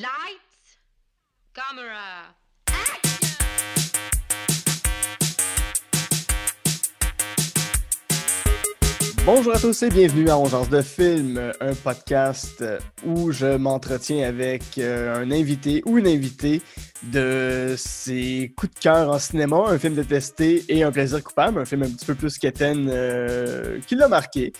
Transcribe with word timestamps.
Lights, 0.00 0.78
camera, 1.52 2.34
Bonjour 9.26 9.54
à 9.54 9.58
tous 9.58 9.82
et 9.82 9.90
bienvenue 9.90 10.30
à 10.30 10.38
Ongeance 10.38 10.70
de 10.70 10.80
film, 10.80 11.52
un 11.60 11.74
podcast 11.74 12.64
où 13.04 13.30
je 13.32 13.56
m'entretiens 13.56 14.26
avec 14.26 14.62
euh, 14.78 15.14
un 15.14 15.30
invité 15.30 15.82
ou 15.84 15.98
une 15.98 16.06
invitée 16.06 16.62
de 17.02 17.74
ses 17.76 18.52
coups 18.56 18.74
de 18.74 18.80
cœur 18.80 19.10
en 19.10 19.18
cinéma, 19.18 19.64
un 19.68 19.78
film 19.78 19.94
détesté 19.94 20.64
et 20.68 20.82
un 20.82 20.90
plaisir 20.90 21.22
coupable, 21.22 21.60
un 21.60 21.64
film 21.64 21.82
un 21.82 21.90
petit 21.90 22.06
peu 22.06 22.14
plus 22.14 22.38
qu'Étienne 22.38 22.88
euh, 22.90 23.78
qui 23.86 23.94
l'a 23.94 24.08
marqué. 24.08 24.52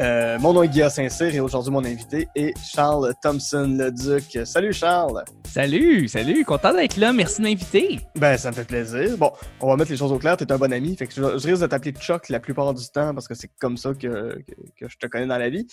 Euh, 0.00 0.38
mon 0.38 0.52
nom 0.52 0.62
est 0.62 0.68
Guillaume 0.68 0.90
Saint-Cyr 0.90 1.34
et 1.34 1.40
aujourd'hui 1.40 1.72
mon 1.72 1.84
invité 1.84 2.28
est 2.36 2.52
Charles 2.64 3.12
Thompson 3.20 3.76
le 3.78 3.90
Duc. 3.90 4.46
Salut 4.46 4.72
Charles! 4.72 5.24
Salut, 5.44 6.08
salut, 6.08 6.44
content 6.44 6.72
d'être 6.74 6.96
là, 6.96 7.12
merci 7.12 7.40
de 7.40 7.46
m'inviter. 7.46 8.00
Ben 8.16 8.36
ça 8.36 8.50
me 8.50 8.56
fait 8.56 8.64
plaisir. 8.64 9.16
Bon, 9.16 9.30
on 9.60 9.68
va 9.68 9.76
mettre 9.76 9.90
les 9.90 9.96
choses 9.96 10.10
au 10.10 10.18
clair, 10.18 10.36
t'es 10.36 10.50
un 10.50 10.58
bon 10.58 10.72
ami, 10.72 10.96
fait 10.96 11.06
que 11.06 11.14
je, 11.14 11.20
je 11.20 11.46
risque 11.46 11.62
de 11.62 11.66
t'appeler 11.66 11.92
Chuck 11.92 12.28
la 12.28 12.40
plupart 12.40 12.74
du 12.74 12.84
temps 12.88 13.14
parce 13.14 13.28
que 13.28 13.34
c'est 13.34 13.50
comme 13.60 13.76
ça 13.76 13.92
que, 13.94 14.03
que, 14.08 14.42
que 14.76 14.88
je 14.88 14.96
te 14.96 15.06
connais 15.06 15.26
dans 15.26 15.38
la 15.38 15.48
vie. 15.48 15.66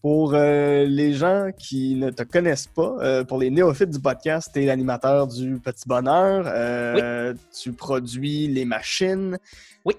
Pour 0.00 0.34
euh, 0.34 0.84
les 0.84 1.12
gens 1.12 1.50
qui 1.58 1.96
ne 1.96 2.10
te 2.10 2.22
connaissent 2.22 2.68
pas, 2.68 2.96
euh, 3.00 3.24
pour 3.24 3.38
les 3.38 3.50
néophytes 3.50 3.90
du 3.90 4.00
podcast, 4.00 4.50
tu 4.52 4.62
es 4.62 4.66
l'animateur 4.66 5.26
du 5.26 5.58
Petit 5.58 5.88
Bonheur. 5.88 6.44
Euh, 6.46 7.34
Tu 7.52 7.72
produis 7.72 8.46
Les 8.46 8.64
Machines. 8.64 9.38
Oui. 9.84 9.94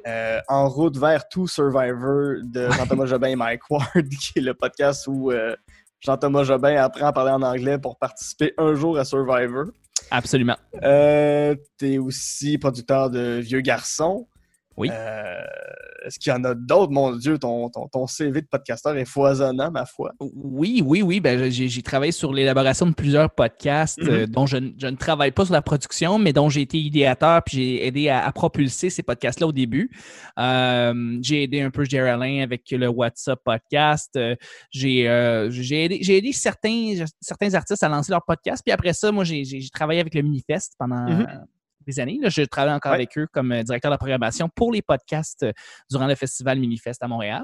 En 0.47 0.69
route 0.69 0.97
vers 0.97 1.27
tout 1.27 1.47
Survivor 1.47 2.37
de 2.43 2.69
Jean-Thomas 2.69 3.07
Jobin 3.07 3.27
et 3.29 3.35
Mike 3.35 3.69
Ward, 3.69 4.07
qui 4.21 4.39
est 4.39 4.41
le 4.41 4.53
podcast 4.53 5.07
où 5.07 5.31
Jean-Thomas 5.99 6.43
Jobin 6.43 6.75
apprend 6.75 7.07
à 7.07 7.13
parler 7.13 7.31
en 7.31 7.41
anglais 7.41 7.77
pour 7.77 7.97
participer 7.97 8.53
un 8.57 8.75
jour 8.75 8.97
à 8.97 9.03
Survivor. 9.03 9.65
Absolument. 10.11 10.57
Euh, 10.83 11.55
tu 11.77 11.93
es 11.93 11.97
aussi 11.97 12.57
producteur 12.57 13.09
de 13.09 13.39
Vieux 13.39 13.61
Garçons. 13.61 14.27
Oui. 14.79 14.89
Euh, 14.91 15.41
Est-ce 16.05 16.17
qu'il 16.17 16.31
y 16.31 16.33
en 16.35 16.43
a 16.45 16.55
d'autres? 16.55 16.91
Mon 16.93 17.13
Dieu, 17.15 17.37
ton, 17.37 17.69
ton, 17.69 17.87
ton 17.89 18.07
CV 18.07 18.41
de 18.41 18.47
podcasteur 18.47 18.95
est 18.95 19.03
foisonnant, 19.05 19.69
ma 19.69 19.85
foi. 19.85 20.13
Oui, 20.21 20.81
oui, 20.85 21.01
oui. 21.01 21.19
Ben, 21.19 21.49
j'ai, 21.51 21.81
travaillé 21.81 22.13
sur 22.13 22.31
l'élaboration 22.33 22.85
de 22.87 22.93
plusieurs 22.93 23.29
podcasts 23.29 24.01
Mhm. 24.01 24.09
euh, 24.09 24.25
dont 24.25 24.45
je, 24.45 24.57
ne- 24.57 24.71
je 24.77 24.87
ne 24.87 24.95
travaille 24.95 25.31
pas 25.31 25.43
sur 25.43 25.53
la 25.53 25.61
production, 25.61 26.17
mais 26.17 26.31
dont 26.31 26.47
j'ai 26.49 26.61
été 26.61 26.77
idéateur 26.79 27.43
puis 27.43 27.57
j'ai 27.57 27.85
aidé 27.87 28.07
à, 28.09 28.25
à 28.25 28.31
propulser 28.31 28.89
ces 28.89 29.03
podcasts-là 29.03 29.47
au 29.47 29.51
début. 29.51 29.91
Euh, 30.39 31.17
j'ai 31.21 31.43
aidé 31.43 31.61
un 31.61 31.69
peu 31.69 31.83
Jerry 31.83 32.09
Alain 32.09 32.41
avec 32.43 32.63
le 32.71 32.87
WhatsApp 32.87 33.39
podcast. 33.43 34.17
J'ai, 34.71 35.03
aidé, 35.03 35.99
aidé 36.09 36.31
certains, 36.31 37.03
certains 37.19 37.53
artistes 37.53 37.83
à 37.83 37.89
lancer 37.89 38.11
leur 38.11 38.23
podcast. 38.25 38.63
Puis 38.65 38.71
après 38.71 38.93
ça, 38.93 39.11
moi, 39.11 39.23
j'ai, 39.25 39.43
travaillé 39.73 39.99
avec 39.99 40.15
le 40.15 40.21
Minifest 40.21 40.73
pendant 40.79 41.09
Mhm. 41.09 41.21
euh, 41.21 41.25
des 41.89 41.99
années. 41.99 42.19
Là. 42.21 42.29
Je 42.29 42.41
travaille 42.43 42.73
encore 42.73 42.91
Ouais. 42.91 42.97
avec 42.97 43.17
eux 43.17 43.27
comme 43.31 43.51
euh, 43.51 43.63
directeur 43.63 43.89
de 43.89 43.93
la 43.93 43.97
programmation 43.97 44.49
pour 44.55 44.71
les 44.71 44.81
podcasts 44.81 45.43
euh, 45.43 45.51
durant 45.89 46.07
le 46.07 46.15
festival 46.15 46.59
Minifest 46.59 47.01
à 47.03 47.07
Montréal. 47.07 47.43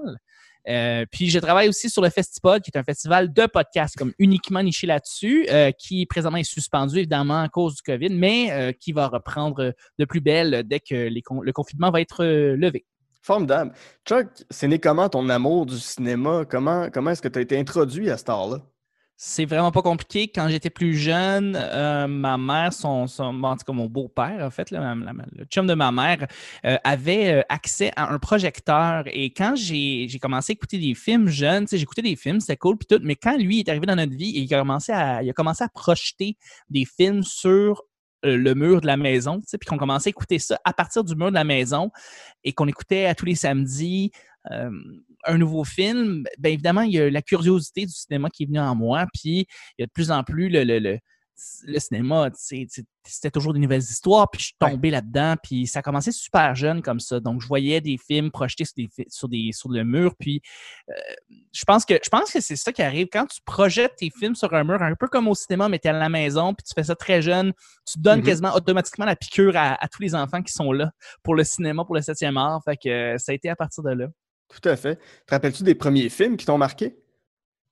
Euh, 0.67 1.05
puis 1.11 1.29
je 1.29 1.37
travaille 1.37 1.69
aussi 1.69 1.91
sur 1.91 2.01
le 2.01 2.09
Festipod, 2.09 2.61
qui 2.63 2.71
est 2.73 2.77
un 2.79 2.83
festival 2.83 3.31
de 3.31 3.45
podcasts 3.45 3.95
comme 3.95 4.13
uniquement 4.17 4.63
niché 4.63 4.87
là-dessus, 4.87 5.45
euh, 5.51 5.69
qui 5.71 6.05
présentement 6.07 6.39
est 6.39 6.43
suspendu 6.43 6.97
évidemment 6.97 7.41
à 7.41 7.49
cause 7.49 7.75
du 7.75 7.81
COVID, 7.83 8.09
mais 8.09 8.51
euh, 8.51 8.71
qui 8.71 8.91
va 8.91 9.07
reprendre 9.07 9.73
de 9.99 10.05
plus 10.05 10.21
belle 10.21 10.63
dès 10.65 10.79
que 10.79 10.95
les 10.95 11.21
con- 11.21 11.41
le 11.41 11.53
confinement 11.53 11.91
va 11.91 12.01
être 12.01 12.25
levé. 12.25 12.83
Formidable. 13.21 13.73
Chuck, 14.07 14.27
c'est 14.49 14.67
né 14.67 14.79
comment 14.79 15.07
ton 15.09 15.29
amour 15.29 15.65
du 15.67 15.77
cinéma? 15.79 16.45
Comment, 16.49 16.89
comment 16.91 17.11
est-ce 17.11 17.21
que 17.21 17.27
tu 17.27 17.39
as 17.39 17.41
été 17.43 17.59
introduit 17.59 18.09
à 18.09 18.17
cette 18.17 18.29
art-là? 18.29 18.59
C'est 19.17 19.45
vraiment 19.45 19.71
pas 19.71 19.81
compliqué. 19.81 20.27
Quand 20.27 20.49
j'étais 20.49 20.69
plus 20.69 20.97
jeune, 20.97 21.55
euh, 21.55 22.05
ma 22.05 22.37
mère, 22.37 22.73
son, 22.73 23.05
en 23.17 23.55
tout 23.55 23.63
cas 23.65 23.71
mon 23.71 23.85
beau-père, 23.85 24.43
en 24.45 24.49
fait, 24.49 24.71
le 24.71 25.45
chum 25.45 25.67
de 25.67 25.73
ma 25.73 25.89
mère, 25.93 26.27
euh, 26.65 26.77
avait 26.83 27.35
euh, 27.35 27.41
accès 27.47 27.93
à 27.95 28.11
un 28.11 28.19
projecteur. 28.19 29.05
Et 29.07 29.31
quand 29.31 29.55
j'ai 29.55 30.09
commencé 30.21 30.51
à 30.51 30.53
écouter 30.55 30.79
des 30.79 30.95
films 30.95 31.29
jeunes, 31.29 31.65
j'écoutais 31.71 32.01
des 32.01 32.17
films, 32.17 32.41
c'était 32.41 32.57
cool, 32.57 32.77
puis 32.77 32.87
tout. 32.87 33.01
Mais 33.03 33.15
quand 33.15 33.37
lui 33.37 33.59
est 33.61 33.69
arrivé 33.69 33.85
dans 33.85 33.95
notre 33.95 34.13
vie, 34.13 34.33
il 34.35 34.53
a 34.53 34.59
commencé 34.59 34.91
à, 34.91 35.23
il 35.23 35.29
a 35.29 35.33
commencé 35.33 35.63
à 35.63 35.69
projeter 35.69 36.35
des 36.69 36.83
films 36.83 37.23
sur 37.23 37.83
le 38.23 38.53
mur 38.53 38.81
de 38.81 38.87
la 38.87 38.97
maison, 38.97 39.39
puis 39.39 39.67
qu'on 39.67 39.77
commençait 39.77 40.09
à 40.09 40.11
écouter 40.11 40.39
ça 40.39 40.59
à 40.65 40.73
partir 40.73 41.03
du 41.03 41.15
mur 41.15 41.29
de 41.29 41.35
la 41.35 41.43
maison 41.43 41.91
et 42.43 42.53
qu'on 42.53 42.67
écoutait 42.67 43.05
à 43.05 43.15
tous 43.15 43.25
les 43.25 43.35
samedis 43.35 44.11
euh, 44.51 44.69
un 45.25 45.37
nouveau 45.37 45.63
film, 45.63 46.23
bien 46.37 46.51
évidemment, 46.51 46.81
il 46.81 46.93
y 46.93 46.99
a 46.99 47.09
la 47.09 47.21
curiosité 47.21 47.85
du 47.85 47.93
cinéma 47.93 48.29
qui 48.29 48.43
est 48.43 48.45
venue 48.47 48.59
en 48.59 48.75
moi, 48.75 49.05
puis 49.13 49.47
il 49.77 49.81
y 49.81 49.83
a 49.83 49.85
de 49.87 49.91
plus 49.91 50.11
en 50.11 50.23
plus 50.23 50.49
le, 50.49 50.63
le, 50.63 50.79
le, 50.79 50.99
le 51.65 51.79
cinéma, 51.79 52.29
c'était 52.33 53.29
toujours 53.31 53.53
des 53.53 53.59
nouvelles 53.59 53.81
histoires, 53.81 54.29
puis 54.31 54.39
je 54.39 54.45
suis 54.45 54.55
tombé 54.57 54.89
là-dedans, 54.89 55.35
puis 55.43 55.67
ça 55.67 55.79
a 55.79 55.81
commencé 55.81 56.11
super 56.13 56.55
jeune 56.55 56.81
comme 56.81 57.01
ça. 57.01 57.19
Donc, 57.19 57.41
je 57.41 57.47
voyais 57.47 57.81
des 57.81 57.97
films 57.97 58.31
projetés 58.31 58.63
sur, 58.63 58.73
des, 58.77 58.89
sur, 59.09 59.27
des, 59.27 59.49
sur 59.51 59.69
le 59.69 59.83
mur, 59.83 60.15
puis 60.17 60.41
euh, 60.89 60.93
je 61.51 61.63
pense 61.65 61.83
que 61.85 61.95
je 62.01 62.09
pense 62.09 62.31
que 62.31 62.39
c'est 62.39 62.55
ça 62.55 62.71
qui 62.71 62.81
arrive. 62.81 63.07
Quand 63.11 63.25
tu 63.25 63.41
projettes 63.45 63.95
tes 63.97 64.09
films 64.17 64.35
sur 64.35 64.53
un 64.53 64.63
mur, 64.63 64.81
un 64.81 64.95
peu 64.95 65.07
comme 65.07 65.27
au 65.27 65.35
cinéma, 65.35 65.67
mais 65.67 65.77
tu 65.79 65.87
es 65.87 65.91
à 65.91 65.93
la 65.93 66.07
maison, 66.09 66.53
puis 66.53 66.63
tu 66.63 66.73
fais 66.73 66.85
ça 66.85 66.95
très 66.95 67.21
jeune, 67.21 67.51
tu 67.85 67.99
donnes 67.99 68.19
Mhm. 68.19 68.25
quasiment 68.25 68.55
automatiquement 68.55 69.05
la 69.05 69.15
piqûre 69.17 69.57
à, 69.57 69.83
à 69.83 69.87
tous 69.89 70.01
les 70.01 70.15
enfants 70.15 70.41
qui 70.41 70.53
sont 70.53 70.71
là 70.71 70.91
pour 71.21 71.35
le 71.35 71.43
cinéma, 71.43 71.83
pour 71.83 71.95
le 71.95 72.01
7e 72.01 72.37
art. 72.37 72.61
Fait 72.63 72.77
que 72.77 72.87
euh, 72.89 73.17
ça 73.17 73.33
a 73.33 73.35
été 73.35 73.49
à 73.49 73.55
partir 73.57 73.83
de 73.83 73.91
là. 73.91 74.07
Tout 74.49 74.69
à 74.69 74.75
fait. 74.75 74.95
Te 75.25 75.33
rappelles-tu 75.33 75.63
des 75.63 75.75
premiers 75.75 76.09
films 76.09 76.37
qui 76.37 76.45
t'ont 76.45 76.57
marqué? 76.57 76.95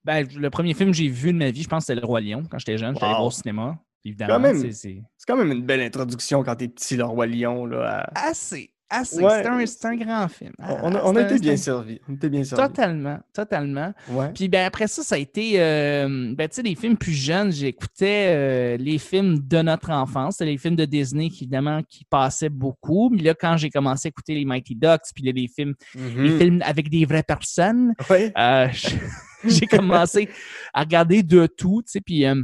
Ben, 0.04 0.28
le 0.36 0.50
premier 0.50 0.74
film 0.74 0.92
que 0.92 0.98
j'ai 0.98 1.08
vu 1.08 1.32
de 1.32 1.38
ma 1.38 1.50
vie, 1.52 1.64
je 1.64 1.70
pense 1.70 1.86
c'était 1.86 2.00
Le 2.02 2.06
Roi 2.06 2.20
Lion. 2.20 2.44
Quand 2.50 2.58
j'étais 2.60 2.78
jeune, 2.78 2.94
j'étais 2.96 3.06
allé 3.06 3.14
Wow. 3.14 3.20
voir 3.20 3.28
au 3.28 3.32
cinéma. 3.32 3.78
Évidemment, 4.06 4.54
c'est- 4.54 4.72
c'est 4.74 5.02
C'est 5.18 5.26
quand 5.26 5.38
même 5.38 5.52
une 5.54 5.66
belle 5.66 5.80
introduction 5.80 6.44
quand 6.44 6.56
t'es 6.58 6.68
petit, 6.68 6.98
le 6.98 7.06
Roi 7.06 7.26
Lion. 7.26 7.66
Là, 7.66 8.10
à- 8.14 8.28
assez, 8.30 8.73
assez. 8.90 9.24
Ouais. 9.24 9.44
C'est 9.66 9.86
un, 9.86 9.90
un 9.92 9.96
grand 9.96 10.28
film. 10.28 10.52
On, 10.60 10.94
a, 10.94 11.00
Ah, 11.00 11.02
on 11.06 11.16
été 11.18 11.40
bien 11.40 11.58
servis. 11.58 12.00
On 12.08 12.14
était 12.14 12.30
bien 12.30 12.44
servis. 12.44 12.64
Totalement, 12.68 13.20
totalement. 13.34 13.94
Ouais. 14.10 14.32
Puis 14.34 14.48
ben 14.50 14.66
après 14.66 14.88
ça, 14.88 15.02
ça 15.04 15.16
a 15.16 15.18
été, 15.18 15.60
euh, 15.60 16.34
ben 16.36 16.48
tu 16.48 16.56
sais, 16.56 16.62
les 16.62 16.76
films 16.76 16.98
plus 16.98 17.14
jeunes, 17.14 17.52
j'écoutais 17.52 18.28
euh, 18.30 18.78
les 18.78 18.98
films 18.98 19.40
de 19.40 19.62
notre 19.62 19.90
enfance, 19.92 20.40
les 20.42 20.58
films 20.58 20.76
de 20.76 20.86
Disney 20.86 21.30
qui, 21.30 21.44
évidemment 21.46 21.82
qui 21.84 22.06
passaient 22.06 22.50
beaucoup. 22.50 23.10
Mais 23.10 23.22
là, 23.24 23.34
quand 23.34 23.58
j'ai 23.58 23.70
commencé 23.70 24.08
à 24.08 24.10
écouter 24.10 24.36
les 24.36 24.46
Mighty 24.46 24.76
Ducks, 24.76 25.02
puis 25.16 25.24
les 25.24 25.48
films, 25.48 25.74
les 25.96 26.30
Mhm. 26.30 26.38
films 26.40 26.62
avec 26.64 26.90
des 26.90 27.06
vraies 27.06 27.24
personnes, 27.24 27.94
Ouais. 28.10 28.32
Euh, 28.38 28.68
j'ai 29.46 29.66
commencé 29.66 30.30
à 30.74 30.82
regarder 30.82 31.24
de 31.24 31.48
tout, 31.48 31.82
tu 31.86 31.92
sais, 31.92 32.02
puis 32.02 32.26
euh, 32.26 32.42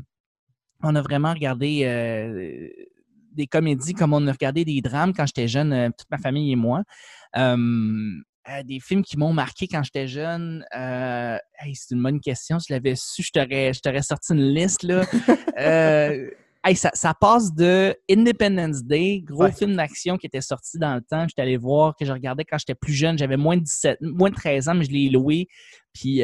on 0.83 0.95
a 0.95 1.01
vraiment 1.01 1.33
regardé 1.33 1.83
des 3.39 3.47
comédies 3.47 3.93
comme 3.93 4.13
on 4.13 4.27
a 4.27 4.31
regardé 4.31 4.63
des 4.65 4.81
drames 4.81 5.13
quand 5.13 5.25
j'étais 5.25 5.47
jeune, 5.47 5.73
euh, 5.73 5.89
toute 5.97 6.09
ma 6.11 6.17
famille 6.19 6.51
et 6.51 6.55
moi. 6.55 6.83
Euh, 7.37 8.63
des 8.65 8.79
films 8.79 9.03
qui 9.03 9.17
m'ont 9.17 9.33
marqué 9.33 9.67
quand 9.67 9.83
j'étais 9.83 10.07
jeune. 10.07 10.65
Euh, 10.75 11.37
hey, 11.59 11.75
c'est 11.75 11.93
une 11.93 12.01
bonne 12.01 12.19
question. 12.19 12.57
Si 12.59 12.67
je 12.69 12.73
l'avais 12.73 12.95
su, 12.95 13.21
je 13.21 13.31
t'aurais, 13.31 13.73
je 13.73 13.79
t'aurais 13.79 14.01
sorti 14.01 14.33
une 14.33 14.53
liste. 14.53 14.83
Là. 14.83 15.03
Euh, 15.59 16.29
hey, 16.63 16.73
ça, 16.73 16.89
ça 16.93 17.13
passe 17.13 17.53
de 17.53 17.93
Independence 18.09 18.81
Day, 18.85 19.21
gros 19.25 19.43
Ouais. 19.43 19.51
film 19.51 19.75
d'action 19.75 20.17
qui 20.17 20.25
était 20.25 20.39
sorti 20.39 20.77
dans 20.79 20.95
le 20.95 21.01
temps, 21.01 21.23
que 21.23 21.31
j'étais 21.31 21.41
allé 21.41 21.57
voir, 21.57 21.95
que 21.99 22.05
je 22.05 22.13
regardais 22.13 22.45
quand 22.45 22.57
j'étais 22.57 22.75
plus 22.75 22.93
jeune. 22.93 23.17
J'avais 23.17 23.35
moins 23.35 23.57
de 23.57 23.63
17, 23.63 23.97
moins 24.01 24.29
de 24.29 24.35
13 24.35 24.69
ans, 24.69 24.75
mais 24.75 24.85
je 24.85 24.91
l'ai 24.91 25.09
loué. 25.09 25.47
Puis 25.93 26.21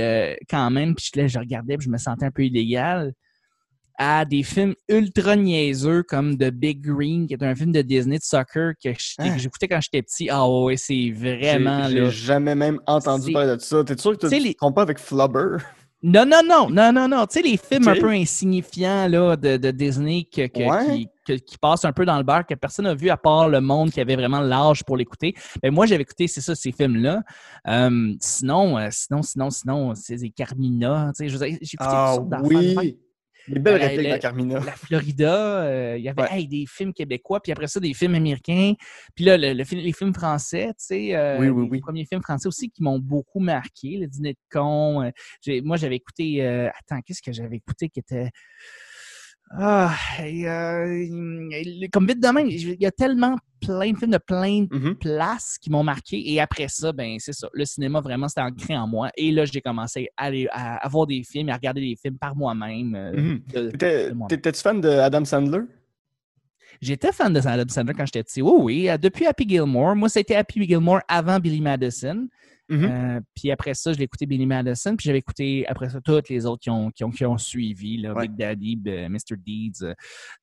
quand 0.50 0.72
même, 0.72 0.96
puis 0.96 1.12
là, 1.16 1.28
je 1.28 1.38
regardais, 1.38 1.76
puis 1.76 1.86
je 1.88 1.92
me 1.92 1.98
sentais 1.98 2.26
un 2.26 2.32
peu 2.32 2.46
illégal. 2.46 3.14
À 3.98 4.26
des 4.26 4.44
films 4.44 4.74
ultra 4.90 5.36
niaiseux 5.36 6.04
comme 6.04 6.38
The 6.38 6.50
Big 6.52 6.82
Green, 6.82 7.28
qui 7.28 7.34
est 7.34 7.44
un 7.44 7.56
film 7.56 7.72
de 7.72 7.82
Disney 7.82 8.18
de 8.18 8.24
soccer 8.24 8.74
que 8.84 8.90
Ah. 9.20 9.38
j'écoutais 9.38 9.68
quand 9.70 9.80
j'étais 9.82 10.02
petit. 10.02 10.28
Ah 10.30 10.50
ouais, 10.50 10.76
c'est 10.78 11.12
vraiment 11.12 11.88
J'ai- 11.90 12.10
jamais 12.12 12.56
même 12.56 12.80
entendu 12.88 13.32
parler 13.32 13.56
de 13.56 13.62
ça. 13.62 13.84
T'es 13.86 13.98
sûr 13.98 14.18
que 14.18 14.28
tu 14.28 14.40
les- 14.40 14.54
trompes 14.54 14.76
pas 14.76 14.82
avec 14.82 15.00
Flubber? 15.00 15.58
Non, 16.04 16.24
non, 16.26 16.42
non, 16.48 16.70
non, 16.70 16.92
non, 16.94 17.08
non. 17.08 17.26
Tu 17.26 17.40
sais, 17.40 17.42
les 17.42 17.58
films 17.58 17.88
un 17.88 17.96
peu 17.96 18.10
insignifiants 18.12 19.08
là, 19.08 19.36
de, 19.36 19.58
de 19.58 19.72
Disney 19.72 20.26
que, 20.32 20.46
que- 20.48 20.60
Ouais. 20.60 20.86
qui, 20.98 21.08
que- 21.26 21.34
qui 21.44 21.58
passent 21.58 21.86
un 21.86 21.94
peu 21.94 22.06
dans 22.06 22.18
le 22.18 22.24
beurre, 22.24 22.46
que 22.46 22.54
personne 22.54 22.86
n'a 22.86 22.94
vu 22.94 23.10
à 23.10 23.18
part 23.18 23.50
le 23.50 23.60
monde 23.62 23.90
qui 23.92 24.00
avait 24.02 24.16
vraiment 24.16 24.42
l'âge 24.42 24.84
pour 24.84 24.98
l'écouter. 24.98 25.34
Ben, 25.64 25.74
moi, 25.74 25.86
j'avais 25.88 26.04
écouté, 26.04 26.28
c'est 26.28 26.42
ça, 26.42 26.54
ces 26.54 26.72
films-là. 26.72 27.24
Euh, 27.68 28.14
sinon, 28.20 28.78
euh, 28.78 28.90
sinon, 28.92 29.24
sinon, 29.24 29.50
sinon, 29.50 29.96
c'est 29.96 30.18
des 30.18 30.30
Carmina. 30.30 31.12
Tu 31.18 31.28
sais, 31.30 31.38
j'ai 31.38 31.54
écouté 31.54 31.78
Ah 31.80 32.18
oui! 32.44 33.00
Des 33.48 33.60
belles 33.60 33.82
Euh, 33.82 33.88
répliques 33.88 34.10
dans 34.10 34.20
Carmina. 34.20 34.60
La 34.60 34.72
Florida, 34.72 35.62
euh, 35.64 35.96
il 35.98 36.04
y 36.04 36.10
avait 36.10 36.22
Ouais. 36.24 36.28
hey, 36.32 36.48
des 36.48 36.66
films 36.68 36.94
québécois, 36.94 37.40
puis 37.42 37.52
après 37.52 37.68
ça, 37.68 37.80
des 37.80 37.94
films 37.94 38.16
américains. 38.16 38.74
Puis 39.16 39.26
là, 39.26 39.38
le, 39.38 39.54
le 39.54 39.64
film- 39.64 39.82
les 39.82 39.94
films 39.94 40.14
français, 40.14 40.68
tu 40.70 40.74
sais, 40.78 41.16
euh, 41.16 41.38
Oui, 41.40 41.50
oui, 41.50 41.64
les 41.66 41.70
oui. 41.70 41.80
premiers 41.80 42.06
films 42.06 42.22
français 42.24 42.48
aussi 42.48 42.70
qui 42.70 42.82
m'ont 42.82 43.00
beaucoup 43.00 43.40
marqué. 43.40 43.98
Le 43.98 44.08
Dîner 44.08 44.34
de 44.34 44.40
con. 44.52 45.04
euh, 45.04 45.62
moi, 45.64 45.78
j'avais 45.78 45.96
écouté... 45.98 46.46
attends, 46.46 47.02
qu'est-ce 47.02 47.22
que 47.22 47.32
j'avais 47.32 47.58
écouté 47.58 47.90
qui 47.90 48.00
était... 48.00 48.30
Ah, 49.52 49.96
et, 50.24 50.50
euh, 50.50 51.06
comme 51.94 52.08
vite 52.08 52.20
de 52.22 52.28
même, 52.30 52.48
il 52.50 52.82
y 52.82 52.86
a 52.86 52.92
tellement 52.92 53.38
plein 53.62 53.92
de 53.92 53.98
films 53.98 54.12
de 54.12 54.18
plein 54.18 54.64
de 54.64 54.76
Mhm. 54.76 54.96
places 54.96 55.58
qui 55.62 55.70
m'ont 55.70 55.84
marqué. 55.84 56.32
Et 56.34 56.42
après 56.42 56.68
ça, 56.68 56.92
ben 56.92 57.18
c'est 57.20 57.32
ça. 57.34 57.48
Le 57.54 57.64
cinéma, 57.64 58.02
vraiment, 58.02 58.28
c'était 58.28 58.42
ancré 58.42 58.76
en 58.76 58.88
moi. 58.88 59.12
Et 59.16 59.32
là, 59.32 59.46
j'ai 59.46 59.62
commencé 59.62 60.08
à, 60.18 60.26
aller, 60.26 60.48
à, 60.52 60.78
à 60.78 60.90
voir 60.90 61.06
des 61.08 61.24
films, 61.24 61.50
à 61.50 61.54
regarder 61.56 61.82
des 61.82 61.96
films 61.96 62.18
par 62.18 62.36
moi-même. 62.36 62.92
de 63.54 64.14
moi-même. 64.14 64.28
T'étais-tu 64.30 64.62
fan 64.62 64.82
de 64.82 64.90
Adam 64.90 65.24
Sandler? 65.24 65.62
J'étais 66.82 67.12
fan 67.12 67.32
de 67.32 67.40
Adam 67.40 67.64
Sandler 67.70 67.94
quand 67.94 68.06
j'étais 68.06 68.24
petit. 68.24 68.42
Oui, 68.42 68.52
oui. 68.60 68.90
euh, 68.90 68.98
Depuis 68.98 69.26
Happy 69.28 69.48
Gilmore. 69.48 69.96
Moi, 69.96 70.10
c'était 70.10 70.36
Happy 70.36 70.64
Gilmore 70.68 71.00
avant 71.08 71.40
Billy 71.40 71.62
Madison. 71.62 72.28
Mhm. 72.68 72.84
Euh, 72.84 73.20
puis 73.36 73.52
après 73.52 73.74
ça, 73.76 73.94
je 73.94 73.98
l'ai 74.00 74.06
écouté 74.06 74.26
Billy 74.26 74.46
Madison. 74.46 74.96
Puis 74.96 75.06
j'avais 75.06 75.20
écouté 75.20 75.66
après 75.68 75.90
ça 75.90 76.00
toutes 76.02 76.30
les 76.30 76.46
autres 76.46 76.62
qui 76.62 76.70
ont, 76.72 76.90
qui 76.92 77.04
ont, 77.04 77.12
qui 77.12 77.26
ont 77.26 77.38
suivi. 77.38 77.98
Là, 77.98 78.14
Ouais. 78.14 78.28
Big 78.28 78.36
Daddy, 78.38 78.76
Mr. 79.10 79.38
Deeds, 79.38 79.84
euh, 79.84 79.94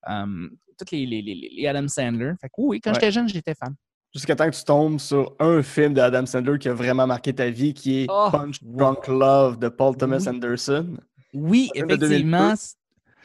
um, 0.06 0.50
toutes 0.78 0.90
les, 0.92 1.04
les, 1.06 1.20
les, 1.22 1.50
les 1.56 1.66
Adam 1.66 1.88
Sandler. 1.88 2.32
Fait 2.40 2.48
que 2.48 2.54
oui, 2.58 2.80
quand 2.80 2.90
Ouais. 2.90 2.94
j'étais 2.94 3.10
jeune, 3.12 3.28
j'étais 3.28 3.54
fan. 3.54 3.74
Jusqu'à 4.14 4.36
temps 4.36 4.48
que 4.50 4.54
tu 4.56 4.62
tombes 4.64 5.00
sur 5.00 5.34
un 5.40 5.62
film 5.62 5.94
de 5.94 6.00
Adam 6.00 6.26
Sandler 6.26 6.58
qui 6.58 6.68
a 6.68 6.74
vraiment 6.74 7.06
marqué 7.06 7.34
ta 7.34 7.48
vie, 7.50 7.72
qui 7.74 8.00
est 8.02 8.06
Oh, 8.10 8.28
Punch 8.30 8.60
wow. 8.62 8.76
Drunk 8.76 9.08
Love 9.08 9.58
de 9.58 9.68
Paul 9.68 9.96
Thomas 9.96 10.18
Oui. 10.20 10.28
Anderson. 10.28 10.96
Oui, 11.32 11.70
effectivement. 11.74 12.38
2002. 12.50 12.56
c- 12.56 12.74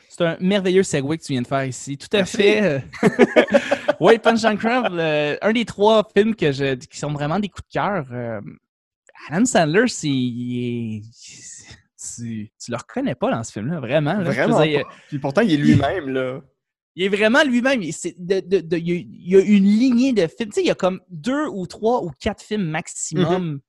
C'est 0.09 0.25
un 0.25 0.37
merveilleux 0.39 0.83
segue 0.83 1.17
que 1.17 1.21
tu 1.23 1.33
viens 1.33 1.41
de 1.41 1.47
faire 1.47 1.65
ici. 1.65 1.97
Tout 1.97 2.07
à 2.13 2.17
Merci. 2.19 2.37
fait. 2.37 2.83
oui, 3.99 4.17
Punch 4.17 4.41
Drunk 4.41 4.63
Love, 4.63 4.87
le- 4.91 5.37
un 5.41 5.51
des 5.53 5.65
trois 5.65 6.07
films 6.15 6.33
que 6.35 6.51
je, 6.51 6.75
qui 6.75 6.97
sont 6.97 7.11
vraiment 7.11 7.39
des 7.39 7.49
coups 7.49 7.67
de 7.67 7.73
cœur. 7.73 8.05
euh, 8.11 8.39
Adam 9.29 9.45
Sandler, 9.45 9.87
c'est. 9.87 10.07
Tu, 10.07 11.01
tu 12.63 12.71
le 12.71 12.77
reconnais 12.77 13.15
pas 13.15 13.31
dans 13.31 13.43
ce 13.43 13.51
film-là, 13.51 13.79
vraiment. 13.79 14.13
là. 14.13 14.23
Vraiment 14.31 14.61
dire, 14.63 14.83
pas. 14.87 14.93
Puis 15.07 15.19
pourtant, 15.19 15.41
il 15.41 15.53
est 15.53 15.57
lui-même, 15.57 16.09
là. 16.09 16.41
Il 16.95 17.03
est 17.03 17.09
vraiment 17.09 17.43
lui-même. 17.43 17.81
il- 17.83 17.93
y 17.93 19.35
a, 19.35 19.39
une 19.39 19.63
lignée 19.65 20.13
de 20.13 20.25
films. 20.27 20.49
Tu 20.49 20.55
sais, 20.55 20.61
il 20.61 20.67
y 20.67 20.71
a 20.71 20.75
comme 20.75 20.99
deux 21.09 21.45
ou 21.47 21.67
trois 21.67 22.03
ou 22.03 22.11
quatre 22.19 22.41
films 22.43 22.63
maximum 22.63 23.55
Mm-hmm. 23.55 23.59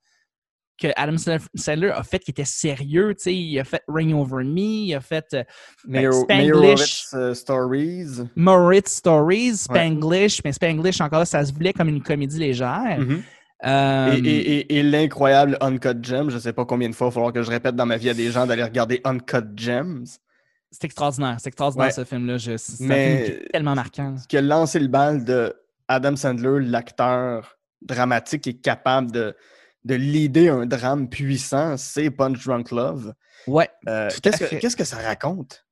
que 0.81 0.87
Adam 0.95 1.17
Sandler 1.55 1.89
a 1.89 2.03
fait 2.03 2.19
qui 2.19 2.31
étaient 2.31 2.45
sérieux. 2.45 3.13
Tu 3.15 3.23
sais, 3.23 3.35
il 3.35 3.59
a 3.59 3.63
fait 3.65 3.83
Ring 3.87 4.13
Over 4.15 4.43
Me, 4.45 4.59
il 4.87 4.95
a 4.95 5.01
fait 5.01 5.25
euh, 5.33 5.43
Mayor, 5.85 6.13
Spanglish. 6.13 7.05
Euh, 7.13 7.33
Stories. 7.33 8.21
Moritz 8.35 8.93
Stories, 8.93 9.57
Spanglish. 9.57 10.41
Mais 10.45 10.53
Spanglish, 10.53 11.01
encore 11.01 11.19
là, 11.19 11.25
ça 11.25 11.43
se 11.45 11.51
voulait 11.53 11.73
comme 11.73 11.89
une 11.89 12.01
comédie 12.01 12.39
légère. 12.39 12.97
Mhm. 12.99 13.21
Euh, 13.65 14.13
Et, 14.13 14.19
et- 14.19 14.59
et- 14.59 14.79
et 14.79 14.83
l'incroyable 14.83 15.57
Uncut 15.61 15.97
Gems. 16.01 16.29
Je 16.29 16.37
sais 16.37 16.53
pas 16.53 16.65
combien 16.65 16.89
de 16.89 16.95
fois 16.95 17.07
il 17.07 17.09
va 17.09 17.13
falloir 17.13 17.33
que 17.33 17.43
je 17.43 17.49
répète 17.49 17.75
dans 17.75 17.85
ma 17.85 17.97
vie 17.97 18.09
à 18.09 18.13
des 18.13 18.31
gens 18.31 18.45
d'aller 18.47 18.63
regarder 18.63 19.01
Uncut 19.03 19.43
Gems. 19.57 20.05
C'est 20.71 20.85
extraordinaire. 20.85 21.35
C'est 21.39 21.47
extraordinaire, 21.47 21.87
Ouais. 21.87 21.91
ce 21.91 22.03
film-là. 22.05 22.37
C'est 22.39 22.57
film 22.77 22.89
tellement 23.51 23.75
marquant. 23.75 24.15
Ce 24.17 24.27
qui 24.27 24.37
a 24.37 24.41
lancé 24.41 24.79
le 24.79 24.87
bal 24.87 25.25
de 25.25 25.53
Adam 25.87 26.15
Sandler, 26.15 26.63
l'acteur 26.65 27.57
dramatique 27.81 28.45
est 28.47 28.61
capable 28.61 29.11
de, 29.11 29.35
de 29.83 29.95
un 30.49 30.65
drame 30.65 31.09
puissant, 31.09 31.75
c'est 31.77 32.11
Punch 32.11 32.45
Drunk 32.45 32.71
Love. 32.71 33.13
Ouais. 33.47 33.69
Euh, 33.87 34.09
qu'est-ce 34.21 34.75
que 34.75 34.83
ça 34.83 34.97
raconte? 34.97 35.65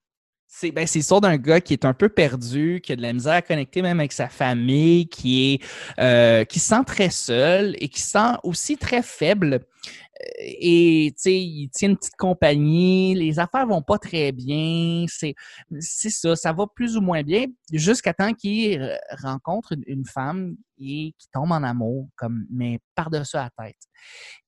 C'est 0.49 0.71
ben, 0.71 0.87
l'histoire 0.93 1.21
d'un 1.21 1.37
gars 1.37 1.61
qui 1.61 1.73
est 1.73 1.85
un 1.85 1.93
peu 1.93 2.09
perdu, 2.09 2.79
qui 2.81 2.93
a 2.93 2.95
de 2.95 3.01
la 3.01 3.13
misère 3.13 3.33
à 3.33 3.41
connecter 3.41 3.81
même 3.81 3.99
avec 3.99 4.13
sa 4.13 4.29
famille, 4.29 5.07
qui 5.07 5.53
est 5.53 5.61
euh, 5.99 6.45
qui 6.45 6.59
se 6.59 6.69
sent 6.69 6.83
très 6.85 7.09
seul 7.09 7.75
et 7.79 7.89
qui 7.89 8.01
se 8.01 8.11
sent 8.11 8.37
aussi 8.43 8.77
très 8.77 9.03
faible. 9.03 9.53
Euh, 9.55 10.25
Et 10.59 11.11
tu 11.15 11.21
sais, 11.21 11.35
il 11.39 11.69
tient 11.69 11.89
une 11.89 11.97
petite 11.97 12.15
compagnie, 12.17 13.13
les 13.13 13.39
affaires 13.39 13.67
vont 13.67 13.81
pas 13.83 13.99
très 13.99 14.31
bien, 14.31 15.05
c'est 15.07 15.35
ça, 15.79 16.35
ça 16.35 16.53
va 16.53 16.65
plus 16.73 16.97
ou 16.97 17.01
moins 17.01 17.23
bien 17.23 17.45
jusqu'à 17.71 18.13
temps 18.13 18.33
qu'il 18.33 18.97
rencontre 19.21 19.73
une, 19.73 19.83
une 19.85 20.05
femme 20.05 20.55
et 20.79 21.13
qui 21.17 21.27
tombe 21.33 21.51
en 21.51 21.63
amour 21.63 22.07
comme 22.15 22.45
mais 22.49 22.79
par-dessus 22.95 23.35
la 23.37 23.51
tête. 23.57 23.75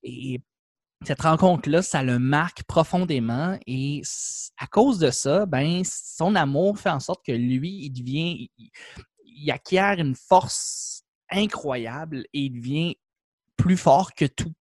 Et 0.03 0.41
cette 1.05 1.21
rencontre-là, 1.21 1.81
ça 1.81 2.03
le 2.03 2.19
marque 2.19 2.63
profondément 2.63 3.57
et 3.65 4.01
à 4.57 4.67
cause 4.67 4.99
de 4.99 5.11
ça, 5.11 5.45
ben, 5.45 5.83
son 5.85 6.35
amour 6.35 6.77
fait 6.77 6.89
en 6.89 6.99
sorte 6.99 7.25
que 7.25 7.31
lui, 7.31 7.85
il 7.85 7.91
devient, 7.91 8.49
il, 8.57 8.69
il 9.23 9.51
acquiert 9.51 9.99
une 9.99 10.15
force 10.15 11.03
incroyable 11.29 12.25
et 12.33 12.41
il 12.41 12.51
devient 12.51 12.95
plus 13.55 13.77
fort 13.77 14.13
que 14.13 14.25
tout. 14.25 14.53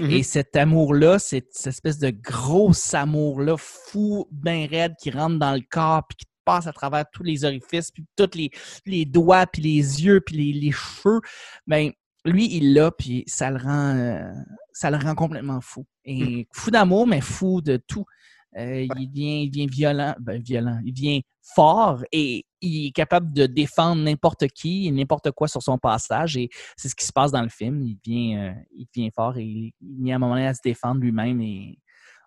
Mhm. 0.00 0.10
Et 0.10 0.22
cet 0.22 0.56
amour-là, 0.56 1.18
cette, 1.18 1.52
cette 1.52 1.74
espèce 1.74 1.98
de 1.98 2.10
gros 2.10 2.72
amour-là, 2.92 3.56
fou, 3.56 4.26
bien 4.30 4.66
raide, 4.66 4.94
qui 5.00 5.10
rentre 5.10 5.38
dans 5.38 5.54
le 5.54 5.62
corps, 5.68 6.06
puis 6.08 6.16
qui 6.16 6.26
passe 6.44 6.66
à 6.66 6.72
travers 6.72 7.04
tous 7.12 7.22
les 7.22 7.44
orifices, 7.44 7.90
puis 7.90 8.06
tous 8.16 8.30
les, 8.34 8.50
les 8.86 9.04
doigts, 9.04 9.46
puis 9.46 9.62
les 9.62 10.04
yeux, 10.04 10.20
puis 10.20 10.36
les, 10.36 10.52
les 10.60 10.72
cheveux, 10.72 11.20
ben, 11.66 11.92
lui, 12.28 12.54
il 12.54 12.74
l'a, 12.74 12.90
puis 12.90 13.24
ça 13.26 13.50
le 13.50 13.58
rend, 13.58 13.96
euh, 13.96 14.32
ça 14.72 14.90
le 14.90 14.96
rend 14.96 15.14
complètement 15.14 15.60
fou. 15.60 15.86
Et 16.04 16.46
fou 16.52 16.70
d'amour, 16.70 17.06
mais 17.06 17.20
fou 17.20 17.60
de 17.60 17.76
tout. 17.76 18.04
Euh, 18.56 18.86
il, 18.96 19.10
devient 19.10 19.66
violent, 19.66 20.14
ben, 20.18 20.40
violent, 20.40 20.80
il 20.84 20.94
devient 20.94 21.22
fort 21.54 22.02
et 22.12 22.46
il 22.60 22.86
est 22.86 22.92
capable 22.92 23.32
de 23.32 23.46
défendre 23.46 24.02
n'importe 24.02 24.48
qui 24.48 24.86
et 24.86 24.90
n'importe 24.90 25.30
quoi 25.32 25.48
sur 25.48 25.62
son 25.62 25.78
passage. 25.78 26.36
Et 26.36 26.48
c'est 26.76 26.88
ce 26.88 26.94
qui 26.94 27.04
se 27.04 27.12
passe 27.12 27.30
dans 27.30 27.42
le 27.42 27.50
film. 27.50 27.82
Il 27.82 27.98
devient, 28.04 28.36
euh, 28.36 28.52
il 28.72 28.86
devient 28.94 29.10
fort 29.14 29.36
et 29.36 29.44
il, 29.44 29.72
il 29.80 30.02
vient 30.02 30.14
à 30.14 30.16
un 30.16 30.18
moment 30.18 30.34
donné 30.34 30.46
à 30.46 30.54
se 30.54 30.62
défendre 30.64 31.00
lui-même 31.00 31.40
et 31.42 31.78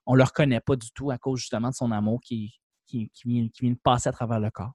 on 0.06 0.15
le 0.15 0.24
reconnaît 0.24 0.62
pas 0.62 0.75
du 0.75 0.92
tout 0.92 1.12
à 1.12 1.18
cause 1.18 1.39
justement 1.39 1.69
de 1.69 1.75
son 1.75 1.92
amour 1.92 2.19
qui, 2.21 2.53
qui, 2.86 3.09
qui 3.09 3.27
vient, 3.27 3.48
qui 3.50 3.63
vient 3.63 3.74
de 3.74 3.80
passer 3.83 4.09
à 4.09 4.12
travers 4.12 4.39
le 4.39 4.51
corps. 4.51 4.74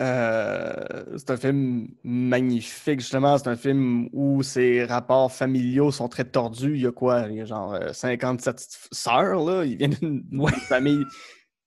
Euh, 0.00 0.72
c'est 1.16 1.30
un 1.30 1.36
film 1.36 1.88
magnifique, 2.02 3.00
justement. 3.00 3.38
C'est 3.38 3.48
un 3.48 3.56
film 3.56 4.08
où 4.12 4.42
ses 4.42 4.84
rapports 4.84 5.30
familiaux 5.32 5.90
sont 5.90 6.08
très 6.08 6.24
tordus. 6.24 6.74
Il 6.74 6.82
y 6.82 6.86
a 6.86 6.92
quoi? 6.92 7.26
Il 7.30 7.36
y 7.36 7.40
a 7.40 7.44
genre 7.44 7.74
euh, 7.74 7.92
57 7.92 8.66
sœurs, 8.92 9.44
là. 9.44 9.64
Il 9.64 9.76
vient 9.76 9.88
d'une 9.88 10.24
Ouais. 10.32 10.52
famille. 10.52 11.04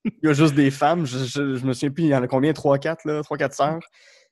Il 0.05 0.11
y 0.23 0.27
a 0.29 0.33
juste 0.33 0.55
des 0.55 0.71
femmes. 0.71 1.05
Je, 1.05 1.19
je, 1.19 1.55
je 1.55 1.65
me 1.65 1.73
souviens 1.73 1.91
plus, 1.91 2.03
il 2.05 2.09
y 2.09 2.15
en 2.15 2.23
a 2.23 2.27
combien? 2.27 2.51
3-4, 2.51 2.97
là? 3.05 3.21
3-4 3.21 3.53
sœurs? 3.53 3.79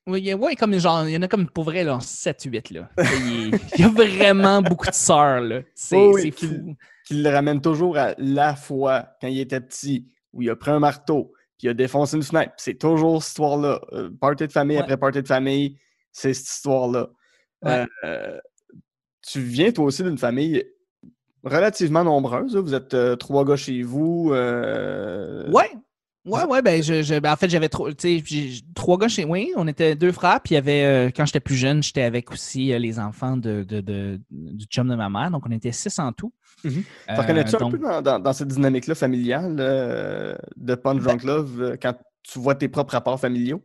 Oui, 0.08 0.20
il 0.20 0.26
y 0.28 0.32
a, 0.32 0.38
ouais, 0.38 0.56
comme 0.56 0.78
genre, 0.78 1.08
il 1.08 1.14
y 1.14 1.18
en 1.18 1.22
a 1.24 1.28
comme 1.28 1.50
pour 1.50 1.64
vrai, 1.64 1.84
là, 1.84 1.98
7-8. 2.00 2.74
Là. 2.74 2.90
Il, 3.00 3.04
y 3.50 3.56
a- 3.56 3.58
il 3.78 3.82
y 3.82 3.84
a 3.84 3.90
vraiment 3.90 4.62
beaucoup 4.62 4.86
de 4.88 4.94
sœurs. 4.94 5.42
là. 5.42 5.62
C'est 5.74 5.96
Oh 5.98 6.12
oui, 6.14 6.32
qu'il- 6.32 6.50
fou. 6.50 6.76
Qui 7.08 7.22
le 7.22 7.30
ramène 7.30 7.62
toujours 7.62 7.98
à 7.98 8.14
la 8.18 8.56
fois, 8.56 9.10
quand 9.22 9.28
il 9.28 9.40
était 9.40 9.62
petit, 9.62 10.08
où 10.34 10.42
il 10.42 10.50
a 10.50 10.56
pris 10.56 10.72
un 10.72 10.80
marteau, 10.80 11.34
puis 11.58 11.68
il 11.68 11.70
a 11.70 11.74
défoncé 11.74 12.18
une 12.18 12.24
fenêtre. 12.24 12.54
C'est 12.58 12.76
toujours 12.78 13.22
cette 13.24 13.30
histoire-là. 13.32 13.82
Euh, 13.94 14.10
party 14.20 14.48
de 14.48 14.52
famille 14.52 14.78
Ouais. 14.78 14.84
après 14.84 14.98
party 14.98 15.22
de 15.22 15.28
famille, 15.28 15.78
c'est 16.12 16.34
cette 16.34 16.48
histoire-là. 16.50 17.10
Ouais. 17.64 17.86
Euh, 18.04 18.38
tu 19.28 19.40
viens 19.42 19.72
toi 19.72 19.86
aussi 19.86 20.04
d'une 20.04 20.18
famille 20.18 20.64
relativement 21.44 22.04
nombreuse. 22.04 22.56
là. 22.56 22.62
Vous 22.62 22.74
êtes 22.74 22.94
euh, 22.94 23.16
trois 23.16 23.46
gars 23.46 23.56
chez 23.56 23.82
vous. 23.84 24.32
euh, 24.34 25.50
Ouais. 25.52 25.70
Ouais, 26.26 26.44
ouais, 26.46 26.64
ben, 26.64 26.82
je, 26.82 27.04
je- 27.04 27.20
ben, 27.20 27.32
en 27.34 27.36
fait, 27.36 27.50
j'avais 27.50 27.70
j'ai- 28.00 28.62
trois 28.74 28.98
gars 28.98 29.08
chez, 29.08 29.26
oui, 29.26 29.52
on 29.56 29.68
était 29.68 29.94
deux 29.94 30.12
frères, 30.12 30.42
puis 30.42 30.54
il 30.54 30.56
y 30.56 30.58
avait, 30.58 30.84
euh, 30.84 31.12
quand 31.16 31.24
j'étais 31.28 31.40
plus 31.40 31.54
jeune, 31.56 31.84
j'étais 31.84 32.02
avec 32.02 32.32
aussi 32.32 32.74
euh, 32.74 32.80
les 32.80 32.98
enfants 32.98 33.38
de, 33.38 33.62
de- 33.64 33.82
de- 33.82 34.20
du 34.32 34.66
chum 34.66 34.88
de 34.90 34.96
ma 34.96 35.08
mère, 35.08 35.30
donc 35.30 35.44
on 35.48 35.52
était 35.52 35.72
six 35.72 36.00
en 36.00 36.12
tout. 36.14 36.34
Mhm. 36.66 36.84
Euh, 37.10 37.16
T'en 37.16 37.22
reconnais-tu 37.22 37.56
un 37.56 37.70
peu 37.72 37.78
dans, 37.78 38.02
dans- 38.02 38.20
dans 38.20 38.34
cette 38.34 38.48
dynamique-là 38.50 38.96
familiale 38.96 39.56
euh, 39.60 40.36
de 40.58 40.76
Punch 40.76 40.98
Ben 40.98 41.04
Drunk 41.04 41.24
Love 41.24 41.62
euh, 41.62 41.78
quand 41.82 41.94
tu 42.24 42.40
vois 42.40 42.56
tes 42.56 42.68
propres 42.68 42.94
rapports 42.94 43.20
familiaux? 43.20 43.62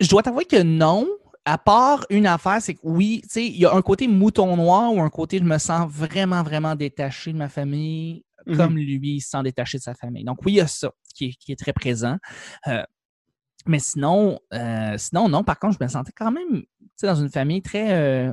Je 0.00 0.08
dois 0.08 0.22
t'avouer 0.22 0.44
que 0.46 0.62
non. 0.62 1.06
À 1.44 1.58
part 1.58 2.06
une 2.08 2.26
affaire, 2.26 2.62
c'est 2.62 2.72
que 2.74 2.80
oui, 2.82 3.20
tu 3.24 3.28
sais, 3.28 3.46
il 3.46 3.58
y 3.58 3.66
a 3.66 3.74
un 3.74 3.82
côté 3.82 4.08
mouton 4.08 4.56
noir 4.56 4.92
ou 4.94 5.00
un 5.02 5.10
côté 5.10 5.38
je 5.38 5.44
me 5.44 5.58
sens 5.58 5.86
vraiment, 5.92 6.42
vraiment 6.42 6.74
détaché 6.74 7.32
de 7.34 7.36
ma 7.36 7.50
famille, 7.50 8.24
Mhm. 8.46 8.56
comme 8.56 8.76
lui, 8.76 8.98
il 9.16 9.20
se 9.20 9.28
sent 9.30 9.42
détaché 9.42 9.76
de 9.78 9.82
sa 9.82 9.94
famille. 9.94 10.24
Donc 10.24 10.38
oui, 10.46 10.52
il 10.52 10.56
y 10.56 10.60
a 10.62 10.66
ça 10.66 10.90
qui 11.14 11.26
est, 11.26 11.32
qui 11.34 11.52
est 11.52 11.56
très 11.56 11.74
présent. 11.74 12.16
Euh, 12.68 12.82
mais 13.66 13.78
sinon, 13.78 14.38
euh, 14.54 14.96
sinon, 14.98 15.28
non, 15.28 15.44
par 15.44 15.58
contre, 15.58 15.76
je 15.78 15.84
me 15.84 15.88
sentais 15.88 16.12
quand 16.16 16.30
même 16.32 16.62
dans 17.02 17.14
une 17.14 17.28
famille 17.30 17.60
très. 17.62 17.92
euh, 17.92 18.32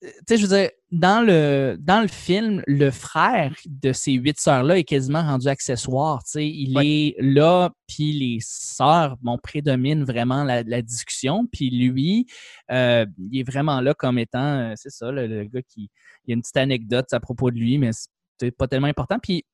tu 0.00 0.08
sais, 0.28 0.36
je 0.36 0.46
veux 0.46 0.56
dire, 0.56 0.70
dans 0.92 1.26
le, 1.26 1.76
dans 1.80 2.00
le 2.00 2.06
film, 2.08 2.62
le 2.66 2.90
frère 2.90 3.52
de 3.66 3.92
ces 3.92 4.12
huit 4.12 4.38
sœurs-là 4.38 4.78
est 4.78 4.84
quasiment 4.84 5.22
rendu 5.22 5.48
accessoire. 5.48 6.22
Tu 6.24 6.30
sais, 6.30 6.48
il 6.48 6.76
Ouais. 6.76 6.86
est 6.86 7.16
là, 7.18 7.70
puis 7.88 8.12
les 8.12 8.38
sœurs, 8.40 9.16
bon, 9.20 9.38
prédominent 9.38 10.04
vraiment 10.04 10.44
la, 10.44 10.62
la 10.62 10.82
discussion. 10.82 11.46
Puis 11.52 11.70
lui, 11.70 12.26
euh, 12.70 13.06
il 13.18 13.40
est 13.40 13.42
vraiment 13.50 13.80
là 13.80 13.92
comme 13.94 14.18
étant, 14.18 14.38
euh, 14.70 14.72
c'est 14.76 14.90
ça, 14.90 15.10
le, 15.10 15.26
le 15.26 15.44
gars 15.44 15.62
qui. 15.62 15.90
Il 16.24 16.30
y 16.30 16.32
a 16.32 16.34
une 16.34 16.42
petite 16.42 16.56
anecdote 16.58 17.12
à 17.12 17.20
propos 17.20 17.50
de 17.50 17.56
lui, 17.58 17.78
mais 17.78 17.90
c'est 18.38 18.50
pas 18.50 18.68
tellement 18.68 18.86
important. 18.86 19.18
Puis 19.20 19.44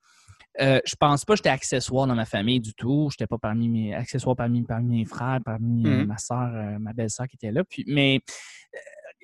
euh, 0.60 0.78
je 0.84 0.94
pense 0.94 1.24
pas 1.24 1.32
que 1.32 1.38
j'étais 1.38 1.48
accessoire 1.48 2.06
dans 2.06 2.14
ma 2.14 2.26
famille 2.26 2.60
du 2.60 2.74
tout. 2.74 3.08
Je 3.10 3.14
n'étais 3.14 3.26
pas 3.26 3.38
parmi 3.38 3.68
mes 3.68 3.92
accessoires 3.94 4.36
parmi, 4.36 4.62
parmi 4.62 4.98
mes 4.98 5.04
frères, 5.04 5.40
parmi 5.44 5.84
euh, 5.86 6.00
Mhm. 6.02 6.06
ma 6.06 6.18
soeur, 6.18 6.78
ma 6.78 6.92
belle-sœur 6.92 7.26
qui 7.26 7.36
était 7.36 7.50
là. 7.50 7.64
Puis, 7.64 7.84
mais 7.88 8.20
euh, 8.74 8.78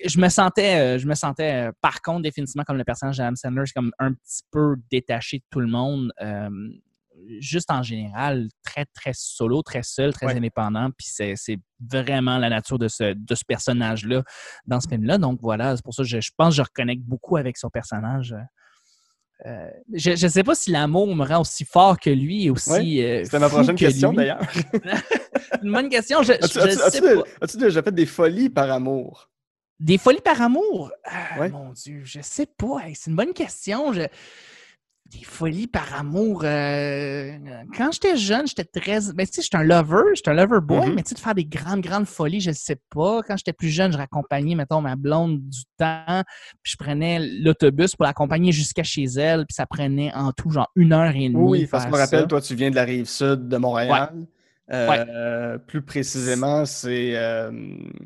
je 0.05 0.19
me 0.21 0.29
sentais, 0.29 0.97
euh, 0.97 0.99
je 0.99 1.07
me 1.07 1.15
sentais, 1.15 1.69
euh, 1.69 1.73
par 1.81 2.01
contre, 2.03 2.23
définitivement 2.23 2.65
comme 2.65 2.77
le 2.79 2.85
personnage 2.85 3.19
d'Adam 3.19 3.37
Sandler, 3.37 3.63
c'est 3.67 3.73
comme 3.75 3.93
un 3.99 4.13
petit 4.13 4.43
peu 4.51 4.77
détaché 4.91 5.39
de 5.39 5.45
tout 5.51 5.61
le 5.61 5.67
monde. 5.67 6.13
Euh, 6.23 6.49
juste 7.39 7.71
en 7.71 7.83
général, 7.83 8.49
très, 8.63 8.87
très 8.87 9.13
solo, 9.15 9.63
très 9.63 9.83
seul, 9.83 10.13
très 10.13 10.27
Ouais. 10.27 10.37
indépendant. 10.37 10.89
Puis 10.97 11.07
c'est 11.11 11.35
vraiment 11.87 12.39
la 12.39 12.49
nature 12.49 12.79
de 12.79 12.89
ce, 12.89 13.13
de 13.15 13.35
ce 13.35 13.45
personnage-là 13.47 14.23
dans 14.67 14.81
ce 14.81 14.89
film-là. 14.89 15.19
Donc 15.19 15.39
voilà, 15.43 15.77
c'est 15.77 15.85
pour 15.85 15.93
ça 15.95 16.03
que 16.03 16.09
je, 16.09 16.21
je 16.21 16.31
pense 16.37 16.51
que 16.55 16.57
je 16.57 16.63
reconnecte 16.63 17.03
beaucoup 17.03 17.37
avec 17.37 17.59
son 17.59 17.69
personnage. 17.69 18.35
Euh, 19.47 19.71
je 19.95 20.11
ne 20.11 20.29
sais 20.31 20.43
pas 20.45 20.55
si 20.55 20.71
l'amour 20.71 21.15
me 21.15 21.25
rend 21.25 21.41
aussi 21.41 21.65
fort 21.65 21.99
que 21.99 22.11
lui 22.11 22.45
et 22.47 22.51
aussi. 22.51 23.03
euh, 23.03 23.25
C'était 23.25 23.39
ma 23.39 23.49
prochaine 23.49 23.75
que 23.75 23.87
question 23.87 24.13
d'ailleurs. 24.13 24.41
Une 25.63 25.73
bonne 25.73 25.89
question. 25.89 26.23
Je, 26.23 26.33
As-tu 26.33 26.59
as-tu 27.41 27.57
déjà 27.57 27.83
fait 27.83 27.93
des 27.95 28.05
folies 28.07 28.51
par 28.51 28.71
amour? 28.71 29.30
Des 29.81 29.99
folies 29.99 30.21
par 30.23 30.41
amour? 30.43 30.91
Ah, 31.05 31.39
Ouais. 31.41 31.49
Mon 31.51 31.73
Dieu, 31.73 32.03
je 32.05 32.21
sais 32.23 32.47
pas. 32.47 32.79
Hey, 32.85 32.95
c'est 32.95 33.11
une 33.11 33.17
bonne 33.17 33.33
question. 33.33 33.93
Je- 33.93 34.03
Des 35.07 35.25
folies 35.25 35.67
par 35.67 35.93
amour. 35.99 36.43
euh, 36.45 37.33
Quand 37.77 37.91
j'étais 37.91 38.17
jeune, 38.17 38.47
j'étais 38.47 38.63
très. 38.65 39.01
Ben, 39.13 39.27
tu 39.27 39.33
sais, 39.33 39.43
j'étais 39.43 39.57
un 39.57 39.65
lover, 39.65 40.03
j'étais 40.15 40.31
un 40.31 40.35
lover 40.35 40.61
boy, 40.63 40.87
Mhm. 40.87 40.95
mais 40.95 41.03
tu 41.03 41.09
sais, 41.09 41.15
de 41.17 41.21
faire 41.21 41.35
des 41.35 41.45
grandes, 41.47 41.81
grandes 41.81 42.07
folies, 42.07 42.41
je 42.41 42.53
sais 42.53 42.79
pas. 42.95 43.21
Quand 43.27 43.37
j'étais 43.37 43.53
plus 43.53 43.71
jeune, 43.71 43.91
je 43.91 43.97
raccompagnais, 43.97 44.55
mettons, 44.55 44.81
ma 44.81 44.95
blonde 44.95 45.41
du 45.49 45.63
temps, 45.77 46.23
puis 46.63 46.73
je 46.73 46.77
prenais 46.77 47.19
l'autobus 47.41 47.97
pour 47.97 48.05
l'accompagner 48.05 48.53
jusqu'à 48.53 48.85
chez 48.85 49.03
elle, 49.03 49.47
puis 49.47 49.55
ça 49.55 49.67
prenait 49.67 50.13
en 50.15 50.31
tout, 50.31 50.51
genre, 50.51 50.71
une 50.77 50.93
heure 50.93 51.11
et 51.17 51.29
demie. 51.29 51.35
Oui, 51.35 51.67
parce 51.67 51.87
que 51.87 51.91
je 51.91 51.97
me 51.97 52.01
rappelle, 52.01 52.29
toi, 52.29 52.41
tu 52.41 52.55
viens 52.55 52.71
de 52.71 52.77
la 52.77 52.85
rive 52.85 53.07
sud 53.07 53.49
de 53.49 53.57
Montréal. 53.57 54.13
Euh, 54.71 55.59
Plus 55.59 55.83
précisément, 55.83 56.65
c'est 56.67 57.17
euh, 57.17 57.51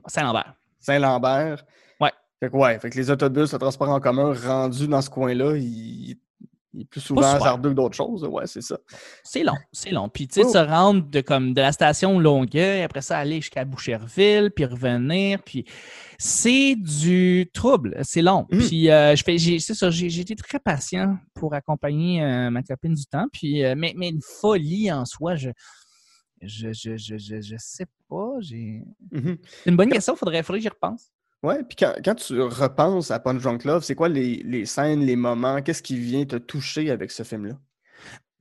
Saint-Lambert. 0.06 0.54
Saint-Lambert. 0.84 1.64
Ouais. 2.00 2.12
Fait 2.40 2.50
que, 2.50 2.56
ouais, 2.56 2.78
fait 2.78 2.90
que 2.90 2.96
les 2.96 3.10
autobus, 3.10 3.52
le 3.52 3.58
transport 3.58 3.88
en 3.88 4.00
commun 4.00 4.34
rendu 4.34 4.86
dans 4.88 5.00
ce 5.00 5.10
coin-là, 5.10 5.56
il, 5.56 6.16
il 6.76 6.80
est 6.80 6.84
plus 6.86 7.00
souvent 7.00 7.22
hasardeux 7.22 7.70
que 7.70 7.74
d'autres 7.74 7.94
choses. 7.94 8.24
Ouais, 8.24 8.46
c'est 8.46 8.60
ça. 8.60 8.76
C'est 9.22 9.44
long, 9.44 9.54
c'est 9.70 9.92
long. 9.92 10.08
Puis, 10.08 10.26
tu 10.26 10.40
sais, 10.40 10.46
Oh. 10.46 10.52
se 10.52 10.58
rendre 10.58 11.08
de, 11.08 11.20
comme, 11.20 11.54
de 11.54 11.60
la 11.60 11.70
station 11.70 12.18
Longueuil, 12.18 12.82
après 12.82 13.00
ça, 13.00 13.16
aller 13.18 13.36
jusqu'à 13.36 13.64
Boucherville, 13.64 14.50
puis 14.50 14.64
revenir, 14.64 15.40
puis 15.42 15.64
c'est 16.18 16.74
du 16.74 17.48
trouble, 17.54 17.96
c'est 18.02 18.22
long. 18.22 18.46
Mhm. 18.50 18.58
Puis, 18.58 18.90
euh, 18.90 19.14
je 19.14 19.22
fais, 19.22 19.38
j'ai, 19.38 19.60
c'est 19.60 19.74
ça, 19.74 19.90
j'ai, 19.90 20.10
j'ai 20.10 20.22
été 20.22 20.34
très 20.34 20.58
patient 20.58 21.16
pour 21.34 21.54
accompagner 21.54 22.22
euh, 22.24 22.50
ma 22.50 22.62
copine 22.64 22.94
du 22.94 23.06
temps, 23.06 23.26
puis, 23.32 23.64
euh, 23.64 23.74
mais, 23.76 23.94
mais 23.96 24.08
une 24.08 24.22
folie 24.40 24.90
en 24.90 25.04
soi, 25.04 25.36
je, 25.36 25.50
je, 26.46 26.72
je, 26.72 26.96
je, 26.96 27.16
je, 27.18 27.40
je 27.40 27.54
sais 27.58 27.86
pas, 28.08 28.32
j'ai... 28.40 28.82
Mhm. 29.10 29.38
C'est 29.64 29.70
une 29.70 29.76
bonne 29.76 29.90
question, 29.90 30.16
faudrait, 30.16 30.42
faudrait 30.42 30.58
que 30.60 30.62
j'y 30.64 30.68
repense. 30.68 31.10
Ouais, 31.42 31.62
puis 31.62 31.76
quand, 31.76 31.92
quand 32.04 32.14
tu 32.14 32.40
repenses 32.40 33.10
à 33.10 33.18
Punch 33.20 33.42
Drunk 33.42 33.64
Love, 33.64 33.84
c'est 33.84 33.94
quoi 33.94 34.08
les, 34.08 34.36
les 34.44 34.64
scènes, 34.64 35.00
les 35.04 35.16
moments, 35.16 35.60
qu'est-ce 35.60 35.82
qui 35.82 35.98
vient 35.98 36.24
te 36.24 36.36
toucher 36.36 36.90
avec 36.90 37.10
ce 37.10 37.22
film-là? 37.22 37.58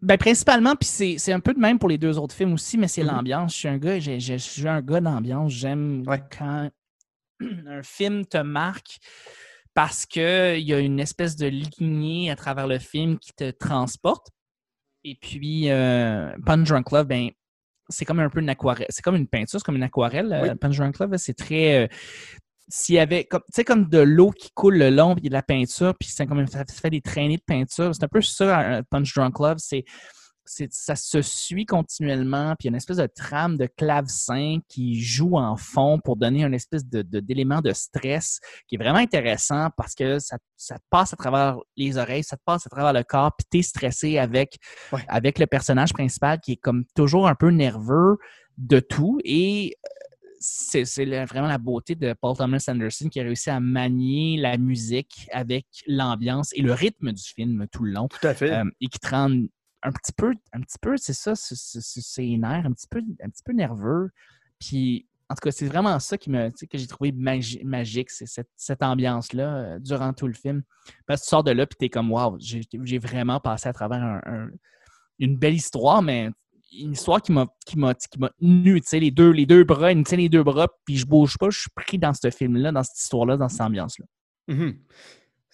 Ben, 0.02 0.18
principalement, 0.18 0.76
puis 0.76 0.88
c'est, 0.88 1.18
c'est 1.18 1.34
un 1.34 1.40
peu 1.40 1.54
de 1.54 1.60
même 1.60 1.80
pour 1.80 1.90
les 1.90 1.98
deux 1.98 2.18
autres 2.18 2.36
films 2.36 2.54
aussi, 2.54 2.78
mais 2.78 2.88
c'est 2.88 3.04
Mhm. 3.04 3.10
l'ambiance. 3.12 3.54
Je 3.54 3.58
suis 3.60 3.68
un 3.68 3.78
gars, 3.78 4.00
j'ai- 4.00 4.20
j'ai- 4.20 4.38
je 4.38 4.44
suis 4.50 4.68
un 4.68 4.82
gars 4.82 5.02
d'ambiance. 5.02 5.52
J'aime 5.52 6.04
Ouais. 6.08 6.22
quand 6.38 6.70
un 7.68 7.84
film 7.84 8.26
te 8.26 8.38
marque 8.38 9.00
parce 9.74 10.06
qu'il 10.06 10.60
y 10.60 10.74
a 10.74 10.80
une 10.80 11.00
espèce 11.00 11.36
de 11.36 11.48
lignée 11.48 12.30
à 12.32 12.36
travers 12.36 12.68
le 12.68 12.80
film 12.80 13.18
qui 13.18 13.34
te 13.34 13.50
transporte. 13.52 14.28
Et 15.04 15.16
puis, 15.20 15.70
euh, 15.70 16.32
Punch 16.46 16.68
Drunk 16.70 16.92
Love, 16.92 17.08
ben, 17.08 17.30
c'est 17.90 18.06
comme 18.06 18.20
un 18.20 18.30
peu 18.30 18.40
une 18.40 18.50
aquarelle. 18.50 18.88
C'est 18.90 19.02
comme 19.04 19.16
une 19.16 19.28
peinture, 19.28 19.60
c'est 19.60 19.66
comme 19.66 19.76
une 19.76 19.84
aquarelle. 19.84 20.32
euh, 20.34 20.42
Oui. 20.44 20.56
Punch 20.60 20.78
Drunk 20.78 21.00
Love, 21.00 21.18
c'est 21.18 21.34
très. 21.34 21.84
euh, 21.84 21.88
s'il 22.70 22.96
y 22.96 23.00
avait 23.00 23.28
tu 23.30 23.38
sais 23.54 23.66
comme 23.66 23.90
de 23.90 24.00
l'eau 24.00 24.32
qui 24.32 24.50
coule 24.54 24.78
le 24.78 24.90
long 24.90 25.16
puis 25.16 25.24
il 25.24 25.26
y 25.26 25.28
a 25.28 25.32
de 25.32 25.34
la 25.34 25.42
peinture 25.44 25.94
puis 26.00 26.08
c'est 26.10 26.26
comme 26.26 26.48
ça 26.48 26.64
fait 26.66 26.90
des 26.90 27.02
traînées 27.02 27.36
de 27.36 27.44
peinture 27.46 27.94
c'est 27.94 28.06
un 28.06 28.08
peu 28.08 28.22
ça 28.22 28.58
un 28.58 28.84
Punch 28.84 29.14
Drunk 29.14 29.38
Love 29.40 29.58
c'est 29.58 29.84
ça 30.46 30.96
se 30.96 31.22
suit 31.22 31.66
continuellement 31.66 32.56
puis 32.58 32.66
il 32.66 32.66
y 32.66 32.70
a 32.70 32.72
une 32.72 32.76
espèce 32.76 32.98
de 32.98 33.08
trame 33.08 33.58
de 33.58 33.66
clavecin 33.78 34.58
qui 34.68 35.00
joue 35.02 35.38
en 35.38 35.56
fond 35.56 36.00
pour 36.04 36.18
donner 36.18 36.44
une 36.44 36.54
espèce 36.54 36.86
de 36.88 37.02
de- 37.02 37.20
d'élément 37.22 37.62
de, 37.62 37.72
stress 37.72 38.40
qui 38.68 38.76
est 38.76 38.78
vraiment 38.78 39.00
intéressant 39.00 39.70
parce 39.78 39.96
que 39.96 40.20
ça, 40.20 40.38
ça 40.58 40.76
te 40.78 40.84
passe 40.90 41.14
à 41.14 41.16
travers 41.16 41.58
les 41.78 41.98
oreilles 41.98 42.24
ça 42.24 42.36
te 42.38 42.42
passe 42.46 42.66
à 42.68 42.70
travers 42.70 42.94
le 42.94 43.04
corps 43.04 43.32
puis 43.38 43.46
t'es 43.50 43.62
stressé 43.62 44.18
avec 44.18 44.58
Ouais. 44.92 45.04
avec 45.08 45.40
le 45.40 45.48
personnage 45.48 45.94
principal 45.94 46.40
qui 46.42 46.54
est 46.54 46.58
comme 46.58 46.84
toujours 46.96 47.28
un 47.28 47.36
peu 47.36 47.50
nerveux 47.50 48.18
de 48.58 48.80
tout 48.80 49.20
et 49.24 49.76
c'est 50.40 50.84
c'est 50.84 51.06
vraiment 51.26 51.48
la 51.48 51.58
beauté 51.58 51.96
de 51.96 52.14
Paul 52.20 52.36
Thomas 52.36 52.64
Anderson 52.68 53.08
qui 53.10 53.20
a 53.20 53.24
réussi 53.24 53.50
à 53.50 53.60
manier 53.62 54.38
la 54.38 54.58
musique 54.58 55.28
avec 55.32 55.66
l'ambiance 55.88 56.50
et 56.54 56.62
le 56.62 56.74
rythme 56.74 57.14
du 57.14 57.24
film 57.24 57.66
tout 57.72 57.84
le 57.84 57.94
long 57.94 58.10
Tout 58.10 58.28
à 58.28 58.34
fait. 58.34 58.52
euh, 58.52 58.66
et 58.82 58.88
qui 58.88 59.00
te 59.00 59.08
rend 59.08 59.30
un 59.84 59.92
petit 59.92 60.14
peu, 60.14 60.34
un 60.54 60.62
petit 60.62 60.78
peu, 60.82 60.98
c'est 60.98 61.14
ça, 61.14 61.36
c'est- 61.36 62.22
nerfs, 62.38 62.66
un 62.66 62.72
petit 62.72 62.88
peu, 62.90 63.00
un 63.24 63.30
petit 63.30 63.44
peu 63.44 63.54
nerveux. 63.54 64.10
Puis, 64.60 65.08
en 65.30 65.36
tout 65.36 65.42
cas, 65.42 65.52
c'est 65.52 65.66
vraiment 65.68 66.00
ça 66.00 66.18
qui 66.18 66.30
me, 66.30 66.50
que 66.50 66.78
j'ai 66.78 66.88
trouvé 66.88 67.12
magi- 67.12 67.64
magique, 67.64 68.10
c'est 68.10 68.26
cette, 68.56 68.84
ambiance-là 68.84 69.56
euh, 69.56 69.80
durant 69.80 70.14
tout 70.14 70.28
le 70.28 70.34
film. 70.34 70.64
Parce 71.06 71.22
que 71.22 71.26
tu 71.26 71.30
sors 71.30 71.44
de 71.44 71.52
là, 71.52 71.66
puis 71.66 71.76
t'es 71.78 71.90
comme, 71.90 72.12
waouh, 72.12 72.38
j'ai 72.40 72.98
vraiment 73.00 73.40
passé 73.40 73.68
à 73.70 73.74
travers 73.74 74.02
un- 74.04 74.22
un- 74.26 74.50
une 75.20 75.38
belle 75.38 75.56
histoire, 75.56 76.02
mais 76.02 76.30
une 76.72 76.94
histoire 76.94 77.22
qui 77.22 77.32
m'a 77.32 77.46
qui 77.66 77.78
m'a 77.78 77.94
qui 77.94 78.20
m'a 78.20 78.32
nu, 78.42 78.82
tu 78.82 78.88
sais, 78.88 79.00
les 79.00 79.12
deux, 79.12 79.30
les 79.32 79.46
deux 79.46 79.64
bras, 79.64 79.94
tient 80.04 80.18
les 80.18 80.30
deux 80.30 80.44
bras, 80.44 80.68
puis 80.86 80.98
je 80.98 81.06
bouge 81.06 81.38
pas, 81.38 81.50
je 81.50 81.60
suis 81.60 81.70
pris 81.76 82.00
dans 82.00 82.14
ce 82.14 82.30
film-là, 82.32 82.72
dans 82.72 82.84
cette 82.84 82.98
histoire-là, 82.98 83.38
dans 83.38 83.50
cette 83.50 83.62
ambiance-là. 83.62 84.06
Mhm. 84.48 84.80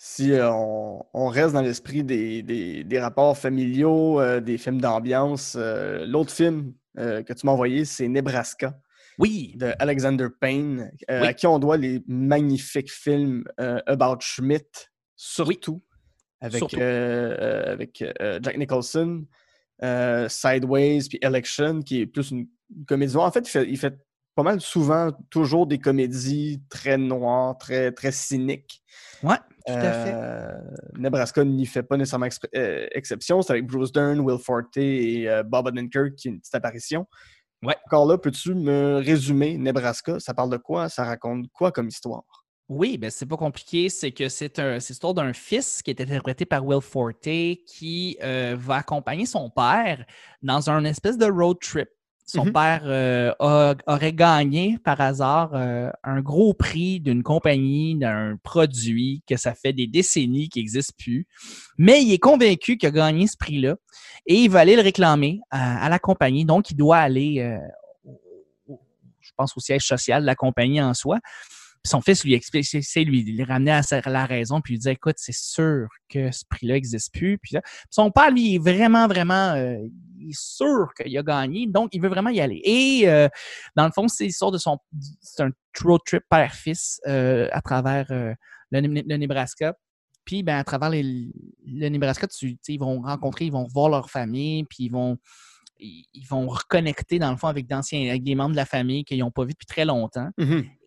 Si 0.01 0.31
euh, 0.31 0.49
on, 0.49 1.03
on 1.13 1.27
reste 1.27 1.53
dans 1.53 1.61
l'esprit 1.61 2.05
des, 2.05 2.41
des- 2.41 2.85
des 2.85 2.99
rapports 3.01 3.37
familiaux, 3.37 4.21
euh, 4.21 4.39
des 4.39 4.57
films 4.57 4.79
d'ambiance, 4.79 5.57
euh, 5.59 6.05
l'autre 6.05 6.31
film 6.31 6.73
euh, 6.97 7.21
que 7.21 7.33
tu 7.33 7.45
m'as 7.45 7.51
envoyé, 7.51 7.83
c'est 7.83 8.07
Nebraska 8.07 8.79
Oui, 9.17 9.51
de 9.57 9.73
Alexander 9.77 10.27
Payne, 10.39 10.89
Oui. 11.09 11.15
à 11.27 11.33
qui 11.33 11.47
on 11.47 11.59
doit 11.59 11.75
les 11.75 12.01
magnifiques 12.07 12.89
films 12.89 13.43
About 13.57 14.21
Schmidt, 14.21 14.87
surtout, 15.17 15.81
avec, 16.39 16.59
Surtout. 16.59 16.79
avec 16.79 18.01
Jack 18.41 18.57
Nicholson, 18.57 19.25
Sideways, 20.29 21.01
puis 21.09 21.19
Election, 21.21 21.81
qui 21.81 21.99
est 22.01 22.05
plus 22.07 22.31
une, 22.31 22.47
comédie. 22.87 23.17
En 23.17 23.31
fait, 23.31 23.41
il 23.41 23.49
fait, 23.49 23.67
il 23.69 23.77
fait 23.77 23.97
pas 24.39 24.43
mal 24.43 24.61
souvent 24.61 25.11
toujours 25.29 25.67
des 25.67 25.79
comédies 25.79 26.61
très 26.69 26.97
noires, 26.97 27.57
très, 27.57 27.91
très 27.91 28.13
cyniques. 28.13 28.81
ouais, 29.21 29.35
tout 29.67 29.73
à 29.73 29.91
fait. 29.91 30.13
Euh, 30.13 30.51
Nebraska 30.97 31.43
n'y 31.43 31.65
fait 31.65 31.83
pas 31.83 31.97
nécessairement 31.97 32.29
euh, 32.55 32.87
exception. 32.93 33.41
C'est 33.41 33.51
avec 33.51 33.67
Bruce 33.67 33.91
Dern, 33.91 34.17
Will 34.21 34.39
Forte 34.39 34.77
et 34.77 35.27
euh, 35.27 35.43
Bob 35.43 35.67
Odenkirk 35.67 36.15
qui 36.15 36.29
est 36.29 36.31
une 36.31 36.39
petite 36.39 36.55
apparition. 36.55 37.05
Ouais. 37.63 37.75
Encore 37.85 38.05
là, 38.05 38.17
peux-tu 38.17 38.53
me 38.53 39.01
résumer 39.03 39.57
Nebraska? 39.57 40.21
Ça 40.21 40.33
parle 40.33 40.51
de 40.51 40.57
quoi? 40.57 40.87
Ça 40.87 41.03
raconte 41.03 41.47
quoi 41.51 41.73
comme 41.73 41.89
histoire? 41.89 42.23
Oui, 42.69 42.97
ben 42.97 43.11
c'est 43.11 43.25
pas 43.25 43.35
compliqué. 43.35 43.89
C'est 43.89 44.13
que 44.13 44.29
c'est 44.29 44.57
l'histoire 44.57 45.13
d'un 45.13 45.33
fils 45.33 45.81
qui 45.81 45.91
est 45.91 45.99
interprété 45.99 46.45
par 46.45 46.65
Will 46.65 46.79
Forte 46.79 47.23
qui 47.23 48.17
va 48.21 48.75
accompagner 48.75 49.25
son 49.25 49.49
père 49.49 50.05
dans 50.41 50.69
un 50.69 50.85
espèce 50.85 51.17
de 51.17 51.25
road 51.25 51.57
trip. 51.59 51.89
Son 52.31 52.45
Mhm. 52.45 52.53
père 52.53 52.81
euh, 52.85 53.33
a- 53.39 53.73
aurait 53.87 54.13
gagné 54.13 54.77
par 54.83 55.01
hasard 55.01 55.49
euh, 55.55 55.89
un 56.03 56.21
gros 56.21 56.53
prix 56.53 56.99
d'une 56.99 57.23
compagnie, 57.23 57.97
d'un 57.97 58.37
produit 58.43 59.23
que 59.27 59.35
ça 59.35 59.55
fait 59.55 59.73
des 59.73 59.87
décennies 59.87 60.47
qui 60.47 60.59
n'existe 60.59 60.93
plus. 60.97 61.25
Mais 61.79 62.03
il 62.03 62.13
est 62.13 62.19
convaincu 62.19 62.77
qu'il 62.77 62.87
a 62.87 62.91
gagné 62.91 63.25
ce 63.25 63.35
prix-là 63.35 63.75
et 64.27 64.35
il 64.35 64.49
va 64.51 64.59
aller 64.59 64.75
le 64.75 64.83
réclamer 64.83 65.39
à, 65.49 65.83
à 65.83 65.89
la 65.89 65.97
compagnie. 65.97 66.45
Donc, 66.45 66.69
il 66.69 66.75
doit 66.75 66.97
aller, 66.97 67.39
euh, 67.39 67.57
au- 68.67 68.79
je 69.19 69.31
pense, 69.35 69.57
au 69.57 69.59
siège 69.59 69.87
social 69.87 70.21
de 70.21 70.27
la 70.27 70.35
compagnie 70.35 70.81
en 70.81 70.93
soi. 70.93 71.17
Son 71.85 72.01
fils 72.01 72.23
lui 72.25 72.33
explique, 72.33 72.65
c'est- 72.65 73.03
lui, 73.03 73.23
il 73.25 73.43
ramenait 73.43 73.71
à 73.71 74.09
la 74.09 74.25
raison, 74.25 74.59
puis 74.61 74.75
il 74.75 74.79
dit 74.79 74.89
Écoute, 74.89 75.15
c'est 75.17 75.35
sûr 75.35 75.87
que 76.09 76.31
ce 76.31 76.43
prix-là 76.49 76.73
n'existe 76.75 77.13
plus. 77.13 77.37
Puis 77.37 77.55
son 77.89 78.11
père, 78.11 78.31
lui, 78.31 78.55
est 78.55 78.59
vraiment, 78.59 79.07
vraiment, 79.07 79.53
euh, 79.55 79.77
il 80.19 80.31
est 80.31 80.39
sûr 80.39 80.89
qu'il 80.95 81.17
a 81.17 81.23
gagné, 81.23 81.67
donc 81.67 81.89
il 81.93 82.01
veut 82.01 82.09
vraiment 82.09 82.29
y 82.31 82.41
aller. 82.41 82.61
Et 82.65 83.07
euh, 83.09 83.29
dans 83.75 83.85
le 83.85 83.91
fond, 83.91 84.07
c'est 84.09 84.25
l'histoire 84.25 84.51
de 84.51 84.57
son. 84.57 84.77
C'est 85.21 85.43
un 85.43 85.51
road 85.81 86.01
trip 86.05 86.23
père-fils 86.29 86.99
euh, 87.07 87.47
à 87.51 87.61
travers 87.61 88.07
euh, 88.11 88.33
le, 88.71 88.81
Ne- 88.81 89.01
le 89.07 89.17
Nebraska. 89.17 89.73
Puis, 90.25 90.43
ben, 90.43 90.57
à 90.57 90.63
travers 90.63 90.89
le 90.91 91.89
Nebraska, 91.89 92.27
tu, 92.27 92.57
ils 92.67 92.77
vont 92.77 93.01
rencontrer, 93.01 93.45
ils 93.45 93.51
vont 93.51 93.65
voir 93.73 93.89
leur 93.89 94.11
famille, 94.11 94.63
puis 94.65 94.83
ils 94.85 94.91
vont, 94.91 95.17
ils 95.79 96.25
vont 96.27 96.47
reconnecter, 96.47 97.19
dans 97.19 97.31
le 97.31 97.37
fond, 97.37 97.47
avec, 97.47 97.67
d'anciens, 97.67 98.09
avec 98.09 98.23
des 98.23 98.35
membres 98.35 98.51
de 98.51 98.55
la 98.57 98.65
famille 98.65 99.03
qu'ils 99.03 99.19
n'ont 99.19 99.31
pas 99.31 99.43
vu 99.43 99.51
depuis 99.53 99.65
très 99.65 99.85
longtemps. 99.85 100.29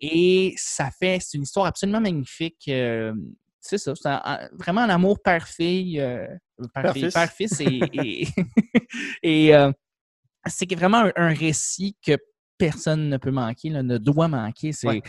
Et 0.00 0.54
ça 0.56 0.90
fait, 0.90 1.18
c'est 1.20 1.37
une 1.38 1.44
histoire 1.44 1.66
absolument 1.66 2.00
magnifique. 2.00 2.64
euh, 2.68 3.14
c'est 3.61 3.78
ça, 3.78 3.94
c'est 3.94 4.11
vraiment 4.58 4.80
un 4.82 4.88
amour 4.90 5.22
père-fille, 5.22 6.00
euh, 6.00 6.26
Père-fils. 7.14 7.61
et, 7.61 7.88
et, 7.92 8.28
et, 9.22 9.54
euh, 9.54 9.70
c'est 10.46 10.75
vraiment 10.75 10.99
un, 10.99 11.12
un 11.16 11.32
récit 11.34 11.96
que 12.04 12.16
personne 12.58 13.08
ne 13.08 13.16
peut 13.16 13.30
manquer, 13.30 13.70
là, 13.70 13.82
ne 13.82 13.99
doit 13.99 14.28
manquer. 14.28 14.72
C'est 14.72 14.88
Ouais. 14.88 15.02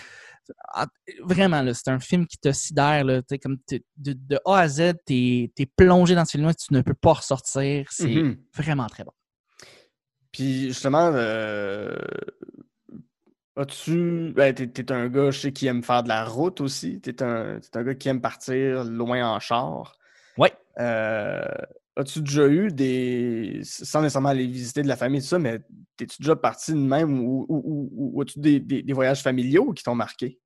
ah, 0.73 0.87
vraiment 1.23 1.63
c'est 1.73 1.89
un 1.89 1.99
film 1.99 2.27
qui 2.27 2.37
te 2.37 2.51
sidère 2.51 3.03
là, 3.05 3.21
comme 3.41 3.57
de 3.97 4.39
A 4.45 4.59
à 4.59 4.67
Z, 4.67 4.93
tu 5.07 5.13
es, 5.57 5.65
plongé 5.75 6.15
dans 6.15 6.25
ce 6.25 6.31
film-là, 6.31 6.53
tu 6.53 6.73
ne 6.73 6.81
peux 6.81 6.93
pas 6.93 7.13
ressortir. 7.13 7.85
C'est 7.89 8.07
Mhm. 8.15 8.37
vraiment 8.55 8.87
très 8.87 9.03
bon. 9.03 9.11
Puis 10.33 10.67
justement, 10.67 11.11
euh, 11.13 11.95
as-tu. 13.55 14.33
Ben, 14.35 14.53
t'es, 14.53 14.91
un 14.91 15.07
gars, 15.07 15.31
je 15.31 15.39
sais, 15.39 15.51
qui 15.53 15.67
aime 15.67 15.83
faire 15.83 16.03
de 16.03 16.09
la 16.09 16.25
route 16.25 16.59
aussi. 16.59 16.99
T'es 16.99 17.21
un, 17.23 17.59
t'es 17.59 17.77
un 17.77 17.83
gars 17.83 17.95
qui 17.95 18.09
aime 18.09 18.19
partir 18.21 18.83
loin 18.83 19.25
en 19.35 19.39
char. 19.39 19.97
Ouais. 20.37 20.51
Euh, 20.79 21.43
as-tu 21.95 22.21
déjà 22.21 22.47
eu 22.47 22.69
des. 22.71 23.61
Sans 23.63 24.01
nécessairement 24.01 24.29
aller 24.29 24.47
visiter 24.47 24.81
de 24.81 24.87
la 24.87 24.95
famille, 24.97 25.21
tout 25.21 25.27
ça, 25.27 25.39
mais 25.39 25.59
t'es-tu 25.97 26.21
déjà 26.21 26.35
parti 26.35 26.71
de 26.73 26.77
même 26.79 27.19
ou, 27.19 27.45
ou- 27.47 27.61
ou- 27.63 28.11
ou 28.15 28.21
as-tu 28.21 28.39
des, 28.39 28.59
des- 28.59 28.81
des 28.81 28.93
voyages 28.93 29.21
familiaux 29.21 29.71
qui 29.73 29.83
t'ont 29.83 29.95
marqué? 29.95 30.39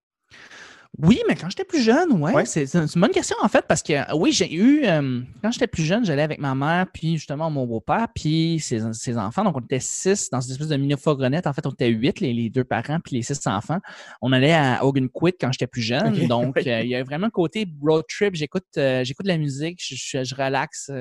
Oui, 1.00 1.20
mais 1.27 1.36
quand 1.36 1.50
j'étais 1.50 1.63
plus 1.63 1.82
jeune, 1.82 2.12
ouais, 2.13 2.34
Ouais. 2.34 2.46
c'est 2.46 2.66
c'est 2.66 2.80
une 2.80 3.01
bonne 3.01 3.12
question 3.12 3.36
en 3.44 3.48
fait, 3.48 3.66
parce 3.68 3.84
que 3.84 3.94
euh, 3.94 4.16
oui, 4.16 4.32
j'ai 4.32 4.51
eu, 4.51 4.84
euh, 4.86 5.22
quand 5.44 5.51
j'étais 5.51 5.68
plus 5.68 5.84
jeune, 5.84 6.04
j'allais 6.04 6.24
avec 6.24 6.39
ma 6.39 6.56
mère, 6.56 6.88
puis 6.92 7.18
justement 7.18 7.51
mon 7.51 7.68
beau-père, 7.68 8.08
puis 8.16 8.60
ses, 8.60 8.82
ses 8.94 9.18
enfants. 9.18 9.44
Donc, 9.44 9.56
on 9.58 9.60
était 9.62 9.80
six 9.80 10.30
dans 10.32 10.42
une 10.42 10.51
espèce 10.51 10.70
de 10.70 10.75
mini-fourgonnette. 10.75 11.46
En 11.46 11.54
fait, 11.54 11.66
on 11.68 11.72
était 11.72 11.89
huit, 11.89 12.20
les, 12.20 12.34
les 12.34 12.50
deux 12.50 12.63
parents, 12.63 13.00
puis 13.00 13.16
les 13.16 13.22
six 13.22 13.39
enfants. 13.46 13.80
On 14.22 14.32
allait 14.34 14.54
à 14.54 14.84
Ogunquit 14.84 15.34
quand 15.39 15.51
j'étais 15.51 15.68
plus 15.68 15.82
jeune. 15.84 16.27
Donc, 16.27 16.58
euh, 16.66 16.82
il 16.82 16.89
y 16.89 16.96
a 16.96 17.04
vraiment 17.04 17.27
le 17.27 17.32
côté 17.32 17.68
road 17.82 18.04
trip. 18.10 18.34
J'écoute 18.36 18.66
euh, 18.77 19.04
j'écoute 19.04 19.25
de 19.25 19.32
la 19.32 19.38
musique, 19.38 19.80
je, 19.80 19.96
je, 19.96 20.24
je 20.24 20.36
relaxe 20.36 20.92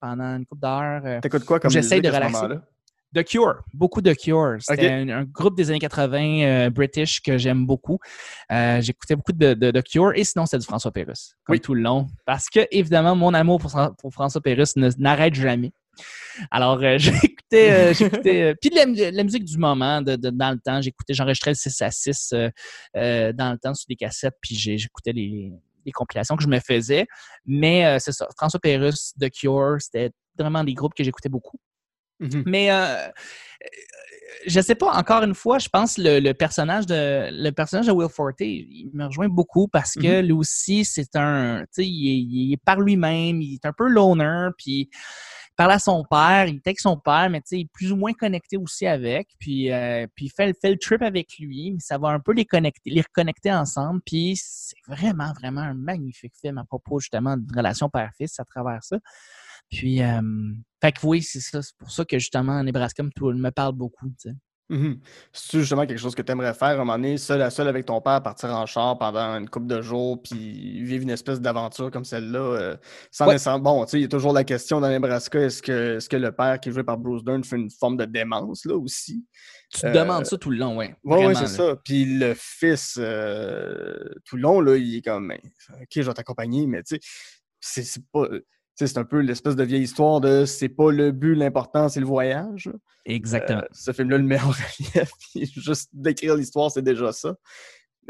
pendant 0.00 0.36
une 0.36 0.44
couple 0.44 0.60
d'heures. 0.60 1.20
T'écoutes 1.22 1.44
quoi 1.44 1.58
comme 1.58 1.70
J'essaie 1.70 2.00
de 2.00 2.08
à 2.08 2.12
ce 2.12 2.16
relaxer. 2.16 2.60
The 3.14 3.24
Cure, 3.24 3.62
beaucoup 3.72 4.02
de 4.02 4.12
Cure. 4.12 4.56
C'était 4.60 4.90
un, 4.90 5.08
un 5.08 5.24
groupe 5.24 5.56
des 5.56 5.70
années 5.70 5.78
80 5.78 6.42
euh, 6.42 6.70
British 6.70 7.22
que 7.22 7.38
j'aime 7.38 7.64
beaucoup. 7.66 7.98
Euh, 8.52 8.80
J'écoutais 8.82 9.16
beaucoup 9.16 9.32
de, 9.32 9.54
de, 9.54 9.70
de 9.70 9.80
Cure 9.80 10.12
et 10.14 10.24
sinon 10.24 10.44
c'était 10.44 10.58
du 10.58 10.66
François 10.66 10.92
Pérusse, 10.92 11.34
comme 11.44 11.54
Oui. 11.54 11.60
tout 11.60 11.74
le 11.74 11.80
long. 11.80 12.06
Parce 12.26 12.50
que, 12.50 12.60
évidemment, 12.70 13.16
mon 13.16 13.32
amour 13.32 13.60
pour, 13.60 13.70
Fran- 13.70 13.92
pour 13.98 14.12
François 14.12 14.42
Pérusse 14.42 14.76
ne- 14.76 14.90
n'arrête 14.98 15.34
jamais. 15.34 15.72
Alors, 16.50 16.82
euh, 16.82 16.98
j'écoutais, 16.98 17.94
j'écoutais 17.94 18.54
puis 18.60 18.68
de 18.70 18.76
la, 18.76 18.86
mu- 18.86 18.96
de 18.96 19.16
la 19.16 19.24
musique 19.24 19.44
du 19.44 19.56
moment, 19.56 20.02
de, 20.02 20.16
dans 20.16 20.50
le 20.50 20.58
temps. 20.60 20.82
J'écoutais, 20.82 21.14
j'enregistrais 21.14 21.52
le 21.52 21.56
6 21.56 21.80
à 21.82 21.90
6 21.90 22.30
euh, 22.34 22.50
euh, 22.96 23.32
dans 23.32 23.52
le 23.52 23.58
temps 23.58 23.72
sur 23.74 23.86
des 23.88 23.96
cassettes, 23.96 24.36
puis 24.42 24.54
j'écoutais 24.54 25.12
les, 25.12 25.50
les 25.86 25.92
compilations 25.92 26.36
que 26.36 26.42
je 26.42 26.48
me 26.48 26.60
faisais. 26.60 27.06
Mais 27.46 27.98
c'est 28.00 28.12
ça, 28.12 28.28
François 28.36 28.60
Pérusse, 28.60 29.14
The 29.18 29.30
Cure, 29.30 29.76
c'était 29.80 30.10
vraiment 30.38 30.62
des 30.62 30.74
groupes 30.74 30.92
que 30.94 31.02
j'écoutais 31.02 31.30
beaucoup. 31.30 31.56
Mhm. 32.20 32.42
Mais 32.46 32.70
euh, 32.72 33.08
je 34.46 34.60
sais 34.60 34.74
pas, 34.74 34.92
encore 34.92 35.22
une 35.24 35.34
fois, 35.34 35.58
je 35.58 35.68
pense 35.68 35.98
le, 35.98 36.20
le 36.20 36.32
personnage 36.34 36.86
de 36.86 37.28
le 37.32 37.50
personnage 37.50 37.86
de 37.86 37.92
Will 37.92 38.08
Forte, 38.08 38.40
il 38.40 38.90
me 38.94 39.06
rejoint 39.06 39.28
beaucoup 39.28 39.68
parce 39.68 39.94
que 39.94 40.20
lui 40.20 40.32
aussi, 40.32 40.84
c'est 40.84 41.16
un. 41.16 41.60
Tu 41.62 41.66
sais, 41.82 41.86
il, 41.86 42.08
est- 42.08 42.22
il 42.22 42.52
est 42.52 42.56
par 42.64 42.80
lui-même, 42.80 43.40
il 43.42 43.54
est 43.54 43.66
un 43.66 43.72
peu 43.72 43.88
loner, 43.88 44.48
puis 44.56 44.88
il 44.90 45.54
parle 45.56 45.72
à 45.72 45.78
son 45.80 46.04
père, 46.08 46.46
il 46.46 46.56
est 46.56 46.66
avec 46.66 46.78
son 46.80 46.96
père, 46.96 47.28
mais 47.30 47.40
tu 47.40 47.48
sais, 47.48 47.56
il 47.58 47.62
est 47.62 47.70
plus 47.72 47.90
ou 47.92 47.96
moins 47.96 48.12
connecté 48.12 48.56
aussi 48.56 48.86
avec. 48.86 49.28
Puis, 49.40 49.72
euh, 49.72 50.06
puis 50.14 50.26
il 50.26 50.30
fait, 50.30 50.46
le- 50.46 50.54
fait 50.60 50.70
le 50.70 50.78
trip 50.78 51.02
avec 51.02 51.36
lui, 51.38 51.72
mais 51.72 51.80
ça 51.80 51.98
va 51.98 52.08
un 52.10 52.20
peu 52.20 52.32
les 52.32 52.44
connecter, 52.44 52.90
les 52.90 53.00
reconnecter 53.00 53.52
ensemble. 53.52 54.00
Puis 54.06 54.36
c'est 54.40 54.76
vraiment, 54.86 55.32
vraiment 55.32 55.62
un 55.62 55.74
magnifique 55.74 56.34
film 56.40 56.58
à 56.58 56.64
propos 56.64 57.00
justement 57.00 57.36
de 57.36 57.44
relation 57.56 57.88
père-fils 57.90 58.38
à 58.38 58.44
travers 58.44 58.84
ça. 58.84 58.98
Puis, 59.70 60.02
euh, 60.02 60.20
fait 60.82 60.92
que 60.92 61.06
oui, 61.06 61.22
c'est 61.22 61.40
ça. 61.40 61.62
C'est 61.62 61.76
pour 61.76 61.90
ça 61.90 62.04
que 62.04 62.18
justement, 62.18 62.62
Nebraska 62.62 63.02
me, 63.02 63.10
me 63.34 63.50
parle 63.50 63.74
beaucoup. 63.74 64.08
tu 64.10 64.30
sais. 64.30 64.34
Mhm. 64.70 65.00
C'est-tu 65.32 65.60
justement 65.60 65.86
quelque 65.86 65.98
chose 65.98 66.14
que 66.14 66.20
tu 66.20 66.30
aimerais 66.30 66.52
faire 66.52 66.68
à 66.68 66.72
un 66.72 66.76
moment 66.76 66.96
donné, 66.96 67.16
seul 67.16 67.40
à 67.40 67.48
seul 67.48 67.68
avec 67.68 67.86
ton 67.86 68.02
père, 68.02 68.22
partir 68.22 68.50
en 68.50 68.66
char 68.66 68.98
pendant 68.98 69.34
une 69.38 69.48
couple 69.48 69.66
de 69.66 69.80
jours, 69.80 70.22
puis 70.22 70.82
vivre 70.84 71.04
une 71.04 71.08
espèce 71.10 71.40
d'aventure 71.40 71.90
comme 71.90 72.04
celle-là, 72.04 72.38
euh, 72.38 72.76
sans 73.10 73.26
Ouais. 73.26 73.36
Bon, 73.60 73.86
tu 73.86 73.92
sais, 73.92 73.98
il 73.98 74.02
y 74.02 74.04
a 74.04 74.08
toujours 74.08 74.34
la 74.34 74.44
question 74.44 74.78
dans 74.78 74.90
Nebraska, 74.90 75.40
est-ce 75.40 75.62
que, 75.62 75.96
est-ce 75.96 76.10
que 76.10 76.18
le 76.18 76.32
père 76.32 76.60
qui 76.60 76.68
est 76.68 76.72
joué 76.72 76.84
par 76.84 76.98
Bruce 76.98 77.24
Dern 77.24 77.42
fait 77.44 77.56
une 77.56 77.70
forme 77.70 77.96
de 77.96 78.04
démence, 78.04 78.66
là 78.66 78.76
aussi? 78.76 79.24
Tu 79.72 79.80
te 79.80 79.86
Euh, 79.86 79.92
demandes 79.92 80.26
ça 80.26 80.36
tout 80.36 80.50
le 80.50 80.58
long, 80.58 80.76
oui. 80.76 80.88
Oui, 81.02 81.24
oui, 81.26 81.34
c'est 81.34 81.46
ça. 81.46 81.74
Puis 81.82 82.04
le 82.18 82.34
fils, 82.36 82.98
euh, 83.00 83.96
tout 84.26 84.36
le 84.36 84.42
long, 84.42 84.60
là, 84.60 84.76
il 84.76 84.96
est 84.96 85.02
comme, 85.02 85.28
Ben, 85.28 85.38
OK, 85.80 85.88
je 85.94 86.02
vais 86.02 86.12
t'accompagner, 86.14 86.66
mais 86.66 86.82
tu 86.82 86.96
sais, 86.96 87.00
c'est 87.58 87.84
c'est 87.84 88.04
pas. 88.12 88.26
C'est 88.86 88.96
un 88.98 89.04
peu 89.04 89.18
l'espèce 89.20 89.56
de 89.56 89.64
vieille 89.64 89.82
histoire 89.82 90.20
de 90.20 90.44
c'est 90.44 90.68
pas 90.68 90.92
le 90.92 91.10
but, 91.10 91.34
l'important, 91.34 91.88
c'est 91.88 91.98
le 92.00 92.06
voyage. 92.06 92.70
Exactement. 93.06 93.60
Euh, 93.62 93.66
ce 93.72 93.92
film-là 93.92 94.18
le 94.18 94.24
met 94.24 94.38
en 94.40 94.48
relief. 94.50 95.10
juste 95.34 95.90
d'écrire 95.92 96.36
l'histoire, 96.36 96.70
c'est 96.70 96.82
déjà 96.82 97.12
ça. 97.12 97.34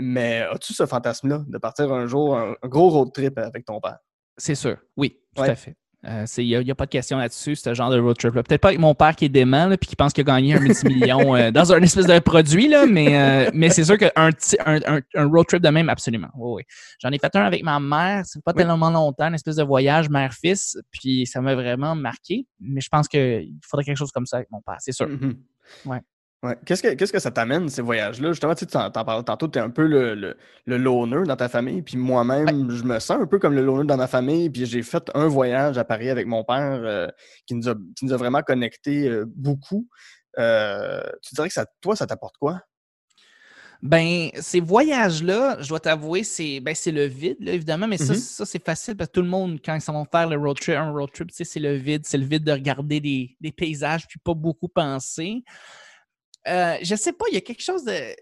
Mais 0.01 0.43
as-tu 0.43 0.75
ce 0.75 0.85
fantasme-là 0.87 1.45
de 1.49 1.59
partir 1.59 1.93
un 1.93 2.07
jour, 2.07 2.37
un, 2.37 2.55
un 2.63 2.69
gros 2.69 2.91
road 2.91 3.13
trip 3.15 3.39
avec 3.39 3.65
ton 3.65 3.81
père? 3.81 3.99
C'est 4.37 4.55
sûr. 4.55 4.77
Oui, 4.97 5.19
tout 5.35 5.43
Ouais. 5.43 5.51
à 5.51 5.55
fait. 5.57 5.75
Euh, 6.07 6.25
Il 6.39 6.61
n'y 6.61 6.71
a, 6.71 6.75
pas 6.77 6.87
de 6.87 6.91
question 6.91 7.19
là-dessus, 7.19 7.57
ce 7.57 7.75
genre 7.75 7.91
de 7.91 7.99
road 7.99 8.17
trip-là. 8.17 8.45
Peut-être 8.45 8.61
pas 8.61 8.69
avec 8.69 8.79
mon 8.79 8.95
père 8.95 9.17
qui 9.17 9.25
est 9.25 9.29
dément, 9.29 9.69
puis 9.77 9.89
qui 9.89 9.97
pense 9.97 10.13
qu'il 10.13 10.23
a 10.23 10.25
gagné 10.33 10.55
un 10.55 10.61
multimillion 10.61 11.35
euh, 11.35 11.51
dans 11.53 11.73
un 11.73 11.83
espèce 11.83 12.07
de 12.07 12.19
produit, 12.21 12.69
là, 12.69 12.87
mais, 12.87 13.19
euh, 13.19 13.51
mais 13.53 13.69
c'est 13.71 13.83
sûr 13.83 13.99
qu'un 13.99 14.11
un, 14.15 14.31
un- 14.65 15.01
un 15.17 15.27
road 15.27 15.47
trip 15.49 15.61
de 15.61 15.69
même, 15.71 15.89
absolument. 15.89 16.29
Oui, 16.37 16.53
oui. 16.59 16.63
J'en 17.01 17.11
ai 17.11 17.19
fait 17.19 17.35
un 17.35 17.43
avec 17.43 17.65
ma 17.65 17.81
mère, 17.81 18.23
c'est 18.27 18.43
pas 18.45 18.53
Oui. 18.55 18.63
tellement 18.65 18.91
longtemps, 18.91 19.27
une 19.27 19.35
espèce 19.35 19.57
de 19.57 19.65
voyage 19.65 20.09
mère-fils, 20.09 20.79
puis 20.93 21.27
ça 21.27 21.41
m'a 21.41 21.57
vraiment 21.57 21.97
marqué. 21.97 22.47
Mais 22.61 22.81
je 22.81 22.89
pense 22.89 23.09
qu'il 23.09 23.55
faudrait 23.69 23.85
quelque 23.85 23.97
chose 23.99 24.13
comme 24.13 24.27
ça 24.27 24.37
avec 24.37 24.49
mon 24.53 24.61
père, 24.61 24.77
c'est 24.79 24.93
sûr. 24.93 25.09
Ouais. 25.85 26.01
Ouais. 26.45 26.57
Qu'est-ce 26.65 26.83
que 26.85 26.95
qu'est-ce 26.95 27.13
que 27.13 27.19
ça 27.19 27.33
t'amène, 27.33 27.69
ces 27.69 27.83
voyages-là? 27.83 28.29
Justement, 28.31 28.55
tu 28.55 28.65
t'en, 28.65 28.91
t'en 28.93 29.05
parlais 29.05 29.25
tantôt, 29.25 29.49
tu 29.49 29.59
es 29.59 29.63
un 29.63 29.71
peu 29.71 29.85
le, 29.87 30.15
le, 30.15 30.37
le 30.67 30.77
loner 30.77 31.25
dans 31.27 31.35
ta 31.35 31.49
famille. 31.49 31.83
Puis 31.83 31.97
moi-même, 31.97 32.71
je 32.71 32.85
me 32.85 33.01
sens 33.01 33.21
un 33.21 33.27
peu 33.27 33.41
comme 33.41 33.55
le 33.55 33.65
loner 33.65 33.87
dans 33.87 33.97
ma 33.97 34.07
famille. 34.07 34.49
Puis 34.49 34.65
j'ai 34.67 34.85
fait 34.85 35.11
un 35.15 35.27
voyage 35.27 35.79
à 35.79 35.85
Paris 35.85 36.11
avec 36.11 36.29
mon 36.29 36.45
père 36.45 36.81
euh, 36.85 37.09
qui, 37.47 37.55
nous 37.57 37.69
a, 37.69 37.75
qui 37.97 38.05
nous 38.05 38.13
a 38.13 38.17
vraiment 38.17 38.43
connectés 38.43 39.09
euh, 39.09 39.25
beaucoup. 39.27 39.89
Euh, 40.39 41.03
tu 41.23 41.35
dirais 41.35 41.49
que 41.49 41.55
ça, 41.55 41.67
toi, 41.81 41.97
ça 41.97 42.07
t'apporte 42.07 42.37
quoi? 42.39 42.61
Ben, 43.83 44.31
ces 44.35 44.61
voyages-là, 44.61 45.59
je 45.61 45.69
dois 45.69 45.81
t'avouer, 45.81 46.25
c'est 46.25 46.59
ben, 46.61 46.75
c'est 46.75 46.91
le 46.91 47.05
vide, 47.05 47.37
là, 47.41 47.53
évidemment, 47.53 47.87
mais 47.87 47.97
ça, 47.99 48.13
Mhm. 48.13 48.19
ça 48.19 48.45
c'est 48.45 48.65
facile 48.65 48.97
parce 48.97 49.09
que 49.09 49.15
tout 49.15 49.23
le 49.23 49.29
monde, 49.29 49.61
quand 49.65 49.77
ils 49.77 49.93
vont 49.93 50.05
faire 50.05 50.29
le 50.29 50.37
road 50.37 50.59
trip, 50.59 50.75
un 50.77 50.91
road 50.91 51.11
trip, 51.13 51.29
tu 51.29 51.37
sais, 51.37 51.45
c'est 51.45 51.61
le 51.61 51.75
vide, 51.75 52.03
c'est 52.05 52.19
le 52.19 52.25
vide 52.27 52.43
de 52.45 52.51
regarder 52.53 52.99
des, 53.01 53.37
des 53.41 53.53
paysages 53.53 54.07
puis 54.09 54.19
pas 54.19 54.35
beaucoup 54.35 54.69
penser. 54.69 55.43
Euh, 56.49 56.77
je 56.83 56.95
sais 56.95 57.13
pas, 57.13 57.25
il 57.31 57.35
y 57.35 57.39
a 57.39 57.41
quelque 57.41 57.63
chose 57.63 57.85
de. 57.85 58.15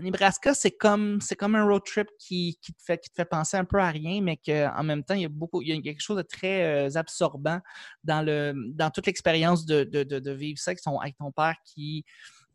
Nebraska, 0.00 0.54
c'est 0.54 0.70
comme, 0.70 1.20
c'est 1.20 1.34
comme 1.34 1.56
un 1.56 1.64
road 1.64 1.82
trip 1.84 2.06
qui, 2.16 2.56
qui, 2.62 2.72
te 2.72 2.80
fait, 2.82 2.98
qui 2.98 3.10
te 3.10 3.16
fait 3.16 3.24
penser 3.24 3.56
un 3.56 3.64
peu 3.64 3.78
à 3.78 3.88
rien, 3.90 4.20
mais 4.22 4.36
qu'en 4.36 4.84
même 4.84 5.02
temps, 5.02 5.14
il 5.14 5.22
y 5.22 5.24
a 5.24 5.28
beaucoup, 5.28 5.60
il 5.60 5.68
y 5.68 5.72
a 5.72 5.80
quelque 5.82 6.00
chose 6.00 6.16
de 6.18 6.22
très 6.22 6.86
euh, 6.86 6.96
absorbant 6.96 7.58
dans, 8.04 8.22
le, 8.22 8.54
dans 8.74 8.90
toute 8.90 9.06
l'expérience 9.06 9.66
de, 9.66 9.82
de, 9.82 10.04
de, 10.04 10.20
de 10.20 10.30
vivre 10.30 10.58
ça 10.60 10.70
avec 10.70 10.82
ton, 10.82 11.00
avec 11.00 11.16
ton 11.16 11.32
père 11.32 11.56
qui, 11.64 12.04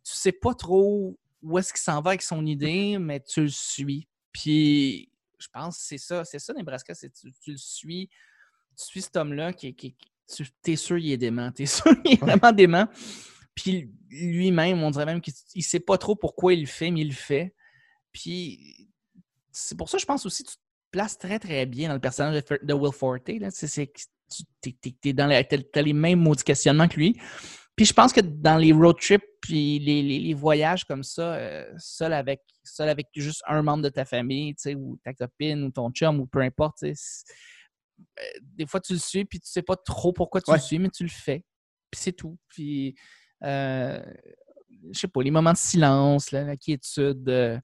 tu 0.05 0.15
sais 0.15 0.31
pas 0.31 0.53
trop 0.53 1.17
où 1.43 1.59
est-ce 1.59 1.73
qu'il 1.73 1.81
s'en 1.81 2.01
va 2.01 2.11
avec 2.11 2.21
son 2.21 2.45
idée, 2.45 2.97
mais 2.97 3.19
tu 3.19 3.41
le 3.41 3.49
suis. 3.49 4.07
Puis, 4.31 5.11
je 5.37 5.47
pense 5.51 5.75
que 5.77 5.83
c'est 5.83 5.97
ça, 5.97 6.23
c'est 6.23 6.39
ça, 6.39 6.53
Nebraska, 6.53 6.93
c'est 6.95 7.09
tu, 7.11 7.31
tu 7.43 7.51
le 7.51 7.57
suis, 7.57 8.07
tu 8.77 8.85
suis 8.85 9.01
cet 9.01 9.17
homme-là 9.17 9.51
qui, 9.51 9.75
qui, 9.75 9.93
qui- 9.93 10.11
tu 10.63 10.71
es 10.71 10.75
sûr 10.77 10.97
qu'il 10.97 11.11
est 11.11 11.17
dément, 11.17 11.51
t'es 11.51 11.65
sûr 11.65 11.85
qu'il 12.01 12.13
est 12.13 12.21
vraiment 12.21 12.51
dément. 12.53 12.87
Puis 13.57 13.91
lui-même, 14.11 14.83
on 14.83 14.91
dirait 14.91 15.05
même 15.07 15.19
qu'il 15.19 15.33
ne 15.55 15.61
sait 15.61 15.79
pas 15.79 15.97
trop 15.97 16.15
pourquoi 16.15 16.53
il 16.53 16.61
le 16.61 16.67
fait, 16.67 16.91
mais 16.91 17.01
il 17.01 17.07
le 17.07 17.13
fait. 17.13 17.55
Puis 18.11 18.87
c'est 19.51 19.75
pour 19.75 19.89
ça, 19.89 19.97
je 19.97 20.05
pense 20.05 20.25
aussi, 20.27 20.43
que 20.43 20.51
tu 20.51 20.55
te 20.57 20.61
places 20.91 21.17
très, 21.17 21.39
très 21.39 21.65
bien 21.65 21.87
dans 21.89 21.95
le 21.95 21.99
personnage 21.99 22.43
de, 22.43 22.59
de 22.61 22.73
Will 22.73 22.93
Forte. 22.93 23.27
Là. 23.29 23.49
C'est, 23.51 23.91
tu 24.29 24.43
t'as 25.15 25.81
les 25.81 25.93
mêmes 25.93 26.19
maudits 26.19 26.43
questionnements 26.43 26.87
que 26.87 26.97
lui. 26.97 27.19
Puis 27.75 27.85
je 27.85 27.93
pense 27.93 28.13
que 28.13 28.21
dans 28.21 28.57
les 28.57 28.71
road 28.71 28.97
trips, 28.99 29.23
puis 29.41 29.79
les, 29.79 30.01
les- 30.03 30.19
les 30.19 30.33
voyages 30.33 30.83
comme 30.85 31.03
ça, 31.03 31.33
euh, 31.35 31.71
seul, 31.77 32.13
avec, 32.13 32.41
seul 32.63 32.89
avec 32.89 33.07
juste 33.15 33.41
un 33.47 33.61
membre 33.63 33.83
de 33.83 33.89
ta 33.89 34.05
famille, 34.05 34.53
tu 34.55 34.61
sais, 34.61 34.75
ou 34.75 34.99
ta 35.03 35.13
copine, 35.13 35.63
ou 35.63 35.71
ton 35.71 35.89
chum, 35.91 36.19
ou 36.19 36.25
peu 36.27 36.41
importe, 36.41 36.83
euh, 36.83 36.93
des 38.41 38.65
fois 38.67 38.79
tu 38.81 38.93
le 38.93 38.99
suis, 38.99 39.25
puis 39.25 39.39
tu 39.39 39.47
sais 39.49 39.61
pas 39.61 39.75
trop 39.75 40.11
pourquoi 40.13 40.41
tu 40.41 40.49
Ouais. 40.51 40.57
le 40.57 40.61
suis, 40.63 40.79
mais 40.79 40.89
tu 40.89 41.03
le 41.03 41.09
fais. 41.09 41.43
Puis 41.91 42.01
c'est 42.01 42.13
tout. 42.13 42.37
Puis, 42.49 42.95
euh, 43.43 44.01
je 44.91 44.99
sais 44.99 45.07
pas, 45.07 45.21
les 45.21 45.31
moments 45.31 45.53
de 45.53 45.57
silence, 45.57 46.31
là, 46.31 46.43
la 46.43 46.57
quiétude, 46.57 47.27
euh, 47.29 47.59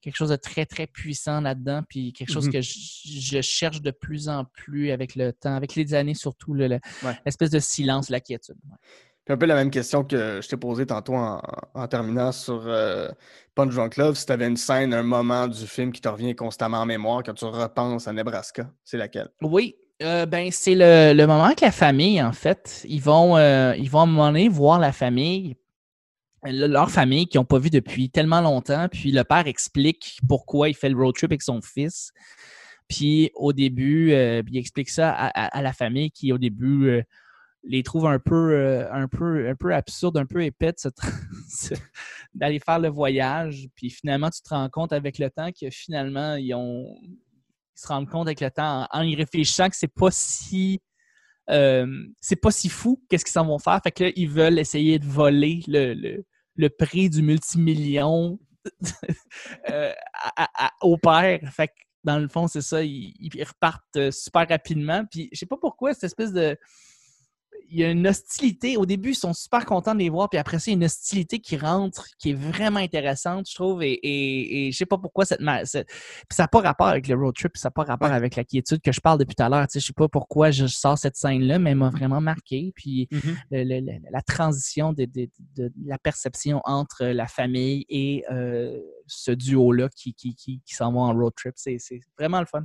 quelque 0.00 0.16
chose 0.16 0.28
de 0.30 0.36
très, 0.36 0.66
très 0.66 0.86
puissant 0.86 1.40
là-dedans, 1.40 1.82
puis 1.88 2.12
quelque 2.12 2.30
chose 2.30 2.46
Mhm. 2.46 2.52
que 2.52 2.60
je, 2.60 2.74
je 3.04 3.40
cherche 3.40 3.80
de 3.82 3.90
plus 3.90 4.28
en 4.28 4.44
plus 4.44 4.90
avec 4.90 5.14
le 5.16 5.32
temps, 5.32 5.54
avec 5.54 5.74
les 5.74 5.94
années 5.94 6.14
surtout, 6.14 6.54
le- 6.54 6.68
le- 6.68 6.80
Ouais. 7.02 7.12
l'espèce 7.24 7.50
de 7.50 7.58
silence, 7.58 8.08
la 8.10 8.20
quiétude. 8.20 8.56
Ouais. 8.70 8.76
Puis 9.24 9.32
un 9.34 9.36
peu 9.38 9.46
la 9.46 9.56
même 9.56 9.72
question 9.72 10.04
que 10.04 10.40
je 10.40 10.48
t'ai 10.48 10.56
posée 10.56 10.86
tantôt 10.86 11.14
en, 11.16 11.42
en 11.74 11.88
terminant 11.88 12.30
sur 12.30 12.62
euh, 12.68 13.08
Punch 13.56 13.74
Drunk 13.74 13.96
Love. 13.96 14.14
Si 14.14 14.24
tu 14.24 14.30
avais 14.30 14.46
une 14.46 14.56
scène, 14.56 14.94
un 14.94 15.02
moment 15.02 15.48
du 15.48 15.66
film 15.66 15.90
qui 15.90 16.00
te 16.00 16.08
revient 16.08 16.36
constamment 16.36 16.78
en 16.78 16.86
mémoire 16.86 17.24
quand 17.24 17.34
tu 17.34 17.44
repenses 17.44 18.06
à 18.06 18.12
Nebraska, 18.12 18.70
c'est 18.84 18.96
laquelle? 18.98 19.28
Oui, 19.42 19.74
euh, 20.02 20.26
ben 20.26 20.50
c'est 20.50 20.74
le, 20.74 21.14
le 21.14 21.26
moment 21.26 21.44
avec 21.44 21.60
la 21.60 21.72
famille, 21.72 22.22
en 22.22 22.32
fait. 22.32 22.84
Ils 22.88 23.00
vont, 23.00 23.36
euh, 23.36 23.74
ils 23.76 23.90
vont 23.90 24.00
à 24.00 24.02
un 24.02 24.06
moment 24.06 24.26
donné 24.26 24.48
voir 24.48 24.78
la 24.78 24.92
famille, 24.92 25.56
le- 26.44 26.66
leur 26.66 26.90
famille 26.90 27.26
qu'ils 27.26 27.40
n'ont 27.40 27.46
pas 27.46 27.58
vu 27.58 27.70
depuis 27.70 28.10
tellement 28.10 28.40
longtemps. 28.42 28.88
Puis 28.90 29.10
le 29.12 29.24
père 29.24 29.46
explique 29.46 30.18
pourquoi 30.28 30.68
il 30.68 30.74
fait 30.74 30.90
le 30.90 30.96
road 30.96 31.14
trip 31.14 31.30
avec 31.32 31.42
son 31.42 31.62
fils. 31.62 32.12
Puis 32.88 33.30
au 33.34 33.52
début, 33.52 34.12
euh, 34.12 34.42
il 34.48 34.58
explique 34.58 34.90
ça 34.90 35.12
à, 35.12 35.62
la 35.62 35.72
famille 35.72 36.10
qui, 36.10 36.32
au 36.32 36.38
début, 36.38 37.02
les 37.64 37.82
trouve 37.82 38.06
un 38.06 38.18
peu, 38.18 38.86
un 38.92 39.08
peu, 39.08 39.48
un 39.48 39.56
peu 39.56 39.74
absurdes, 39.74 40.18
un 40.18 40.26
peu 40.26 40.44
épais 40.44 40.74
d'aller 42.34 42.60
faire 42.60 42.78
le 42.78 42.88
voyage. 42.88 43.68
Puis 43.74 43.90
finalement, 43.90 44.30
tu 44.30 44.40
te 44.42 44.50
rends 44.50 44.68
compte 44.68 44.92
avec 44.92 45.18
le 45.18 45.30
temps 45.30 45.50
que 45.52 45.70
finalement, 45.70 46.36
ils 46.36 46.54
ont 46.54 46.96
ils 47.76 47.80
se 47.80 47.88
rendent 47.88 48.08
compte 48.08 48.26
avec 48.26 48.40
le 48.40 48.50
temps 48.50 48.86
en, 48.90 49.02
y 49.02 49.14
réfléchissant 49.14 49.68
que 49.68 49.76
c'est 49.76 49.92
pas 49.92 50.10
si 50.10 50.80
euh, 51.50 51.86
c'est 52.20 52.36
pas 52.36 52.50
si 52.50 52.68
fou 52.68 53.00
qu'est-ce 53.08 53.24
qu'ils 53.24 53.32
s'en 53.32 53.46
vont 53.46 53.58
faire. 53.58 53.80
Fait 53.82 53.92
que 53.92 54.04
là, 54.04 54.10
ils 54.16 54.28
veulent 54.28 54.58
essayer 54.58 54.98
de 54.98 55.04
voler 55.04 55.60
le, 55.68 56.24
le, 56.56 56.68
prix 56.70 57.08
du 57.08 57.22
multimillion 57.22 58.40
euh, 59.70 59.92
au 60.82 60.96
père. 60.98 61.40
Fait 61.52 61.68
que 61.68 61.74
dans 62.02 62.18
le 62.18 62.26
fond, 62.28 62.48
c'est 62.48 62.62
ça, 62.62 62.82
ils, 62.82 63.14
ils, 63.20 63.44
repartent 63.44 64.10
super 64.10 64.48
rapidement. 64.48 65.04
Puis 65.10 65.28
je 65.32 65.38
sais 65.38 65.46
pas 65.46 65.56
pourquoi 65.56 65.94
cette 65.94 66.04
espèce 66.04 66.32
de 66.32 66.56
il 67.68 67.78
y 67.78 67.84
a 67.84 67.90
une 67.90 68.06
hostilité. 68.06 68.76
Au 68.76 68.86
début, 68.86 69.10
ils 69.10 69.16
sont 69.16 69.32
super 69.32 69.64
contents 69.64 69.94
de 69.94 70.00
les 70.00 70.08
voir, 70.08 70.28
puis 70.28 70.38
après 70.38 70.58
ça, 70.58 70.70
il 70.70 70.72
y 70.72 70.74
a 70.74 70.78
une 70.78 70.84
hostilité 70.84 71.38
qui 71.38 71.56
rentre, 71.56 72.06
qui 72.18 72.30
est 72.30 72.34
vraiment 72.34 72.80
intéressante, 72.80 73.48
je 73.48 73.54
trouve. 73.54 73.82
Et, 73.82 73.92
et, 73.92 74.68
et 74.68 74.72
je 74.72 74.76
sais 74.76 74.86
pas 74.86 74.98
pourquoi 74.98 75.24
cette. 75.24 75.40
cette... 75.64 75.88
Puis 75.88 76.34
ça 76.36 76.44
n'a 76.44 76.48
pas 76.48 76.60
rapport 76.60 76.88
avec 76.88 77.08
le 77.08 77.14
road 77.14 77.34
trip, 77.34 77.52
puis 77.52 77.60
ça 77.60 77.68
n'a 77.68 77.72
pas 77.72 77.84
rapport 77.84 78.10
avec 78.10 78.36
la 78.36 78.44
quiétude 78.44 78.80
que 78.80 78.92
je 78.92 79.00
parle 79.00 79.18
depuis 79.18 79.34
tout 79.34 79.42
à 79.42 79.48
l'heure. 79.48 79.66
Je 79.72 79.78
sais 79.78 79.92
pas 79.92 80.08
pourquoi 80.08 80.50
je 80.50 80.66
sors 80.66 80.98
cette 80.98 81.16
scène-là, 81.16 81.58
mais 81.58 81.70
elle 81.70 81.76
m'a 81.76 81.90
vraiment 81.90 82.20
marqué. 82.20 82.72
Puis 82.74 83.08
mm-hmm. 83.10 84.02
la 84.10 84.22
transition 84.22 84.92
de, 84.92 85.04
de, 85.04 85.28
de, 85.56 85.72
la 85.84 85.98
perception 85.98 86.60
entre 86.64 87.04
la 87.06 87.26
famille 87.26 87.84
et 87.88 88.24
euh, 88.30 88.80
ce 89.06 89.30
duo-là 89.30 89.88
qui, 89.94 90.14
qui, 90.14 90.34
qui, 90.34 90.62
qui 90.64 90.74
s'en 90.74 90.92
va 90.92 91.00
en 91.00 91.14
road 91.14 91.32
trip, 91.36 91.54
c'est 91.56 91.78
vraiment 92.18 92.40
le 92.40 92.46
fun. 92.46 92.64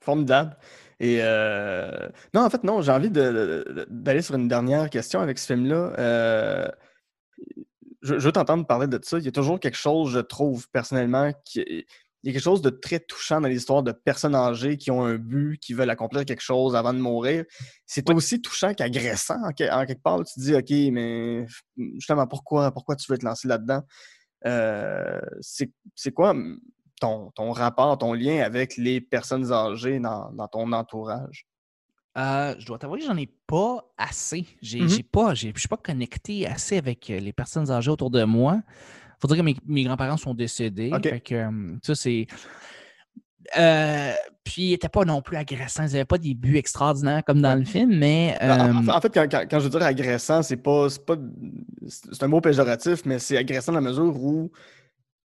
Formidable. 0.00 0.56
Et 1.00 1.18
euh, 1.22 2.08
non, 2.34 2.42
en 2.42 2.50
fait, 2.50 2.64
non, 2.64 2.82
j'ai 2.82 2.92
envie 2.92 3.10
d'aller 3.10 4.22
sur 4.22 4.34
une 4.34 4.48
dernière 4.48 4.90
question 4.90 5.20
avec 5.20 5.38
ce 5.38 5.46
film-là. 5.46 5.92
Euh, 5.98 6.68
je, 8.02 8.14
veux 8.14 8.32
t'entendre 8.32 8.66
parler 8.66 8.86
de 8.86 8.98
ça. 9.02 9.18
Il 9.18 9.24
y 9.24 9.28
a 9.28 9.32
toujours 9.32 9.60
quelque 9.60 9.76
chose, 9.76 10.12
je 10.12 10.20
trouve, 10.20 10.68
personnellement, 10.70 11.32
qui, 11.44 11.84
il 12.24 12.28
y 12.28 12.30
a 12.30 12.32
quelque 12.32 12.42
chose 12.42 12.62
de 12.62 12.70
très 12.70 12.98
touchant 12.98 13.40
dans 13.40 13.48
l'histoire 13.48 13.84
de 13.84 13.92
personnes 13.92 14.34
âgées 14.34 14.76
qui 14.76 14.90
ont 14.90 15.04
un 15.04 15.14
but, 15.14 15.58
qui 15.60 15.72
veulent 15.72 15.90
accomplir 15.90 16.24
quelque 16.24 16.42
chose 16.42 16.74
avant 16.74 16.92
de 16.92 16.98
mourir. 16.98 17.44
C'est 17.86 18.08
aussi 18.10 18.42
touchant 18.42 18.74
qu'agressant, 18.74 19.40
en, 19.44 19.52
quelque 19.52 20.02
part. 20.02 20.24
Tu 20.24 20.34
te 20.34 20.40
dis, 20.40 20.54
OK, 20.54 20.92
mais 20.92 21.46
justement, 21.94 22.26
pourquoi, 22.26 22.72
pourquoi 22.72 22.96
tu 22.96 23.10
veux 23.10 23.18
te 23.18 23.24
lancer 23.24 23.46
là-dedans? 23.46 23.82
Euh, 24.46 25.20
c'est 25.40 26.12
quoi 26.12 26.34
ton, 26.98 27.52
rapport, 27.52 27.98
ton 27.98 28.12
lien 28.12 28.40
avec 28.42 28.76
les 28.76 29.00
personnes 29.00 29.52
âgées 29.52 30.00
dans, 30.00 30.48
ton 30.50 30.72
entourage? 30.72 31.46
Euh, 32.16 32.54
je 32.58 32.66
dois 32.66 32.78
t'avouer 32.78 33.00
que 33.00 33.06
j'en 33.06 33.16
ai 33.16 33.30
pas 33.46 33.84
assez. 33.96 34.44
Mm-hmm. 34.62 35.04
pas, 35.04 35.34
je 35.34 35.50
suis 35.54 35.68
pas 35.68 35.76
connecté 35.76 36.46
assez 36.46 36.76
avec 36.76 37.10
euh, 37.10 37.20
les 37.20 37.32
personnes 37.32 37.70
âgées 37.70 37.90
autour 37.90 38.10
de 38.10 38.24
moi. 38.24 38.60
Il 38.64 39.20
faut 39.20 39.28
dire 39.28 39.36
que 39.36 39.60
mes, 39.66 39.84
grands-parents 39.84 40.16
sont 40.16 40.34
décédés. 40.34 40.90
Euh, 40.92 41.78
ça, 41.82 41.94
c'est. 41.94 42.26
puis 44.44 44.62
ils 44.62 44.70
n'étaient 44.70 44.88
pas 44.88 45.04
non 45.04 45.22
plus 45.22 45.36
agressants. 45.36 45.84
Ils 45.84 45.92
n'avaient 45.92 46.04
pas 46.04 46.18
des 46.18 46.34
buts 46.34 46.56
extraordinaires 46.56 47.22
comme 47.24 47.40
dans 47.40 47.54
le 47.54 47.64
film, 47.64 47.96
mais. 47.96 48.36
En, 48.40 49.00
fait, 49.00 49.12
quand, 49.12 49.58
je 49.58 49.64
veux 49.64 49.70
dire 49.70 49.82
agressant, 49.82 50.42
c'est 50.42 50.56
pas. 50.56 50.88
C'est 50.88 51.04
C'est 51.86 52.22
un 52.22 52.28
mot 52.28 52.40
péjoratif, 52.40 53.04
mais 53.04 53.18
c'est 53.18 53.36
agressant 53.36 53.72
dans 53.72 53.80
la 53.80 53.88
mesure 53.88 54.16
où 54.20 54.50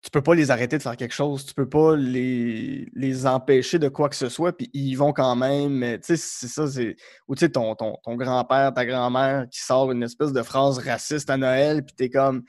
tu 0.06 0.10
peux 0.12 0.22
pas 0.22 0.36
les 0.36 0.52
arrêter 0.52 0.78
de 0.78 0.82
faire 0.84 0.96
quelque 0.96 1.12
chose, 1.14 1.44
tu 1.44 1.52
peux 1.52 1.68
pas 1.68 1.96
les, 1.96 2.88
les 2.94 3.26
empêcher 3.26 3.80
de 3.80 3.88
quoi 3.88 4.08
que 4.08 4.14
ce 4.14 4.28
soit, 4.28 4.56
puis 4.56 4.70
ils 4.72 4.94
vont 4.94 5.12
quand 5.12 5.34
même. 5.34 5.80
Tu 5.98 5.98
sais, 6.02 6.16
c'est 6.16 6.46
ça, 6.46 6.68
c'est. 6.68 6.94
Ou 7.26 7.34
tu 7.34 7.40
sais, 7.40 7.48
ton, 7.48 7.74
ton, 7.74 7.98
grand-père, 8.14 8.72
ta 8.72 8.86
grand-mère 8.86 9.48
qui 9.50 9.60
sort 9.60 9.90
une 9.90 10.04
espèce 10.04 10.32
de 10.32 10.42
phrase 10.44 10.78
raciste 10.78 11.28
à 11.28 11.36
Noël, 11.36 11.84
puis 11.84 11.96
t'es 11.96 12.08
comme. 12.08 12.44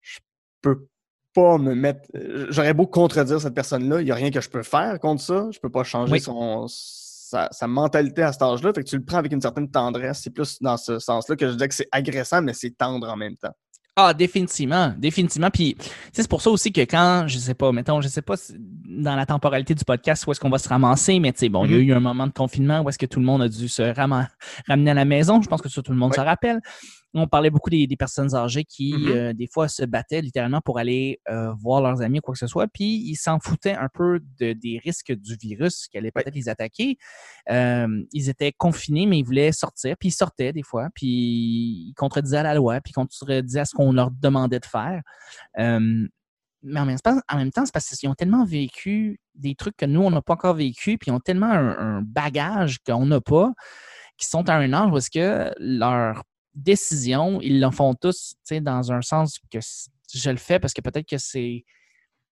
Je 0.00 0.18
peux 0.62 0.88
pas 1.34 1.58
me 1.58 1.74
mettre. 1.74 2.08
J'aurais 2.48 2.72
beau 2.72 2.86
contredire 2.86 3.38
cette 3.38 3.54
personne-là, 3.54 4.00
il 4.00 4.06
n'y 4.06 4.10
a 4.10 4.14
rien 4.14 4.30
que 4.30 4.40
je 4.40 4.48
peux 4.48 4.62
faire 4.62 4.98
contre 4.98 5.20
ça, 5.20 5.46
je 5.50 5.60
peux 5.60 5.70
pas 5.70 5.84
changer 5.84 6.18
son. 6.20 6.66
Sa, 6.68 7.50
mentalité 7.66 8.22
à 8.22 8.32
cet 8.32 8.40
âge-là, 8.40 8.72
fait 8.72 8.82
que 8.82 8.88
tu 8.88 8.96
le 8.96 9.04
prends 9.04 9.18
avec 9.18 9.32
une 9.32 9.42
certaine 9.42 9.70
tendresse. 9.70 10.22
C'est 10.22 10.30
plus 10.30 10.62
dans 10.62 10.78
ce 10.78 10.98
sens-là 10.98 11.36
que 11.36 11.46
je 11.46 11.52
dis 11.52 11.68
que 11.68 11.74
c'est 11.74 11.88
agressant, 11.92 12.40
mais 12.40 12.54
c'est 12.54 12.70
tendre 12.70 13.06
en 13.10 13.16
même 13.16 13.36
temps. 13.36 13.52
Ah, 14.00 14.14
définitivement, 14.14 14.94
définitivement. 14.96 15.50
Puis, 15.50 15.76
c'est 16.12 16.28
pour 16.28 16.40
ça 16.40 16.50
aussi 16.50 16.72
que 16.72 16.82
quand, 16.82 17.24
je 17.26 17.36
sais 17.36 17.54
pas, 17.54 17.72
mettons, 17.72 18.00
je 18.00 18.06
sais 18.06 18.22
pas 18.22 18.36
dans 18.86 19.16
la 19.16 19.26
temporalité 19.26 19.74
du 19.74 19.84
podcast 19.84 20.24
où 20.24 20.30
est-ce 20.30 20.38
qu'on 20.38 20.50
va 20.50 20.58
se 20.58 20.68
ramasser, 20.68 21.18
mais 21.18 21.32
tu 21.32 21.40
sais, 21.40 21.48
bon, 21.48 21.64
il 21.64 21.72
y 21.72 21.74
a 21.74 21.78
mm-hmm. 21.78 21.82
eu 21.82 21.92
un 21.94 22.00
moment 22.00 22.28
de 22.28 22.32
confinement 22.32 22.80
où 22.80 22.88
est-ce 22.88 22.98
que 22.98 23.06
tout 23.06 23.18
le 23.18 23.26
monde 23.26 23.42
a 23.42 23.48
dû 23.48 23.66
se 23.66 23.82
ramener 23.82 24.90
à 24.92 24.94
la 24.94 25.04
maison. 25.04 25.42
Je 25.42 25.48
pense 25.48 25.60
que 25.60 25.68
ça, 25.68 25.82
tout 25.82 25.90
le 25.90 25.98
monde 25.98 26.14
se 26.14 26.20
rappelle 26.20 26.60
on 27.14 27.26
parlait 27.26 27.50
beaucoup 27.50 27.70
des, 27.70 27.88
personnes 27.98 28.34
âgées 28.34 28.64
qui, 28.64 28.92
mm-hmm. 28.92 29.10
euh, 29.10 29.32
des 29.32 29.46
fois, 29.46 29.68
se 29.68 29.84
battaient 29.84 30.20
littéralement 30.20 30.60
pour 30.60 30.78
aller 30.78 31.20
euh, 31.28 31.52
voir 31.54 31.80
leurs 31.80 32.02
amis 32.02 32.18
ou 32.18 32.20
quoi 32.20 32.34
que 32.34 32.38
ce 32.38 32.46
soit, 32.46 32.68
puis 32.68 33.02
ils 33.06 33.16
s'en 33.16 33.40
foutaient 33.40 33.74
un 33.74 33.88
peu 33.92 34.20
des 34.38 34.80
risques 34.84 35.12
du 35.12 35.36
virus 35.36 35.88
qui 35.88 35.98
allait 35.98 36.10
peut-être 36.10 36.34
les 36.34 36.48
attaquer. 36.48 36.98
Euh, 37.50 38.04
ils 38.12 38.28
étaient 38.28 38.52
confinés, 38.52 39.06
mais 39.06 39.18
ils 39.18 39.24
voulaient 39.24 39.52
sortir, 39.52 39.96
puis 39.98 40.10
ils 40.10 40.12
sortaient 40.12 40.52
des 40.52 40.62
fois, 40.62 40.88
puis 40.94 41.06
ils 41.06 41.94
contredisaient 41.96 42.42
la 42.42 42.54
loi, 42.54 42.80
puis 42.80 42.92
ils 42.92 42.94
contredisaient 42.94 43.60
à 43.60 43.64
ce 43.64 43.74
qu'on 43.74 43.92
leur 43.92 44.10
demandait 44.10 44.60
de 44.60 44.66
faire. 44.66 45.02
mais 45.56 46.80
en 46.80 46.86
même, 46.86 46.98
temps, 46.98 47.20
en 47.28 47.36
même 47.36 47.50
temps, 47.50 47.64
c'est 47.64 47.72
parce 47.72 47.88
qu'ils 47.88 48.08
ont 48.08 48.14
tellement 48.14 48.44
vécu 48.44 49.20
des 49.34 49.54
trucs 49.54 49.76
que 49.76 49.86
nous, 49.86 50.02
on 50.02 50.10
n'a 50.10 50.20
pas 50.20 50.34
encore 50.34 50.54
vécu, 50.54 50.98
puis 50.98 51.10
ils 51.10 51.14
ont 51.14 51.20
tellement 51.20 51.50
un, 51.50 52.02
bagage 52.02 52.78
qu'on 52.80 53.06
n'a 53.06 53.20
pas, 53.20 53.52
qui 54.18 54.26
sont 54.26 54.48
à 54.48 54.54
un 54.54 54.72
âge 54.72 54.90
où 54.90 54.98
est-ce 54.98 55.10
que 55.10 55.52
leur 55.58 56.24
décision, 56.54 57.40
ils 57.40 57.60
le 57.60 57.70
font 57.70 57.94
tous 57.94 58.34
dans 58.50 58.92
un 58.92 59.02
sens 59.02 59.38
que 59.50 59.58
je 60.14 60.30
le 60.30 60.36
fais 60.36 60.58
parce 60.58 60.72
que 60.72 60.80
peut-être 60.80 61.08
que 61.08 61.18
c'est 61.18 61.64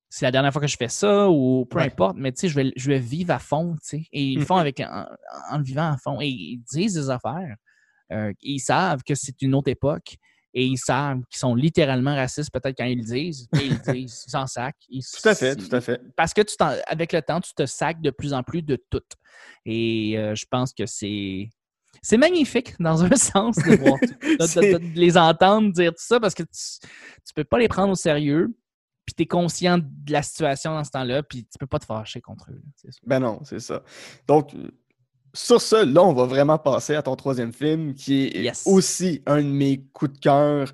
c'est 0.08 0.24
la 0.24 0.30
dernière 0.30 0.52
fois 0.52 0.62
que 0.62 0.68
je 0.68 0.76
fais 0.76 0.88
ça 0.88 1.28
ou 1.28 1.66
peu 1.66 1.78
importe, 1.80 2.16
mais 2.16 2.32
je 2.40 2.54
vais, 2.54 2.72
je 2.76 2.90
vais 2.90 2.98
vivre 2.98 3.32
à 3.32 3.38
fond. 3.38 3.76
Et 3.92 4.02
ils 4.12 4.38
le 4.38 4.44
font 4.44 4.56
mm-hmm. 4.56 4.60
avec 4.60 4.80
en, 4.80 5.58
le 5.58 5.64
vivant 5.64 5.92
à 5.92 5.96
fond. 5.98 6.20
Et 6.20 6.28
ils 6.28 6.62
disent 6.72 6.94
des 6.94 7.10
affaires. 7.10 7.56
Euh, 8.12 8.32
ils 8.40 8.60
savent 8.60 9.02
que 9.02 9.14
c'est 9.14 9.42
une 9.42 9.54
autre 9.54 9.68
époque 9.68 10.16
et 10.54 10.64
ils 10.64 10.78
savent 10.78 11.20
qu'ils 11.28 11.40
sont 11.40 11.56
littéralement 11.56 12.14
racistes 12.14 12.52
peut-être 12.52 12.78
quand 12.78 12.84
ils 12.84 12.98
le 12.98 13.04
disent. 13.04 13.48
Et 13.60 13.66
ils 13.66 13.72
le 13.72 13.92
disent, 13.92 14.24
ils 14.26 14.30
s'en 14.30 14.46
sacent. 14.46 14.72
tout 14.88 15.28
à 15.28 15.34
fait, 15.34 15.56
tout 15.56 15.74
à 15.74 15.80
fait. 15.80 16.00
Parce 16.16 16.32
que 16.32 16.40
tu 16.40 16.54
avec 16.86 17.12
le 17.12 17.20
temps, 17.20 17.40
tu 17.40 17.52
te 17.52 17.66
sacs 17.66 18.00
de 18.00 18.10
plus 18.10 18.32
en 18.32 18.42
plus 18.42 18.62
de 18.62 18.82
tout. 18.90 19.02
Et 19.64 20.16
euh, 20.16 20.34
je 20.34 20.46
pense 20.48 20.72
que 20.72 20.86
c'est 20.86 21.50
c'est 22.06 22.18
magnifique 22.18 22.74
dans 22.78 23.02
un 23.02 23.16
sens 23.16 23.56
de, 23.56 23.76
voir, 23.76 23.98
de, 24.00 24.98
les 24.98 25.18
entendre 25.18 25.72
dire 25.72 25.90
tout 25.90 26.04
ça 26.04 26.20
parce 26.20 26.34
que 26.34 26.44
tu, 26.44 26.86
ne 26.86 27.32
peux 27.34 27.44
pas 27.44 27.58
les 27.58 27.66
prendre 27.66 27.90
au 27.90 27.96
sérieux. 27.96 28.54
Puis 29.04 29.14
tu 29.14 29.22
es 29.22 29.26
conscient 29.26 29.78
de 29.78 30.12
la 30.12 30.22
situation 30.22 30.72
dans 30.72 30.82
ce 30.82 30.90
temps-là, 30.90 31.22
puis 31.22 31.44
tu 31.44 31.58
peux 31.60 31.66
pas 31.66 31.78
te 31.78 31.84
fâcher 31.84 32.20
contre 32.20 32.50
eux. 32.50 32.60
Ben 33.06 33.20
non, 33.20 33.40
c'est 33.44 33.60
ça. 33.60 33.82
Donc, 34.26 34.50
sur 35.32 35.60
ce, 35.60 35.84
là, 35.84 36.02
on 36.02 36.12
va 36.12 36.26
vraiment 36.26 36.58
passer 36.58 36.96
à 36.96 37.02
ton 37.02 37.14
troisième 37.14 37.52
film, 37.52 37.94
qui 37.94 38.26
est 38.26 38.52
aussi 38.66 39.22
un 39.26 39.42
de 39.42 39.48
mes 39.48 39.80
coups 39.92 40.12
de 40.12 40.18
cœur 40.18 40.72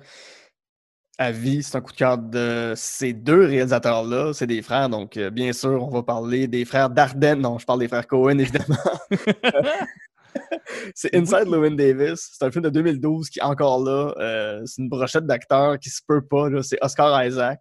à 1.19 1.31
vie. 1.31 1.61
C'est 1.61 1.77
un 1.77 1.81
coup 1.81 1.91
de 1.91 1.97
cœur 1.97 2.17
de 2.17 2.73
ces 2.75 3.13
deux 3.13 3.45
réalisateurs-là. 3.45 4.33
C'est 4.33 4.47
des 4.47 4.63
frères, 4.63 4.89
donc 4.89 5.17
euh, 5.17 5.29
bien 5.29 5.53
sûr, 5.53 5.83
on 5.83 5.91
va 5.91 6.01
parler 6.01 6.47
des 6.47 6.65
frères 6.65 6.89
Dardenne. 6.89 7.41
Non, 7.41 7.59
je 7.59 7.65
parle 7.67 7.79
des 7.79 7.87
frères 7.87 8.07
Cohen, 8.07 8.39
évidemment. 8.39 8.77
c'est 10.95 11.13
Inside 11.15 11.47
Llewyn 11.47 11.75
Davis. 11.75 12.29
C'est 12.33 12.45
un 12.45 12.51
film 12.51 12.63
de 12.63 12.69
2012 12.69 13.29
qui, 13.29 13.41
encore 13.41 13.83
là, 13.83 14.13
euh, 14.17 14.61
c'est 14.65 14.81
une 14.81 14.89
brochette 14.89 15.25
d'acteurs 15.25 15.79
qui 15.79 15.89
se 15.89 16.01
peut 16.07 16.25
pas. 16.25 16.49
C'est 16.61 16.77
Oscar 16.81 17.23
Isaac, 17.25 17.59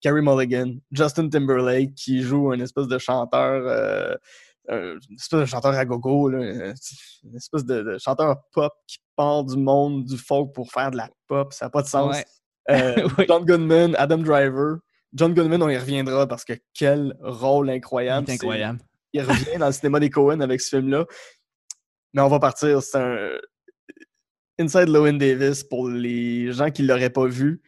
Carey 0.00 0.22
Mulligan, 0.22 0.76
Justin 0.92 1.28
Timberlake 1.28 1.94
qui 1.94 2.22
joue 2.22 2.52
un 2.52 2.60
espèce 2.60 2.86
de 2.86 2.98
chanteur. 2.98 3.62
Euh, 3.66 4.14
une 4.68 5.16
espèce 5.16 5.40
de 5.40 5.44
chanteur 5.44 5.74
à 5.74 5.84
gogo, 5.84 6.30
une 6.30 6.74
espèce 7.36 7.64
de, 7.64 7.96
chanteur 7.98 8.36
pop 8.52 8.72
qui 8.86 8.98
part 9.14 9.44
du 9.44 9.56
monde 9.56 10.04
du 10.04 10.18
folk 10.18 10.52
pour 10.52 10.70
faire 10.72 10.90
de 10.90 10.96
la 10.96 11.08
pop. 11.28 11.52
Ça 11.52 11.66
n'a 11.66 11.70
pas 11.70 11.82
de 11.82 11.86
sens. 11.86 12.16
Euh, 12.70 13.08
John 13.28 13.44
Goodman, 13.44 13.94
Adam 13.96 14.18
Driver. 14.18 14.78
John 15.14 15.34
Goodman, 15.34 15.62
on 15.62 15.68
y 15.68 15.78
reviendra 15.78 16.26
parce 16.26 16.44
que 16.44 16.54
quel 16.74 17.14
rôle 17.20 17.70
incroyable. 17.70 18.26
C'est 18.26 18.34
incroyable. 18.34 18.80
Il 19.12 19.22
revient 19.22 19.58
dans 19.58 19.66
le 19.66 19.72
cinéma 19.72 20.00
des 20.00 20.10
Cohen 20.10 20.40
avec 20.40 20.60
ce 20.60 20.76
film-là. 20.76 21.06
Mais 22.16 22.22
on 22.22 22.28
va 22.28 22.40
partir. 22.40 22.82
C'est 22.82 22.98
un. 22.98 23.30
Inside 24.58 24.88
Lowen 24.88 25.18
Davis, 25.18 25.62
pour 25.62 25.86
les 25.90 26.50
gens 26.50 26.70
qui 26.70 26.80
ne 26.80 26.88
l'auraient 26.88 27.10
pas 27.10 27.26
vu, 27.26 27.60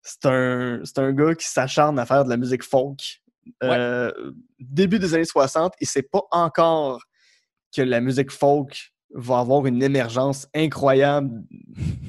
c'est 0.00 0.24
un, 0.24 0.80
un 0.96 1.12
gars 1.12 1.34
qui 1.34 1.46
s'acharne 1.46 1.98
à 1.98 2.06
faire 2.06 2.24
de 2.24 2.30
la 2.30 2.38
musique 2.38 2.62
folk. 2.62 3.20
Euh, 3.62 4.10
début 4.58 4.98
des 4.98 5.12
années 5.12 5.26
60, 5.26 5.74
il 5.80 5.84
ne 5.84 5.86
sait 5.86 6.02
pas 6.02 6.22
encore 6.30 7.02
que 7.76 7.82
la 7.82 8.00
musique 8.00 8.30
folk 8.30 8.94
va 9.12 9.40
avoir 9.40 9.66
une 9.66 9.82
émergence 9.82 10.48
incroyable. 10.54 11.42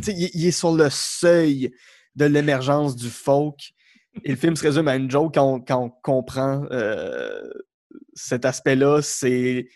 il, 0.07 0.45
est 0.47 0.51
sur 0.51 0.73
le 0.73 0.89
seuil 0.89 1.73
de 2.15 2.23
l'émergence 2.23 2.95
du 2.95 3.09
folk. 3.09 3.73
Et 4.23 4.29
le 4.29 4.37
film 4.37 4.55
se 4.55 4.63
résume 4.63 4.87
à 4.87 4.95
une 4.95 5.11
joke 5.11 5.33
quand 5.35 5.61
on, 5.69 5.89
comprend 5.89 6.63
euh, 6.71 7.41
cet 8.13 8.45
aspect-là. 8.45 9.01
C'est 9.01 9.67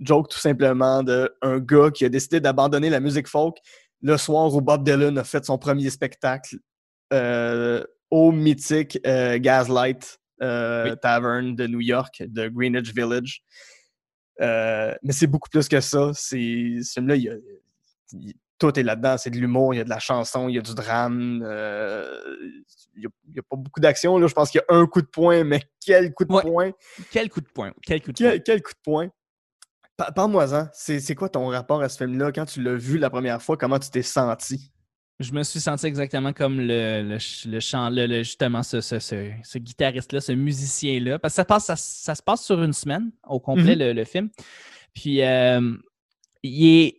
joke 0.00 0.28
tout 0.28 0.38
simplement 0.38 1.02
de 1.02 1.30
un 1.42 1.58
gars 1.58 1.90
qui 1.90 2.04
a 2.04 2.08
décidé 2.08 2.40
d'abandonner 2.40 2.90
la 2.90 3.00
musique 3.00 3.28
folk 3.28 3.56
le 4.02 4.16
soir 4.16 4.54
où 4.54 4.60
Bob 4.60 4.82
Dylan 4.84 5.18
a 5.18 5.24
fait 5.24 5.44
son 5.44 5.58
premier 5.58 5.90
spectacle 5.90 6.56
euh, 7.12 7.84
au 8.10 8.32
mythique 8.32 8.98
euh, 9.06 9.38
Gaslight 9.38 10.18
euh, 10.42 10.90
Oui. 10.90 10.96
Tavern 11.02 11.54
de 11.54 11.66
New 11.66 11.80
York, 11.80 12.22
de 12.26 12.48
Greenwich 12.48 12.94
Village. 12.94 13.42
Mais 14.40 15.12
c'est 15.12 15.26
beaucoup 15.26 15.50
plus 15.50 15.68
que 15.68 15.80
ça. 15.80 16.12
C'est, 16.14 16.78
ce 16.82 16.92
film-là, 16.94 17.16
il 17.16 17.22
y 17.24 17.28
a- 17.28 17.34
il- 18.12 18.34
tout 18.58 18.78
est 18.78 18.82
là-dedans. 18.82 19.16
C'est 19.18 19.30
de 19.30 19.36
l'humour, 19.38 19.72
il 19.74 19.78
y 19.78 19.80
a 19.80 19.84
de 19.84 19.88
la 19.90 19.98
chanson, 19.98 20.48
il 20.48 20.54
y 20.54 20.58
a 20.58 20.62
du 20.62 20.74
drame. 20.74 21.40
il 22.94 23.00
n'y 23.00 23.06
a, 23.06 23.10
il 23.28 23.36
y 23.36 23.38
a 23.38 23.42
pas 23.42 23.56
beaucoup 23.56 23.80
d'action. 23.80 24.18
là. 24.18 24.26
Je 24.26 24.34
pense 24.34 24.50
qu'il 24.50 24.60
y 24.60 24.72
a 24.72 24.76
un 24.76 24.86
coup 24.86 25.00
de 25.02 25.06
poing, 25.06 25.44
mais 25.44 25.62
quel 25.84 26.12
coup 26.12 26.24
de 26.24 26.32
Ouais. 26.32 26.42
poing! 26.42 26.72
Quel 27.10 27.28
coup 27.30 27.40
de 27.40 27.48
poing. 27.48 27.72
Quel 27.82 28.02
coup 28.02 28.12
de 28.12 28.16
poing? 28.18 28.30
Quel, 28.30 28.42
quel 28.42 28.62
coup 28.62 28.72
de 28.72 28.78
poing! 28.82 29.08
Pa- 30.00 30.12
Parle-moi-en. 30.12 30.66
C'est, 30.72 31.14
quoi 31.14 31.28
ton 31.28 31.46
rapport 31.48 31.82
à 31.82 31.90
ce 31.90 31.98
film-là? 31.98 32.32
Quand 32.32 32.46
tu 32.46 32.62
l'as 32.62 32.74
vu 32.74 32.96
la 32.96 33.10
première 33.10 33.42
fois, 33.42 33.58
comment 33.58 33.78
tu 33.78 33.90
t'es 33.90 34.00
senti? 34.00 34.72
Je 35.18 35.32
me 35.32 35.42
suis 35.42 35.60
senti 35.60 35.84
exactement 35.84 36.32
comme 36.32 36.58
le, 36.58 37.02
le, 37.02 37.18
le 37.50 37.60
chant, 37.60 37.90
le- 37.90 38.22
justement, 38.22 38.62
ce, 38.62 38.80
ce, 38.80 38.98
ce- 38.98 39.30
ce 39.42 39.58
guitariste-là, 39.58 40.22
ce 40.22 40.32
musicien-là. 40.32 41.18
Parce 41.18 41.34
que 41.34 41.36
ça, 41.36 41.44
passe, 41.44 41.66
ça, 41.66 41.76
ça 41.76 42.14
se 42.14 42.22
passe 42.22 42.42
sur 42.46 42.62
une 42.62 42.72
semaine 42.72 43.10
au 43.28 43.40
complet, 43.40 43.74
Mhm. 43.74 43.78
le, 43.78 43.92
le 43.92 44.04
film. 44.04 44.30
Puis, 44.94 45.22
euh, 45.22 45.60
il 46.42 46.66
est. 46.66 46.96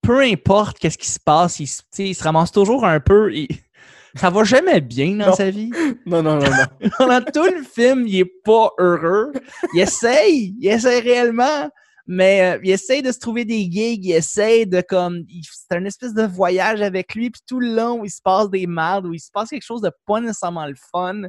Peu 0.00 0.20
importe 0.20 0.78
qu'est-ce 0.78 0.98
qui 0.98 1.08
se 1.10 1.18
passe, 1.18 1.58
il, 1.58 1.66
se- 1.66 1.82
il 1.98 2.16
ramasse 2.20 2.52
toujours 2.52 2.84
un 2.84 3.00
peu. 3.00 3.34
il- 3.34 3.48
ça 4.14 4.30
va 4.30 4.44
jamais 4.44 4.80
bien 4.80 5.16
dans 5.16 5.26
Non. 5.30 5.34
sa 5.34 5.50
vie. 5.50 5.72
Non, 6.06 6.22
non, 6.22 6.36
non, 6.36 6.48
non. 6.48 6.88
Pendant 6.98 7.20
tout 7.22 7.42
le 7.52 7.64
film, 7.64 8.06
il 8.06 8.20
est 8.20 8.32
pas 8.44 8.70
heureux. 8.78 9.32
Il 9.74 9.80
essaye, 9.80 10.54
il 10.60 10.68
essaye 10.68 11.00
réellement, 11.00 11.68
mais 12.06 12.56
euh, 12.56 12.60
il 12.62 12.70
essaye 12.70 13.02
de 13.02 13.10
se 13.12 13.18
trouver 13.18 13.44
des 13.44 13.62
gigs, 13.70 14.04
il 14.04 14.12
essaye 14.12 14.66
de 14.66 14.80
comme. 14.80 15.24
C'est 15.42 15.76
un 15.76 15.84
espèce 15.84 16.14
de 16.14 16.24
voyage 16.24 16.80
avec 16.82 17.14
lui, 17.14 17.30
puis 17.30 17.40
tout 17.46 17.60
le 17.60 17.74
long 17.74 18.00
où 18.00 18.04
il 18.04 18.10
se 18.10 18.20
passe 18.22 18.50
des 18.50 18.66
merdes, 18.66 19.06
où 19.06 19.14
il 19.14 19.20
se 19.20 19.30
passe 19.30 19.50
quelque 19.50 19.64
chose 19.64 19.80
de 19.80 19.90
pas 20.06 20.20
nécessairement 20.20 20.66
le 20.66 20.74
fun. 20.92 21.22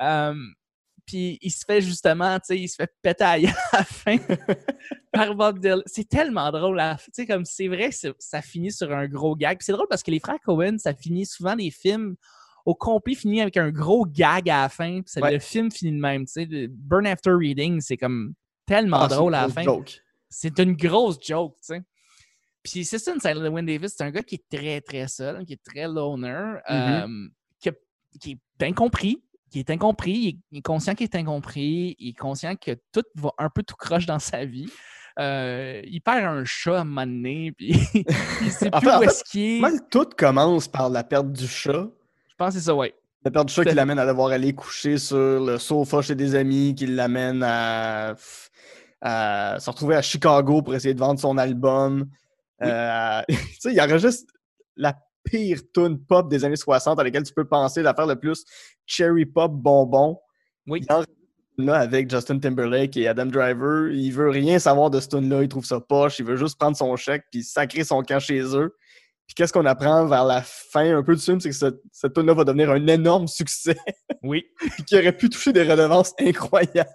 Euh, 0.00 0.34
puis 1.06 1.38
il 1.42 1.50
se 1.50 1.64
fait 1.66 1.80
justement, 1.80 2.38
tu 2.38 2.46
sais, 2.46 2.58
il 2.58 2.68
se 2.68 2.76
fait 2.76 2.90
péter 3.02 3.24
à, 3.24 3.36
la 3.72 3.84
fin 3.84 4.16
par 5.12 5.34
Bob 5.34 5.58
Dylan. 5.58 5.82
C'est 5.86 6.08
tellement 6.08 6.50
drôle. 6.50 6.80
Tu 7.04 7.10
sais, 7.12 7.26
comme 7.26 7.44
c'est 7.44 7.68
vrai 7.68 7.90
que 7.90 8.14
ça 8.18 8.40
finit 8.40 8.72
sur 8.72 8.90
un 8.92 9.06
gros 9.06 9.36
gag. 9.36 9.58
C'est 9.60 9.72
drôle 9.72 9.88
parce 9.90 10.02
que 10.02 10.10
les 10.10 10.20
frères 10.20 10.40
Cohen, 10.44 10.76
ça 10.78 10.94
finit 10.94 11.26
souvent 11.26 11.56
des 11.56 11.70
films 11.70 12.16
au 12.64 12.74
complet 12.74 13.14
finit 13.14 13.42
avec 13.42 13.58
un 13.58 13.70
gros 13.70 14.06
gag 14.06 14.48
à 14.48 14.62
la 14.62 14.68
fin. 14.70 15.02
Puis 15.02 15.20
Ouais. 15.22 15.32
le 15.32 15.38
film 15.38 15.70
finit 15.70 15.92
de 15.92 16.00
même. 16.00 16.24
Tu 16.24 16.32
sais, 16.32 16.66
Burn 16.70 17.06
After 17.06 17.32
Reading, 17.32 17.80
c'est 17.82 17.98
comme 17.98 18.32
tellement 18.66 19.02
Ah, 19.02 19.08
drôle 19.08 19.34
à 19.34 19.42
la 19.42 19.48
fin. 19.52 19.62
joke. 19.62 20.00
C'est 20.36 20.58
une 20.58 20.74
grosse 20.74 21.18
joke, 21.24 21.54
tu 21.60 21.74
sais. 21.74 21.82
Puis 22.62 22.84
c'est 22.84 22.98
ça, 22.98 23.12
une 23.14 23.20
Silent 23.20 23.52
Win 23.52 23.66
Davis, 23.66 23.94
c'est 23.96 24.04
un 24.04 24.10
gars 24.10 24.22
qui 24.22 24.36
est 24.36 24.44
très, 24.58 24.80
très 24.80 25.06
seul, 25.06 25.44
qui 25.44 25.52
est 25.52 25.62
très 25.62 25.86
loner, 25.86 26.54
Mhm. 26.68 26.70
euh, 26.70 27.28
qui, 27.60 27.68
a- 27.68 27.72
qui 28.20 28.38
est 28.60 28.64
incompris, 28.64 29.22
qui 29.50 29.58
est 29.60 29.70
incompris, 29.70 30.12
il 30.12 30.28
est, 30.28 30.36
il 30.52 30.58
est 30.58 30.62
conscient 30.62 30.94
qu'il 30.94 31.04
est 31.04 31.14
incompris, 31.16 31.94
il 31.98 32.08
est 32.10 32.18
conscient 32.18 32.56
que 32.56 32.72
tout 32.92 33.04
va 33.16 33.30
un 33.38 33.50
peu 33.50 33.62
tout 33.62 33.76
croche 33.76 34.06
dans 34.06 34.18
sa 34.18 34.44
vie. 34.44 34.68
Euh, 35.20 35.80
il 35.84 36.00
perd 36.00 36.24
un 36.24 36.44
chat 36.44 36.78
à 36.78 36.80
un 36.80 36.84
moment 36.84 37.06
donné, 37.06 37.52
puis 37.56 37.68
il 38.40 38.50
sait 38.50 38.70
plus 38.70 38.80
fait- 38.80 38.96
où 38.98 39.02
est-ce 39.04 39.22
qu'il 39.24 39.58
est. 39.58 39.60
Mal 39.60 39.78
tout 39.90 40.08
commence 40.16 40.66
par 40.66 40.88
la 40.90 41.04
perte 41.04 41.30
du 41.32 41.46
chat. 41.46 41.86
Je 42.30 42.34
pense 42.36 42.54
que 42.54 42.58
c'est 42.60 42.64
ça, 42.66 42.74
ouais. 42.74 42.94
La 43.24 43.30
perte 43.30 43.46
du 43.48 43.54
chat 43.54 43.64
qui 43.64 43.74
l'amène 43.74 43.98
à 43.98 44.06
devoir 44.06 44.30
aller 44.30 44.52
coucher 44.54 44.98
sur 44.98 45.16
le 45.44 45.58
sofa 45.58 46.02
chez 46.02 46.14
des 46.14 46.34
amis, 46.34 46.74
qui 46.74 46.86
l'amène 46.86 47.42
à, 47.44 48.14
se 49.04 49.70
retrouver 49.70 49.96
à 49.96 50.02
Chicago 50.02 50.62
pour 50.62 50.74
essayer 50.74 50.94
de 50.94 51.00
vendre 51.00 51.20
son 51.20 51.38
album. 51.38 52.06
Oui. 52.60 52.68
Euh, 52.68 53.22
tu 53.28 53.36
sais, 53.60 53.72
il 53.72 53.80
enregistre 53.80 54.32
la 54.76 54.96
pire 55.24 55.60
tune 55.72 55.98
pop 55.98 56.28
des 56.28 56.44
années 56.44 56.56
60 56.56 56.98
à 56.98 57.04
laquelle 57.04 57.22
tu 57.22 57.32
peux 57.32 57.46
penser, 57.46 57.82
l'affaire 57.82 58.06
le 58.06 58.16
plus 58.16 58.44
cherry 58.86 59.26
pop 59.26 59.52
bonbon. 59.52 60.18
Oui. 60.66 60.84
Il 60.88 61.64
là 61.64 61.76
avec 61.76 62.10
Justin 62.10 62.38
Timberlake 62.38 62.96
et 62.96 63.06
Adam 63.06 63.26
Driver. 63.26 63.92
Il 63.92 64.10
veut 64.10 64.28
rien 64.28 64.58
savoir 64.58 64.90
de 64.90 65.00
ce 65.00 65.08
tune-là, 65.08 65.42
il 65.42 65.48
trouve 65.48 65.64
ça 65.64 65.80
poche, 65.80 66.18
il 66.18 66.24
veut 66.24 66.36
juste 66.36 66.58
prendre 66.58 66.76
son 66.76 66.96
chèque 66.96 67.24
puis 67.30 67.44
sacrer 67.44 67.84
son 67.84 68.02
camp 68.02 68.18
chez 68.18 68.40
eux. 68.56 68.74
Puis 69.26 69.34
qu'est-ce 69.34 69.52
qu'on 69.52 69.64
apprend 69.64 70.06
vers 70.06 70.24
la 70.24 70.42
fin 70.42 70.96
un 70.96 71.02
peu 71.02 71.14
du 71.14 71.22
film, 71.22 71.40
c'est 71.40 71.48
que 71.48 71.54
cette, 71.54 71.80
cette 71.92 72.12
tune-là 72.12 72.34
va 72.34 72.44
devenir 72.44 72.70
un 72.70 72.86
énorme 72.88 73.26
succès 73.28 73.76
Oui. 74.22 74.44
puis 74.58 74.84
qui 74.84 74.96
aurait 74.96 75.16
pu 75.16 75.30
toucher 75.30 75.52
des 75.52 75.62
redevances 75.62 76.12
incroyables. 76.18 76.90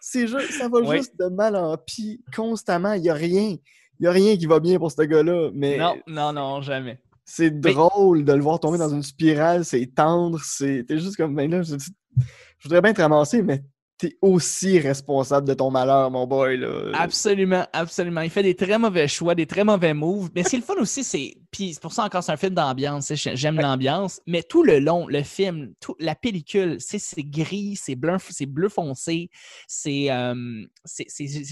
C'est 0.00 0.26
juste, 0.26 0.52
ça 0.52 0.68
va 0.68 0.80
Oui. 0.80 0.96
juste 0.98 1.18
de 1.18 1.26
mal 1.26 1.56
en 1.56 1.76
pis 1.76 2.20
constamment. 2.34 2.92
Il 2.94 3.02
n'y 3.02 3.10
a 3.10 3.14
rien. 3.14 3.56
Il 3.98 4.02
n'y 4.02 4.06
a 4.06 4.10
rien 4.10 4.36
qui 4.36 4.46
va 4.46 4.60
bien 4.60 4.78
pour 4.78 4.90
ce 4.92 5.02
gars-là. 5.02 5.50
Mais 5.54 5.78
Non, 5.78 5.96
non, 6.06 6.32
non, 6.32 6.60
jamais. 6.60 7.00
c'est 7.24 7.50
Mais- 7.50 7.72
drôle 7.72 8.24
de 8.24 8.32
le 8.32 8.42
voir 8.42 8.60
tomber 8.60 8.78
dans 8.78 8.88
une 8.90 9.02
spirale. 9.02 9.64
C'est 9.64 9.86
tendre. 9.94 10.38
C'est... 10.44 10.84
T'es 10.86 10.98
juste 10.98 11.16
comme, 11.16 11.34
ben 11.34 11.50
là, 11.50 11.62
je, 11.62 11.76
je 11.78 12.62
voudrais 12.68 12.82
bien 12.82 12.92
te 12.92 13.00
ramasser, 13.00 13.42
mais 13.42 13.62
t'es 13.98 14.16
aussi 14.20 14.78
responsable 14.78 15.48
de 15.48 15.54
ton 15.54 15.70
malheur, 15.70 16.10
mon 16.10 16.26
boy. 16.26 16.58
Là. 16.58 16.90
Absolument, 16.94 17.64
absolument. 17.72 18.20
Il 18.20 18.30
fait 18.30 18.42
des 18.42 18.54
très 18.54 18.78
mauvais 18.78 19.08
choix, 19.08 19.34
des 19.34 19.46
très 19.46 19.64
mauvais 19.64 19.94
moves. 19.94 20.28
Mais 20.34 20.42
ce 20.42 20.50
qui 20.50 20.56
est 20.56 20.58
le 20.58 20.64
fun 20.64 20.74
aussi, 20.78 21.02
c'est. 21.02 21.34
Puis 21.50 21.72
c'est 21.74 21.80
pour 21.80 21.92
ça 21.94 22.04
encore, 22.04 22.22
c'est 22.22 22.32
un 22.32 22.36
film 22.36 22.54
d'ambiance. 22.54 23.10
J'aime 23.14 23.56
Ouais. 23.56 23.62
l'ambiance. 23.62 24.20
Mais 24.26 24.42
tout 24.42 24.62
le 24.62 24.78
long, 24.80 25.06
le 25.08 25.22
film, 25.22 25.72
tout, 25.80 25.94
la 25.98 26.14
pellicule, 26.14 26.76
c'est 26.78 27.00
gris, 27.22 27.76
c'est 27.80 27.94
bleu, 27.94 28.16
bleu 28.48 28.68
foncé. 28.68 29.30
C'est 29.66 30.10
euh, 30.10 30.34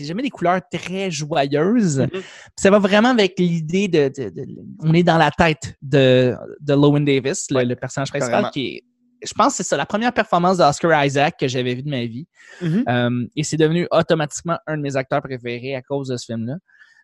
jamais 0.02 0.22
des 0.22 0.30
couleurs 0.30 0.60
très 0.70 1.10
joyeuses. 1.10 2.00
Mhm. 2.00 2.08
Puis 2.10 2.22
Ça 2.58 2.70
va 2.70 2.78
vraiment 2.78 3.10
avec 3.10 3.38
l'idée 3.38 3.88
de, 3.88 4.08
de- 4.14 4.28
de- 4.28 4.46
On 4.80 4.92
est 4.92 5.02
dans 5.02 5.18
la 5.18 5.30
tête 5.30 5.74
de, 5.80 6.34
de 6.60 6.74
Lowen 6.74 7.04
Davis, 7.04 7.46
le, 7.50 7.74
personnage 7.74 8.10
principal, 8.10 8.30
carrément. 8.30 8.50
qui 8.50 8.66
est. 8.66 8.84
Je 9.26 9.32
pense 9.34 9.52
que 9.52 9.56
c'est 9.58 9.68
ça, 9.68 9.76
la 9.76 9.86
première 9.86 10.12
performance 10.12 10.58
d'Oscar 10.58 11.04
Isaac 11.04 11.36
que 11.38 11.48
j'avais 11.48 11.74
vue 11.74 11.82
de 11.82 11.90
ma 11.90 12.04
vie. 12.04 12.26
Mhm. 12.60 12.84
Euh, 12.88 13.26
et 13.36 13.44
c'est 13.44 13.56
devenu 13.56 13.86
automatiquement 13.90 14.58
un 14.66 14.76
de 14.76 14.82
mes 14.82 14.96
acteurs 14.96 15.22
préférés 15.22 15.74
à 15.74 15.82
cause 15.82 16.08
de 16.08 16.16
ce 16.16 16.26
film-là. 16.26 16.56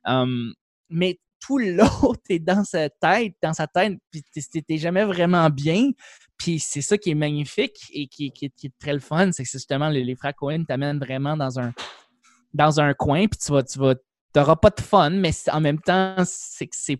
Um, 0.04 0.52
mais 0.88 1.18
tout 1.40 1.58
l'autre 1.58 2.20
est 2.28 2.38
dans 2.38 2.64
sa 2.64 2.88
tête, 2.90 3.34
dans 3.42 3.52
sa 3.54 3.66
tête, 3.66 3.94
puis 4.10 4.22
t'es- 4.62 4.78
jamais 4.78 5.04
vraiment 5.04 5.48
bien. 5.50 5.90
Puis 6.36 6.58
c'est 6.58 6.82
ça 6.82 6.96
qui 6.98 7.10
est 7.10 7.14
magnifique 7.14 7.78
et 7.92 8.06
qui, 8.06 8.30
qui 8.32 8.46
est- 8.46 8.54
qui 8.56 8.66
est 8.68 8.72
très 8.78 8.92
le 8.92 9.00
fun, 9.00 9.30
c'est 9.32 9.42
que 9.42 9.48
c'est 9.48 9.58
justement 9.58 9.88
les, 9.88 10.04
les 10.04 10.16
frères 10.16 10.34
Cohen 10.34 10.64
t'amènent 10.64 10.98
vraiment 10.98 11.36
dans 11.36 11.58
un, 11.58 11.72
dans 12.54 12.80
un 12.80 12.94
coin, 12.94 13.26
puis 13.26 13.38
tu 13.44 13.52
vas, 13.52 13.62
tu 13.62 13.78
vas, 13.78 13.94
t'auras 14.32 14.56
pas 14.56 14.70
de 14.70 14.80
fun, 14.80 15.10
mais 15.10 15.30
en 15.52 15.60
même 15.60 15.80
temps, 15.80 16.16
c'est 16.24 16.66
que 16.66 16.76
c'est, 16.76 16.98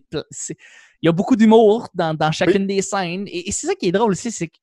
il 1.01 1.05
y 1.05 1.09
a 1.09 1.11
beaucoup 1.11 1.35
d'humour 1.35 1.89
dans, 1.93 2.13
dans 2.13 2.31
chacune 2.31 2.67
des 2.67 2.81
scènes. 2.81 3.27
Et, 3.27 3.49
et 3.49 3.51
c'est 3.51 3.67
ça 3.67 3.75
qui 3.75 3.87
est 3.87 3.91
drôle 3.91 4.11
aussi, 4.11 4.31
c'est 4.31 4.47
que 4.47 4.57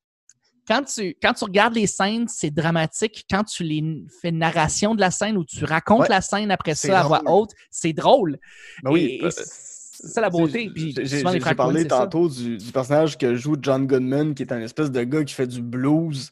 quand 0.69 0.83
tu, 0.85 1.17
quand 1.23 1.33
tu 1.33 1.45
regardes 1.45 1.75
les 1.75 1.87
scènes, 1.87 2.29
c'est 2.29 2.51
dramatique. 2.51 3.25
Quand 3.31 3.43
tu 3.45 3.63
les 3.65 4.05
fais 4.21 4.29
une 4.29 4.39
narration 4.39 4.95
de 4.95 5.01
la 5.01 5.11
scène 5.11 5.37
ou 5.39 5.45
tu 5.45 5.65
racontes 5.65 6.01
Ouais. 6.03 6.09
la 6.11 6.21
scène 6.21 6.51
après 6.51 6.75
ça 6.75 7.01
à 7.01 7.05
voix 7.05 7.23
haute, 7.27 7.53
c'est 7.71 7.93
drôle. 7.95 8.39
Ben 8.83 8.91
oui, 8.93 9.19
euh, 9.23 9.31
c'est 9.31 10.07
ça 10.09 10.21
la 10.21 10.31
beauté. 10.31 10.71
J'ai 10.77 11.23
parlé 11.57 11.87
tantôt 11.89 12.29
du, 12.29 12.59
du 12.59 12.71
personnage 12.71 13.17
que 13.19 13.35
joue 13.35 13.57
John 13.61 13.87
Goodman, 13.87 14.35
qui 14.35 14.43
est 14.43 14.53
un 14.53 14.61
espèce 14.61 14.91
de 14.91 15.03
gars 15.03 15.25
qui 15.25 15.35
fait 15.35 15.47
du 15.47 15.63
blues, 15.63 16.31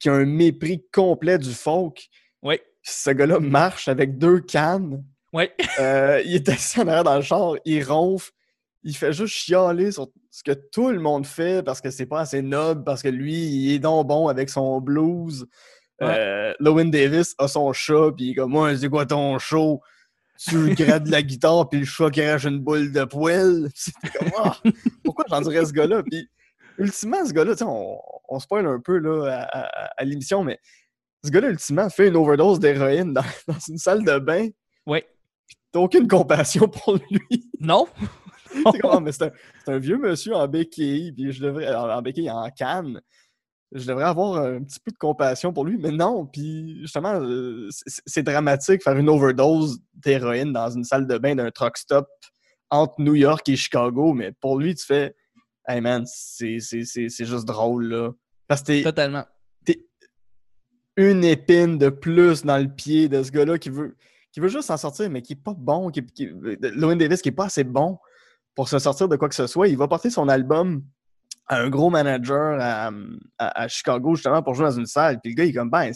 qui 0.00 0.08
a 0.08 0.12
un 0.14 0.26
mépris 0.26 0.84
complet 0.92 1.38
du 1.38 1.52
folk. 1.52 2.08
Oui, 2.42 2.58
ce 2.82 3.10
gars-là 3.10 3.40
marche 3.40 3.88
avec 3.88 4.18
deux 4.18 4.40
cannes. 4.40 5.04
oui. 5.32 5.44
Euh, 5.78 6.20
il 6.24 6.34
est 6.34 6.48
assis 6.48 6.80
en 6.80 6.88
arrière 6.88 7.04
dans 7.04 7.16
le 7.16 7.22
char, 7.22 7.54
il 7.64 7.82
ronfle, 7.84 8.30
il 8.82 8.96
fait 8.96 9.12
juste 9.12 9.34
chialer 9.34 9.92
sur 9.92 10.08
ce 10.30 10.42
que 10.42 10.52
tout 10.52 10.90
le 10.90 11.00
monde 11.00 11.26
fait 11.26 11.62
parce 11.64 11.80
que 11.80 11.90
c'est 11.90 12.06
pas 12.06 12.20
assez 12.20 12.42
noble, 12.42 12.84
parce 12.84 13.02
que 13.02 13.08
lui, 13.08 13.34
il 13.34 13.72
est 13.74 13.78
donc 13.78 14.06
bon 14.06 14.28
avec 14.28 14.50
son 14.50 14.80
blues. 14.80 15.46
Euh, 16.02 16.54
Lowen 16.60 16.90
Davis 16.90 17.34
a 17.38 17.48
son 17.48 17.72
chat, 17.72 18.12
puis 18.16 18.26
il 18.26 18.30
est 18.30 18.34
comme 18.36 18.50
moi, 18.52 18.76
c'est 18.76 18.88
quoi 18.88 19.04
ton 19.06 19.38
show? 19.38 19.80
Tu 20.38 20.72
grades 20.76 21.04
de 21.06 21.10
la 21.10 21.22
guitare, 21.22 21.68
puis 21.68 21.80
le 21.80 21.84
chat 21.86 22.10
crache 22.10 22.44
une 22.44 22.60
boule 22.60 22.92
de 22.92 23.02
poêle? 23.04 23.68
Comme, 24.16 24.28
Ah, 24.38 24.56
pourquoi 25.02 25.24
j'en 25.28 25.40
dirais 25.40 25.66
ce 25.66 25.72
gars-là? 25.72 26.04
Puis, 26.04 26.28
ultimement, 26.78 27.26
ce 27.26 27.32
gars-là, 27.32 27.52
tu 27.54 27.58
sais, 27.58 27.64
on, 27.64 27.98
on 28.28 28.38
spoil 28.38 28.64
un 28.66 28.78
peu 28.78 28.98
là, 28.98 29.26
à, 29.50 29.58
à- 29.58 29.90
à 29.96 30.04
l'émission, 30.04 30.44
mais 30.44 30.60
ce 31.24 31.30
gars-là, 31.30 31.48
ultimement, 31.48 31.90
fait 31.90 32.06
une 32.06 32.14
overdose 32.16 32.60
d'héroïne 32.60 33.12
dans, 33.12 33.24
dans 33.48 33.58
une 33.68 33.78
salle 33.78 34.04
de 34.04 34.18
bain. 34.20 34.46
Oui. 34.86 35.02
T'as 35.72 35.80
aucune 35.80 36.06
compassion 36.06 36.68
pour 36.68 36.96
lui. 37.10 37.50
Non? 37.58 37.88
C'est 38.72 38.80
comme, 38.80 39.04
mais 39.04 39.12
c'est 39.12 39.32
un, 39.66 39.78
vieux 39.78 39.98
monsieur 39.98 40.34
en 40.34 40.48
béquille, 40.48 41.12
puis 41.12 41.32
je 41.32 41.42
devrais, 41.42 41.74
en, 41.74 42.02
béquille, 42.02 42.30
en 42.30 42.48
canne. 42.50 43.00
Je 43.72 43.86
devrais 43.86 44.04
avoir 44.04 44.42
un 44.42 44.62
petit 44.62 44.80
peu 44.80 44.90
de 44.90 44.96
compassion 44.96 45.52
pour 45.52 45.66
lui, 45.66 45.76
mais 45.76 45.90
non. 45.90 46.26
Puis 46.26 46.80
justement, 46.80 47.20
euh, 47.20 47.68
c'est 47.70 48.22
dramatique 48.22 48.82
faire 48.82 48.96
une 48.96 49.10
overdose 49.10 49.78
d'héroïne 49.92 50.52
dans 50.52 50.70
une 50.70 50.84
salle 50.84 51.06
de 51.06 51.18
bain 51.18 51.34
d'un 51.34 51.50
truck 51.50 51.76
stop 51.76 52.08
entre 52.70 52.94
New 52.98 53.14
York 53.14 53.46
et 53.48 53.56
Chicago, 53.56 54.14
mais 54.14 54.32
pour 54.40 54.58
lui, 54.58 54.74
tu 54.74 54.84
fais, 54.84 55.14
hey 55.66 55.80
man, 55.80 56.04
c'est 56.06 56.58
juste 56.58 57.44
drôle, 57.44 57.88
là. 57.88 58.12
Parce 58.46 58.62
que 58.62 58.66
t'es 58.66 58.82
Totalement. 58.82 59.26
une 60.96 61.24
épine 61.24 61.76
de 61.76 61.90
plus 61.90 62.44
dans 62.44 62.58
le 62.58 62.68
pied 62.68 63.08
de 63.08 63.22
ce 63.22 63.30
gars-là 63.30 63.58
qui 63.58 63.68
veut, 63.68 63.96
qui 64.32 64.40
veut 64.40 64.48
juste 64.48 64.68
s'en 64.68 64.78
sortir, 64.78 65.10
mais 65.10 65.20
qui 65.20 65.34
n'est 65.34 65.40
pas 65.40 65.54
bon, 65.54 65.90
qui, 65.90 66.04
qui, 66.06 66.30
Davis 66.58 67.20
qui 67.20 67.28
n'est 67.28 67.34
pas 67.34 67.46
assez 67.46 67.64
bon 67.64 67.98
pour 68.58 68.68
se 68.68 68.80
sortir 68.80 69.08
de 69.08 69.14
quoi 69.14 69.28
que 69.28 69.36
ce 69.36 69.46
soit. 69.46 69.68
Il 69.68 69.76
va 69.76 69.86
porter 69.86 70.10
son 70.10 70.28
album 70.28 70.82
à 71.46 71.60
un 71.60 71.70
gros 71.70 71.90
manager 71.90 72.58
à, 73.38 73.68
Chicago, 73.68 74.16
justement, 74.16 74.42
pour 74.42 74.54
jouer 74.54 74.64
dans 74.64 74.76
une 74.80 74.86
salle. 74.86 75.20
Puis 75.20 75.30
le 75.30 75.36
gars, 75.36 75.44
il 75.44 75.50
est 75.50 75.52
comme, 75.52 75.70
ben, 75.70 75.92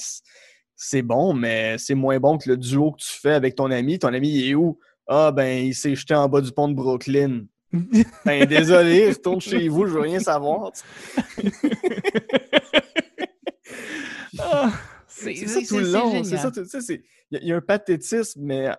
c'est 0.77 1.03
bon, 1.03 1.35
mais 1.35 1.77
c'est 1.79 1.97
moins 1.97 2.21
bon 2.21 2.39
que 2.39 2.49
le 2.49 2.57
duo 2.57 2.93
que 2.93 3.03
tu 3.03 3.19
fais 3.21 3.33
avec 3.33 3.57
ton 3.57 3.69
ami. 3.73 3.99
Ton 3.99 4.15
ami, 4.15 4.29
il 4.29 4.51
est 4.51 4.55
où? 4.55 4.79
Ah, 5.09 5.33
ben, 5.33 5.67
il 5.67 5.75
s'est 5.75 5.97
jeté 5.97 6.15
en 6.15 6.29
bas 6.29 6.41
du 6.41 6.53
pont 6.53 6.69
de 6.69 6.75
Brooklyn. 6.75 7.47
ben, 8.25 8.47
désolé, 8.47 9.09
retourne 9.09 9.41
chez 9.41 9.67
vous, 9.67 9.87
je 9.87 9.95
veux 9.95 10.03
rien 10.03 10.21
savoir. 10.21 10.71
Ah, 14.39 14.73
c'est 15.07 15.35
ça 15.35 15.61
tout 15.69 15.79
le 15.79 15.93
long. 15.93 16.25
C'est 16.25 16.39
ça, 16.39 16.51
tu 16.51 16.65
sais, 16.65 17.03
il 17.31 17.45
y, 17.45 17.53
a 17.53 17.57
un 17.57 17.61
pathétisme, 17.61 18.41
mais 18.43 18.69
euh, 18.69 18.75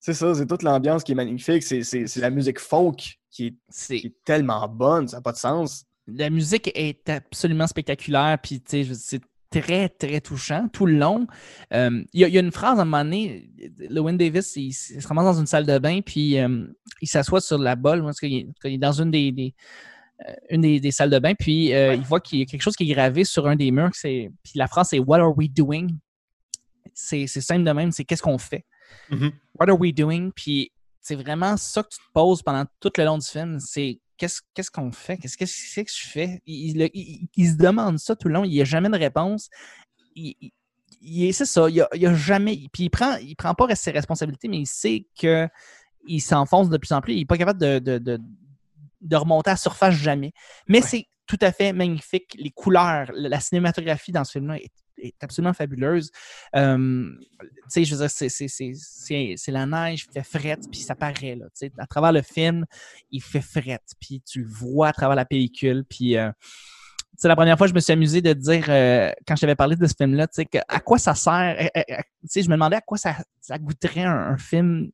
c'est 0.00 0.14
ça, 0.14 0.34
c'est 0.34 0.46
toute 0.46 0.62
l'ambiance 0.62 1.02
qui 1.02 1.12
est 1.12 1.16
magnifique. 1.16 1.62
C'est 1.62 2.16
la 2.16 2.30
musique 2.30 2.58
folk 2.58 3.18
qui 3.30 3.56
est, 3.90 4.24
tellement 4.24 4.68
bonne, 4.68 5.08
ça 5.08 5.18
n'a 5.18 5.22
pas 5.22 5.32
de 5.32 5.36
sens. 5.36 5.84
La 6.06 6.30
musique 6.30 6.70
est 6.74 7.08
absolument 7.08 7.66
spectaculaire, 7.66 8.38
puis 8.42 8.62
c'est 8.66 9.20
très, 9.50 9.88
très 9.88 10.20
touchant 10.20 10.68
tout 10.72 10.86
le 10.86 10.94
long. 10.94 11.26
Euh, 11.72 12.02
il 12.12 12.20
y, 12.20 12.38
a 12.38 12.40
une 12.40 12.52
phrase 12.52 12.78
à 12.78 12.82
un 12.82 12.84
moment 12.84 13.04
donné, 13.04 13.50
Lewin 13.90 14.14
Davis, 14.14 14.56
il, 14.56 14.72
se 14.72 15.06
ramasse 15.06 15.24
dans 15.24 15.40
une 15.40 15.46
salle 15.46 15.66
de 15.66 15.78
bain, 15.78 16.00
puis 16.00 16.38
euh, 16.38 16.66
il 17.00 17.08
s'assoit 17.08 17.40
sur 17.40 17.58
la 17.58 17.76
bolle, 17.76 18.02
parce 18.02 18.20
qu'il 18.20 18.52
est, 18.64 18.78
dans 18.78 18.92
une 18.92 19.10
des, 19.10 19.54
une 20.50 20.60
des, 20.60 20.90
salles 20.90 21.10
de 21.10 21.18
bain, 21.18 21.34
puis 21.34 21.70
il 21.70 22.02
voit 22.02 22.20
qu'il 22.20 22.38
y 22.38 22.42
a 22.42 22.44
quelque 22.46 22.62
chose 22.62 22.76
qui 22.76 22.90
est 22.90 22.94
gravé 22.94 23.24
sur 23.24 23.46
un 23.46 23.56
des 23.56 23.70
murs, 23.70 23.90
puis 24.02 24.30
la 24.54 24.68
phrase 24.68 24.88
c'est 24.90 24.98
What 24.98 25.18
are 25.18 25.36
we 25.36 25.50
doing? 25.50 25.88
c'est 26.94 27.26
simple 27.26 27.64
de 27.64 27.70
même, 27.70 27.92
c'est 27.92 28.04
qu'est-ce 28.04 28.22
qu'on 28.22 28.38
fait? 28.38 28.64
Mm-hmm. 29.10 29.32
What 29.58 29.68
are 29.68 29.78
we 29.78 29.92
doing? 29.92 30.30
Puis 30.34 30.72
c'est 31.00 31.14
vraiment 31.14 31.56
ça 31.56 31.82
que 31.82 31.88
tu 31.88 31.98
te 31.98 32.12
poses 32.12 32.42
pendant 32.42 32.64
tout 32.80 32.92
le 32.96 33.04
long 33.04 33.18
du 33.18 33.26
film. 33.26 33.58
C'est 33.60 33.98
qu'est-ce 34.18 34.70
qu'on 34.70 34.92
fait? 34.92 35.16
Qu'est-ce 35.16 35.36
que 35.36 35.46
c'est 35.46 35.84
que 35.84 35.90
je 35.90 36.06
fais? 36.06 36.42
Il, 36.46 36.72
se 36.74 37.56
demande 37.56 37.98
ça 37.98 38.16
tout 38.16 38.28
le 38.28 38.34
long. 38.34 38.44
Il 38.44 38.50
n'y 38.50 38.60
a 38.60 38.64
jamais 38.64 38.90
de 38.90 38.98
réponse. 38.98 39.48
c'est 40.14 41.32
ça. 41.44 41.68
Il 41.70 41.86
n'y 41.94 42.06
a, 42.06 42.14
jamais. 42.14 42.66
Puis 42.72 42.84
il 42.84 42.90
prend, 42.90 43.16
il 43.16 43.36
prend 43.36 43.54
pas 43.54 43.74
ses 43.74 43.90
responsabilités, 43.90 44.48
mais 44.48 44.58
il 44.58 44.66
sait 44.66 45.06
qu'il 45.14 46.20
s'enfonce 46.20 46.68
de 46.68 46.76
plus 46.76 46.92
en 46.92 47.00
plus. 47.00 47.14
Il 47.14 47.20
n'est 47.20 47.26
pas 47.26 47.38
capable 47.38 47.60
de, 47.60 47.78
de, 47.80 49.16
remonter 49.16 49.50
à 49.50 49.54
la 49.54 49.56
surface 49.56 49.94
jamais. 49.94 50.32
Mais 50.66 50.82
c'est 50.82 51.06
tout 51.26 51.38
à 51.40 51.52
fait 51.52 51.72
magnifique. 51.72 52.36
Les 52.38 52.50
couleurs, 52.50 53.10
la 53.14 53.40
cinématographie 53.40 54.12
dans 54.12 54.24
ce 54.24 54.32
film-là 54.32 54.56
est 54.58 54.72
est 55.00 55.22
absolument 55.22 55.52
fabuleuse. 55.52 56.10
tu 56.54 56.60
sais, 57.68 57.84
je 57.84 57.94
veux 57.94 58.06
dire, 58.06 58.10
c'est 58.10 59.52
la 59.52 59.66
neige, 59.66 60.06
il 60.08 60.12
fait 60.12 60.38
frette, 60.38 60.70
puis 60.70 60.80
ça 60.80 60.94
paraît, 60.94 61.36
là. 61.36 61.46
Tu 61.46 61.66
sais, 61.66 61.72
à 61.78 61.86
travers 61.86 62.12
le 62.12 62.22
film, 62.22 62.64
il 63.10 63.22
fait 63.22 63.40
frette, 63.40 63.94
puis 64.00 64.22
tu 64.22 64.40
le 64.42 64.48
vois 64.48 64.88
à 64.88 64.92
travers 64.92 65.16
la 65.16 65.24
pellicule, 65.24 65.84
puis... 65.88 66.16
Euh, 66.16 66.30
c'est 67.18 67.26
la 67.26 67.34
première 67.34 67.58
fois 67.58 67.66
que 67.66 67.70
je 67.70 67.74
me 67.74 67.80
suis 67.80 67.92
amusé 67.92 68.22
de 68.22 68.32
dire, 68.32 68.66
euh, 68.68 69.10
quand 69.26 69.34
je 69.34 69.40
t'avais 69.40 69.56
parlé 69.56 69.74
de 69.74 69.86
ce 69.86 69.94
film-là, 69.98 70.28
tu 70.28 70.40
sais, 70.40 70.48
à 70.68 70.78
quoi 70.78 70.98
ça 70.98 71.16
sert. 71.16 71.56
Eh, 71.58 71.68
eh, 71.74 71.82
eh, 71.88 71.96
tu 71.96 72.28
sais, 72.28 72.42
je 72.42 72.48
me 72.48 72.54
demandais 72.54 72.76
à 72.76 72.80
quoi 72.80 72.96
ça, 72.96 73.16
ça 73.40 73.58
goûterait 73.58 74.04
un, 74.04 74.38
film, 74.38 74.90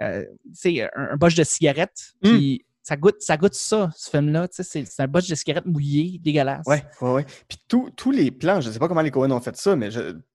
euh, 0.00 0.24
tu 0.44 0.50
sais, 0.54 0.82
un, 0.82 0.90
un, 1.10 1.16
de 1.16 1.44
cigarette. 1.44 2.12
Puis 2.22 2.64
ça 2.86 2.96
goûte, 2.96 3.16
ça 3.18 3.36
goûte 3.36 3.54
ça, 3.54 3.90
ce 3.96 4.10
film-là. 4.10 4.46
C'est, 4.52 4.84
un 5.00 5.08
botch 5.08 5.28
de 5.28 5.34
cigarette 5.34 5.66
mouillé, 5.66 6.20
dégueulasse. 6.22 6.62
Oui, 6.66 6.76
oui, 7.00 7.10
oui. 7.14 7.22
Puis 7.48 7.58
tous 7.66 8.10
les 8.12 8.30
plans, 8.30 8.60
je 8.60 8.68
ne 8.68 8.72
sais 8.72 8.78
pas 8.78 8.86
comment 8.86 9.00
les 9.00 9.10
Cohen 9.10 9.32
ont 9.32 9.40
fait 9.40 9.56
ça, 9.56 9.74
mais 9.74 9.88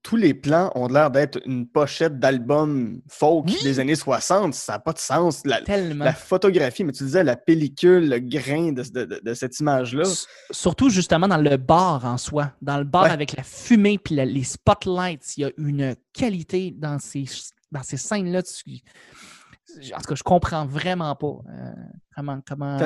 tous 0.04 0.18
les 0.18 0.34
plans 0.34 0.70
ont 0.76 0.90
l'air 0.90 1.12
d'être 1.12 1.40
une 1.46 1.66
pochette 1.66 2.20
d'album 2.20 3.00
folk 3.08 3.46
des 3.64 3.80
années 3.80 3.96
60. 3.96 4.54
Ça 4.54 4.74
n'a 4.74 4.80
pas 4.80 4.92
de 4.92 5.00
sens. 5.00 5.46
La, 5.46 5.62
Tellement. 5.62 6.04
la 6.04 6.12
photographie, 6.12 6.84
mais 6.84 6.92
tu 6.92 7.06
disais 7.06 7.24
la 7.24 7.38
pellicule, 7.38 8.10
le 8.10 8.20
grain 8.20 8.74
de, 8.74 8.84
de, 9.24 9.34
cette 9.34 9.58
image-là. 9.62 10.04
surtout 10.52 10.90
justement 10.90 11.30
dans 11.30 11.38
le 11.38 11.56
bar 11.56 12.04
en 12.04 12.18
soi. 12.18 12.52
Dans 12.62 12.80
le 12.80 12.84
bar 12.84 13.06
avec 13.06 13.38
la 13.38 13.44
fumée 13.44 13.98
puis 13.98 14.16
les 14.16 14.44
spotlights, 14.44 15.38
il 15.38 15.44
y 15.44 15.46
a 15.46 15.52
une 15.58 15.96
qualité 16.12 16.76
dans 16.78 17.00
ces, 17.00 17.24
dans 17.72 17.84
ces 17.84 17.96
scènes-là. 17.96 18.44
Tu 18.44 18.82
en 19.94 20.00
tout 20.00 20.10
cas, 20.10 20.16
je 20.16 20.24
comprends 20.24 20.66
vraiment 20.66 21.16
pas 21.16 21.28
euh, 21.28 21.72
comment, 22.16 22.42
comment, 22.48 22.78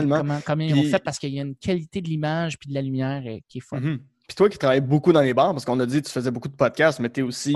comment, 0.45 0.63
ils 0.63 0.76
ont 0.76 0.84
fait 0.84 1.04
parce 1.04 1.19
qu'il 1.19 1.34
y 1.34 1.39
a 1.39 1.43
une 1.43 1.56
qualité 1.56 2.02
de 2.02 2.08
l'image 2.08 2.58
puis 2.58 2.69
de 2.69 2.74
la 2.74 2.82
lumière 2.82 3.24
euh, 3.26 3.39
qui 3.48 3.60
est 3.60 3.62
folle. 3.62 3.82
Mhm. 3.82 4.00
Puis 4.28 4.36
toi 4.36 4.50
qui 4.50 4.58
travailles 4.58 4.82
beaucoup 4.82 5.13
dans 5.13 5.21
les 5.21 5.34
bars, 5.34 5.52
parce 5.52 5.65
qu'on 5.65 5.80
a 5.80 5.86
dit 5.86 6.02
que 6.02 6.08
tu 6.08 6.12
faisais 6.12 6.32
beaucoup 6.32 6.48
de 6.48 6.56
podcasts, 6.56 7.00
mais 7.00 7.10
tu 7.10 7.19
es 7.19 7.24
aussi 7.24 7.54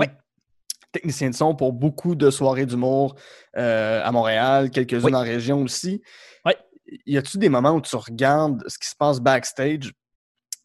technicien 0.92 1.30
de 1.30 1.34
son 1.34 1.54
pour 1.54 1.72
beaucoup 1.72 2.14
de 2.14 2.30
soirées 2.30 2.66
d'humour 2.66 3.14
euh, 3.56 4.02
à 4.04 4.10
Montréal, 4.12 4.70
quelques-unes 4.70 5.14
en 5.14 5.22
région 5.22 5.62
aussi. 5.62 6.02
Oui. 6.44 6.52
Y 7.06 7.18
a-tu 7.18 7.38
des 7.38 7.48
moments 7.48 7.72
où 7.72 7.80
tu 7.80 7.94
regardes 7.96 8.62
ce 8.66 8.78
qui 8.78 8.88
se 8.88 8.96
passe 8.96 9.20
backstage? 9.20 9.92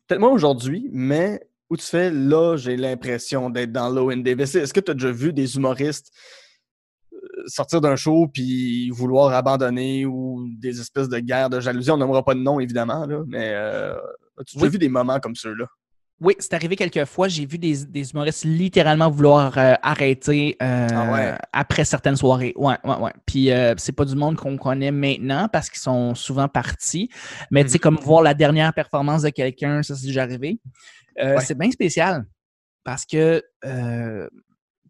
Peut-être 0.07 0.19
moins 0.19 0.31
aujourd'hui, 0.31 0.89
mais 0.91 1.41
où 1.69 1.77
tu 1.77 1.85
fais 1.85 2.11
là, 2.11 2.57
j'ai 2.57 2.77
l'impression 2.77 3.49
d'être 3.49 3.71
dans 3.71 3.89
l'ONDVC. 3.89 4.23
Davis. 4.23 4.55
Est-ce 4.55 4.73
que 4.73 4.79
tu 4.79 4.91
as 4.91 4.93
déjà 4.93 5.11
vu 5.11 5.33
des 5.33 5.55
humoristes 5.55 6.11
sortir 7.47 7.81
d'un 7.81 7.95
show 7.95 8.27
puis 8.27 8.89
vouloir 8.89 9.33
abandonner 9.33 10.05
ou 10.05 10.47
des 10.57 10.79
espèces 10.79 11.09
de 11.09 11.19
guerres 11.19 11.49
de 11.49 11.59
jalousie. 11.59 11.91
On 11.91 11.97
n'aimera 11.97 12.23
pas 12.23 12.33
de 12.33 12.39
nom, 12.39 12.59
évidemment, 12.59 13.05
là, 13.05 13.23
mais 13.27 13.51
euh, 13.53 13.95
as-tu 14.39 14.67
vu 14.67 14.77
des 14.77 14.89
moments 14.89 15.19
comme 15.19 15.35
ceux-là? 15.35 15.65
Oui, 16.21 16.33
c'est 16.39 16.53
arrivé 16.53 16.77
quelques 16.77 17.03
fois. 17.03 17.27
J'ai 17.27 17.45
vu 17.45 17.57
des, 17.57 18.11
humoristes 18.11 18.45
littéralement 18.45 19.09
vouloir 19.09 19.57
euh, 19.57 19.73
arrêter 19.81 20.55
euh, 20.63 20.87
ah 20.89 21.37
après 21.51 21.83
certaines 21.83 22.15
soirées. 22.15 22.53
Ouais, 22.55 22.77
ouais, 22.85 22.95
ouais. 22.95 23.11
Puis 23.25 23.49
c'est 23.77 23.91
pas 23.91 24.05
du 24.05 24.15
monde 24.15 24.37
qu'on 24.37 24.57
connaît 24.57 24.91
maintenant 24.91 25.49
parce 25.51 25.69
qu'ils 25.69 25.81
sont 25.81 26.15
souvent 26.15 26.47
partis. 26.47 27.09
Mais 27.51 27.65
tu 27.65 27.71
sais, 27.71 27.77
mhm. 27.77 27.81
comme 27.81 27.95
voir 27.97 28.21
la 28.21 28.33
dernière 28.33 28.73
performance 28.73 29.23
de 29.23 29.29
quelqu'un, 29.29 29.83
ça 29.83 29.95
c'est 29.95 30.07
déjà 30.07 30.23
arrivé. 30.23 30.59
C'est 31.39 31.57
bien 31.57 31.69
spécial 31.69 32.25
parce 32.85 33.05
que 33.05 33.43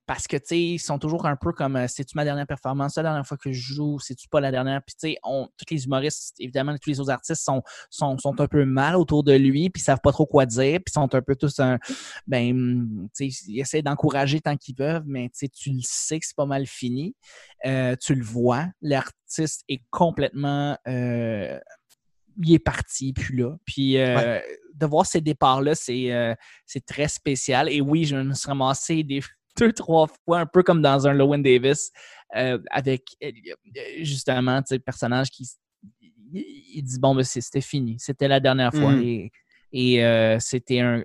parce 0.06 0.28
que, 0.28 0.38
tu 0.38 0.44
sais, 0.46 0.62
ils 0.62 0.80
sont 0.80 1.00
toujours 1.00 1.26
un 1.26 1.36
peu 1.36 1.52
comme 1.52 1.76
euh, 1.76 1.88
c'est-tu 1.88 2.16
ma 2.16 2.24
dernière 2.24 2.46
performance, 2.46 2.96
la 2.98 3.04
dernière 3.04 3.26
fois 3.26 3.38
que 3.38 3.52
je 3.52 3.74
joue, 3.74 4.00
c'est-tu 4.00 4.28
pas 4.28 4.40
la 4.40 4.52
dernière? 4.52 4.82
Puis, 4.84 4.96
tu 4.96 5.10
sais, 5.10 5.18
tous 5.24 5.74
les 5.74 5.86
humoristes, 5.86 6.36
évidemment, 6.40 6.76
tous 6.78 6.90
les 6.90 7.00
autres 7.00 7.12
artistes 7.12 7.44
sont, 7.44 7.64
sont, 7.90 8.18
sont, 8.20 8.40
un 8.40 8.48
peu 8.48 8.66
mal 8.66 8.96
autour 8.96 9.24
de 9.24 9.34
lui, 9.34 9.70
puis 9.70 9.82
ils 9.82 9.86
savent 9.86 10.02
pas 10.04 10.12
trop 10.12 10.28
quoi 10.28 10.46
dire, 10.46 10.80
puis 10.86 10.92
sont 10.92 11.14
un 11.14 11.22
peu 11.22 11.36
tous 11.36 11.60
un. 11.60 11.80
Ben, 12.28 13.10
tu 13.16 13.32
sais, 13.32 13.46
ils 13.48 13.60
essaient 13.60 13.82
d'encourager 13.82 14.42
tant 14.42 14.56
qu'ils 14.58 14.76
peuvent, 14.76 15.06
mais 15.08 15.30
tu 15.30 15.40
sais, 15.40 15.48
tu 15.48 15.72
le 15.72 15.82
sais 15.82 16.20
que 16.20 16.26
c'est 16.28 16.36
pas 16.36 16.46
mal 16.46 16.68
fini. 16.68 17.16
Euh, 17.66 17.96
tu 18.00 18.14
le 18.14 18.24
vois, 18.24 18.68
l'artiste 18.82 19.64
est 19.68 19.82
complètement. 19.90 20.78
Euh, 20.88 21.60
il 22.44 22.54
est 22.54 22.60
parti, 22.60 23.14
puis 23.14 23.38
là. 23.38 23.56
Puis 23.66 23.94
de 23.96 24.86
voir 24.86 25.06
ces 25.06 25.22
départs-là, 25.22 25.74
c'est 25.74 26.36
c'est 26.66 26.86
très 26.86 27.08
spécial. 27.08 27.70
Et 27.70 27.82
oui, 27.82 28.04
je 28.06 28.18
me 28.18 28.34
suis 28.34 28.48
ramassé 28.48 29.04
des, 29.04 29.22
deux, 29.58 29.72
trois 29.72 30.08
fois, 30.08 30.40
un 30.40 30.46
peu 30.46 30.64
comme 30.64 30.82
dans 30.82 31.08
un 31.08 31.14
Lowen 31.14 31.42
Davis, 31.42 31.92
euh, 32.36 32.58
avec 32.72 33.04
euh, 33.24 33.32
justement 34.02 34.62
le 34.70 34.80
personnage 34.80 35.30
qui 35.30 35.48
il 36.34 36.84
dit 36.84 37.00
bon, 37.00 37.16
ben, 37.16 37.24
c'était 37.24 37.62
fini, 37.62 37.96
c'était 38.00 38.28
la 38.28 38.40
dernière 38.40 38.74
fois. 38.74 38.92
Mm. 38.92 39.30
Et, 39.72 40.04
euh, 40.04 40.38
c'était 40.40 40.80
un, 40.80 41.04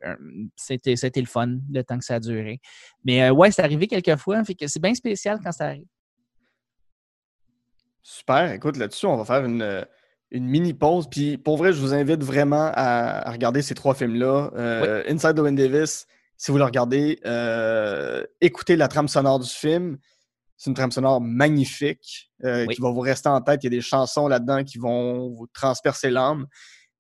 c'était, 0.57 0.95
le 0.95 1.27
fun 1.27 1.59
le 1.71 1.83
temps 1.83 1.99
que 1.99 2.05
ça 2.05 2.17
a 2.17 2.21
duré. 2.21 2.61
Mais 3.05 3.31
ouais, 3.31 3.51
c'est 3.51 3.63
arrivé 3.63 3.87
quelques 3.87 4.17
fois, 4.17 4.43
fait 4.45 4.55
que 4.55 4.67
c'est 4.67 4.81
bien 4.81 4.95
spécial 4.95 5.39
quand 5.43 5.53
ça 5.53 5.67
arrive. 5.67 5.87
Super. 8.03 8.53
Écoute, 8.53 8.77
là-dessus, 8.77 9.07
on 9.07 9.17
va 9.17 9.25
faire 9.25 9.45
une, 9.45 9.85
mini 10.33 10.73
pause. 10.73 11.09
Puis 11.09 11.37
pour 11.37 11.57
vrai, 11.57 11.73
je 11.73 11.81
vous 11.81 11.95
invite 11.95 12.23
vraiment 12.23 12.71
à, 12.75 13.31
regarder 13.31 13.63
ces 13.63 13.75
trois 13.75 13.95
films-là. 13.95 14.51
Inside 15.09 15.35
the 15.35 15.55
Davis, 15.55 16.07
si 16.41 16.51
vous 16.51 16.57
le 16.57 16.65
regardez, 16.65 17.21
euh, 17.27 18.25
écoutez 18.41 18.75
la 18.75 18.89
trame 18.89 19.09
sonore 19.09 19.41
du 19.41 19.49
film. 19.49 19.99
C'est 20.57 20.71
une 20.71 20.75
trame 20.75 20.91
sonore 20.91 21.21
magnifique 21.21 22.33
euh, 22.45 22.67
qui 22.67 22.81
va 22.81 22.91
vous 22.91 23.01
rester 23.01 23.29
en 23.29 23.43
tête. 23.43 23.63
Il 23.63 23.67
y 23.67 23.75
a 23.75 23.77
des 23.77 23.83
chansons 23.83 24.27
là-dedans 24.27 24.65
qui 24.65 24.79
vont 24.79 25.29
vous 25.29 25.47
transpercer 25.53 26.09
l'âme. 26.09 26.47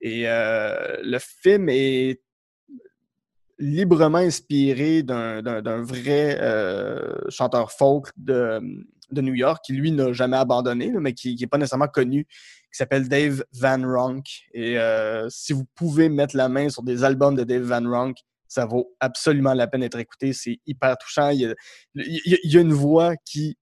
Et 0.03 0.29
euh, 0.29 0.99
le 1.03 1.19
film 1.19 1.71
est 1.71 2.21
librement 3.59 4.19
inspiré 4.19 5.03
d'un 5.03 5.83
vrai 5.85 6.39
chanteur 7.31 7.73
folk 7.73 8.09
de, 8.19 8.61
New 9.11 9.35
York 9.35 9.65
qui, 9.65 9.73
lui, 9.73 9.91
n'a 9.91 10.13
jamais 10.13 10.37
abandonné, 10.37 10.93
mais 11.01 11.15
qui 11.15 11.35
n'est 11.41 11.47
pas 11.47 11.57
nécessairement 11.57 11.89
connu, 11.89 12.27
qui 12.27 12.77
s'appelle 12.77 13.09
Dave 13.09 13.43
Van 13.55 13.81
Ronk. 13.83 14.27
Et 14.53 14.77
si 15.31 15.55
vous 15.55 15.65
pouvez 15.75 16.11
mettre 16.11 16.37
la 16.37 16.51
main 16.51 16.69
sur 16.69 16.83
des 16.83 17.05
albums 17.05 17.37
de 17.37 17.45
Dave 17.45 17.63
Van 17.63 17.91
Ronk, 17.91 18.19
ça 18.51 18.67
vaut 18.67 18.93
absolument 18.99 19.55
la 19.55 19.69
peine 19.69 19.83
d'être 19.83 19.99
écouté. 19.99 20.33
C'est 20.33 20.59
hyper 20.67 20.99
touchant. 20.99 21.31
Il 21.31 21.55
y, 21.95 22.57
a, 22.57 22.61
une 22.61 22.73
voix 22.73 23.15
qui, 23.25 23.57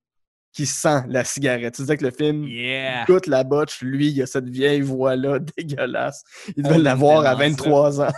qui 0.51 0.64
sent 0.64 1.03
la 1.09 1.24
cigarette. 1.24 1.74
Tu 1.74 1.82
disais 1.82 1.99
que 1.99 2.05
le 2.07 2.11
film 2.11 2.49
goûte 3.07 3.26
la 3.26 3.45
botche. 3.45 3.82
Lui, 3.82 4.09
il 4.09 4.22
a 4.22 4.26
cette 4.26 4.49
vieille 4.49 4.80
voix-là 4.80 5.39
dégueulasse. 5.59 6.24
Il 6.57 6.62
devait 6.62 6.78
l'avoir 6.78 7.26
à 7.26 7.34
23 7.34 8.01
ans. 8.01 8.12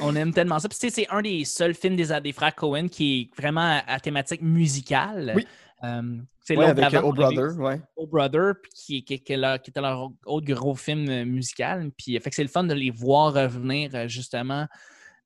On 0.00 0.14
aime 0.14 0.32
tellement 0.32 0.60
ça. 0.60 0.68
c'est 0.70 1.08
un 1.08 1.20
des 1.20 1.44
seuls 1.44 1.74
films 1.74 1.96
des, 1.96 2.20
des 2.20 2.32
frères 2.32 2.54
Cohen 2.54 2.86
qui 2.88 3.22
est 3.22 3.36
vraiment 3.36 3.82
à, 3.84 3.98
thématique 3.98 4.40
musicale. 4.40 5.32
Oui. 5.34 5.44
Euh, 5.82 6.16
c'est 6.44 6.56
Ouais, 6.56 6.66
avec 6.66 6.90
d'avant 6.90 7.08
Oh 7.08 7.12
qu'on 7.12 7.22
a 7.24 7.28
vu, 7.30 7.34
Brother, 7.34 7.58
ouais. 7.60 7.80
Oh 7.96 8.06
Brother, 8.06 8.54
puis 8.62 8.70
qui, 8.72 9.04
qui- 9.04 9.20
qui 9.20 9.32
est 9.32 9.36
leur- 9.36 9.60
qui 9.60 9.70
était 9.70 9.80
leur 9.80 10.10
autre 10.26 10.46
gros 10.46 10.76
film 10.76 11.08
euh, 11.08 11.24
musical. 11.24 11.90
Puis, 11.98 12.16
euh, 12.16 12.20
fait 12.20 12.30
que 12.30 12.36
c'est 12.36 12.44
le 12.44 12.48
fun 12.48 12.62
de 12.62 12.72
les 12.74 12.90
voir 12.90 13.34
revenir 13.34 13.90
euh, 13.94 14.06
justement 14.06 14.60
euh, 14.62 14.66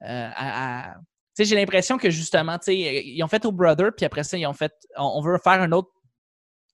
à. 0.00 0.90
à- 0.92 0.94
Tu 1.36 1.44
sais, 1.44 1.50
j'ai 1.50 1.56
l'impression 1.56 1.98
que 1.98 2.08
justement, 2.10 2.56
tu 2.58 2.64
sais, 2.72 2.76
ils 3.06 3.22
ont 3.22 3.28
fait 3.28 3.44
Oh 3.44 3.52
Brother, 3.52 3.90
puis 3.94 4.06
après 4.06 4.24
ça, 4.24 4.38
ils 4.38 4.46
ont 4.46 4.54
fait. 4.54 4.72
On, 4.96 5.04
on 5.16 5.20
veut 5.20 5.36
faire 5.42 5.60
un 5.60 5.72
autre 5.72 5.90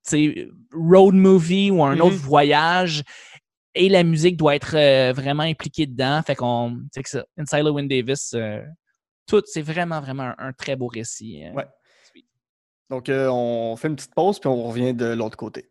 tu 0.08 0.34
sais, 0.34 0.48
road 0.72 1.14
movie 1.14 1.70
ou 1.70 1.82
un 1.84 1.94
Mhm. 1.96 2.00
autre 2.00 2.16
voyage. 2.16 3.02
Et 3.74 3.88
la 3.88 4.02
musique 4.04 4.36
doit 4.36 4.54
être 4.56 4.76
euh, 4.76 5.12
vraiment 5.12 5.42
impliquée 5.44 5.86
dedans. 5.86 6.20
Fait 6.26 6.34
qu'on. 6.36 6.80
Tu 6.94 7.00
sais. 7.04 7.24
Inside 7.38 7.88
Davis, 7.88 8.34
euh, 8.34 8.62
tout, 9.26 9.42
c'est 9.46 9.62
vraiment, 9.62 10.00
vraiment 10.00 10.24
un, 10.24 10.34
un 10.38 10.52
très 10.52 10.76
beau 10.76 10.86
récit. 10.88 11.44
euh. 11.44 11.52
Ouais. 11.52 11.66
Donc, 12.90 13.08
euh, 13.08 13.28
on 13.30 13.74
fait 13.76 13.88
une 13.88 13.96
petite 13.96 14.14
pause, 14.14 14.38
puis 14.38 14.48
on 14.48 14.64
revient 14.64 14.92
de 14.92 15.06
l'autre 15.06 15.36
côté. 15.36 15.70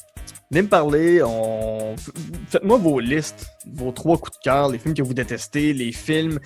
Venez 0.51 0.63
me 0.63 0.67
parler, 0.67 1.23
faites-moi 2.49 2.77
vos 2.77 2.99
listes, 2.99 3.45
vos 3.67 3.93
trois 3.93 4.17
coups 4.17 4.37
de 4.37 4.43
cœur, 4.43 4.67
les 4.67 4.79
films 4.79 4.93
que 4.93 5.01
vous 5.01 5.13
détestez, 5.13 5.71
les 5.71 5.93
films 5.93 6.39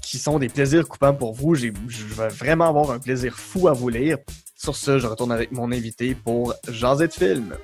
qui 0.00 0.18
sont 0.18 0.38
des 0.38 0.48
plaisirs 0.48 0.86
coupants 0.86 1.12
pour 1.12 1.32
vous. 1.32 1.56
Je 1.56 1.70
vais 1.70 2.28
vraiment 2.28 2.68
avoir 2.68 2.92
un 2.92 3.00
plaisir 3.00 3.36
fou 3.36 3.66
à 3.66 3.72
vous 3.72 3.88
lire. 3.88 4.18
Sur 4.54 4.76
ce, 4.76 5.00
je 5.00 5.08
retourne 5.08 5.32
avec 5.32 5.50
mon 5.50 5.72
invité 5.72 6.14
pour 6.14 6.54
jaser 6.68 7.08
de 7.08 7.12
film. 7.12 7.56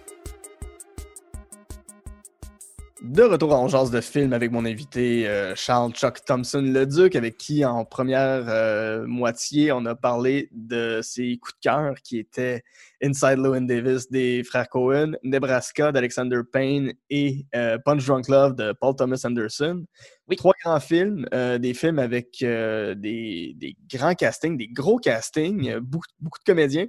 De 3.00 3.22
retour 3.22 3.54
en 3.54 3.68
jase 3.68 3.92
de 3.92 4.00
film 4.00 4.32
avec 4.32 4.50
mon 4.50 4.64
invité 4.64 5.28
euh, 5.28 5.54
Charles 5.54 5.92
Chuck 5.92 6.24
Thompson 6.24 6.60
Leduc, 6.60 7.14
avec 7.14 7.36
qui 7.36 7.64
en 7.64 7.84
première 7.84 8.48
euh, 8.48 9.06
moitié 9.06 9.70
on 9.70 9.86
a 9.86 9.94
parlé 9.94 10.48
de 10.50 10.98
ses 11.00 11.36
coups 11.36 11.54
de 11.54 11.60
cœur 11.68 11.94
qui 12.02 12.18
étaient 12.18 12.64
Inside 13.00 13.38
Llewyn 13.38 13.66
Davis 13.66 14.10
des 14.10 14.42
frères 14.42 14.68
Cohen, 14.68 15.12
Nebraska 15.22 15.92
d'Alexander 15.92 16.40
Payne 16.52 16.92
et 17.08 17.46
euh, 17.54 17.78
Punch 17.84 18.04
Drunk 18.04 18.26
Love 18.26 18.56
de 18.56 18.72
Paul 18.72 18.96
Thomas 18.96 19.22
Anderson. 19.24 19.84
Oui. 20.26 20.34
Trois 20.34 20.54
grands 20.64 20.80
films, 20.80 21.24
des 21.32 21.74
films 21.74 22.00
avec 22.00 22.38
des, 22.40 23.54
des 23.56 23.76
grands 23.92 24.14
castings, 24.14 24.58
des 24.58 24.68
gros 24.68 24.98
castings, 24.98 25.70
euh, 25.70 25.80
beaucoup, 25.80 26.06
beaucoup 26.18 26.38
de 26.40 26.44
comédiens. 26.44 26.86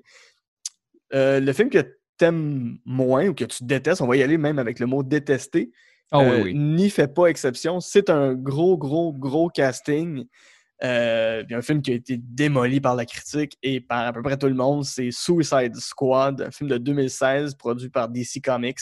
Le 1.12 1.52
film 1.54 1.70
que 1.70 2.00
t'aimes 2.18 2.80
moins 2.86 3.28
ou 3.28 3.34
que 3.34 3.46
tu 3.46 3.64
détestes, 3.64 4.02
on 4.02 4.08
va 4.08 4.18
y 4.18 4.24
aller 4.24 4.38
même 4.38 4.60
avec 4.60 4.80
le 4.80 4.86
mot 4.86 5.04
détester, 5.04 5.72
Oh, 6.12 6.22
euh, 6.22 6.38
oui, 6.38 6.42
oui. 6.46 6.54
n'y 6.56 6.90
fait 6.90 7.14
pas 7.14 7.28
exception. 7.28 7.80
C'est 7.80 8.10
un 8.10 8.34
gros, 8.34 8.78
gros, 8.78 9.14
gros 9.14 9.50
casting. 9.50 10.26
Euh, 10.84 11.44
un 11.52 11.62
film 11.62 11.82
qui 11.82 11.92
a 11.92 11.96
été 11.96 12.18
démoli 12.18 12.80
par 12.80 12.96
la 12.96 13.06
critique 13.06 13.58
et 13.62 13.82
par 13.82 14.08
à 14.08 14.14
peu 14.14 14.22
près 14.22 14.38
tout 14.38 14.48
le 14.48 14.54
monde, 14.54 14.86
c'est 14.86 15.12
Suicide 15.12 15.76
Squad, 15.76 16.42
un 16.42 16.52
film 16.52 16.70
de 16.70 16.78
2016 16.78 17.56
produit 17.56 17.90
par 17.90 18.08
DC 18.08 18.42
Comics 18.44 18.80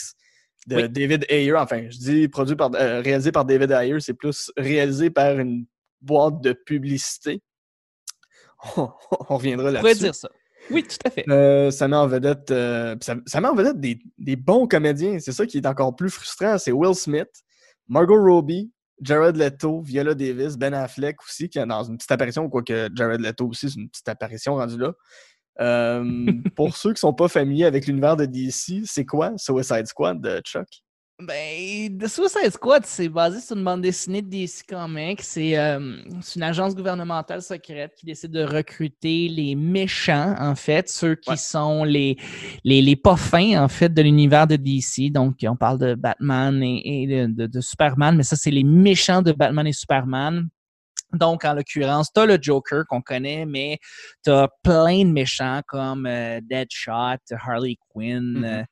de 0.68 0.76
Oui. 0.76 0.88
David 0.88 1.26
Ayer. 1.28 1.54
Enfin, 1.56 1.88
je 1.90 1.98
dis 1.98 2.28
produit 2.28 2.54
par, 2.54 2.70
euh, 2.74 3.00
réalisé 3.00 3.32
par 3.32 3.44
David 3.44 3.72
Ayer, 3.72 3.98
c'est 4.00 4.14
plus 4.14 4.52
réalisé 4.56 5.10
par 5.10 5.38
une 5.38 5.66
boîte 6.00 6.40
de 6.40 6.52
publicité. 6.52 7.42
On, 8.76 8.88
on 9.28 9.36
reviendra 9.36 9.70
On 9.70 9.74
pourrait 9.74 9.82
là-dessus. 9.88 10.04
dire 10.04 10.14
ça. 10.14 10.28
Oui, 10.70 10.82
tout 10.82 10.96
à 11.04 11.10
fait. 11.10 11.24
Euh, 11.28 11.70
ça 11.70 11.88
met 11.88 11.96
en 11.96 12.06
vedette, 12.06 12.50
euh, 12.50 12.96
ça, 13.00 13.16
ça 13.26 13.40
met 13.40 13.48
en 13.48 13.54
vedette 13.54 13.80
des, 13.80 13.98
des 14.18 14.36
bons 14.36 14.66
comédiens. 14.66 15.18
C'est 15.18 15.32
ça 15.32 15.46
qui 15.46 15.58
est 15.58 15.66
encore 15.66 15.96
plus 15.96 16.10
frustrant. 16.10 16.58
C'est 16.58 16.72
Will 16.72 16.94
Smith, 16.94 17.30
Margot 17.88 18.22
Robbie, 18.22 18.70
Jared 19.00 19.36
Leto, 19.36 19.80
Viola 19.80 20.14
Davis, 20.14 20.56
Ben 20.56 20.74
Affleck 20.74 21.22
aussi, 21.22 21.48
qui 21.48 21.58
est 21.58 21.66
dans 21.66 21.84
une 21.84 21.96
petite 21.96 22.10
apparition, 22.12 22.48
quoique 22.48 22.88
Jared 22.94 23.20
Leto 23.20 23.46
aussi, 23.48 23.70
c'est 23.70 23.80
une 23.80 23.88
petite 23.88 24.08
apparition 24.08 24.56
rendue 24.56 24.78
là. 24.78 24.92
Euh, 25.60 26.04
pour 26.56 26.76
ceux 26.76 26.92
qui 26.92 27.00
sont 27.00 27.14
pas 27.14 27.28
familiers 27.28 27.64
avec 27.64 27.86
l'univers 27.86 28.16
de 28.16 28.26
DC, 28.26 28.84
c'est 28.84 29.04
quoi 29.04 29.32
Suicide 29.36 29.86
Squad 29.86 30.20
de 30.20 30.40
Chuck? 30.40 30.68
Ben, 31.20 31.98
The 31.98 32.06
Suicide 32.06 32.52
Squad, 32.52 32.86
c'est 32.86 33.08
basé 33.08 33.40
sur 33.40 33.56
une 33.56 33.64
bande 33.64 33.80
dessinée 33.82 34.22
de 34.22 34.28
DC 34.30 34.62
Comics. 34.68 35.20
C'est 35.20 35.58
euh, 35.58 35.96
c'est 36.22 36.36
une 36.36 36.44
agence 36.44 36.76
gouvernementale 36.76 37.42
secrète 37.42 37.92
qui 37.96 38.06
décide 38.06 38.30
de 38.30 38.44
recruter 38.44 39.28
les 39.28 39.56
méchants, 39.56 40.36
en 40.38 40.54
fait, 40.54 40.88
ceux 40.88 41.16
qui 41.16 41.30
Ouais. 41.30 41.36
sont 41.36 41.82
les, 41.82 42.16
les, 42.62 42.80
les 42.82 42.94
pas 42.94 43.16
fins, 43.16 43.60
en 43.64 43.66
fait, 43.66 43.92
de 43.92 44.00
l'univers 44.00 44.46
de 44.46 44.54
DC. 44.54 45.10
Donc, 45.10 45.38
on 45.42 45.56
parle 45.56 45.78
de 45.78 45.96
Batman 45.96 46.62
et, 46.62 47.02
et 47.02 47.06
de, 47.08 47.26
de- 47.32 47.46
de 47.48 47.60
Superman, 47.60 48.16
mais 48.16 48.22
ça, 48.22 48.36
c'est 48.36 48.52
les 48.52 48.62
méchants 48.64 49.20
de 49.20 49.32
Batman 49.32 49.66
et 49.66 49.72
Superman. 49.72 50.48
Donc, 51.14 51.44
en 51.44 51.54
l'occurrence, 51.54 52.12
tu 52.12 52.20
as 52.20 52.26
le 52.26 52.38
Joker 52.40 52.84
qu'on 52.88 53.00
connaît, 53.00 53.44
mais 53.44 53.78
tu 54.22 54.30
as 54.30 54.48
plein 54.62 55.04
de 55.04 55.10
méchants 55.10 55.62
comme 55.66 56.06
euh, 56.06 56.38
Deadshot, 56.48 57.18
Harley 57.44 57.76
Quinn, 57.88 58.34
Mhm. 58.38 58.44
euh, 58.44 58.58
euh, 58.60 58.64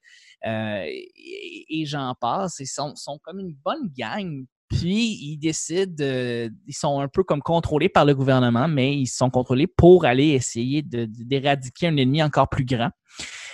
et, 0.46 1.80
et 1.80 1.86
j'en 1.86 2.14
passe. 2.20 2.56
Ils 2.60 2.66
sont, 2.66 2.94
sont 2.96 3.18
comme 3.22 3.40
une 3.40 3.54
bonne 3.64 3.88
gang. 3.96 4.44
Puis, 4.68 5.16
ils 5.22 5.36
décident, 5.38 5.92
de- 5.96 6.50
ils 6.66 6.74
sont 6.74 6.98
un 7.00 7.06
peu 7.08 7.22
comme 7.22 7.40
contrôlés 7.40 7.88
par 7.88 8.04
le 8.04 8.14
gouvernement, 8.14 8.66
mais 8.66 8.96
ils 8.96 9.06
sont 9.06 9.30
contrôlés 9.30 9.68
pour 9.68 10.04
aller 10.04 10.28
essayer 10.30 10.82
d'éradiquer 10.82 11.86
un 11.88 11.96
ennemi 11.96 12.20
encore 12.22 12.48
plus 12.48 12.64
grand. 12.64 12.90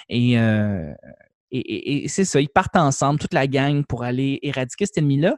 Et, 0.09 0.38
euh, 0.38 0.90
et, 1.51 1.59
et- 1.59 2.05
et 2.05 2.09
c'est 2.09 2.24
ça, 2.24 2.40
ils 2.40 2.49
partent 2.49 2.76
ensemble, 2.76 3.20
toute 3.20 3.34
la 3.34 3.47
gang, 3.47 3.84
pour 3.84 4.05
aller 4.05 4.38
éradiquer 4.43 4.86
cet 4.86 4.99
ennemi-là. 4.99 5.36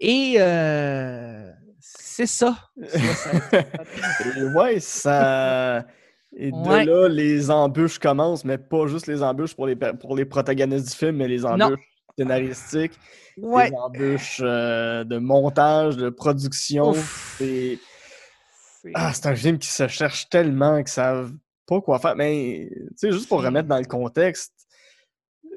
Et 0.00 0.34
euh, 0.38 1.50
c'est 1.78 2.26
ça. 2.26 2.58
Ouais, 4.56 4.80
ça. 4.80 5.86
Et 6.36 6.50
de 6.50 6.56
Ouais. 6.56 6.84
là, 6.84 7.08
les 7.08 7.50
embûches 7.50 7.98
commencent, 7.98 8.44
mais 8.44 8.58
pas 8.58 8.86
juste 8.86 9.06
les 9.06 9.22
embûches 9.22 9.54
pour 9.54 9.66
les, 9.66 9.76
pour 9.76 10.16
les 10.16 10.24
protagonistes 10.24 10.90
du 10.90 10.96
film, 10.96 11.16
mais 11.16 11.28
les 11.28 11.40
Non. 11.40 11.50
embûches 11.52 11.78
scénaristiques, 12.18 12.98
Ouais. 13.36 13.70
les 13.70 13.76
embûches 13.76 14.40
euh, 14.42 15.04
de 15.04 15.18
montage, 15.18 15.96
de 15.96 16.10
production. 16.10 16.92
C'est 17.38 17.78
ah, 18.94 19.12
c'est 19.14 19.26
un 19.26 19.34
film 19.34 19.58
qui 19.58 19.68
se 19.68 19.88
cherche 19.88 20.28
tellement 20.28 20.76
qu'ils 20.78 20.88
savent 20.88 21.32
pas 21.66 21.80
quoi 21.80 21.98
faire. 21.98 22.16
Mais, 22.16 22.68
tu 22.70 22.86
sais, 22.96 23.12
juste 23.12 23.28
pour 23.28 23.42
remettre 23.42 23.66
dans 23.68 23.78
le 23.78 23.86
contexte, 23.86 24.52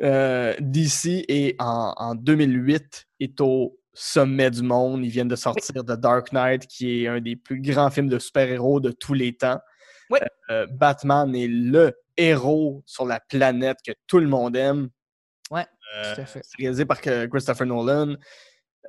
euh, 0.02 0.54
DC 0.60 1.26
est 1.28 1.56
en, 1.60 1.94
en 1.98 2.16
2008 2.16 3.06
est 3.20 3.42
au 3.42 3.78
sommet 3.94 4.50
du 4.52 4.62
monde. 4.62 5.04
Ils 5.04 5.10
viennent 5.10 5.28
de 5.28 5.36
sortir 5.36 5.84
The 5.84 6.00
Dark 6.00 6.32
Knight, 6.32 6.68
qui 6.68 7.04
est 7.04 7.08
un 7.08 7.20
des 7.20 7.36
plus 7.36 7.60
grands 7.60 7.90
films 7.90 8.08
de 8.08 8.20
super-héros 8.20 8.80
de 8.80 8.92
tous 8.92 9.14
les 9.14 9.34
temps. 9.36 9.60
Oui. 10.10 10.20
Euh, 10.50 10.66
Batman 10.72 11.36
est 11.36 11.48
le 11.48 11.94
héros 12.16 12.82
sur 12.86 13.06
la 13.06 13.20
planète 13.20 13.78
que 13.86 13.92
tout 14.08 14.20
le 14.20 14.28
monde 14.28 14.56
aime. 14.56 14.90
Ouais, 15.52 15.66
Euh, 15.98 16.16
tout 16.16 16.22
à 16.22 16.26
fait. 16.26 16.42
c'est 16.44 16.58
réalisé 16.62 16.86
par 16.86 17.00
Christopher 17.02 17.66
Nolan. 17.68 18.16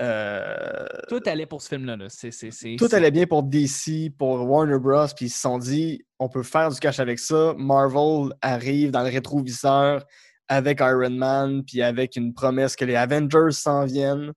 Euh, 0.01 0.87
Tout 1.09 1.21
allait 1.27 1.47
pour 1.47 1.61
ce 1.61 1.69
film-là. 1.71 1.97
là. 1.97 2.07
C'est, 2.09 2.31
c'est, 2.31 2.53
c'est, 2.53 2.77
tout 2.79 2.89
allait 2.93 3.11
bien 3.11 3.27
pour 3.27 3.43
DC, 3.43 4.11
pour 4.17 4.49
Warner 4.49 4.79
Bros. 4.79 5.07
Puis 5.17 5.27
ils 5.27 5.31
se 5.31 5.41
sont 5.41 5.59
dit, 5.59 6.05
on 6.21 6.29
peut 6.29 6.43
faire 6.45 6.71
du 6.71 6.79
cash 6.79 7.01
avec 7.01 7.19
ça. 7.19 7.55
Marvel 7.59 8.33
arrive 8.41 8.91
dans 8.93 9.03
le 9.03 9.11
rétroviseur 9.11 10.05
avec 10.47 10.81
Iron 10.81 11.11
Man, 11.11 11.63
puis 11.65 11.83
avec 11.83 12.17
une 12.17 12.33
promesse 12.33 12.77
que 12.77 12.85
les 12.85 12.95
Avengers 12.95 13.51
s'en 13.53 13.85
viennent. 13.85 14.33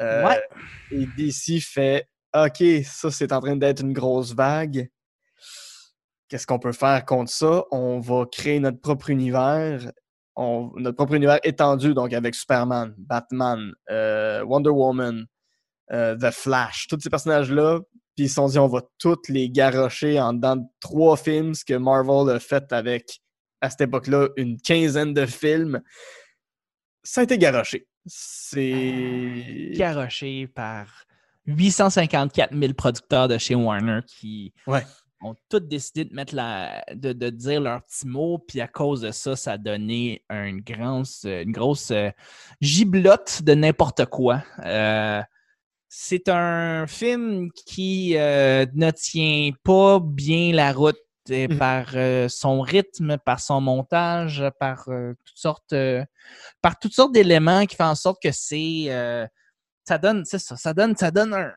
Euh, 0.00 0.26
Ouais. 0.26 0.42
Et 0.90 1.06
DC 1.16 1.60
fait, 1.60 2.08
OK, 2.34 2.62
ça 2.84 3.10
c'est 3.10 3.32
en 3.32 3.40
train 3.40 3.56
d'être 3.56 3.80
une 3.82 3.92
grosse 3.92 4.34
vague. 4.34 4.88
Qu'est-ce 6.32 6.46
qu'on 6.46 6.58
peut 6.58 6.72
faire 6.72 7.04
contre 7.04 7.30
ça? 7.30 7.62
On 7.72 8.00
va 8.00 8.24
créer 8.24 8.58
notre 8.58 8.80
propre 8.80 9.10
univers. 9.10 9.92
On- 10.34 10.70
notre 10.76 10.96
propre 10.96 11.12
univers 11.12 11.38
étendu, 11.44 11.92
donc 11.92 12.14
avec 12.14 12.34
Superman, 12.34 12.94
Batman, 12.96 13.70
euh, 13.90 14.42
Wonder 14.42 14.70
Woman, 14.70 15.26
euh, 15.92 16.16
The 16.16 16.30
Flash, 16.30 16.86
tous 16.88 16.98
ces 17.00 17.10
personnages-là. 17.10 17.80
Puis 18.16 18.24
ils 18.24 18.28
se 18.30 18.36
sont 18.36 18.46
dit, 18.48 18.58
on 18.58 18.66
va 18.66 18.80
toutes 18.98 19.28
les 19.28 19.50
garrocher 19.50 20.18
en 20.18 20.32
dedans 20.32 20.56
de 20.56 20.64
trois 20.80 21.18
films, 21.18 21.52
ce 21.52 21.66
que 21.66 21.74
Marvel 21.74 22.34
a 22.34 22.40
fait 22.40 22.72
avec, 22.72 23.20
à 23.60 23.68
cette 23.68 23.82
époque-là, 23.82 24.30
une 24.38 24.58
quinzaine 24.58 25.12
de 25.12 25.26
films. 25.26 25.82
Ça 27.02 27.20
a 27.20 27.24
été 27.24 27.36
garoché. 27.36 27.86
C'est. 28.06 29.72
garoché 29.74 30.46
par 30.46 31.04
854 31.44 32.54
000 32.58 32.72
producteurs 32.72 33.28
de 33.28 33.36
chez 33.36 33.54
Warner 33.54 34.00
qui. 34.06 34.54
Ouais. 34.66 34.86
Ont 35.22 35.34
tous 35.48 35.60
décidé 35.60 36.04
de 36.04 36.14
mettre 36.14 36.34
la, 36.34 36.84
de, 36.94 37.12
de 37.12 37.30
dire 37.30 37.60
leur 37.60 37.82
petit 37.82 38.06
mot, 38.06 38.38
puis 38.38 38.60
à 38.60 38.68
cause 38.68 39.02
de 39.02 39.10
ça, 39.10 39.36
ça 39.36 39.52
a 39.52 39.58
donné 39.58 40.24
une 40.30 40.60
grosse, 40.60 41.24
une 41.24 41.52
grosse 41.52 41.90
euh, 41.90 42.10
giblotte 42.60 43.42
de 43.42 43.54
n'importe 43.54 44.06
quoi. 44.06 44.42
Euh, 44.64 45.22
c'est 45.88 46.28
un 46.28 46.86
film 46.86 47.50
qui 47.52 48.16
euh, 48.16 48.66
ne 48.74 48.90
tient 48.90 49.50
pas 49.62 50.00
bien 50.00 50.52
la 50.52 50.72
route 50.72 50.98
Mhm. 51.28 51.56
par 51.56 51.86
euh, 51.94 52.26
son 52.28 52.62
rythme, 52.62 53.16
par 53.16 53.38
son 53.38 53.60
montage, 53.60 54.42
par 54.58 54.86
toutes 54.86 55.36
sortes, 55.36 55.72
par 56.60 56.78
toutes 56.80 56.94
sortes 56.94 57.12
d'éléments 57.12 57.64
qui 57.64 57.76
font 57.76 57.84
en 57.84 57.94
sorte 57.94 58.20
que 58.20 58.32
c'est, 58.32 58.88
ça 59.84 59.98
donne, 59.98 60.24
c'est 60.24 60.40
ça, 60.40 60.56
ça 60.56 60.74
donne, 60.74 60.96
ça 60.96 61.12
donne 61.12 61.32
un, 61.32 61.52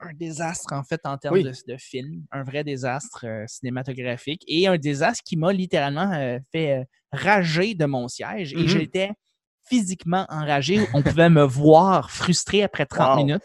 un 0.00 0.12
désastre 0.14 0.72
en 0.72 0.82
fait 0.84 1.00
en 1.04 1.16
termes 1.18 1.34
Oui. 1.34 1.42
de, 1.44 1.52
de 1.66 1.76
film, 1.76 2.24
un 2.32 2.42
vrai 2.44 2.64
désastre 2.64 3.24
euh, 3.26 3.44
cinématographique 3.46 4.42
et 4.46 4.66
un 4.68 4.76
désastre 4.78 5.22
qui 5.24 5.36
m'a 5.36 5.52
littéralement 5.52 6.12
euh, 6.12 6.38
fait 6.52 6.78
euh, 6.80 6.84
rager 7.12 7.74
de 7.74 7.84
mon 7.86 8.08
siège 8.08 8.52
et 8.54 8.58
Mhm. 8.58 8.68
j'étais 8.68 9.10
physiquement 9.68 10.24
enragé. 10.28 10.80
On 10.94 11.02
pouvait 11.02 11.28
me 11.30 11.42
voir 11.42 12.10
frustré 12.10 12.62
après 12.62 12.86
30 12.86 13.16
Wow. 13.18 13.24
minutes. 13.24 13.42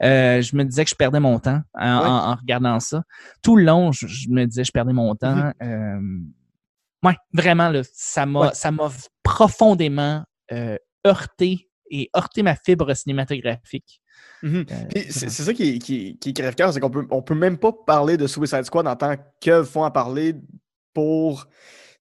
Je 0.00 0.56
me 0.56 0.64
disais 0.64 0.84
que 0.84 0.90
je 0.90 0.94
perdais 0.96 1.20
mon 1.20 1.38
temps 1.38 1.60
en, 1.74 1.98
Ouais. 2.00 2.06
en- 2.08 2.32
en 2.32 2.34
regardant 2.34 2.80
ça. 2.80 3.02
Tout 3.42 3.56
le 3.56 3.64
long, 3.64 3.92
je, 3.92 4.06
je 4.06 4.28
me 4.28 4.44
disais 4.46 4.62
que 4.62 4.66
je 4.66 4.72
perdais 4.72 4.92
mon 4.92 5.14
temps. 5.14 5.52
Euh, 5.62 6.00
ouais, 7.02 7.14
vraiment, 7.32 7.68
là, 7.70 7.80
ça 7.92 8.26
m'a 8.26 8.50
Ouais. 8.50 8.88
profondément 9.22 10.24
heurté 11.06 11.70
et 11.90 12.10
heurté 12.16 12.42
ma 12.42 12.56
fibre 12.56 12.94
cinématographique. 12.94 14.00
Euh, 14.42 14.64
Puis 14.94 15.06
c'est 15.10 15.30
ça 15.30 15.52
qui, 15.54 15.78
qui, 15.78 16.18
qui 16.18 16.34
crève-cœur, 16.34 16.72
c'est 16.72 16.80
qu'on 16.80 16.90
peut, 16.90 17.06
on 17.10 17.22
peut 17.22 17.34
même 17.34 17.58
pas 17.58 17.72
parler 17.72 18.16
de 18.16 18.26
Suicide 18.26 18.64
Squad 18.64 18.86
en 18.86 18.96
tant 18.96 19.16
que 19.40 19.62
font 19.64 19.84
à 19.84 19.90
parler 19.90 20.34
pour 20.92 21.46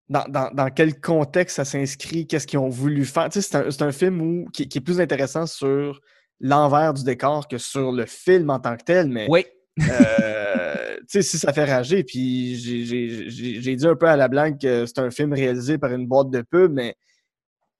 dans, 0.09 0.25
dans, 0.27 0.51
dans 0.53 0.69
quel 0.69 0.99
contexte 0.99 1.55
ça 1.55 1.65
s'inscrit, 1.65 2.27
qu'est-ce 2.27 2.45
qu'ils 2.45 2.59
ont 2.59 2.69
voulu 2.69 3.05
faire. 3.05 3.29
Tu 3.29 3.41
sais, 3.41 3.47
c'est 3.67 3.81
un, 3.81 3.87
un 3.87 3.91
film 3.91 4.21
où, 4.21 4.45
qui, 4.51 4.67
qui 4.67 4.77
est 4.79 4.81
plus 4.81 4.99
intéressant 4.99 5.47
sur 5.47 6.01
l'envers 6.39 6.93
du 6.93 7.03
décor 7.03 7.47
que 7.47 7.57
sur 7.57 7.91
le 7.91 8.05
film 8.05 8.49
en 8.49 8.59
tant 8.59 8.75
que 8.75 8.83
tel, 8.83 9.07
mais 9.07 9.27
Oui, 9.29 9.45
euh, 9.89 10.97
tu 10.99 11.05
sais, 11.07 11.21
si 11.21 11.37
ça 11.39 11.53
fait 11.53 11.65
rager, 11.65 12.03
puis 12.03 12.55
j'ai- 12.57 13.75
dit 13.75 13.87
un 13.87 13.95
peu 13.95 14.07
à 14.07 14.17
la 14.17 14.27
blague 14.27 14.59
que 14.59 14.85
c'est 14.85 14.99
un 14.99 15.09
film 15.09 15.33
réalisé 15.33 15.77
par 15.77 15.91
une 15.93 16.05
boîte 16.05 16.29
de 16.29 16.41
pub, 16.41 16.73
mais 16.73 16.95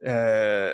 euh, 0.05 0.73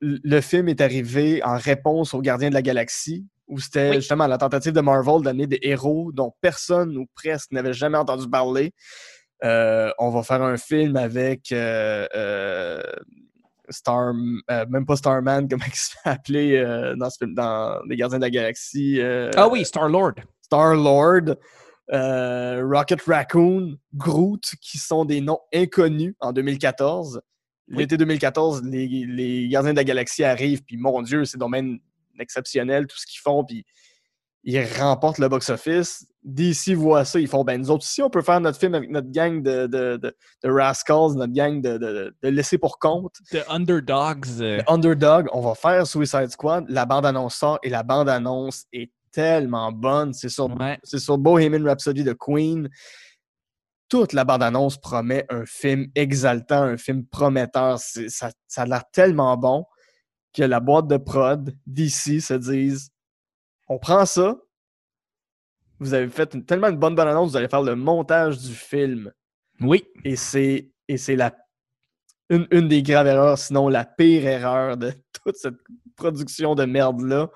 le 0.00 0.40
film 0.40 0.68
est 0.68 0.80
arrivé 0.80 1.42
en 1.44 1.56
réponse 1.56 2.14
aux 2.14 2.20
Gardiens 2.20 2.48
de 2.48 2.54
la 2.54 2.62
Galaxie, 2.62 3.26
où 3.48 3.58
c'était 3.58 3.90
Oui. 3.90 3.96
justement 3.96 4.26
la 4.26 4.38
tentative 4.38 4.72
de 4.72 4.80
Marvel 4.80 5.22
d'amener 5.22 5.46
des 5.46 5.58
héros 5.62 6.10
dont 6.12 6.32
personne 6.40 6.96
ou 6.96 7.06
presque 7.14 7.50
n'avait 7.52 7.72
jamais 7.72 7.98
entendu 7.98 8.28
parler. 8.28 8.72
Euh, 9.44 9.90
on 9.98 10.10
va 10.10 10.22
faire 10.22 10.42
un 10.42 10.56
film 10.56 10.96
avec 10.96 11.50
euh, 11.52 12.06
euh, 12.14 12.82
Star, 13.70 14.12
même 14.68 14.84
pas 14.86 14.96
Starman, 14.96 15.48
comment 15.50 15.64
il 15.66 15.74
se 15.74 15.90
fait 15.92 16.08
appeler 16.08 16.56
euh, 16.56 16.94
dans, 16.96 17.10
ce 17.10 17.18
film, 17.18 17.34
dans 17.34 17.80
Les 17.88 17.96
Gardiens 17.96 18.18
de 18.18 18.24
la 18.24 18.30
Galaxie. 18.30 19.00
ah 19.36 19.48
oui, 19.48 19.64
Star-Lord. 19.64 20.14
Star-Lord, 20.42 21.36
Rocket 21.88 23.02
Raccoon, 23.02 23.76
Groot, 23.94 24.42
qui 24.60 24.78
sont 24.78 25.04
des 25.04 25.20
noms 25.20 25.40
inconnus 25.54 26.14
en 26.20 26.32
2014. 26.32 27.20
L'été 27.70 27.96
2014, 27.96 28.62
les, 28.64 28.86
les 28.86 29.48
Gardiens 29.48 29.72
de 29.72 29.76
la 29.76 29.84
Galaxie 29.84 30.24
arrivent, 30.24 30.62
puis 30.62 30.76
mon 30.76 31.02
Dieu, 31.02 31.24
c'est 31.24 31.38
domaine 31.38 31.78
exceptionnel, 32.18 32.86
tout 32.86 32.98
ce 32.98 33.06
qu'ils 33.06 33.20
font, 33.20 33.44
puis 33.44 33.64
ils 34.42 34.62
remportent 34.78 35.18
le 35.18 35.28
box-office. 35.28 36.06
DC 36.22 36.74
voit 36.74 37.04
ça, 37.04 37.18
ils 37.18 37.28
font, 37.28 37.44
ben 37.44 37.58
nous 37.60 37.70
autres 37.70 37.84
aussi, 37.84 38.02
on 38.02 38.10
peut 38.10 38.22
faire 38.22 38.40
notre 38.40 38.58
film 38.58 38.74
avec 38.74 38.90
notre 38.90 39.10
gang 39.10 39.42
de, 39.42 39.66
de, 39.66 39.96
de, 39.96 40.14
de 40.44 40.50
rascals, 40.50 41.14
notre 41.14 41.32
gang 41.32 41.62
de, 41.62 41.78
de, 41.78 42.14
de 42.22 42.28
laissés 42.28 42.58
pour 42.58 42.78
compte. 42.78 43.14
The 43.30 43.44
Underdogs. 43.48 44.40
euh, 44.40 44.60
Underdog, 44.66 45.28
on 45.32 45.40
va 45.40 45.54
faire 45.54 45.86
Suicide 45.86 46.28
Squad. 46.30 46.66
La 46.68 46.84
bande-annonce 46.84 47.36
sort 47.36 47.58
et 47.62 47.70
la 47.70 47.82
bande-annonce 47.82 48.64
est 48.72 48.90
tellement 49.12 49.72
bonne. 49.72 50.12
C'est 50.12 50.28
sur, 50.28 50.54
ouais. 50.60 50.78
c'est 50.82 50.98
sur 50.98 51.16
Bohemian 51.16 51.64
Rhapsody 51.64 52.04
de 52.04 52.12
Queen. 52.12 52.68
Toute 53.90 54.12
la 54.14 54.24
bande-annonce 54.24 54.78
promet 54.80 55.26
un 55.28 55.44
film 55.44 55.88
exaltant, 55.94 56.62
un 56.62 56.76
film 56.78 57.04
prometteur. 57.04 57.78
Ça, 57.78 58.30
ça 58.48 58.62
a 58.62 58.66
l'air 58.66 58.84
tellement 58.92 59.36
bon 59.36 59.66
que 60.32 60.42
la 60.44 60.60
boîte 60.60 60.86
de 60.86 60.96
prod 60.96 61.54
d'ici 61.66 62.20
se 62.22 62.34
dise 62.34 62.90
on 63.68 63.78
prend 63.78 64.06
ça, 64.06 64.36
vous 65.80 65.92
avez 65.94 66.08
fait 66.08 66.34
une- 66.34 66.44
tellement 66.44 66.68
une 66.68 66.76
bonne 66.78 66.94
bande-annonce, 66.94 67.30
vous 67.30 67.36
allez 67.36 67.48
faire 67.48 67.62
le 67.62 67.74
montage 67.76 68.38
du 68.38 68.54
film. 68.54 69.12
Oui, 69.60 69.84
Et 70.04 70.16
c'est 70.16 70.70
et 70.88 70.96
c'est 70.96 71.16
la 71.16 71.36
une, 72.30 72.46
une 72.52 72.68
des 72.68 72.82
graves 72.82 73.08
erreurs, 73.08 73.38
sinon 73.38 73.68
la 73.68 73.84
pire 73.84 74.24
erreur 74.26 74.76
de 74.76 74.92
toute 75.24 75.36
cette 75.36 75.56
production 75.96 76.54
de 76.54 76.64
merde-là. 76.64 77.28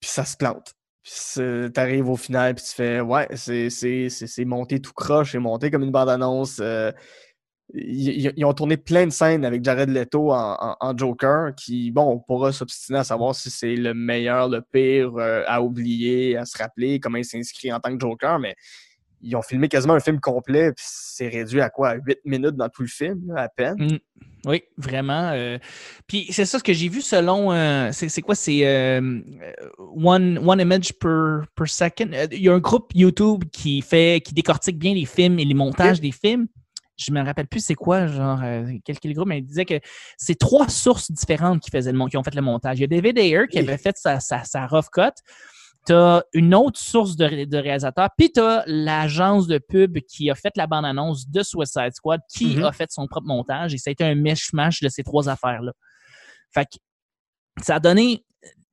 Puis 0.00 0.08
ça 0.10 0.24
se 0.24 0.36
plante. 0.36 0.74
Puis 1.02 1.70
t'arrives 1.72 2.08
au 2.08 2.16
final, 2.16 2.54
puis 2.54 2.64
tu 2.64 2.74
fais 2.74 3.00
Ouais, 3.00 3.28
c'est- 3.36 4.44
monté 4.44 4.80
tout 4.80 4.92
croche, 4.92 5.32
c'est 5.32 5.38
monté 5.38 5.70
comme 5.70 5.82
une 5.82 5.90
bande-annonce. 5.92 6.58
euh, 6.60 6.92
ils, 7.72 8.44
ont 8.44 8.52
tourné 8.52 8.76
plein 8.76 9.06
de 9.06 9.12
scènes 9.12 9.44
avec 9.44 9.64
Jared 9.64 9.88
Leto 9.90 10.32
en 10.32 10.96
Joker, 10.96 11.54
qui, 11.54 11.90
bon, 11.92 12.02
on 12.14 12.18
pourra 12.18 12.52
s'obstiner 12.52 12.98
à 12.98 13.04
savoir 13.04 13.34
si 13.34 13.48
c'est 13.50 13.76
le 13.76 13.94
meilleur, 13.94 14.48
le 14.48 14.60
pire 14.60 15.16
euh, 15.16 15.44
à 15.46 15.62
oublier, 15.62 16.36
à 16.36 16.44
se 16.44 16.58
rappeler, 16.58 16.98
comment 17.00 17.18
il 17.18 17.24
s'inscrit 17.24 17.72
en 17.72 17.78
tant 17.80 17.96
que 17.96 18.00
Joker, 18.00 18.38
mais 18.40 18.56
ils 19.22 19.36
ont 19.36 19.42
filmé 19.42 19.68
quasiment 19.68 19.94
un 19.94 20.00
film 20.00 20.20
complet, 20.20 20.72
puis 20.72 20.84
c'est 20.86 21.28
réduit 21.28 21.60
à 21.60 21.70
quoi? 21.70 21.94
8 21.94 22.18
minutes 22.24 22.56
dans 22.56 22.68
tout 22.68 22.82
le 22.82 22.88
film, 22.88 23.34
à 23.36 23.48
peine? 23.48 23.76
Mm. 23.78 23.98
Oui, 24.46 24.62
vraiment. 24.78 25.32
euh, 25.34 25.58
Puis 26.06 26.28
c'est 26.30 26.46
ça 26.46 26.58
ce 26.58 26.64
que 26.64 26.72
j'ai 26.72 26.88
vu 26.88 27.02
selon. 27.02 27.52
euh, 27.52 27.90
c'est 27.92 28.22
quoi? 28.22 28.34
C'est 28.34 28.66
euh, 28.66 29.20
one, 29.78 30.38
one 30.38 30.60
image 30.60 30.94
per, 30.94 31.40
per 31.54 31.66
second. 31.66 32.10
Il 32.32 32.40
y 32.42 32.48
a 32.48 32.54
un 32.54 32.58
groupe 32.58 32.90
YouTube 32.94 33.44
qui 33.52 33.82
fait 33.82 34.22
qui 34.24 34.32
décortique 34.32 34.78
bien 34.78 34.94
les 34.94 35.04
films 35.04 35.38
et 35.38 35.44
les 35.44 35.54
montages 35.54 36.00
des 36.00 36.12
films. 36.12 36.46
Je 36.96 37.12
me 37.12 37.22
rappelle 37.22 37.46
plus 37.48 37.60
c'est 37.64 37.74
quoi, 37.74 38.06
genre, 38.06 38.40
quel 38.84 38.98
quel 38.98 39.14
groupe, 39.14 39.28
mais 39.28 39.38
il 39.38 39.44
disait 39.44 39.64
que 39.64 39.80
c'est 40.18 40.38
trois 40.38 40.68
sources 40.68 41.10
différentes 41.10 41.60
qui, 41.60 41.70
faisaient 41.70 41.92
le, 41.92 42.08
qui 42.08 42.16
ont 42.18 42.22
fait 42.22 42.34
le 42.34 42.42
montage. 42.42 42.78
Il 42.78 42.82
y 42.82 42.84
a 42.84 42.86
David 42.88 43.18
Ayer 43.18 43.46
qui 43.50 43.58
avait 43.58 43.78
fait 43.78 43.96
sa, 43.96 44.20
sa, 44.20 44.44
sa 44.44 44.66
rough 44.66 44.88
cut. 44.92 45.12
Tu 45.86 45.92
as 45.94 46.22
une 46.34 46.54
autre 46.54 46.78
source 46.78 47.16
de, 47.16 47.44
de 47.44 47.56
réalisateur, 47.56 48.08
puis 48.16 48.30
tu 48.30 48.40
as 48.40 48.62
l'agence 48.66 49.46
de 49.46 49.58
pub 49.58 49.98
qui 50.00 50.30
a 50.30 50.34
fait 50.34 50.54
la 50.56 50.66
bande-annonce 50.66 51.28
de 51.28 51.42
Suicide 51.42 51.92
Squad, 51.94 52.20
qui 52.30 52.56
Mhm. 52.56 52.64
a 52.64 52.72
fait 52.72 52.90
son 52.92 53.06
propre 53.06 53.26
montage, 53.26 53.72
et 53.74 53.78
ça 53.78 53.88
a 53.88 53.92
été 53.92 54.04
un 54.04 54.14
mishmash 54.14 54.80
de 54.82 54.88
ces 54.88 55.02
trois 55.02 55.28
affaires-là. 55.28 55.72
Fait 56.52 56.64
que 56.66 56.76
ça 57.62 57.76
a 57.76 57.80
donné 57.80 58.24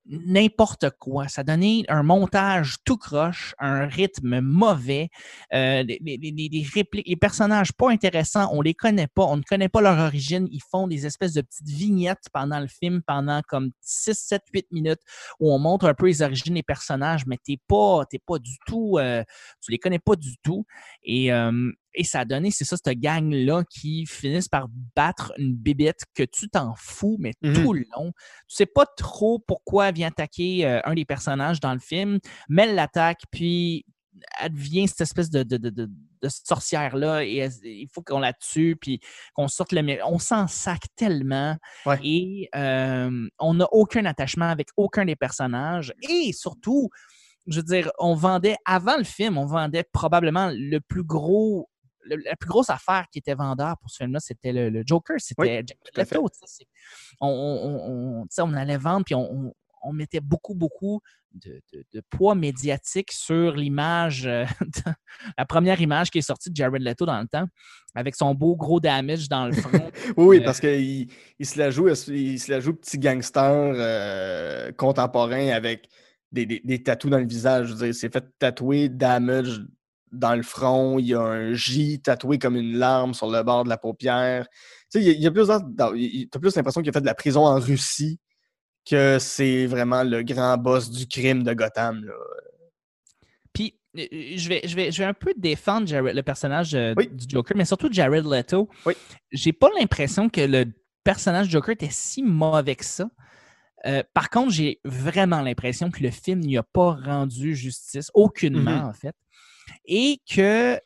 n'importe 0.10 0.89
quoi. 0.99 1.28
Ça 1.28 1.43
donné 1.43 1.84
un 1.89 2.03
montage 2.03 2.78
tout 2.86 2.97
croche, 2.97 3.53
un 3.60 3.88
rythme 3.88 4.39
mauvais, 4.41 5.10
euh, 5.53 5.84
des- 5.84 5.99
des- 6.01 6.18
des 6.18 6.66
répliques, 6.74 7.08
les 7.08 7.16
personnages 7.16 7.74
pas 7.74 7.89
intéressants, 7.91 8.49
on 8.53 8.62
les 8.62 8.74
connaît 8.74 9.08
pas, 9.08 9.24
on 9.26 9.38
ne 9.38 9.41
connaît 9.43 9.70
pas 9.70 9.82
leur 9.82 9.97
origine. 9.97 10.47
Ils 10.51 10.62
font 10.72 10.88
des 10.88 11.05
espèces 11.05 11.34
de 11.34 11.41
petites 11.41 11.68
vignettes 11.70 12.26
pendant 12.34 12.60
le 12.60 12.68
film, 12.68 13.01
pendant 13.05 13.41
comme 13.47 13.72
6, 13.82 14.18
7, 14.18 14.43
8 14.53 14.68
minutes, 14.72 15.01
où 15.39 15.51
on 15.53 15.60
montre 15.60 15.86
un 15.86 15.93
peu 15.93 16.08
les 16.08 16.22
origines 16.22 16.53
des 16.55 16.64
personnages, 16.64 17.26
mais 17.26 17.38
t'es 17.43 17.60
pas, 17.68 18.03
t'es 18.10 18.20
pas 18.20 18.39
du 18.39 18.58
tout, 18.66 18.97
euh, 18.99 19.24
tu 19.62 19.72
les 19.72 19.78
connais 19.80 19.99
pas 19.99 20.16
du 20.16 20.38
tout. 20.43 20.66
Et, 21.03 21.32
euh, 21.34 21.72
et 21.97 22.03
ça 22.03 22.21
a 22.21 22.25
donné, 22.25 22.51
c'est 22.51 22.63
ça, 22.65 22.77
cette 22.77 22.99
gang-là 22.99 23.63
qui 23.69 24.05
finissent 24.05 24.47
par 24.47 24.67
battre 24.95 25.33
une 25.37 25.55
bébête 25.55 26.01
que 26.13 26.23
tu 26.23 26.47
t'en 26.49 26.73
fous, 26.77 27.17
mais 27.19 27.33
Mhm. 27.41 27.53
tout 27.55 27.73
le 27.73 27.83
long. 27.95 28.11
Tu 28.47 28.55
sais 28.55 28.65
pas 28.65 28.85
trop 28.85 29.39
pourquoi 29.39 29.89
elle 29.89 29.95
vient 29.95 30.07
attaquer 30.07 30.65
euh, 30.65 30.79
un 30.85 30.93
des 30.93 31.05
personnages 31.05 31.59
dans 31.59 31.73
le 31.73 31.79
film, 31.79 32.19
mais 32.49 32.63
elle 32.63 32.75
l'attaque, 32.75 33.21
puis 33.31 33.83
elle 34.39 34.51
devient 34.53 34.87
cette 34.87 35.01
espèce 35.01 35.29
de, 35.29 35.43
de, 35.43 35.57
de, 35.57 35.69
de- 35.69 35.89
de 36.23 36.29
sorcière-là, 36.29 37.23
et 37.23 37.35
elle- 37.37 37.51
il 37.63 37.87
faut 37.93 38.01
qu'on 38.01 38.17
la 38.19 38.33
tue, 38.33 38.75
puis 38.79 38.99
qu'on 39.35 39.47
sorte 39.47 39.71
le... 39.71 39.99
On 40.05 40.17
s'en 40.17 40.47
sac 40.47 40.81
tellement, 40.95 41.55
Ouais. 41.85 41.99
et 42.03 42.49
euh, 42.55 43.27
on 43.37 43.53
n'a 43.53 43.67
aucun 43.71 44.05
attachement 44.05 44.49
avec 44.49 44.69
aucun 44.77 45.05
des 45.05 45.15
personnages, 45.15 45.93
et 46.09 46.31
surtout, 46.33 46.89
je 47.45 47.57
veux 47.57 47.63
dire, 47.63 47.91
on 47.99 48.15
vendait, 48.15 48.55
avant 48.65 48.97
le 48.97 49.03
film, 49.03 49.37
on 49.37 49.45
vendait 49.45 49.85
probablement 49.93 50.49
le 50.51 50.79
plus 50.79 51.03
gros 51.03 51.69
le- 52.10 52.24
la 52.24 52.36
plus 52.36 52.47
grosse 52.49 52.70
affaire 52.70 53.05
qui 53.12 53.20
était 53.20 53.36
vendeur 53.36 53.78
pour 53.80 53.89
ce 53.89 53.97
film-là, 53.97 54.20
c'était 54.20 54.51
le, 54.53 54.70
le 54.70 54.84
Joker, 54.86 55.18
c'était 55.20 55.64
Jack 55.66 55.78
à 55.97 56.05
fait. 56.05 56.16
Leto. 56.16 56.28
c'est- 56.45 56.66
On, 57.22 57.28
on, 57.28 58.24
on- 58.26 58.43
on 58.43 58.53
allait 58.53 58.78
vendre, 58.78 59.05
puis 59.05 59.16
on, 59.16 59.53
on- 59.84 59.93
mettait 59.93 60.20
beaucoup, 60.20 60.53
beaucoup 60.53 60.99
de, 61.34 61.62
de- 61.72 61.86
de 61.93 62.01
poids 62.10 62.36
médiatique 62.36 63.12
sur 63.12 63.55
l'image, 63.55 64.26
euh, 64.28 64.45
la 65.38 65.45
première 65.45 65.80
image 65.82 66.10
qui 66.12 66.18
est 66.18 66.22
sortie 66.22 66.49
de 66.49 66.55
Jared 66.55 66.82
Leto 66.82 67.05
dans 67.05 67.22
le 67.22 67.28
temps, 67.28 67.45
avec 67.95 68.16
son 68.16 68.34
beau 68.34 68.55
gros 68.58 68.80
damage 68.82 69.30
dans 69.30 69.45
le 69.45 69.53
front. 69.53 69.72
Oui, 70.18 70.26
oui, 70.26 70.39
Euh, 70.39 70.43
parce 70.45 70.60
qu'il 70.60 71.08
il 71.39 71.45
se 71.45 71.58
la 71.58 71.70
joue, 71.72 71.88
il 71.89 72.39
se 72.39 72.51
la 72.51 72.60
joue 72.60 72.74
petit 72.74 72.97
gangster 72.99 73.41
euh, 73.76 74.72
contemporain 74.74 75.49
avec 75.49 75.88
des, 76.32 76.45
des, 76.45 76.60
des 76.64 76.84
tatous 76.84 77.10
dans 77.12 77.20
le 77.20 77.28
visage. 77.28 77.74
S'est 77.93 78.10
fait 78.10 78.26
tatouer 78.39 78.89
damage 78.89 79.62
dans 80.12 80.36
le 80.36 80.43
front. 80.43 80.99
Il 80.99 81.08
y 81.08 81.14
a 81.14 81.22
un 81.22 81.53
J 81.53 81.99
tatoué 82.01 82.39
comme 82.39 82.55
une 82.55 82.78
larme 82.78 83.14
sur 83.14 83.30
le 83.30 83.41
bord 83.43 83.64
de 83.64 83.70
la 83.70 83.78
paupière. 83.78 84.47
Tu 84.91 85.01
sais, 85.01 85.03
il 85.03 85.22
y 85.22 85.28
a, 85.28 85.32
plus, 85.32 85.47
t'as 85.47 86.39
plus 86.39 86.55
l'impression 86.55 86.82
qu'il 86.82 86.89
a 86.89 86.93
fait 86.93 87.01
de 87.01 87.05
la 87.05 87.16
prison 87.16 87.45
en 87.45 87.60
Russie 87.60 88.20
que 88.89 89.18
c'est 89.20 89.66
vraiment 89.66 90.03
le 90.03 90.24
grand 90.24 90.58
boss 90.58 90.89
du 90.89 91.08
crime 91.08 91.43
de 91.43 91.53
Gotham. 91.53 92.05
Là. 92.05 92.14
Puis, 93.53 93.78
euh, 93.97 94.05
je 94.36 94.49
vais, 94.49 94.62
je, 94.66 94.76
vais, 94.76 94.91
je 94.91 94.99
vais 94.99 95.05
un 95.10 95.14
peu 95.14 95.34
défendre 95.36 95.88
Jared- 95.88 96.16
le 96.16 96.24
personnage 96.24 96.74
euh, 96.76 96.93
Oui. 96.95 97.10
du 97.12 97.26
Joker, 97.28 97.58
mais 97.58 97.66
surtout 97.66 97.89
Jared 97.91 98.26
Leto. 98.26 98.70
Oui. 98.86 98.93
J'ai 99.32 99.53
pas 99.53 99.70
l'impression 99.78 100.30
que 100.30 100.41
le 100.41 100.66
personnage 101.03 101.49
Joker 101.49 101.72
était 101.74 101.89
si 101.91 102.24
mauvais 102.24 102.76
que 102.76 102.86
ça. 102.86 103.10
Euh, 103.86 104.03
par 104.14 104.30
contre, 104.30 104.51
j'ai 104.51 104.80
vraiment 104.86 105.41
l'impression 105.41 105.91
que 105.91 106.01
le 106.01 106.10
film 106.10 106.39
n'y 106.39 106.58
a 106.58 106.64
pas 106.64 106.93
rendu 107.03 107.55
justice, 107.55 108.10
aucunement 108.14 108.72
Mhm. 108.72 108.86
en 108.86 108.93
fait, 108.93 109.16
et 109.86 110.20
que 110.30 110.80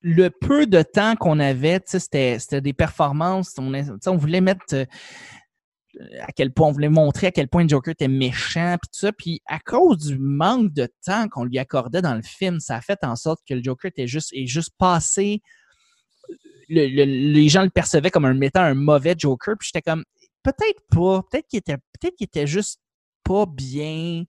le 0.00 0.30
peu 0.30 0.66
de 0.66 0.82
temps 0.82 1.14
qu'on 1.16 1.38
avait, 1.38 1.80
c'était 1.86 2.60
des 2.60 2.72
performances, 2.72 3.54
on, 3.58 4.16
voulait 4.16 4.40
mettre 4.40 4.64
euh, 4.74 4.84
à 6.20 6.32
quel 6.32 6.52
point 6.52 6.68
on 6.68 6.72
voulait 6.72 6.88
montrer 6.88 7.28
à 7.28 7.30
quel 7.30 7.48
point 7.48 7.66
Joker 7.68 7.92
était 7.92 8.08
méchant 8.08 8.76
puis 8.80 8.88
tout 8.92 8.98
ça. 9.06 9.12
Puis 9.12 9.40
à 9.46 9.60
cause 9.60 9.98
du 9.98 10.18
manque 10.18 10.72
de 10.72 10.88
temps 11.04 11.28
qu'on 11.28 11.44
lui 11.44 11.58
accordait 11.58 12.02
dans 12.02 12.14
le 12.14 12.22
film 12.22 12.60
ça 12.60 12.76
a 12.76 12.80
fait 12.80 12.98
en 13.04 13.16
sorte 13.16 13.40
que 13.48 13.54
le 13.54 13.62
Joker 13.62 13.90
était 13.90 14.06
juste 14.06 14.32
est 14.32 14.46
juste 14.46 14.72
passé 14.78 15.42
le- 16.68 16.88
le- 16.88 17.04
les 17.04 17.48
gens 17.48 17.62
le 17.62 17.70
percevaient 17.70 18.10
comme 18.10 18.24
un 18.24 18.34
mettant 18.34 18.62
un 18.62 18.74
mauvais 18.74 19.14
Joker. 19.16 19.56
Puis 19.58 19.70
j'étais 19.72 19.82
comme 19.82 20.04
peut-être 20.42 20.80
pas 20.90 21.22
peut-être 21.30 21.46
qu'il 21.46 21.58
était 21.58 21.76
peut-être 21.76 22.16
qu'il 22.16 22.24
était 22.24 22.46
juste 22.46 22.80
pas 23.22 23.46
bien 23.46 24.24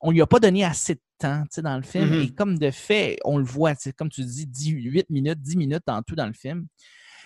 on 0.00 0.10
lui 0.10 0.22
a 0.22 0.26
pas 0.26 0.38
donné 0.40 0.64
assez 0.64 0.94
de 0.94 1.00
temps 1.18 1.42
dans 1.62 1.76
le 1.76 1.82
film 1.82 2.08
Mhm. 2.10 2.20
et 2.22 2.28
comme 2.34 2.58
de 2.58 2.70
fait 2.70 3.18
on 3.24 3.38
le 3.38 3.44
voit 3.44 3.74
comme 3.96 4.08
tu 4.08 4.22
dis 4.22 4.46
18 4.46 5.06
minutes 5.10 5.40
10 5.40 5.56
minutes 5.56 5.88
en 5.88 6.02
tout 6.02 6.14
dans 6.14 6.26
le 6.26 6.32
film 6.32 6.66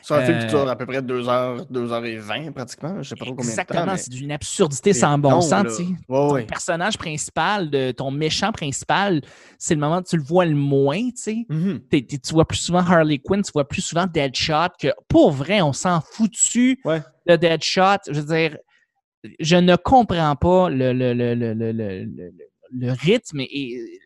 C'est 0.05 0.15
un 0.15 0.25
film 0.25 0.39
qui 0.41 0.47
Euh, 0.47 0.49
dure 0.49 0.69
à 0.69 0.75
peu 0.75 0.85
près 0.85 1.01
2 1.01 1.29
heures, 1.29 1.65
2 1.67 1.93
heures 1.93 2.05
et 2.05 2.17
20 2.17 2.51
pratiquement. 2.51 3.01
Je 3.05 3.11
sais 3.11 3.15
pas 3.15 3.25
trop 3.25 3.37
combien 3.37 3.51
de 3.53 3.55
temps. 3.57 3.63
Exactement, 3.63 3.93
mais 3.93 3.99
c'est 3.99 4.11
d'une 4.11 4.33
absurdité 4.33 4.93
sans 4.95 5.17
bon 5.17 5.31
long, 5.31 5.41
sens. 5.41 5.79
Ouais, 5.79 5.87
Ton 6.09 6.33
ouais. 6.33 6.45
personnage 6.47 6.99
principal, 6.99 7.71
de, 7.71 7.93
ton 7.93 8.11
méchant 8.11 8.51
principal, 8.51 9.21
c'est 9.59 9.75
le 9.77 9.81
moment 9.81 9.99
où 9.99 10.03
tu 10.03 10.17
le 10.17 10.23
vois 10.25 10.45
le 10.45 10.57
moins. 10.57 10.99
Mhm. 11.49 11.83
T'es- 11.89 12.03
tu 12.05 12.19
vois 12.33 12.45
plus 12.49 12.59
souvent 12.59 12.81
Harley 12.81 13.19
Quinn, 13.19 13.43
tu 13.43 13.53
vois 13.53 13.69
plus 13.69 13.81
souvent 13.83 14.07
Deadshot, 14.09 14.71
que 14.81 14.89
pour 15.07 15.31
vrai, 15.31 15.63
on 15.63 15.73
s'en 15.73 16.01
foutu 16.01 16.81
Ouais. 16.85 17.01
de 17.29 17.37
Deadshot. 17.37 17.99
Je 18.11 18.21
veux 18.21 18.27
dire, 18.35 18.57
je 19.39 19.55
ne 19.55 19.77
comprends 19.77 20.35
pas 20.35 20.69
le, 20.69 20.93
le, 20.93 21.15
le, 21.15 21.35
le, 21.37 21.53
le, 22.73 22.93
rythme 22.93 23.41
et 23.41 24.01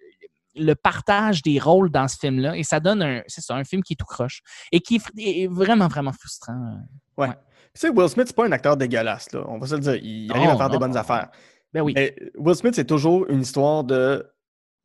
le 0.55 0.75
partage 0.75 1.43
des 1.43 1.59
rôles 1.59 1.91
dans 1.91 2.09
ce 2.09 2.17
film-là. 2.19 2.57
Et 2.57 2.63
ça 2.63 2.81
donne 2.81 3.03
un, 3.03 3.23
c'est 3.27 3.41
ça, 3.41 3.55
un 3.55 3.65
film 3.65 3.83
qui 3.83 3.95
est 3.95 3.97
tout 3.97 4.07
croche 4.07 4.43
et 4.73 4.81
qui 4.81 5.01
est 5.19 5.47
vraiment, 5.47 5.89
vraiment 5.89 6.13
frustrant. 6.13 6.79
Tu 7.19 7.81
sais, 7.81 7.89
Will 7.91 8.09
Smith, 8.09 8.29
c'est 8.29 8.37
pas 8.37 8.47
un 8.47 8.53
acteur 8.53 8.77
dégueulasse, 8.77 9.33
là. 9.33 9.45
On 9.49 9.59
va 9.59 9.67
se 9.67 9.75
le 9.75 9.81
dire. 9.81 9.97
Il 9.97 10.33
arrive 10.33 10.49
à 10.49 10.53
Non, 10.53 10.59
faire 10.59 10.69
des 10.71 10.75
non. 10.75 10.81
bonnes 10.81 10.97
affaires. 10.97 11.29
Ben 11.75 11.83
oui. 11.83 11.93
Mais 11.95 12.17
Will 12.39 12.57
Smith, 12.57 12.75
c'est 12.75 12.87
toujours 12.87 13.27
une 13.29 13.43
histoire 13.43 13.85
de 13.85 14.27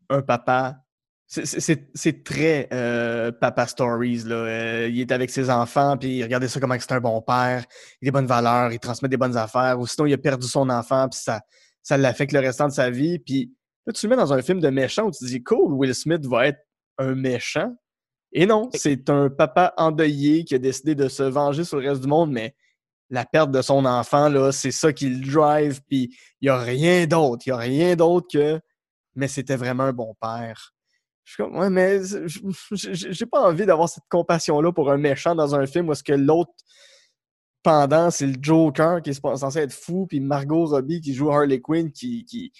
un 0.09 0.21
papa. 0.21 0.83
C'est 1.27 2.25
très 2.25 2.67
euh, 2.73 3.31
papa 3.31 3.65
stories. 3.65 4.23
Là. 4.25 4.35
Euh, 4.35 4.89
il 4.91 4.99
est 4.99 5.13
avec 5.13 5.29
ses 5.29 5.49
enfants, 5.49 5.95
puis 5.95 6.21
regardez 6.21 6.49
ça 6.49 6.59
comment 6.59 6.75
c'est 6.77 6.91
un 6.91 6.99
bon 6.99 7.21
père. 7.21 7.63
Il 8.01 8.05
a 8.05 8.07
des 8.07 8.11
bonnes 8.11 8.25
valeurs, 8.25 8.73
il 8.73 8.79
transmet 8.79 9.07
des 9.07 9.15
bonnes 9.15 9.37
affaires. 9.37 9.79
Ou 9.79 9.87
sinon, 9.87 10.07
il 10.07 10.13
a 10.13 10.17
perdu 10.17 10.45
son 10.45 10.69
enfant, 10.69 11.07
puis 11.07 11.21
ça, 11.23 11.39
ça 11.81 11.95
l'affecte 11.95 12.33
le 12.33 12.39
restant 12.41 12.67
de 12.67 12.73
sa 12.73 12.89
vie. 12.89 13.19
Puis 13.19 13.53
là, 13.85 13.93
tu 13.93 14.05
le 14.05 14.09
mets 14.09 14.15
dans 14.15 14.33
un 14.33 14.41
film 14.41 14.59
de 14.59 14.69
méchant 14.69 15.05
où 15.05 15.11
tu 15.11 15.19
te 15.19 15.25
dis, 15.25 15.43
cool, 15.43 15.73
Will 15.73 15.95
Smith 15.95 16.25
va 16.25 16.47
être 16.47 16.59
un 16.97 17.15
méchant. 17.15 17.75
Et 18.33 18.45
non, 18.45 18.69
c'est 18.73 19.09
un 19.09 19.29
papa 19.29 19.73
endeuillé 19.77 20.45
qui 20.45 20.55
a 20.55 20.59
décidé 20.59 20.95
de 20.95 21.07
se 21.07 21.23
venger 21.23 21.63
sur 21.63 21.79
le 21.79 21.89
reste 21.89 22.01
du 22.01 22.07
monde, 22.07 22.31
mais 22.31 22.55
la 23.09 23.25
perte 23.25 23.51
de 23.51 23.61
son 23.61 23.85
enfant, 23.85 24.29
là, 24.29 24.51
c'est 24.53 24.71
ça 24.71 24.93
qui 24.93 25.09
le 25.09 25.29
drive, 25.29 25.81
puis 25.87 26.15
il 26.39 26.45
n'y 26.45 26.49
a 26.49 26.57
rien 26.57 27.05
d'autre. 27.07 27.43
Il 27.45 27.49
n'y 27.49 27.53
a 27.53 27.57
rien 27.57 27.95
d'autre 27.95 28.27
que 28.31 28.61
mais 29.15 29.27
c'était 29.27 29.55
vraiment 29.55 29.83
un 29.83 29.93
bon 29.93 30.15
père. 30.19 30.73
Je 31.23 31.33
suis 31.33 31.43
comme, 31.43 31.57
ouais, 31.57 31.69
mais 31.69 31.99
j'ai 32.71 33.25
pas 33.25 33.41
envie 33.41 33.65
d'avoir 33.65 33.87
cette 33.87 34.07
compassion-là 34.09 34.71
pour 34.71 34.91
un 34.91 34.97
méchant 34.97 35.35
dans 35.35 35.55
un 35.55 35.65
film 35.65 35.89
où 35.89 35.91
est-ce 35.91 36.03
que 36.03 36.13
l'autre 36.13 36.51
pendant, 37.63 38.09
c'est 38.09 38.25
le 38.25 38.35
Joker 38.41 39.01
qui 39.03 39.11
est 39.11 39.21
censé 39.21 39.59
être 39.59 39.73
fou, 39.73 40.07
puis 40.07 40.19
Margot 40.19 40.65
Robbie 40.65 40.99
qui 40.99 41.13
joue 41.13 41.29
Harley 41.29 41.61
Quinn 41.61 41.91
qui, 41.91 42.25
qui, 42.25 42.51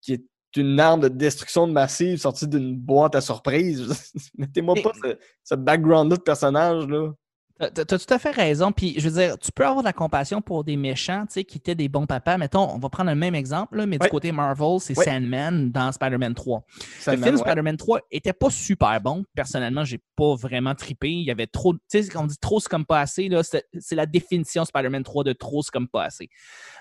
qui 0.00 0.14
est 0.14 0.24
une 0.56 0.78
arme 0.80 1.00
de 1.00 1.08
destruction 1.08 1.66
de 1.66 1.72
massive 1.72 2.18
sortie 2.18 2.48
d'une 2.48 2.76
boîte 2.76 3.14
à 3.14 3.20
surprise. 3.20 4.12
Mettez-moi 4.38 4.74
pas 4.82 4.92
ce, 5.02 5.16
ce 5.44 5.54
background-là 5.54 6.16
de 6.16 6.22
personnage, 6.22 6.86
là. 6.86 7.12
T'as 7.58 7.70
tout 7.86 7.96
à 8.10 8.18
fait 8.18 8.32
raison. 8.32 8.70
Puis, 8.70 8.94
je 8.98 9.08
veux 9.08 9.18
dire, 9.18 9.38
tu 9.38 9.50
peux 9.50 9.64
avoir 9.64 9.80
de 9.80 9.86
la 9.86 9.94
compassion 9.94 10.42
pour 10.42 10.62
des 10.62 10.76
méchants, 10.76 11.24
tu 11.26 11.32
sais, 11.34 11.44
qui 11.44 11.56
étaient 11.56 11.74
des 11.74 11.88
bons 11.88 12.04
papas. 12.04 12.36
Mettons, 12.36 12.68
on 12.70 12.78
va 12.78 12.90
prendre 12.90 13.08
le 13.08 13.16
même 13.16 13.34
exemple, 13.34 13.78
là, 13.78 13.86
mais 13.86 13.96
Ouais. 13.98 14.06
du 14.06 14.10
côté 14.10 14.30
Marvel, 14.30 14.78
c'est 14.78 14.96
Ouais. 14.98 15.04
Sandman 15.06 15.70
dans 15.70 15.90
Spider-Man 15.90 16.34
3. 16.34 16.62
le 17.06 17.12
film 17.16 17.24
ouais. 17.24 17.36
Spider-Man 17.40 17.76
3 17.78 18.00
était 18.10 18.34
pas 18.34 18.50
super 18.50 19.00
bon. 19.00 19.24
Personnellement, 19.34 19.84
j'ai 19.84 20.00
pas 20.16 20.34
vraiment 20.34 20.74
trippé. 20.74 21.10
Il 21.10 21.24
y 21.24 21.30
avait 21.30 21.46
trop, 21.46 21.72
tu 21.72 21.80
sais, 21.88 22.06
quand 22.08 22.24
on 22.24 22.26
dit 22.26 22.36
trop, 22.38 22.60
c'est 22.60 22.68
comme 22.68 22.84
pas 22.84 23.00
assez, 23.00 23.28
là, 23.28 23.40
c'est 23.42 23.94
la 23.94 24.04
définition 24.06 24.64
Spider-Man 24.66 25.02
3 25.02 25.24
de 25.24 25.32
trop, 25.32 25.62
c'est 25.62 25.70
comme 25.72 25.88
pas 25.88 26.04
assez. 26.04 26.28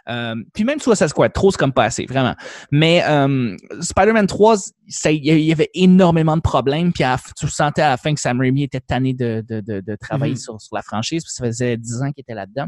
Euh, 0.09 0.35
puis 0.53 0.65
même 0.65 0.79
Suicide 0.79 1.07
Squad, 1.07 1.31
trop, 1.31 1.51
c'est 1.51 1.57
comme 1.57 1.73
pas 1.73 1.85
assez, 1.85 2.05
vraiment. 2.05 2.35
Mais 2.71 3.01
euh, 3.07 3.55
Spider-Man 3.79 4.27
3, 4.27 4.57
ça- 4.89 5.11
il 5.11 5.25
y 5.25 5.51
avait 5.53 5.69
énormément 5.73 6.35
de 6.35 6.41
problèmes. 6.41 6.91
Puis 6.91 7.03
à 7.05 7.17
tu 7.37 7.47
sentais 7.47 7.81
à 7.81 7.89
la 7.89 7.97
fin 7.97 8.13
que 8.13 8.19
Sam 8.19 8.39
Raimi 8.41 8.63
était 8.63 8.81
tanné 8.81 9.13
de, 9.13 9.43
de, 9.47 9.61
de, 9.61 9.79
de 9.79 9.95
travailler 9.95 10.33
Mhm. 10.33 10.37
sur, 10.39 10.61
sur 10.65 10.75
la 10.75 10.81
franchise, 10.81 11.23
parce 11.23 11.33
que 11.33 11.37
ça 11.37 11.45
faisait 11.45 11.77
10 11.77 12.01
ans 12.01 12.11
qu'il 12.11 12.21
était 12.21 12.33
là-dedans. 12.35 12.67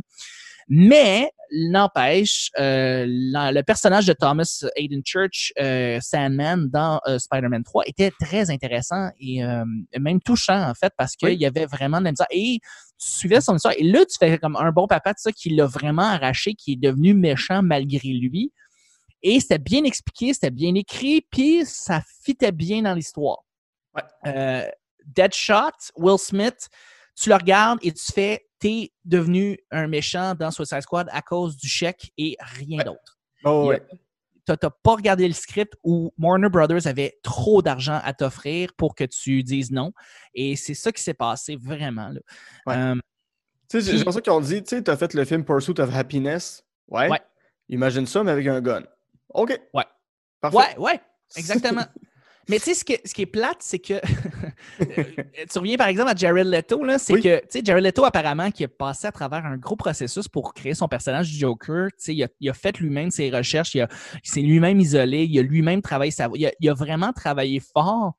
Mais, 0.69 1.31
n'empêche, 1.51 2.49
euh, 2.59 3.05
le 3.07 3.61
personnage 3.61 4.05
de 4.05 4.11
Thomas 4.11 4.65
Hayden 4.75 5.01
Church, 5.05 5.53
euh, 5.59 5.97
Sandman, 6.01 6.67
dans 6.67 6.99
euh, 7.07 7.17
Spider-Man 7.19 7.63
3, 7.63 7.83
était 7.87 8.11
très 8.19 8.49
intéressant 8.51 9.09
et 9.19 9.41
même 9.97 10.19
touchant, 10.19 10.69
en 10.69 10.73
fait, 10.73 10.91
parce 10.97 11.15
qu'il 11.15 11.29
Oui. 11.29 11.37
y 11.37 11.45
avait 11.45 11.65
vraiment 11.65 11.99
de 11.99 12.05
la 12.05 12.11
misère. 12.11 12.27
Et 12.31 12.59
tu 12.99 13.07
suivais 13.07 13.39
son 13.39 13.55
histoire. 13.55 13.75
Et 13.77 13.83
là, 13.83 14.03
tu 14.05 14.17
fais 14.19 14.37
comme 14.39 14.57
un 14.57 14.71
bon 14.71 14.87
papa 14.87 15.13
de 15.13 15.19
ça 15.19 15.31
qui 15.31 15.51
l'a 15.51 15.65
vraiment 15.67 16.03
arraché, 16.03 16.53
qui 16.53 16.73
est 16.73 16.81
devenu 16.81 17.13
méchant 17.13 17.61
malgré 17.63 18.09
lui. 18.09 18.51
Et 19.23 19.39
c'était 19.39 19.59
bien 19.59 19.83
expliqué, 19.85 20.33
c'était 20.33 20.51
bien 20.51 20.75
écrit, 20.75 21.25
puis 21.31 21.65
ça 21.65 22.01
fitait 22.23 22.51
bien 22.51 22.81
dans 22.81 22.93
l'histoire. 22.93 23.39
Ouais. 23.95 24.71
Deadshot, 25.05 25.91
Will 25.95 26.19
Smith, 26.19 26.67
tu 27.19 27.29
le 27.29 27.35
regardes 27.35 27.79
et 27.81 27.91
tu 27.91 28.11
fais, 28.11 28.45
t'es 28.59 28.91
devenu 29.05 29.57
un 29.71 29.87
méchant 29.87 30.35
dans 30.35 30.51
Suicide 30.51 30.81
Squad 30.81 31.07
à 31.11 31.21
cause 31.21 31.57
du 31.57 31.67
chèque 31.67 32.11
et 32.17 32.35
rien 32.39 32.77
Ouais. 32.79 32.83
d'autre. 32.83 33.17
Oh, 33.43 33.67
ouais. 33.69 33.81
T'as 34.45 34.55
t'as 34.55 34.69
pas 34.69 34.95
regardé 34.95 35.27
le 35.27 35.33
script 35.33 35.73
où 35.83 36.13
Warner 36.17 36.47
Brothers 36.49 36.87
avait 36.87 37.17
trop 37.21 37.61
d'argent 37.61 37.99
à 38.03 38.13
t'offrir 38.13 38.69
pour 38.77 38.95
que 38.95 39.03
tu 39.03 39.43
dises 39.43 39.71
non. 39.71 39.91
Et 40.33 40.55
c'est 40.55 40.73
ça 40.73 40.91
qui 40.91 41.03
s'est 41.03 41.13
passé 41.13 41.57
vraiment. 41.57 42.09
là. 42.09 42.19
Ouais. 42.65 42.77
Euh, 42.77 42.95
Tu 43.69 43.81
sais, 43.81 43.91
j'ai 43.91 43.97
l'impression 43.97 44.21
qu'ils 44.21 44.31
ont 44.31 44.39
dit, 44.39 44.63
tu 44.63 44.69
sais, 44.77 44.81
t'as 44.83 44.95
fait 44.95 45.13
le 45.13 45.25
film 45.25 45.43
Pursuit 45.43 45.77
of 45.79 45.93
Happiness. 45.93 46.63
Ouais. 46.87 47.09
Ouais. 47.09 47.19
Imagine 47.67 48.05
ça, 48.07 48.23
mais 48.23 48.31
avec 48.31 48.47
un 48.47 48.61
gun. 48.61 48.83
OK. 49.33 49.59
Ouais. 49.73 49.83
Parfait. 50.39 50.57
ouais, 50.57 50.77
ouais, 50.77 51.01
exactement. 51.35 51.83
Mais 52.49 52.59
tu 52.59 52.65
sais, 52.65 52.73
ce, 52.73 52.83
ce 53.09 53.13
qui 53.13 53.21
est 53.23 53.25
plate, 53.25 53.57
c'est 53.59 53.79
que. 53.79 53.93
euh, 54.81 55.03
tu 55.51 55.59
reviens 55.59 55.77
par 55.77 55.87
exemple 55.87 56.09
à 56.11 56.15
Jared 56.15 56.47
Leto, 56.47 56.83
là, 56.83 56.97
c'est 56.97 57.13
Oui. 57.13 57.21
que, 57.21 57.39
tu 57.41 57.45
sais, 57.49 57.61
Jared 57.63 57.83
Leto, 57.83 58.05
apparemment, 58.05 58.51
qui 58.51 58.63
a 58.63 58.67
passé 58.67 59.07
à 59.07 59.11
travers 59.11 59.45
un 59.45 59.57
gros 59.57 59.75
processus 59.75 60.27
pour 60.27 60.53
créer 60.53 60.73
son 60.73 60.87
personnage 60.87 61.29
du 61.31 61.37
Joker, 61.37 61.87
tu 61.89 61.95
sais, 61.97 62.15
il 62.15 62.23
a, 62.23 62.27
il 62.39 62.49
a 62.49 62.53
fait 62.53 62.77
lui-même 62.79 63.11
ses 63.11 63.29
recherches, 63.29 63.75
il, 63.75 63.81
a- 63.81 63.89
il 64.23 64.29
s'est 64.29 64.41
lui-même 64.41 64.79
isolé, 64.79 65.25
il 65.25 65.37
a 65.39 65.41
lui-même 65.41 65.81
travaillé 65.81 66.11
sa 66.11 66.27
voix, 66.27 66.37
il 66.37 66.45
a, 66.45 66.51
il 66.59 66.69
a 66.69 66.73
vraiment 66.73 67.11
travaillé 67.13 67.59
fort. 67.59 68.13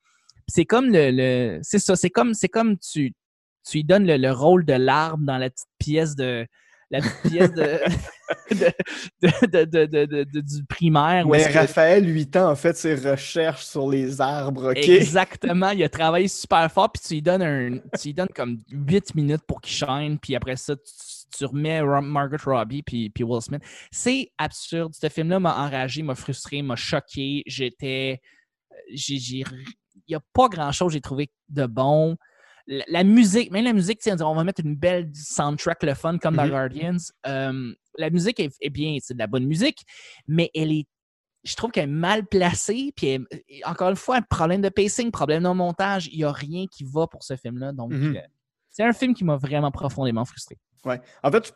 C'est 0.47 0.64
comme 0.64 0.91
le. 0.91 1.11
le- 1.11 1.59
c'est 1.62 1.79
ça, 1.79 1.97
c'est 1.97 2.11
comme, 2.11 2.35
c'est 2.35 2.49
comme 2.49 2.76
tu, 2.79 3.12
tu 3.68 3.76
lui 3.79 3.85
donnes 3.85 4.07
le, 4.07 4.16
le 4.16 4.31
rôle 4.33 4.64
de 4.64 4.74
l'arbre 4.74 5.24
dans 5.24 5.39
la 5.39 5.51
petite 5.51 5.68
pièce 5.79 6.16
de. 6.16 6.47
La 6.91 7.01
petite 7.01 7.30
pièce 7.30 7.53
de, 9.20 10.41
du 10.41 10.64
primaire. 10.64 11.26
Mais 11.26 11.45
que- 11.45 11.53
Raphaël, 11.59 12.07
8 12.09 12.36
ans, 12.36 12.49
a 12.49 12.57
fait 12.57 12.76
ses 12.76 12.95
recherches 12.95 13.64
sur 13.64 13.89
les 13.89 14.20
arbres? 14.20 14.72
Exactement, 14.76 15.70
il 15.70 15.82
a 15.84 15.89
travaillé 15.89 16.28
super 16.28 16.70
fort, 16.70 16.91
puis 16.91 17.03
tu 17.07 17.14
lui 17.14 17.22
donnes 17.22 17.43
un, 17.43 17.78
tu 17.99 18.09
lui 18.09 18.14
donnes 18.14 18.28
comme 18.34 18.59
8 18.70 19.14
minutes 19.14 19.43
pour 19.47 19.61
qu'il 19.61 19.74
shine, 19.74 20.18
puis 20.18 20.34
après 20.34 20.57
ça, 20.57 20.76
tu, 20.76 20.82
tu 21.36 21.45
remets 21.45 21.82
Margaret 21.82 22.39
Robbie 22.45 22.82
puis, 22.82 23.11
puis 23.11 23.22
Will 23.24 23.43
Smith. 23.43 23.62
C'est 23.91 24.30
absurde. 24.39 24.95
Ce 24.95 25.09
film-là 25.09 25.39
m'a 25.41 25.57
enragé, 25.64 26.03
m'a 26.03 26.14
frustré, 26.14 26.62
m'a 26.62 26.76
choqué. 26.76 27.43
J'étais. 27.47 28.20
Il 28.91 29.45
n'y 30.09 30.14
a 30.14 30.20
pas 30.32 30.49
grand-chose 30.49 30.89
que 30.89 30.93
j'ai 30.95 31.01
trouvé 31.01 31.30
de 31.51 31.66
bon. 31.66 32.16
La, 32.71 32.85
la 32.89 33.03
musique, 33.05 33.51
même 33.51 33.64
la 33.64 33.73
musique, 33.73 34.03
sais, 34.03 34.23
on 34.23 34.35
va 34.35 34.45
mettre 34.45 34.61
une 34.64 34.77
belle 34.77 35.11
soundtrack, 35.14 35.83
le 35.83 35.95
fun, 35.95 36.19
comme 36.19 36.37
dans 36.37 36.45
Mhm. 36.45 36.51
Guardians. 36.51 36.97
Euh, 37.27 37.73
la 37.97 38.11
musique 38.11 38.39
est, 38.41 38.55
est 38.61 38.71
bien, 38.71 38.99
c'est 39.01 39.14
de 39.14 39.19
la 39.19 39.27
bonne 39.27 39.47
musique, 39.47 39.79
mais 40.29 40.51
elle 40.55 40.71
est 40.73 40.87
je 41.45 41.55
trouve 41.55 41.71
qu'elle 41.71 41.85
est 41.85 41.93
mal 41.93 42.27
placée. 42.27 42.93
Puis 42.95 43.07
elle- 43.07 43.27
encore 43.64 43.89
une 43.89 43.97
fois, 43.97 44.21
problème 44.23 44.61
de 44.61 44.69
pacing, 44.69 45.11
problème 45.11 45.45
de 45.45 45.49
montage. 45.49 46.09
Il 46.12 46.19
n'y 46.19 46.25
a 46.25 46.33
rien 46.33 46.66
qui 46.66 46.85
va 46.85 47.07
pour 47.07 47.23
ce 47.23 47.37
film-là. 47.37 47.73
Donc, 47.73 47.93
Mhm. 47.93 48.16
euh, 48.16 48.21
c'est 48.69 48.83
un 48.83 48.93
film 48.93 49.14
qui 49.14 49.25
m'a 49.25 49.37
vraiment 49.37 49.71
profondément 49.71 50.25
frustré. 50.27 50.59
Ouais. 50.89 51.01
En 51.22 51.30
fait, 51.30 51.55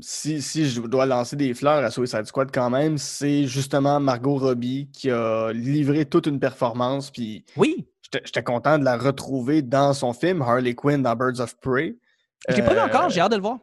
si, 0.00 0.42
si 0.42 0.68
je 0.68 0.80
dois 0.80 1.06
lancer 1.06 1.36
des 1.36 1.54
fleurs 1.54 1.84
à 1.84 1.90
Suicide 1.90 2.24
Squad 2.26 2.50
quand 2.52 2.70
même, 2.70 2.98
c'est 2.98 3.46
justement 3.46 4.00
Margot 4.00 4.36
Robbie 4.36 4.90
qui 4.92 5.10
a 5.10 5.52
livré 5.52 6.04
toute 6.06 6.26
une 6.26 6.40
performance. 6.40 7.10
Puis 7.10 7.44
Oui, 7.56 7.86
j'étais 8.24 8.42
content 8.42 8.78
de 8.78 8.84
la 8.84 8.96
retrouver 8.96 9.62
dans 9.62 9.92
son 9.92 10.12
film 10.12 10.42
Harley 10.42 10.74
Quinn 10.74 11.02
dans 11.02 11.14
Birds 11.14 11.40
of 11.40 11.56
Prey. 11.60 11.96
je 12.48 12.56
l'ai 12.56 12.62
pas 12.62 12.72
vu 12.72 12.78
Euh, 12.80 12.84
encore, 12.86 13.10
j'ai 13.10 13.20
hâte 13.20 13.30
de 13.32 13.36
le 13.36 13.42
voir. 13.42 13.58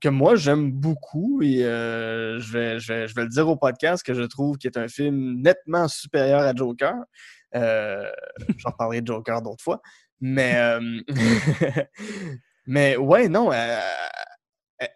que 0.00 0.08
moi 0.10 0.34
j'aime 0.34 0.70
beaucoup 0.72 1.40
et 1.42 1.64
euh, 1.64 2.38
je, 2.40 2.52
vais, 2.52 2.78
je, 2.80 2.92
vais, 2.92 3.08
je 3.08 3.14
vais 3.14 3.22
le 3.22 3.28
dire 3.28 3.48
au 3.48 3.56
podcast 3.56 4.02
que 4.04 4.12
je 4.12 4.22
trouve 4.22 4.58
qu'il 4.58 4.68
est 4.70 4.76
un 4.78 4.88
film 4.88 5.40
nettement 5.40 5.86
supérieur 5.88 6.40
à 6.40 6.54
Joker. 6.54 6.94
Euh, 7.54 8.04
J'en 8.58 8.70
reparlerai 8.70 9.00
de 9.00 9.06
Joker 9.06 9.40
d'autres 9.42 9.62
fois. 9.64 9.80
Mais, 10.20 10.54
euh, 10.56 11.00
mais 12.70 12.96
ouais, 12.96 13.28
non. 13.28 13.50
euh, 13.52 13.78
euh, 14.82 14.86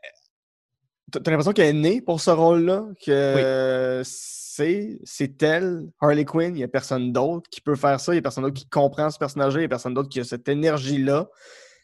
T'as 1.12 1.20
l'impression 1.30 1.52
qu'elle 1.52 1.76
est 1.76 1.80
née 1.80 2.00
pour 2.00 2.20
ce 2.20 2.30
rôle-là, 2.30 2.86
que 3.06 4.02
c'est 4.04 4.98
c'est 5.04 5.42
elle, 5.42 5.88
Harley 6.00 6.24
Quinn, 6.24 6.54
il 6.54 6.58
n'y 6.58 6.64
a 6.64 6.68
personne 6.68 7.12
d'autre 7.12 7.48
qui 7.50 7.60
peut 7.60 7.76
faire 7.76 8.00
ça, 8.00 8.12
il 8.12 8.16
n'y 8.16 8.18
a 8.18 8.22
personne 8.22 8.42
d'autre 8.44 8.56
qui 8.60 8.68
comprend 8.68 9.10
ce 9.10 9.18
personnage-là, 9.18 9.60
il 9.60 9.62
n'y 9.62 9.66
a 9.66 9.68
personne 9.68 9.94
d'autre 9.94 10.08
qui 10.08 10.18
a 10.20 10.24
cette 10.24 10.48
énergie-là. 10.48 11.26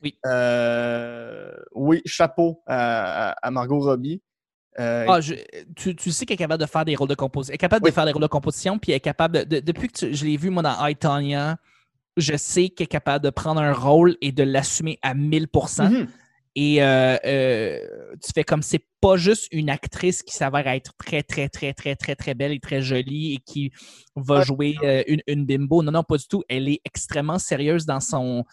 Oui. 0.03 0.19
Euh, 0.27 1.53
oui, 1.75 2.03
chapeau 2.07 2.63
à, 2.67 3.29
à- 3.31 3.47
à 3.47 3.51
Margot 3.51 3.81
Robbie. 3.81 4.21
Euh, 4.79 5.05
Ah, 5.09 5.21
je- 5.21 5.35
tu, 5.77 5.95
tu 5.95 6.11
sais 6.11 6.25
qu'elle 6.27 6.35
est 6.35 6.39
capable 6.39 6.63
de 6.63 6.69
faire 6.69 6.85
des 6.85 6.97
rôles 6.97 7.09
de 7.09 7.15
composition. 7.15 7.53
Elle 7.53 7.57
est 7.57 7.59
capable 7.59 7.85
Oui. 7.85 7.91
de 7.91 7.95
faire 7.95 8.07
des 8.07 8.13
rôles 8.13 8.23
de 8.23 8.27
composition, 8.29 8.79
puis 8.79 8.93
elle 8.93 8.97
est 8.97 9.01
capable 9.01 9.39
de. 9.39 9.45
de- 9.45 9.61
depuis 9.61 9.89
que 9.89 9.99
tu- 9.99 10.15
je 10.15 10.25
l'ai 10.25 10.37
vu, 10.37 10.51
moi, 10.51 10.63
dans 10.63 10.87
I, 10.87 10.97
je 12.21 12.37
sais 12.37 12.69
qu'elle 12.69 12.85
est 12.85 12.89
capable 12.89 13.25
de 13.25 13.31
prendre 13.31 13.61
un 13.61 13.73
rôle 13.73 14.17
et 14.21 14.33
de 14.33 14.43
l'assumer 14.43 14.99
à 15.03 15.15
1000%. 15.15 15.91
mhm. 15.91 16.09
Et 16.57 16.83
euh, 16.83 17.17
euh, 17.25 17.79
tu 18.23 18.33
fais 18.35 18.43
comme 18.43 18.63
c'est 18.63 18.85
pas 19.01 19.17
juste 19.17 19.47
une 19.53 19.71
actrice 19.71 20.23
qui 20.23 20.35
s'avère 20.35 20.67
être 20.67 20.93
très, 20.99 21.23
très, 21.23 21.49
très, 21.49 21.73
très, 21.73 21.95
très, 21.95 22.17
très 22.17 22.35
belle 22.35 22.53
et 22.53 22.59
très 22.59 22.83
jolie 22.83 23.35
et 23.35 23.39
qui 23.39 23.73
va 24.17 24.43
jouer 24.43 24.75
euh, 24.83 25.05
une, 25.07 25.23
une 25.29 25.47
bimbo. 25.47 25.83
Non, 25.83 25.93
non, 25.93 26.03
pas 26.03 26.17
du 26.17 26.27
tout. 26.27 26.43
Elle 26.49 26.69
est 26.69 26.81
extrêmement 26.85 27.39
sérieuse 27.39 27.87
dans 27.87 28.01
son. 28.01 28.45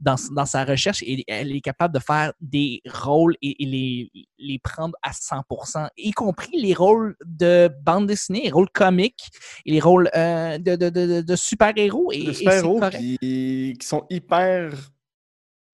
Dans, 0.00 0.16
dans 0.32 0.44
sa 0.44 0.64
recherche 0.64 1.02
et 1.02 1.24
elle 1.28 1.54
est 1.54 1.60
capable 1.60 1.94
de 1.94 2.00
faire 2.00 2.32
des 2.40 2.82
rôles 2.86 3.36
et, 3.40 3.62
et 3.62 3.66
les, 3.66 4.10
les 4.38 4.58
prendre 4.58 4.94
à 5.02 5.12
100%, 5.12 5.88
y 5.96 6.10
compris 6.10 6.60
les 6.60 6.74
rôles 6.74 7.16
de 7.24 7.70
bande 7.82 8.06
dessinée, 8.06 8.42
les 8.44 8.50
rôles 8.50 8.70
comiques 8.70 9.28
et 9.64 9.72
les 9.72 9.80
rôles 9.80 10.10
euh, 10.16 10.58
de, 10.58 10.76
de, 10.76 10.88
de, 10.90 11.20
de 11.22 11.36
super-héros. 11.36 12.10
Et, 12.12 12.32
super-héros 12.34 12.80
qui, 12.90 13.76
qui 13.78 13.86
sont 13.86 14.04
hyper 14.10 14.72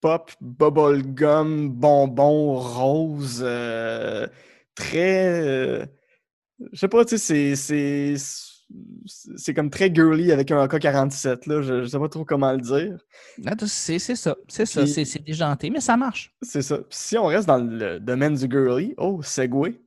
pop, 0.01 0.31
bubblegum, 0.41 1.69
bonbons, 1.69 2.59
rose, 2.59 3.41
euh, 3.43 4.27
très. 4.75 5.41
euh, 5.41 5.85
je 6.73 6.79
sais 6.79 6.87
pas, 6.87 7.05
tu 7.05 7.17
sais, 7.17 7.55
c'est- 7.55 8.15
c'est. 9.05 9.53
Comme 9.53 9.69
très 9.69 9.93
girly 9.93 10.31
avec 10.31 10.51
un 10.51 10.63
AK-47, 10.63 11.47
là. 11.49 11.61
Je, 11.61 11.83
je 11.83 11.87
sais 11.87 11.99
pas 11.99 12.09
trop 12.09 12.25
comment 12.25 12.51
le 12.51 12.59
dire. 12.59 12.97
Ah, 13.45 13.53
C'est 13.65 13.99
ça, 13.99 14.35
c'est 14.47 14.65
ça, 14.65 14.85
c'est 14.87 15.23
déjanté, 15.25 15.69
mais 15.69 15.81
ça 15.81 15.97
marche. 15.97 16.33
C'est 16.41 16.61
ça. 16.61 16.77
Puis 16.77 16.85
si 16.91 17.17
on 17.17 17.25
reste 17.25 17.47
dans 17.47 17.57
le 17.57 17.99
domaine 17.99 18.35
du 18.35 18.47
girly, 18.49 18.93
oh, 18.97 19.21
Segway. 19.23 19.79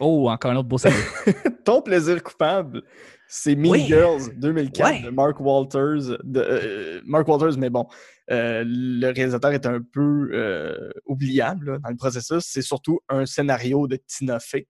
Oh, 0.00 0.28
encore 0.30 0.50
un 0.50 0.56
autre 0.56 0.68
beau 0.68 0.78
salut. 0.78 0.96
Ton 1.64 1.80
plaisir 1.82 2.22
coupable, 2.22 2.82
c'est 3.28 3.54
Mean 3.54 3.70
Oui. 3.70 3.84
Girls 3.86 4.34
2004 4.36 4.90
Ouais. 4.90 5.02
de 5.02 5.10
Mark 5.10 5.38
Walters. 5.38 6.18
De, 6.24 6.40
euh, 6.40 7.00
Mark 7.04 7.28
Walters, 7.28 7.56
mais 7.58 7.70
bon, 7.70 7.86
euh, 8.30 8.64
le 8.66 9.06
réalisateur 9.12 9.52
est 9.52 9.66
un 9.66 9.80
peu 9.80 10.30
euh, 10.32 10.90
oubliable 11.06 11.72
là, 11.72 11.78
dans 11.78 11.90
le 11.90 11.96
processus. 11.96 12.42
C'est 12.44 12.62
surtout 12.62 13.00
un 13.08 13.26
scénario 13.26 13.86
de 13.86 13.96
Tina 14.06 14.40
Fey. 14.40 14.66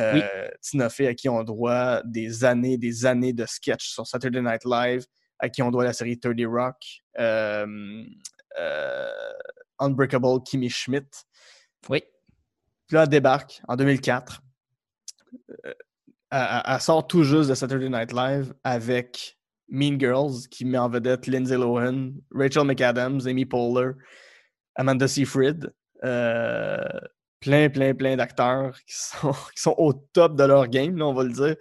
Euh, 0.00 0.12
Oui. 0.14 0.22
Tina 0.62 0.88
Fey 0.88 1.06
à 1.08 1.14
qui 1.14 1.28
on 1.28 1.42
doit 1.44 2.02
des 2.04 2.44
années, 2.44 2.78
des 2.78 3.04
années 3.06 3.32
de 3.32 3.44
sketch 3.46 3.88
sur 3.88 4.06
Saturday 4.06 4.40
Night 4.42 4.64
Live, 4.64 5.04
à 5.38 5.48
qui 5.48 5.62
on 5.62 5.70
doit 5.70 5.84
la 5.84 5.92
série 5.92 6.18
30 6.18 6.34
Rock, 6.46 6.76
euh, 7.18 8.04
euh, 8.58 9.08
Unbreakable 9.78 10.42
Kimmy 10.44 10.68
Schmidt. 10.70 11.08
Oui. 11.88 12.02
Puis 12.86 12.94
là, 12.96 13.02
elle 13.04 13.08
débarque 13.08 13.60
en 13.68 13.76
2004. 13.76 14.40
Euh, 15.66 15.72
elle, 16.30 16.46
elle- 16.50 16.62
elle 16.66 16.80
sort 16.80 17.06
tout 17.06 17.22
juste 17.24 17.48
de 17.50 17.54
Saturday 17.54 17.88
Night 17.88 18.12
Live 18.12 18.54
avec 18.64 19.38
Mean 19.68 19.98
Girls, 19.98 20.48
qui 20.50 20.64
met 20.64 20.78
en 20.78 20.88
vedette 20.88 21.26
Lindsay 21.26 21.56
Lohan, 21.56 22.12
Rachel 22.30 22.64
McAdams, 22.64 23.20
Amy 23.26 23.44
Poehler, 23.46 23.92
Amanda 24.76 25.06
Seyfried. 25.08 25.72
euh, 26.04 26.78
plein, 27.40 27.68
plein, 27.68 27.94
plein 27.94 28.16
d'acteurs 28.16 28.78
qui 28.86 28.94
sont, 28.96 29.32
qui 29.54 29.62
sont 29.62 29.74
au 29.78 29.92
top 29.92 30.36
de 30.36 30.44
leur 30.44 30.68
game, 30.68 30.96
là, 30.96 31.06
on 31.06 31.14
va 31.14 31.24
le 31.24 31.32
dire. 31.32 31.56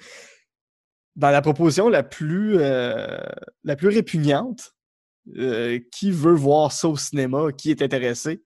Dans 1.16 1.32
la 1.32 1.42
proposition 1.42 1.90
la 1.90 2.04
plus, 2.04 2.58
euh, 2.60 3.18
la 3.64 3.76
plus 3.76 3.88
répugnante, 3.88 4.74
euh, 5.36 5.80
qui 5.92 6.12
veut 6.12 6.34
voir 6.34 6.72
ça 6.72 6.88
au 6.88 6.96
cinéma, 6.96 7.52
qui 7.52 7.72
est 7.72 7.82
intéressé. 7.82 8.42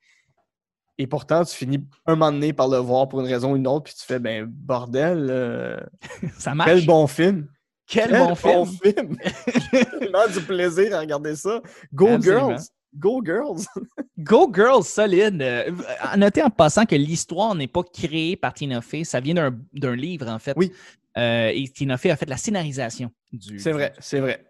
Et 0.97 1.07
pourtant, 1.07 1.43
tu 1.43 1.55
finis 1.55 1.85
un 2.05 2.15
moment 2.15 2.31
donné 2.31 2.53
par 2.53 2.67
le 2.67 2.77
voir 2.77 3.07
pour 3.07 3.21
une 3.21 3.27
raison 3.27 3.53
ou 3.53 3.55
une 3.55 3.67
autre, 3.67 3.85
puis 3.85 3.93
tu 3.93 4.05
fais, 4.05 4.19
ben, 4.19 4.45
bordel, 4.45 5.27
euh, 5.29 5.79
Ça 6.37 6.55
marche. 6.55 6.71
quel 6.71 6.85
bon 6.85 7.07
film! 7.07 7.47
Quel 7.87 8.11
bon 8.11 8.35
film. 8.35 8.65
film! 8.67 9.17
J'ai 10.01 10.39
du 10.39 10.45
plaisir 10.45 10.95
à 10.95 10.99
regarder 10.99 11.35
ça. 11.35 11.61
Go 11.93 12.07
Absolument. 12.07 12.49
Girls! 12.49 12.61
Go 12.95 13.21
Girls! 13.25 13.65
Go 14.19 14.51
Girls, 14.53 14.83
solide. 14.85 15.41
Euh, 15.41 15.71
à 15.99 16.17
noter 16.17 16.43
en 16.43 16.49
passant 16.49 16.85
que 16.85 16.95
l'histoire 16.95 17.55
n'est 17.55 17.67
pas 17.67 17.83
créée 17.83 18.35
par 18.35 18.53
Tina 18.53 18.81
Fey, 18.81 19.03
ça 19.03 19.19
vient 19.19 19.33
d'un- 19.73 19.95
livre, 19.95 20.27
en 20.27 20.39
fait. 20.39 20.53
Oui. 20.57 20.71
Euh, 21.17 21.51
et 21.53 21.67
Tina 21.69 21.97
Fey 21.97 22.11
a 22.11 22.15
fait 22.15 22.29
la 22.29 22.37
scénarisation 22.37 23.11
du. 23.31 23.59
C'est 23.59 23.71
vrai, 23.71 23.93
c'est 23.99 24.19
vrai. 24.19 24.45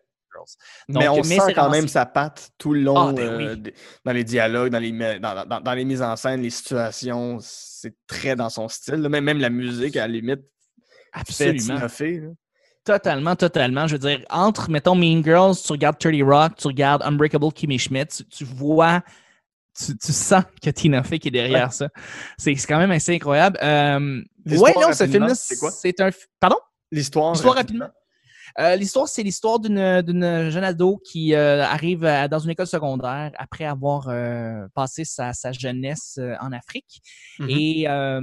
Mais 0.87 1.07
on 1.07 1.17
mais 1.17 1.23
sent 1.23 1.53
quand 1.53 1.69
même 1.69 1.87
sa 1.87 2.05
patte 2.05 2.51
tout 2.57 2.73
le 2.73 2.81
long 2.81 3.09
Ah, 3.09 3.13
ben 3.13 3.37
oui. 3.37 3.45
euh, 3.45 3.55
dans 4.05 4.11
les 4.13 4.23
dialogues, 4.23 4.71
dans 4.71 4.79
les, 4.79 4.91
dans, 5.19 5.45
dans- 5.45 5.59
dans 5.61 5.73
les 5.73 5.85
mises 5.85 6.01
en 6.01 6.15
scène, 6.15 6.41
les 6.41 6.49
situations. 6.49 7.37
C'est 7.41 7.93
très 8.07 8.35
dans 8.35 8.49
son 8.49 8.67
style. 8.67 8.95
là. 8.95 9.09
Même, 9.09 9.23
même 9.25 9.39
la 9.39 9.49
musique, 9.49 9.97
à 9.97 10.01
la 10.01 10.13
limite, 10.13 10.39
fait 10.39 11.19
Absolument. 11.49 11.75
Tina 11.75 11.89
Fey, 11.89 12.19
là. 12.21 12.29
Totalement, 12.83 13.35
totalement. 13.35 13.87
Je 13.87 13.93
veux 13.93 13.99
dire, 13.99 14.25
entre, 14.29 14.69
mettons, 14.69 14.95
Mean 14.95 15.23
Girls, 15.23 15.55
tu 15.63 15.71
regardes 15.71 15.99
30 15.99 16.15
Rock, 16.23 16.53
tu 16.57 16.67
regardes 16.67 17.03
Unbreakable 17.03 17.51
Kimmy 17.53 17.77
Schmidt, 17.77 18.07
tu, 18.07 18.25
tu 18.25 18.43
vois, 18.43 19.01
tu, 19.77 19.97
tu 19.97 20.11
sens 20.11 20.43
que 20.61 20.69
Tina 20.71 21.03
Fey 21.03 21.19
qui 21.19 21.27
est 21.27 21.31
derrière 21.31 21.71
ça. 21.71 21.89
C'est 22.37 22.55
quand 22.55 22.79
même 22.79 22.91
assez 22.91 23.15
incroyable. 23.15 23.57
Euh, 23.61 24.23
ouais, 24.47 24.73
non, 24.75 24.93
ce 24.93 25.05
film-là, 25.05 25.35
c'est 25.35 25.57
quoi? 25.57 25.71
c'est 25.71 25.99
un. 26.01 26.09
Pardon? 26.39 26.57
L'histoire. 26.91 27.33
L'histoire 27.33 27.55
rapidement. 27.55 27.85
rapidement? 27.85 28.00
Euh, 28.59 28.75
L'histoire, 28.75 29.07
c'est 29.07 29.23
l'histoire 29.23 29.59
d'une 29.59 30.01
d'une 30.01 30.49
jeune 30.49 30.63
ado 30.63 30.97
qui 31.03 31.33
euh, 31.33 31.63
arrive 31.63 32.05
à- 32.05 32.27
dans 32.27 32.39
une 32.39 32.49
école 32.51 32.67
secondaire 32.67 33.31
après 33.37 33.65
avoir 33.65 34.07
euh, 34.09 34.67
passé 34.73 35.05
sa, 35.05 35.33
sa 35.33 35.51
jeunesse 35.51 36.17
euh, 36.19 36.35
en 36.41 36.51
Afrique. 36.51 37.01
Mhm. 37.39 37.49
Et 37.49 37.87
euh, 37.87 38.21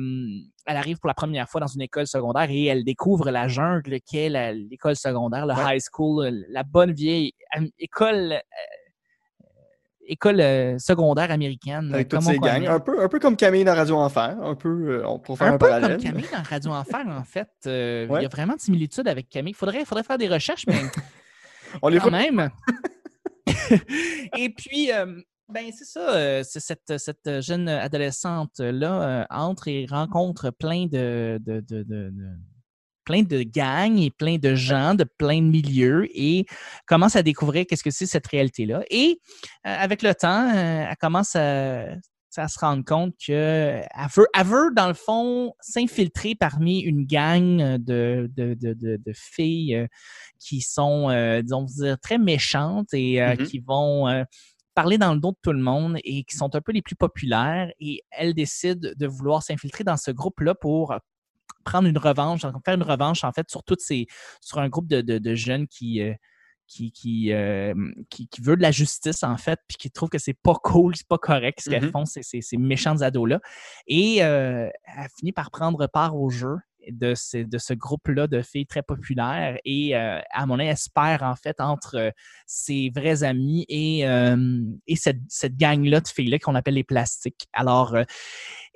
elle 0.67 0.77
arrive 0.77 0.99
pour 0.99 1.09
la 1.09 1.15
première 1.15 1.49
fois 1.49 1.61
dans 1.61 1.67
une 1.67 1.83
école 1.83 2.07
secondaire 2.07 2.51
et 2.51 2.65
elle 2.67 2.85
découvre 2.85 3.31
la 3.31 3.49
jungle 3.49 4.01
qu'est 4.01 4.29
la- 4.29 4.53
l'école 4.53 4.97
secondaire, 4.97 5.47
le 5.47 5.55
Ouais. 5.55 5.77
high 5.77 5.81
school, 5.81 6.27
euh, 6.27 6.43
la 6.51 6.63
bonne 6.63 6.93
vieille 6.93 7.33
école, 7.79 8.33
euh, 8.33 8.39
école 10.09 10.41
euh, 10.41 10.79
secondaire 10.79 11.31
américaine. 11.31 11.93
Avec 11.95 12.09
toutes 12.09 12.19
comme 12.21 12.29
on 12.29 12.33
ces 12.33 12.39
gangs. 12.39 12.67
Un 12.67 12.81
peu, 12.81 13.03
un 13.03 13.09
peu 13.09 13.19
comme 13.21 13.37
Camille 13.37 13.65
dans 13.65 13.75
Radio 13.75 13.97
Enfer. 13.97 14.37
Un 14.43 14.55
peu, 14.55 15.03
euh, 15.05 15.19
pourrait 15.19 15.39
faire 15.39 15.47
un, 15.49 15.55
Un 15.55 15.59
peu 15.59 15.67
parallèle. 15.69 15.93
comme 15.97 16.03
Camille 16.05 16.27
dans 16.33 16.43
Radio 16.43 16.71
Enfer, 16.73 17.05
en 17.09 17.25
fait. 17.25 17.49
Euh, 17.67 18.07
Il 18.17 18.23
y 18.23 18.27
a 18.27 18.29
vraiment 18.29 18.55
de 18.55 18.61
similitudes 18.61 19.07
avec 19.09 19.29
Camille. 19.29 19.53
Il 19.53 19.57
faudrait, 19.57 19.85
faudrait 19.85 20.05
faire 20.05 20.19
des 20.19 20.29
recherches, 20.29 20.65
mais 20.67 20.75
On 21.83 21.89
les 21.89 21.99
quand 21.99 22.11
même. 22.11 22.49
Et 24.37 24.51
puis, 24.51 24.93
euh, 24.93 25.21
ben 25.49 25.67
c'est 25.77 25.85
ça, 25.85 26.15
euh, 26.15 26.43
c'est 26.45 26.61
cette, 26.61 26.99
cette 26.99 27.41
jeune 27.41 27.69
adolescente-là 27.69 29.03
euh, 29.03 29.25
entre 29.31 29.69
et 29.69 29.87
rencontre 29.89 30.51
plein 30.51 30.87
de, 30.87 31.39
de, 31.45 31.61
de- 31.61 31.83
de- 31.83 32.11
de- 32.11 32.13
plein 33.09 33.23
de 33.23 33.43
gangs 33.43 33.99
et 33.99 34.11
plein 34.11 34.37
de 34.37 34.55
gens 34.55 34.95
de 34.95 35.05
plein 35.05 35.41
de 35.41 35.49
milieux 35.49 36.07
et 36.15 36.45
commence 36.87 37.17
à 37.17 37.23
découvrir 37.23 37.65
qu'est-ce 37.67 37.83
que 37.83 37.91
c'est 37.91 38.05
cette 38.05 38.27
réalité-là. 38.27 38.83
Et 38.91 39.19
euh, 39.67 39.75
avec 39.79 40.03
le 40.03 40.15
temps, 40.15 40.47
euh, 40.55 40.85
elle 40.91 40.97
commence 41.01 41.35
à, 41.35 41.87
à 42.37 42.49
se 42.49 42.59
rendre 42.59 42.85
compte 42.85 43.15
qu'elle 43.17 43.83
veut, 44.15 44.27
elle 44.35 44.47
veut, 44.47 44.71
dans 44.77 44.89
le 44.89 44.95
fond, 44.95 45.55
s'infiltrer 45.61 46.35
parmi 46.35 46.81
une 46.81 47.07
gang 47.07 47.79
de, 47.79 48.31
de, 48.37 48.55
de, 48.61 49.13
filles 49.15 49.75
euh, 49.75 49.87
qui 50.39 50.61
sont, 50.61 51.09
euh, 51.09 51.41
disons, 51.41 51.65
très 52.03 52.19
méchantes 52.19 52.93
et 52.93 53.23
euh, 53.23 53.35
Mhm. 53.39 53.47
qui 53.47 53.59
vont 53.61 54.07
euh, 54.07 54.23
parler 54.75 54.99
dans 54.99 55.15
le 55.15 55.21
dos 55.21 55.33
de 55.33 55.39
tout 55.43 55.53
le 55.53 55.63
monde 55.63 55.97
et 56.05 56.25
qui 56.25 56.37
sont 56.37 56.55
un 56.55 56.61
peu 56.61 56.73
les 56.73 56.83
plus 56.83 56.95
populaires. 56.95 57.73
Et 57.81 58.03
elle 58.11 58.35
décide 58.35 58.95
de 58.97 59.07
vouloir 59.07 59.43
s'infiltrer 59.43 59.83
dans 59.83 59.97
ce 59.97 60.11
groupe-là 60.11 60.55
pour 60.55 60.95
prendre 61.65 61.89
une 61.89 61.99
revanche, 61.99 62.41
faire 62.41 62.75
une 62.75 62.83
revanche 62.83 63.25
en 63.25 63.33
fait 63.33 63.51
sur 63.51 63.63
toutes 63.65 63.81
ces, 63.81 64.07
sur 64.41 64.59
un 64.59 64.69
groupe 64.69 64.89
de, 64.89 65.01
de, 65.01 65.35
jeunes 65.35 65.67
qui, 65.67 66.01
qui, 66.67 66.93
qui, 66.93 67.33
qui, 68.11 68.29
qui, 68.29 68.41
veut 68.41 68.57
de 68.57 68.63
la 68.63 68.71
justice, 68.71 69.23
en 69.23 69.37
fait, 69.37 69.61
puis 69.69 69.77
qui 69.77 69.91
trouve 69.91 70.09
que 70.09 70.19
c'est 70.19 70.39
pas 70.43 70.55
cool, 70.55 70.97
c'est 70.97 71.09
pas 71.09 71.19
correct 71.19 71.61
ce 71.61 71.71
qu'elles 71.71 71.87
mm-hmm. 71.87 71.93
font, 71.93 72.05
ces, 72.05 72.23
ces, 72.23 72.41
ces 72.41 72.57
méchants 72.57 73.01
ados-là. 73.01 73.41
Et 73.87 74.17
elle 74.17 74.71
finit 75.19 75.33
par 75.33 75.51
prendre 75.51 75.87
part 75.87 76.17
au 76.17 76.31
jeu 76.31 76.57
de, 76.91 77.15
de 77.45 77.59
ce 77.59 77.75
groupe-là 77.75 78.27
de 78.27 78.43
filles 78.43 78.67
très 78.67 78.83
populaires 78.83 79.59
et, 79.65 79.97
euh, 79.97 80.21
à 80.31 80.47
mon 80.47 80.59
avis, 80.59 80.69
espère 80.69 81.23
en 81.23 81.35
fait 81.35 81.61
entre 81.61 81.97
euh, 81.97 82.11
ses 82.47 82.91
vrais 82.95 83.23
amis 83.23 83.65
et, 83.69 84.07
euh, 84.07 84.63
et 84.87 84.97
cette, 84.97 85.21
cette 85.29 85.57
gang-là 85.57 86.01
de 86.01 86.09
filles-là 86.09 86.39
qu'on 86.39 86.55
appelle 86.55 86.75
les 86.75 86.85
plastiques. 86.85 87.49
Alors, 87.53 87.97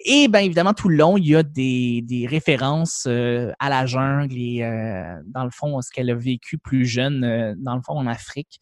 et 0.05 0.28
bien 0.28 0.40
évidemment, 0.40 0.74
tout 0.74 0.88
le 0.88 0.96
long, 0.96 1.16
il 1.16 1.26
y 1.26 1.36
a 1.36 1.42
des, 1.42 2.03
des 2.03 2.26
références 2.26 3.07
à 3.07 3.68
la 3.68 3.86
jungle 3.86 4.36
et 4.36 4.61
dans 5.26 5.44
le 5.44 5.50
fond, 5.50 5.80
ce 5.80 5.90
qu'elle 5.90 6.11
a 6.11 6.14
vécu 6.14 6.59
plus 6.59 6.86
jeune, 6.86 7.55
dans 7.59 7.76
le 7.76 7.82
fond, 7.82 7.94
en 7.94 8.07
Afrique. 8.07 8.61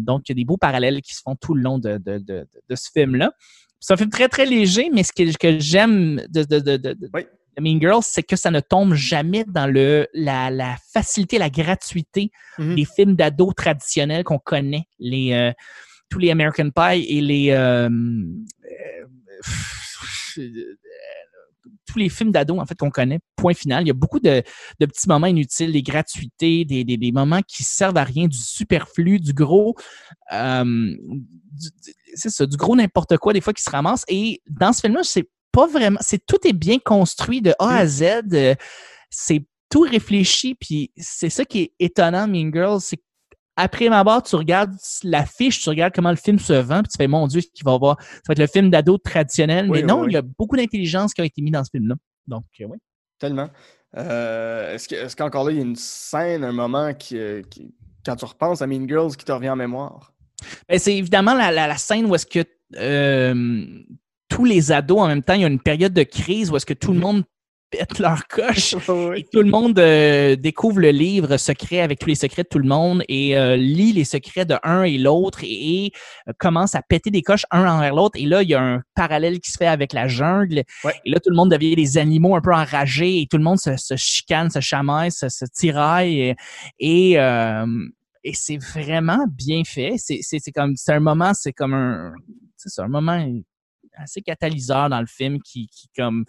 donc, 0.00 0.28
il 0.28 0.30
y 0.30 0.32
a 0.32 0.34
des 0.36 0.44
beaux 0.44 0.56
parallèles 0.56 1.02
qui 1.02 1.14
se 1.14 1.22
font 1.22 1.36
tout 1.36 1.54
le 1.54 1.62
long 1.62 1.78
de, 1.78 1.98
de, 1.98 2.18
de, 2.18 2.46
de 2.68 2.74
ce 2.76 2.90
film-là. 2.92 3.32
C'est 3.80 3.92
un 3.92 3.96
film 3.96 4.10
très, 4.10 4.28
très 4.28 4.46
léger, 4.46 4.90
mais 4.92 5.02
ce 5.02 5.12
que, 5.12 5.36
que 5.36 5.58
j'aime 5.60 6.22
de, 6.28 6.42
de, 6.42 6.96
oui. 7.14 7.26
Mean 7.60 7.80
Girls, 7.80 8.02
c'est 8.02 8.22
que 8.22 8.36
ça 8.36 8.50
ne 8.50 8.60
tombe 8.60 8.94
jamais 8.94 9.44
dans 9.44 9.66
le, 9.66 10.08
la, 10.14 10.76
facilité, 10.92 11.38
la 11.38 11.50
gratuité 11.50 12.30
mhm. 12.58 12.74
des 12.74 12.84
films 12.84 13.16
d'ados 13.16 13.54
traditionnels 13.54 14.24
qu'on 14.24 14.38
connaît, 14.38 14.88
les, 14.98 15.32
euh, 15.32 15.52
tous 16.08 16.18
les 16.18 16.30
American 16.30 16.70
Pie 16.70 17.04
et 17.08 17.20
les 17.20 17.50
euh, 17.50 17.88
euh, 17.88 19.06
tous 21.86 21.98
les 21.98 22.10
films 22.10 22.32
d'ados 22.32 22.60
en 22.60 22.66
fait 22.66 22.76
qu'on 22.76 22.90
connaît. 22.90 23.18
Point 23.36 23.54
final. 23.54 23.82
Il 23.82 23.88
y 23.88 23.90
a 23.90 23.94
beaucoup 23.94 24.20
de, 24.20 24.42
petits 24.78 25.08
moments 25.08 25.26
inutiles, 25.26 25.72
des 25.72 25.82
gratuités, 25.82 26.64
des, 26.64 26.84
des, 26.84 27.12
moments 27.12 27.40
qui 27.42 27.64
servent 27.64 27.96
à 27.96 28.04
rien, 28.04 28.26
du 28.26 28.36
superflu, 28.36 29.18
du 29.18 29.32
gros. 29.32 29.74
c'est 30.30 32.30
ça, 32.30 32.46
du 32.46 32.56
gros 32.56 32.76
n'importe 32.76 33.16
quoi 33.16 33.32
des 33.32 33.40
fois 33.40 33.54
qui 33.54 33.62
se 33.62 33.70
ramasse. 33.70 34.04
Et 34.08 34.42
dans 34.48 34.72
ce 34.72 34.82
film-là, 34.82 35.00
c'est 35.02 35.28
pas 35.52 35.66
vraiment. 35.66 35.98
C'est 36.02 36.24
tout 36.24 36.46
est 36.46 36.52
bien 36.52 36.78
construit 36.78 37.42
de 37.42 37.54
A 37.58 37.78
à 37.78 37.86
Z. 37.86 38.02
Euh, 38.32 38.54
c'est 39.10 39.44
tout 39.70 39.80
réfléchi, 39.80 40.54
puis 40.54 40.92
c'est 40.96 41.30
ça 41.30 41.44
qui 41.44 41.60
est 41.60 41.72
étonnant, 41.78 42.26
Mean 42.26 42.50
Girls, 42.52 42.80
c'est 42.80 43.00
après 43.58 43.88
ma 43.88 44.04
barre, 44.04 44.22
tu 44.22 44.36
regardes 44.36 44.72
l'affiche, 45.02 45.60
tu 45.60 45.68
regardes 45.68 45.92
comment 45.92 46.10
le 46.10 46.16
film 46.16 46.38
se 46.38 46.52
vend, 46.52 46.80
puis 46.82 46.92
tu 46.92 46.96
fais, 46.96 47.08
mon 47.08 47.26
Dieu, 47.26 47.40
ce 47.40 47.48
qu'il 47.52 47.64
va 47.64 47.72
avoir. 47.72 48.00
Ça 48.00 48.20
va 48.28 48.32
être 48.32 48.38
le 48.38 48.46
film 48.46 48.70
d'ado 48.70 48.98
traditionnel. 48.98 49.68
mais 49.68 49.82
non, 49.82 50.06
il 50.06 50.12
y 50.12 50.16
a 50.16 50.22
beaucoup 50.22 50.56
d'intelligence 50.56 51.12
qui 51.12 51.20
a 51.22 51.24
été 51.24 51.42
mise 51.42 51.52
dans 51.52 51.64
ce 51.64 51.70
film-là. 51.70 51.96
Donc, 52.28 52.44
euh, 52.60 52.66
oui. 52.66 52.78
Tellement. 53.18 53.50
Euh, 53.96 54.74
est-ce 54.74 55.16
qu'encore 55.16 55.44
là, 55.44 55.50
il 55.50 55.56
y 55.56 55.60
a 55.60 55.64
une 55.64 55.74
scène, 55.74 56.44
un 56.44 56.52
moment 56.52 56.94
qui, 56.94 57.18
quand 58.06 58.14
tu 58.14 58.24
repenses 58.24 58.62
à 58.62 58.68
Mean 58.68 58.86
Girls, 58.86 59.16
qui 59.16 59.24
te 59.24 59.32
revient 59.32 59.50
en 59.50 59.56
mémoire? 59.56 60.12
Ben, 60.68 60.78
c'est 60.78 60.96
évidemment 60.96 61.34
la, 61.34 61.76
scène 61.78 62.06
où 62.06 62.14
est-ce 62.14 62.26
que 62.26 62.44
tous 64.38 64.44
les 64.44 64.70
ados 64.70 65.00
en 65.00 65.08
même 65.08 65.24
temps, 65.24 65.34
il 65.34 65.40
y 65.40 65.44
a 65.44 65.48
une 65.48 65.58
période 65.58 65.92
de 65.92 66.04
crise 66.04 66.52
où 66.52 66.56
est-ce 66.56 66.64
que 66.64 66.72
tout 66.72 66.92
le 66.92 67.00
monde 67.00 67.24
pète 67.70 67.98
leur 67.98 68.28
coche. 68.28 68.74
Et 69.16 69.24
tout 69.24 69.42
le 69.42 69.50
monde 69.50 69.76
euh, 69.80 70.36
découvre 70.36 70.78
le 70.78 70.90
livre 70.90 71.36
secret 71.38 71.80
avec 71.80 71.98
tous 71.98 72.06
les 72.06 72.14
secrets 72.14 72.44
de 72.44 72.48
tout 72.48 72.60
le 72.60 72.68
monde 72.68 73.02
et 73.08 73.36
euh, 73.36 73.56
lit 73.56 73.92
les 73.92 74.04
secrets 74.04 74.44
de 74.44 74.54
un 74.62 74.84
et 74.84 74.96
l'autre 74.96 75.40
et, 75.42 75.90
euh, 76.28 76.32
commence 76.38 76.76
à 76.76 76.82
péter 76.82 77.10
des 77.10 77.22
coches 77.22 77.46
un 77.50 77.68
envers 77.68 77.92
l'autre. 77.96 78.16
Et 78.16 78.26
là 78.26 78.44
il 78.44 78.48
y 78.48 78.54
a 78.54 78.62
un 78.62 78.80
parallèle 78.94 79.40
qui 79.40 79.50
se 79.50 79.56
fait 79.56 79.66
avec 79.66 79.92
la 79.92 80.06
jungle. 80.06 80.58
Et 80.58 81.10
là 81.10 81.18
tout 81.18 81.30
le 81.30 81.36
monde 81.36 81.50
devient 81.50 81.74
des 81.74 81.98
animaux 81.98 82.36
un 82.36 82.40
peu 82.40 82.54
enragés 82.54 83.20
et 83.20 83.26
tout 83.26 83.38
le 83.38 83.44
monde 83.44 83.58
se, 83.58 83.96
chicane, 83.96 84.50
se 84.50 84.60
chamaille, 84.60 85.10
se, 85.10 85.26
tiraille 85.52 86.36
et, 86.78 87.14
et, 87.14 88.34
c'est 88.34 88.58
vraiment 88.58 89.26
bien 89.28 89.64
fait. 89.64 89.94
C'est 89.98 90.52
comme 90.54 90.76
c'est 90.76 90.92
un 90.92 91.00
moment, 91.00 91.32
c'est 91.34 91.52
comme 91.52 91.74
un 91.74 92.12
c'est 92.56 92.80
un 92.80 92.88
moment 92.88 93.20
assez 93.98 94.22
catalyseur 94.22 94.88
dans 94.88 95.00
le 95.00 95.06
film 95.06 95.40
qui, 95.42 95.68
comme 95.96 96.24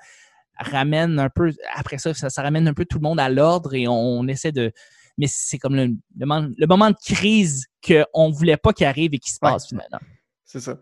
ramène 0.58 1.20
un 1.20 1.30
peu, 1.30 1.54
après 1.74 1.98
ça, 1.98 2.14
ça, 2.14 2.42
ramène 2.42 2.68
un 2.68 2.74
peu 2.74 2.86
tout 2.86 2.98
le 2.98 3.04
monde 3.04 3.20
à 3.20 3.30
l'ordre 3.30 3.74
et 3.74 3.88
on, 3.88 4.28
essaie 4.28 4.52
de. 4.52 4.72
Mais 5.18 5.28
c'est 5.28 5.58
comme 5.58 5.76
le, 5.76 5.90
le, 6.18 6.66
moment 6.68 6.90
de 6.90 6.96
crise 7.06 7.66
qu'on 7.86 8.30
ne 8.30 8.34
voulait 8.34 8.58
pas 8.58 8.72
qu'il 8.72 8.86
arrive 8.86 9.14
et 9.14 9.20
qui 9.20 9.32
se 9.32 9.40
passe 9.40 9.68
finalement. 9.68 10.00
C'est 10.46 10.62
ça. 10.62 10.78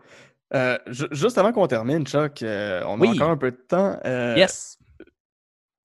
Euh, 0.53 0.77
juste 0.87 1.37
avant 1.37 1.51
qu'on 1.51 1.67
termine, 1.67 2.05
Chuck, 2.05 2.41
euh, 2.41 2.81
on 2.87 3.01
a 3.01 3.07
encore 3.07 3.31
un 3.31 3.37
peu 3.37 3.51
de 3.51 3.57
temps. 3.57 3.99
Euh, 4.05 4.35
yes. 4.37 4.77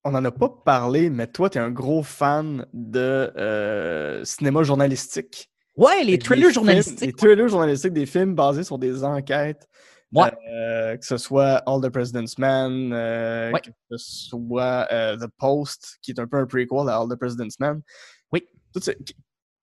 On 0.04 0.12
n'en 0.12 0.24
a 0.24 0.30
pas 0.30 0.48
parlé, 0.48 1.10
mais 1.10 1.26
toi, 1.26 1.48
tu 1.48 1.58
es 1.58 1.60
un 1.60 1.70
gros 1.70 2.02
fan 2.02 2.66
de 2.72 4.22
cinéma 4.24 4.62
journalistique. 4.62 5.50
Ouais, 5.76 6.04
les 6.04 6.18
trailers 6.18 6.50
journalistiques. 6.50 7.00
les 7.00 7.12
trailers 7.12 7.48
journalistiques 7.48 7.92
des 7.94 8.06
films 8.06 8.34
basés 8.34 8.64
sur 8.64 8.78
des 8.78 9.04
enquêtes. 9.04 9.68
Euh, 10.14 10.96
que 10.96 11.06
ce 11.06 11.16
soit 11.16 11.56
All 11.66 11.80
the 11.80 11.88
President's 11.88 12.38
Man, 12.38 12.92
euh, 12.92 13.52
que 13.52 13.96
ce 13.96 14.28
soit 14.28 14.86
euh, 14.92 15.16
The 15.16 15.30
Post, 15.38 15.98
qui 16.02 16.10
est 16.10 16.20
un 16.20 16.26
peu 16.26 16.36
un 16.36 16.46
prequel 16.46 16.88
à 16.88 16.98
All 16.98 17.08
the 17.08 17.16
President's 17.18 17.58
Man. 17.58 17.80
Oui. 18.32 18.46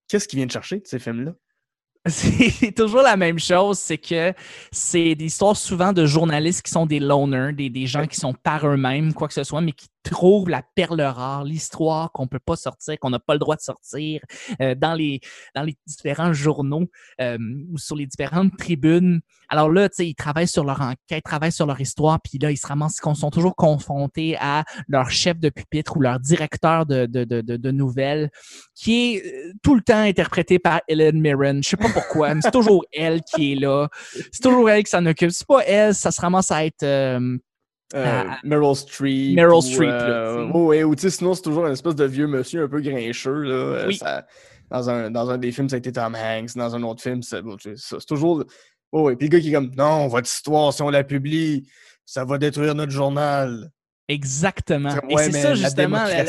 Qu'est-ce 0.07 0.27
qui 0.27 0.35
vient 0.35 0.47
de 0.47 0.51
chercher 0.51 0.79
de 0.79 0.87
ces 0.87 0.99
films-là? 0.99 1.33
C'est 2.07 2.71
toujours 2.71 3.01
la 3.01 3.17
même 3.17 3.37
chose, 3.37 3.77
c'est 3.77 3.97
que 3.97 4.33
c'est 4.71 5.15
des 5.15 5.25
histoires 5.25 5.57
souvent 5.57 5.91
de 5.91 6.05
journalistes 6.05 6.61
qui 6.61 6.71
sont 6.71 6.85
des 6.85 6.99
loners, 7.01 7.51
des, 7.51 7.69
des 7.69 7.87
gens 7.87 8.07
qui 8.07 8.15
sont 8.15 8.33
par 8.33 8.65
eux-mêmes, 8.65 9.13
quoi 9.13 9.27
que 9.27 9.33
ce 9.33 9.43
soit, 9.43 9.59
mais 9.59 9.73
qui 9.73 9.89
trouvent 10.03 10.49
la 10.49 10.63
perle 10.75 11.01
rare, 11.01 11.43
l'histoire 11.43 12.11
qu'on 12.11 12.23
ne 12.23 12.27
peut 12.27 12.39
pas 12.39 12.55
sortir, 12.55 12.97
qu'on 12.99 13.09
n'a 13.09 13.19
pas 13.19 13.33
le 13.33 13.39
droit 13.39 13.55
de 13.55 13.61
sortir 13.61 14.21
euh, 14.61 14.75
dans, 14.75 14.93
les, 14.93 15.19
dans 15.55 15.63
les 15.63 15.77
différents 15.85 16.33
journaux 16.33 16.87
euh, 17.21 17.37
ou 17.71 17.77
sur 17.77 17.95
les 17.95 18.05
différentes 18.05 18.55
tribunes. 18.57 19.21
Alors 19.49 19.69
là, 19.69 19.89
tu 19.89 19.95
sais, 19.95 20.07
ils 20.07 20.15
travaillent 20.15 20.47
sur 20.47 20.63
leur 20.63 20.81
enquête, 20.81 21.23
travaillent 21.23 21.51
sur 21.51 21.65
leur 21.65 21.79
histoire, 21.81 22.19
puis 22.21 22.37
là, 22.39 22.51
ils 22.51 22.57
se 22.57 22.67
ramassent, 22.67 22.99
ils 23.03 23.15
sont 23.15 23.31
toujours 23.31 23.55
confrontés 23.55 24.37
à 24.39 24.63
leur 24.87 25.09
chef 25.09 25.39
de 25.39 25.49
pupitre 25.49 25.97
ou 25.97 26.01
leur 26.01 26.19
directeur 26.19 26.85
de, 26.85 27.05
de, 27.05 27.23
de, 27.23 27.41
de 27.41 27.71
nouvelles, 27.71 28.29
qui 28.75 29.15
est 29.15 29.25
euh, 29.25 29.53
tout 29.63 29.75
le 29.75 29.81
temps 29.81 30.01
interprété 30.01 30.59
par 30.59 30.81
Ellen 30.87 31.19
Mirren. 31.19 31.61
Je 31.63 31.69
sais 31.69 31.77
pas 31.77 31.89
pourquoi, 31.89 32.35
mais 32.35 32.41
c'est 32.41 32.51
toujours 32.51 32.85
elle 32.91 33.21
qui 33.21 33.53
est 33.53 33.55
là. 33.55 33.89
C'est 34.31 34.43
toujours 34.43 34.69
elle 34.69 34.83
qui 34.83 34.91
s'en 34.91 35.05
occupe. 35.05 35.31
C'est 35.31 35.47
pas 35.47 35.63
elle, 35.65 35.95
ça 35.95 36.11
se 36.11 36.21
ramasse 36.21 36.51
à 36.51 36.65
être 36.65 36.83
ah, 37.93 38.25
ah. 38.29 38.37
Meryl 38.43 38.75
Streep. 38.75 39.35
Meryl 39.35 39.61
Streep, 39.61 39.89
euh, 39.89 40.83
ou 40.83 40.95
sinon, 40.97 41.33
c'est 41.33 41.41
toujours 41.41 41.65
une 41.65 41.73
espèce 41.73 41.95
de 41.95 42.05
vieux 42.05 42.27
monsieur 42.27 42.63
un 42.63 42.67
peu 42.67 42.81
grincheux. 42.81 43.43
Là. 43.43 43.53
Euh, 43.53 43.91
dans, 44.69 44.89
un, 44.89 45.09
dans 45.09 45.29
un 45.29 45.37
des 45.37 45.51
films, 45.51 45.69
ça 45.69 45.75
a 45.75 45.79
été 45.79 45.91
Tom 45.91 46.15
Hanks. 46.15 46.55
Dans 46.55 46.75
un 46.75 46.83
autre 46.83 47.01
film, 47.01 47.21
c'est 47.23 47.41
toujours. 48.07 48.43
Oh, 48.91 49.09
et 49.09 49.15
puis 49.15 49.27
le 49.27 49.31
gars 49.31 49.39
qui 49.39 49.49
est 49.49 49.53
comme 49.53 49.71
Non, 49.75 50.07
votre 50.07 50.27
histoire, 50.27 50.73
si 50.73 50.81
on 50.81 50.89
la 50.89 51.03
publie, 51.03 51.67
ça 52.05 52.25
va 52.25 52.37
détruire 52.37 52.75
notre 52.75 52.91
journal. 52.91 53.71
Exactement. 54.07 54.95
et 55.09 55.17
c'est 55.17 55.31
ça, 55.31 55.55
justement. 55.55 56.03
La, 56.05 56.25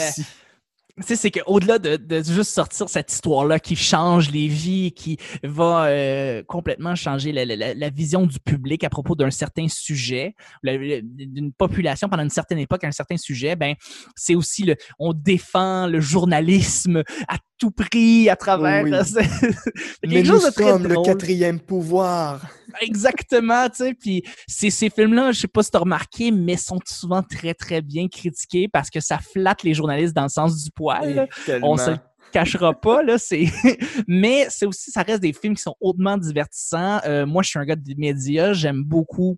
sais, 1.06 1.16
c'est 1.16 1.30
qu'au-delà 1.30 1.78
de, 1.78 1.96
de, 1.96 2.22
juste 2.22 2.52
sortir 2.52 2.88
cette 2.88 3.12
histoire-là 3.12 3.58
qui 3.58 3.76
change 3.76 4.30
les 4.30 4.48
vies, 4.48 4.92
qui 4.92 5.18
va 5.42 5.86
euh, 5.86 6.42
complètement 6.44 6.94
changer 6.94 7.32
la, 7.32 7.44
la, 7.44 7.74
la, 7.74 7.90
vision 7.90 8.26
du 8.26 8.38
public 8.40 8.84
à 8.84 8.90
propos 8.90 9.14
d'un 9.14 9.30
certain 9.30 9.68
sujet, 9.68 10.34
d'une 10.62 11.52
population 11.52 12.08
pendant 12.08 12.22
une 12.22 12.30
certaine 12.30 12.58
époque, 12.58 12.84
un 12.84 12.92
certain 12.92 13.16
sujet, 13.16 13.56
ben 13.56 13.74
c'est 14.16 14.34
aussi 14.34 14.64
le, 14.64 14.76
on 14.98 15.12
défend 15.12 15.86
le 15.86 16.00
journalisme 16.00 17.02
à 17.28 17.38
tout 17.60 17.70
prix 17.70 18.28
à 18.28 18.34
travers. 18.36 18.82
Oui. 18.82 18.90
Mais 20.06 20.22
nous 20.22 20.40
sommes 20.40 20.88
le 20.88 21.04
quatrième 21.04 21.60
pouvoir. 21.60 22.44
Exactement, 22.80 23.68
tu 23.68 23.76
sais. 23.76 23.94
Puis 23.94 24.24
ces, 24.48 24.70
ces 24.70 24.90
films-là, 24.90 25.32
je 25.32 25.40
sais 25.40 25.48
pas 25.48 25.62
si 25.62 25.70
tu 25.70 25.76
as 25.76 25.80
remarqué, 25.80 26.30
mais 26.30 26.56
sont 26.56 26.78
souvent 26.86 27.22
très, 27.22 27.52
très 27.52 27.82
bien 27.82 28.08
critiqués 28.08 28.68
parce 28.68 28.90
que 28.90 29.00
ça 29.00 29.18
flatte 29.18 29.64
les 29.64 29.74
journalistes 29.74 30.14
dans 30.14 30.22
le 30.22 30.28
sens 30.28 30.62
du 30.62 30.70
poil. 30.70 31.28
On 31.62 31.76
se 31.76 31.90
cachera 32.32 32.72
pas, 32.72 33.02
là. 33.02 33.18
C'est... 33.18 33.46
mais 34.06 34.46
c'est 34.48 34.66
aussi, 34.66 34.90
ça 34.90 35.02
reste 35.02 35.20
des 35.20 35.32
films 35.32 35.54
qui 35.54 35.62
sont 35.62 35.74
hautement 35.80 36.16
divertissants. 36.16 37.00
Euh, 37.04 37.26
moi, 37.26 37.42
je 37.42 37.50
suis 37.50 37.58
un 37.58 37.64
gars 37.64 37.76
de 37.76 37.94
médias. 37.98 38.52
J'aime 38.52 38.84
beaucoup 38.84 39.36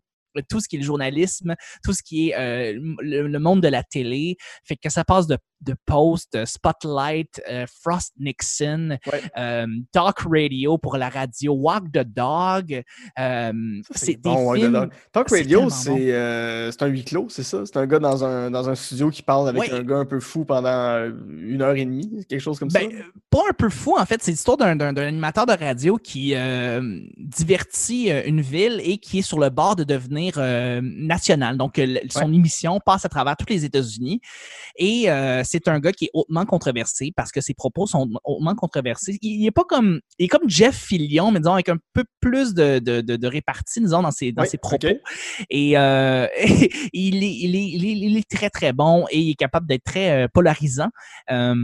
tout 0.49 0.61
ce 0.61 0.69
qui 0.69 0.77
est 0.77 0.79
le 0.79 0.85
journalisme, 0.85 1.55
tout 1.85 1.93
ce 1.93 2.03
qui 2.03 2.31
est 2.31 2.37
euh, 2.37 2.79
le, 3.01 3.39
monde 3.39 3.63
de 3.63 3.69
la 3.69 3.83
télé. 3.83 4.37
Fait 4.65 4.77
que 4.77 4.89
ça 4.89 5.05
passe 5.05 5.27
de, 5.27 5.37
de 5.63 5.75
Post, 5.87 6.35
euh, 6.35 6.45
Spotlight, 6.45 7.41
euh, 7.51 7.67
Frost 7.83 8.13
Nixon, 8.19 8.99
Ouais. 9.07 9.23
euh, 9.39 9.67
Talk 9.93 10.19
Radio 10.31 10.77
pour 10.79 10.97
la 10.97 11.09
radio, 11.09 11.53
Walk 11.55 11.85
the 11.93 12.05
Dog. 12.05 12.83
c'est 13.95 14.15
des 14.15 14.17
bon, 14.17 14.55
films. 14.55 14.89
Talk 15.13 15.31
Radio, 15.31 15.71
c'est 15.71 15.91
bon. 15.91 16.85
un 16.85 16.87
huis 16.89 17.05
clos, 17.05 17.27
c'est 17.29 17.43
ça? 17.43 17.65
C'est 17.65 17.77
un 17.77 17.87
gars 17.87 17.99
dans 17.99 18.25
un, 18.25 18.51
dans 18.51 18.69
un 18.69 18.75
studio 18.75 19.11
qui 19.11 19.23
parle 19.23 19.49
avec 19.49 19.63
Ouais. 19.63 19.73
un 19.73 19.83
gars 19.83 19.99
un 19.99 20.05
peu 20.05 20.21
fou 20.21 20.45
pendant 20.45 21.11
une 21.39 21.63
heure 21.63 21.77
et 21.77 21.85
demie, 21.85 22.25
quelque 22.29 22.41
chose 22.41 22.59
comme 22.59 22.69
Ben, 22.69 22.91
ça? 22.91 22.97
pas 23.31 23.43
un 23.49 23.53
peu 23.53 23.69
fou, 23.69 23.97
en 23.99 24.05
fait. 24.05 24.23
C'est 24.23 24.33
l'histoire 24.33 24.57
d'un, 24.57 24.79
animateur 24.97 25.47
de 25.47 25.53
radio 25.53 25.97
qui 25.97 26.35
divertit 27.19 28.11
une 28.11 28.41
ville 28.41 28.81
et 28.85 28.99
qui 28.99 29.21
est 29.21 29.23
sur 29.23 29.39
le 29.39 29.51
bord 29.51 29.77
de 29.77 29.85
devenir 29.85 30.35
national. 30.83 31.57
Donc, 31.57 31.81
son 32.11 32.33
émission 32.33 32.81
passe 32.85 33.05
à 33.05 33.09
travers 33.09 33.37
tous 33.37 33.47
les 33.49 33.65
États-Unis. 33.65 34.21
Et 34.77 35.11
euh, 35.11 35.43
c'est 35.53 35.69
un 35.69 35.81
gars 35.81 35.93
qui 35.93 36.07
est 36.07 36.11
hautement 36.15 36.47
controversé 36.47 37.13
parce 37.15 37.31
que 37.31 37.41
ses 37.41 37.55
propos 37.55 37.87
sont 37.87 38.09
hautement 38.25 38.55
controversés. 38.55 39.19
Il, 39.21 39.43
il 39.43 39.47
est 39.47 39.53
pas 39.53 39.65
comme, 39.65 40.01
il 40.19 40.25
est 40.25 40.29
comme 40.29 40.49
Jeff 40.49 40.77
Fillion, 40.77 41.31
mais 41.31 41.41
disons 41.41 41.53
avec 41.53 41.69
un 41.69 41.79
peu 41.93 42.05
plus 42.21 42.55
de, 42.55 42.79
de, 42.79 43.01
de, 43.01 43.17
de 43.17 43.27
répartie, 43.27 43.81
disons, 43.81 44.03
dans 44.03 44.11
ses, 44.11 44.33
dans 44.33 44.43
Oui, 44.43 44.49
ses 44.49 44.59
propos. 44.59 44.89
Et 45.51 45.77
euh, 45.77 46.27
il, 46.93 47.23
est, 47.23 47.35
il, 47.35 47.57
est, 47.57 47.69
il, 47.69 47.85
est, 47.85 47.93
il 47.93 48.17
est 48.17 48.29
très, 48.29 48.51
très 48.51 48.73
bon 48.73 49.07
et 49.11 49.21
il 49.21 49.31
est 49.31 49.35
capable 49.35 49.67
d'être 49.67 49.85
très 49.85 50.25
euh, 50.25 50.29
polarisant. 50.33 50.89
Euh, 51.31 51.55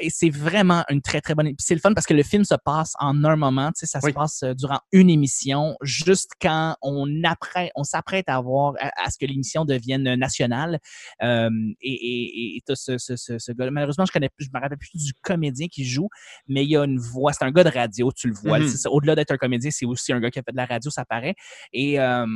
et 0.00 0.10
c'est 0.10 0.30
vraiment 0.30 0.84
une 0.88 1.02
très, 1.02 1.20
très 1.20 1.34
bonne. 1.34 1.46
Puis 1.46 1.56
c'est 1.58 1.74
le 1.74 1.80
fun 1.80 1.92
parce 1.94 2.06
que 2.06 2.14
le 2.14 2.22
film 2.22 2.44
se 2.44 2.54
passe 2.64 2.92
en 2.98 3.24
un 3.24 3.36
moment. 3.36 3.68
Tu 3.72 3.80
sais, 3.80 3.86
ça 3.86 4.00
Oui. 4.02 4.10
se 4.10 4.14
passe 4.14 4.42
euh, 4.42 4.54
durant 4.54 4.80
une 4.92 5.10
émission, 5.10 5.76
juste 5.82 6.32
quand 6.40 6.76
on, 6.82 7.06
apprête, 7.24 7.70
on 7.76 7.84
s'apprête 7.84 8.28
à 8.28 8.40
voir 8.40 8.74
à, 8.80 8.90
à 9.04 9.10
ce 9.10 9.18
que 9.18 9.26
l'émission 9.26 9.64
devienne 9.64 10.14
nationale. 10.14 10.78
Euh, 11.22 11.50
et 11.80 11.92
et, 11.92 12.56
et 12.56 12.62
ce, 12.74 12.98
ce, 12.98 13.16
ce, 13.16 13.38
ce 13.38 13.52
gars 13.52 13.70
Malheureusement, 13.70 14.06
je 14.06 14.12
connais 14.12 14.28
plus, 14.28 14.46
je 14.46 14.50
me 14.52 14.60
rappelle 14.60 14.78
plus 14.78 14.90
du 14.94 15.12
comédien 15.22 15.68
qui 15.68 15.84
joue, 15.84 16.08
mais 16.48 16.64
il 16.64 16.70
y 16.70 16.76
a 16.76 16.84
une 16.84 16.98
voix. 16.98 17.32
C'est 17.32 17.44
un 17.44 17.50
gars 17.52 17.64
de 17.64 17.70
radio, 17.70 18.10
tu 18.12 18.28
le 18.28 18.34
vois. 18.34 18.58
Mhm. 18.58 18.68
Ça. 18.68 18.90
Au-delà 18.90 19.14
d'être 19.14 19.30
un 19.32 19.36
comédien, 19.36 19.70
c'est 19.70 19.86
aussi 19.86 20.12
un 20.12 20.20
gars 20.20 20.30
qui 20.30 20.38
a 20.38 20.42
fait 20.42 20.52
de 20.52 20.56
la 20.56 20.66
radio, 20.66 20.90
ça 20.90 21.04
paraît. 21.04 21.34
Et 21.72 22.00
euh, 22.00 22.26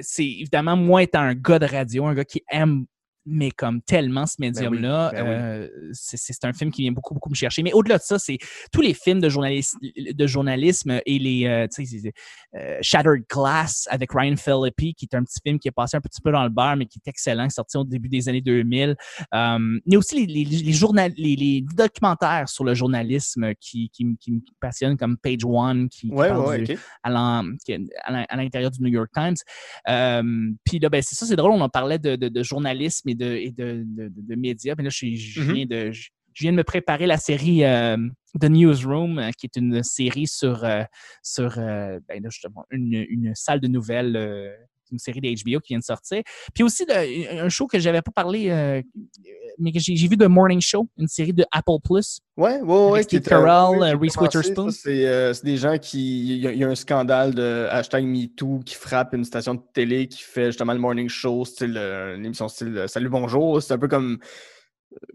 c'est 0.00 0.24
évidemment, 0.26 0.76
moi 0.76 1.02
étant 1.02 1.20
un 1.20 1.34
gars 1.34 1.58
de 1.58 1.66
radio, 1.66 2.06
un 2.06 2.14
gars 2.14 2.24
qui 2.24 2.42
aime 2.50 2.86
mais 3.26 3.50
comme 3.50 3.82
tellement 3.82 4.24
ce 4.26 4.36
médium-là, 4.38 5.10
ben 5.12 5.22
oui. 5.22 5.28
euh, 5.30 5.68
c'est 5.92 6.16
c'est 6.16 6.44
un 6.44 6.52
film 6.52 6.70
qui 6.70 6.82
vient 6.82 6.92
beaucoup, 6.92 7.12
beaucoup 7.14 7.28
me 7.30 7.34
chercher. 7.34 7.62
Mais 7.62 7.72
au-delà 7.72 7.98
de 7.98 8.02
ça, 8.02 8.18
c'est 8.18 8.38
tous 8.72 8.80
les 8.80 8.94
films 8.94 9.20
de, 9.20 9.28
journalisme, 9.28 9.78
de 9.82 10.26
journalisme 10.26 11.00
et 11.04 11.18
les 11.18 11.46
euh, 11.46 11.66
euh, 12.54 12.78
Shattered 12.80 13.24
Glass 13.28 13.88
avec 13.90 14.12
Ryan 14.12 14.36
Phillippe, 14.36 14.94
qui 14.96 15.08
est 15.10 15.14
un 15.16 15.24
petit 15.24 15.38
film 15.44 15.58
qui 15.58 15.68
est 15.68 15.72
passé 15.72 15.96
un 15.96 16.00
petit 16.00 16.20
peu 16.20 16.30
dans 16.32 16.44
le 16.44 16.50
beurre, 16.50 16.76
mais 16.76 16.86
qui 16.86 17.00
est 17.04 17.08
excellent, 17.08 17.48
sorti 17.50 17.76
au 17.76 17.84
début 17.84 18.08
des 18.08 18.28
années 18.28 18.40
2000. 18.40 18.90
Euh, 18.90 18.94
a 19.34 19.96
aussi 19.96 20.26
les, 20.26 20.44
les, 20.44 20.44
les, 20.62 20.72
journal, 20.72 21.12
les, 21.16 21.34
les 21.36 21.64
documentaires 21.74 22.48
sur 22.48 22.64
le 22.64 22.74
journalisme 22.74 23.54
qui, 23.60 23.90
qui, 23.90 24.04
me- 24.04 24.16
qui 24.16 24.32
me 24.32 24.40
passionnent, 24.60 24.96
comme 24.96 25.16
Page 25.18 25.44
One, 25.44 25.88
qui, 25.88 26.08
qui 26.08 26.14
Ouais, 26.14 26.28
parle 26.28 26.46
ouais, 26.46 26.62
du- 26.62 26.72
ok. 26.74 26.78
à 27.04 28.36
l'intérieur 28.36 28.70
du 28.70 28.80
New 28.82 28.88
York 28.90 29.10
Times. 29.12 29.36
Puis 30.64 30.78
là, 30.78 30.88
ben, 30.88 31.02
c'est 31.02 31.14
ça, 31.14 31.26
c'est 31.26 31.36
drôle, 31.36 31.52
on 31.52 31.60
en 31.60 31.68
parlait 31.68 31.98
de, 31.98 32.16
de- 32.16 32.28
de 32.28 32.42
journalisme 32.42 33.08
et 33.08 33.14
de, 33.16 33.26
et 33.26 33.50
de, 33.50 33.82
de- 33.86 34.08
de- 34.08 34.22
de 34.22 34.34
médias. 34.34 34.74
Mais 34.76 34.84
là, 34.84 34.90
je, 34.90 35.06
je 35.14 35.40
Mhm. 35.40 35.52
viens 35.54 35.66
de, 35.66 35.92
je, 35.92 36.10
je 36.34 36.42
viens 36.44 36.52
de 36.52 36.56
me 36.58 36.64
préparer 36.64 37.06
la 37.06 37.16
série 37.16 37.64
euh, 37.64 37.96
The 38.40 38.44
Newsroom, 38.50 39.18
euh, 39.18 39.30
qui 39.30 39.46
est 39.46 39.56
une 39.56 39.82
série 39.82 40.26
sur, 40.26 40.64
euh, 40.64 40.82
sur 41.22 41.56
ben 41.56 42.22
là, 42.22 42.28
justement, 42.30 42.64
une, 42.70 43.04
une 43.08 43.34
salle 43.34 43.60
de 43.60 43.68
nouvelles. 43.68 44.16
Une 44.92 44.98
série 44.98 45.20
d'HBO 45.20 45.60
qui 45.60 45.72
vient 45.72 45.78
de 45.78 45.84
sortir. 45.84 46.22
Puis 46.54 46.62
aussi 46.64 46.84
un 47.30 47.48
show 47.48 47.66
que 47.66 47.78
j'avais 47.78 48.02
pas 48.02 48.12
parlé, 48.12 48.50
euh, 48.50 48.82
mais 49.58 49.72
que 49.72 49.78
j'ai 49.80 49.94
vu 49.94 50.16
The 50.16 50.24
Morning 50.24 50.60
Show, 50.60 50.86
une 50.98 51.08
série 51.08 51.32
de 51.32 51.44
Apple 51.52 51.78
Plus. 51.82 52.20
Ouais, 52.36 52.60
ouais, 52.60 52.88
ouais. 52.90 53.02
Steve 53.02 53.22
euh, 53.26 53.28
Carell, 53.28 53.82
euh, 53.82 53.96
Reese 53.98 54.16
Witherspoon. 54.20 54.70
C'est 54.70 55.06
euh, 55.06 55.32
des 55.42 55.56
gens 55.56 55.78
qui. 55.78 56.34
Il 56.36 56.38
y, 56.42 56.46
a- 56.46 56.52
il 56.52 56.58
y 56.58 56.64
a 56.64 56.68
un 56.68 56.74
scandale 56.74 57.34
de 57.34 57.66
hashtag 57.70 58.04
MeToo 58.04 58.60
qui 58.64 58.74
frappe 58.74 59.14
une 59.14 59.24
station 59.24 59.54
de 59.54 59.60
télé 59.72 60.06
qui 60.08 60.22
fait 60.22 60.46
justement 60.46 60.72
le 60.74 60.78
morning 60.78 61.08
show, 61.08 61.44
style, 61.44 61.76
une 61.76 62.24
émission 62.26 62.48
style 62.48 62.84
Salut 62.88 63.08
Bonjour. 63.08 63.62
C'est 63.62 63.72
un 63.72 63.78
peu 63.78 63.88
comme, 63.88 64.18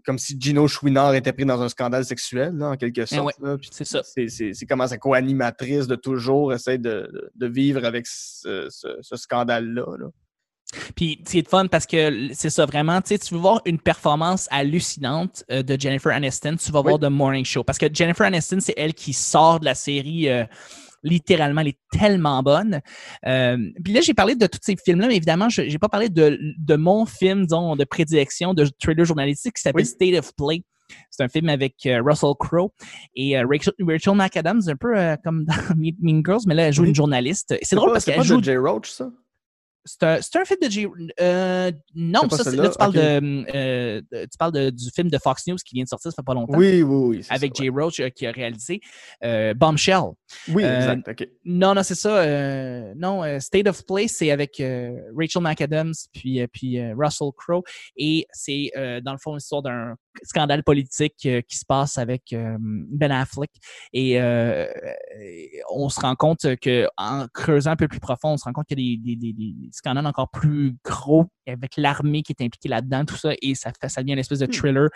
comme 0.04 0.18
si 0.18 0.36
Gino 0.38 0.68
Chouinard 0.68 1.14
était 1.14 1.32
pris 1.32 1.44
dans 1.44 1.60
un 1.62 1.68
scandale 1.68 2.04
sexuel, 2.04 2.54
là, 2.56 2.70
en 2.70 2.76
quelque 2.76 3.04
sorte. 3.06 3.34
Eh 3.40 3.44
ouais. 3.44 3.58
Puis 3.58 3.70
c'est 3.72 3.84
ça. 3.84 4.02
C'est 4.04 4.66
comment 4.68 4.86
sa 4.86 4.98
co-animatrice 4.98 5.86
de 5.86 5.96
toujours 5.96 6.52
essaie 6.52 6.78
de, 6.78 7.30
vivre 7.40 7.84
avec 7.84 8.06
ce, 8.06 8.68
ce- 8.70 8.98
ce 9.00 9.16
scandale-là. 9.16 9.96
là. 9.98 10.06
Puis 10.96 11.20
c'est 11.26 11.46
fun 11.46 11.66
parce 11.66 11.86
que 11.86 12.28
c'est 12.32 12.48
ça 12.48 12.64
vraiment, 12.64 13.00
tu 13.02 13.14
veux 13.32 13.38
voir 13.38 13.60
une 13.66 13.78
performance 13.78 14.48
hallucinante 14.50 15.44
euh, 15.50 15.62
de 15.62 15.78
Jennifer 15.78 16.12
Aniston, 16.12 16.56
tu 16.56 16.72
vas 16.72 16.80
Oui. 16.80 16.88
voir 16.88 16.98
The 16.98 17.12
Morning 17.12 17.44
Show. 17.44 17.62
Parce 17.64 17.78
que 17.78 17.86
Jennifer 17.92 18.26
Aniston, 18.26 18.58
c'est 18.60 18.74
elle 18.76 18.94
qui 18.94 19.12
sort 19.12 19.60
de 19.60 19.66
la 19.66 19.74
série. 19.74 20.28
euh, 20.30 20.44
littéralement, 21.02 21.60
elle 21.62 21.68
est 21.68 21.78
tellement 21.92 22.42
bonne. 22.42 22.80
Euh, 23.26 23.56
puis 23.84 23.92
là, 23.92 24.00
j'ai 24.00 24.14
parlé 24.14 24.34
de 24.34 24.46
tous 24.46 24.60
ces 24.62 24.76
films-là, 24.76 25.08
mais 25.08 25.16
évidemment, 25.16 25.48
je 25.48 25.62
n'ai 25.62 25.78
pas 25.78 25.88
parlé 25.88 26.08
de, 26.08 26.38
de 26.58 26.76
mon 26.76 27.06
film, 27.06 27.42
disons, 27.46 27.76
de 27.76 27.84
prédilection, 27.84 28.54
de 28.54 28.66
thriller 28.80 29.04
journalistique 29.04 29.54
qui 29.56 29.62
s'appelle 29.62 29.84
Oui. 29.84 29.86
State 29.86 30.18
of 30.18 30.34
Play. 30.36 30.62
C'est 31.10 31.22
un 31.22 31.28
film 31.28 31.48
avec 31.48 31.74
euh, 31.86 32.02
Russell 32.04 32.32
Crowe 32.38 32.70
et 33.16 33.38
euh, 33.38 33.46
Rachel, 33.50 33.72
Rachel 33.80 34.14
McAdams, 34.14 34.60
un 34.68 34.76
peu 34.76 34.96
euh, 34.98 35.16
comme 35.24 35.44
dans 35.46 35.54
Mean 35.76 36.22
Girls, 36.24 36.42
mais 36.46 36.54
là, 36.54 36.64
elle 36.68 36.72
joue 36.74 36.84
une 36.84 36.94
journaliste. 36.94 37.54
C'est 37.62 37.76
drôle 37.76 37.88
pas- 37.90 37.92
parce 37.94 38.04
qu'elle 38.04 38.22
joue 38.22 38.42
Jay 38.42 38.56
Roach, 38.58 38.90
ça? 38.90 39.10
C'est 39.84 40.04
un, 40.04 40.44
film 40.44 40.58
de 40.62 40.70
J. 40.70 40.86
Euh, 41.20 41.72
non, 41.94 42.28
ça, 42.30 42.50
là, 42.52 42.68
tu 42.68 42.78
parles, 42.78 42.92
de, 42.92 43.44
euh, 43.54 44.00
de- 44.12 44.22
tu 44.24 44.38
parles 44.38 44.52
de- 44.52 44.70
du 44.70 44.90
film 44.94 45.08
de 45.08 45.18
Fox 45.18 45.46
News 45.46 45.56
qui 45.56 45.74
vient 45.74 45.84
de 45.84 45.88
sortir, 45.88 46.10
ça 46.12 46.16
fait 46.16 46.24
pas 46.24 46.34
longtemps. 46.34 46.56
Oui, 46.56 46.82
oui, 46.82 47.16
oui. 47.18 47.26
Avec 47.30 47.56
ça, 47.56 47.62
Jay 47.62 47.68
Roach 47.68 47.98
euh, 48.00 48.08
qui 48.08 48.26
a 48.26 48.30
réalisé 48.32 48.80
euh, 49.24 49.54
Bombshell. 49.54 50.02
Oui, 50.48 50.62
euh, 50.64 50.76
exact. 50.94 51.08
OK. 51.08 51.28
Non, 51.44 51.74
non, 51.74 51.82
c'est 51.82 51.94
ça. 51.96 52.18
euh, 52.18 52.92
non, 52.96 53.24
euh, 53.24 53.40
State 53.40 53.66
of 53.66 53.84
Play, 53.84 54.06
c'est 54.08 54.30
avec 54.30 54.60
euh, 54.60 54.92
Rachel 55.18 55.42
McAdams 55.42 55.92
puis, 56.12 56.40
euh, 56.40 56.46
puis 56.52 56.78
euh, 56.78 56.94
Russell 56.96 57.30
Crowe. 57.36 57.62
Et 57.96 58.26
c'est, 58.32 58.70
euh, 58.76 59.00
dans 59.00 59.12
le 59.12 59.18
fond, 59.18 59.34
l'histoire 59.34 59.62
d'un 59.62 59.96
scandale 60.22 60.62
politique 60.62 61.26
euh, 61.26 61.40
qui 61.42 61.56
se 61.56 61.64
passe 61.64 61.98
avec 61.98 62.32
euh, 62.32 62.56
Ben 62.60 63.10
Affleck. 63.10 63.50
Et 63.92 64.20
euh, 64.20 64.66
on 65.70 65.88
se 65.88 66.00
rend 66.00 66.14
compte 66.16 66.56
que 66.56 66.86
en 66.96 67.26
creusant 67.32 67.72
un 67.72 67.76
peu 67.76 67.88
plus 67.88 68.00
profond, 68.00 68.30
on 68.30 68.36
se 68.36 68.44
rend 68.44 68.52
compte 68.52 68.66
qu'il 68.66 68.78
y 68.80 68.94
a 68.94 68.96
des, 68.96 69.16
des- 69.16 69.32
des- 69.32 69.52
des 69.52 69.68
scandales 69.72 70.06
encore 70.06 70.30
plus 70.30 70.76
gros 70.84 71.26
avec 71.46 71.76
l'armée 71.76 72.22
qui 72.22 72.32
est 72.32 72.42
impliquée 72.44 72.68
là-dedans, 72.68 73.04
tout 73.04 73.16
ça. 73.16 73.30
Et 73.42 73.54
ça, 73.54 73.72
fait, 73.80 73.88
ça 73.88 74.02
devient 74.02 74.12
une 74.14 74.18
espèce 74.18 74.38
de 74.40 74.46
thriller 74.46 74.88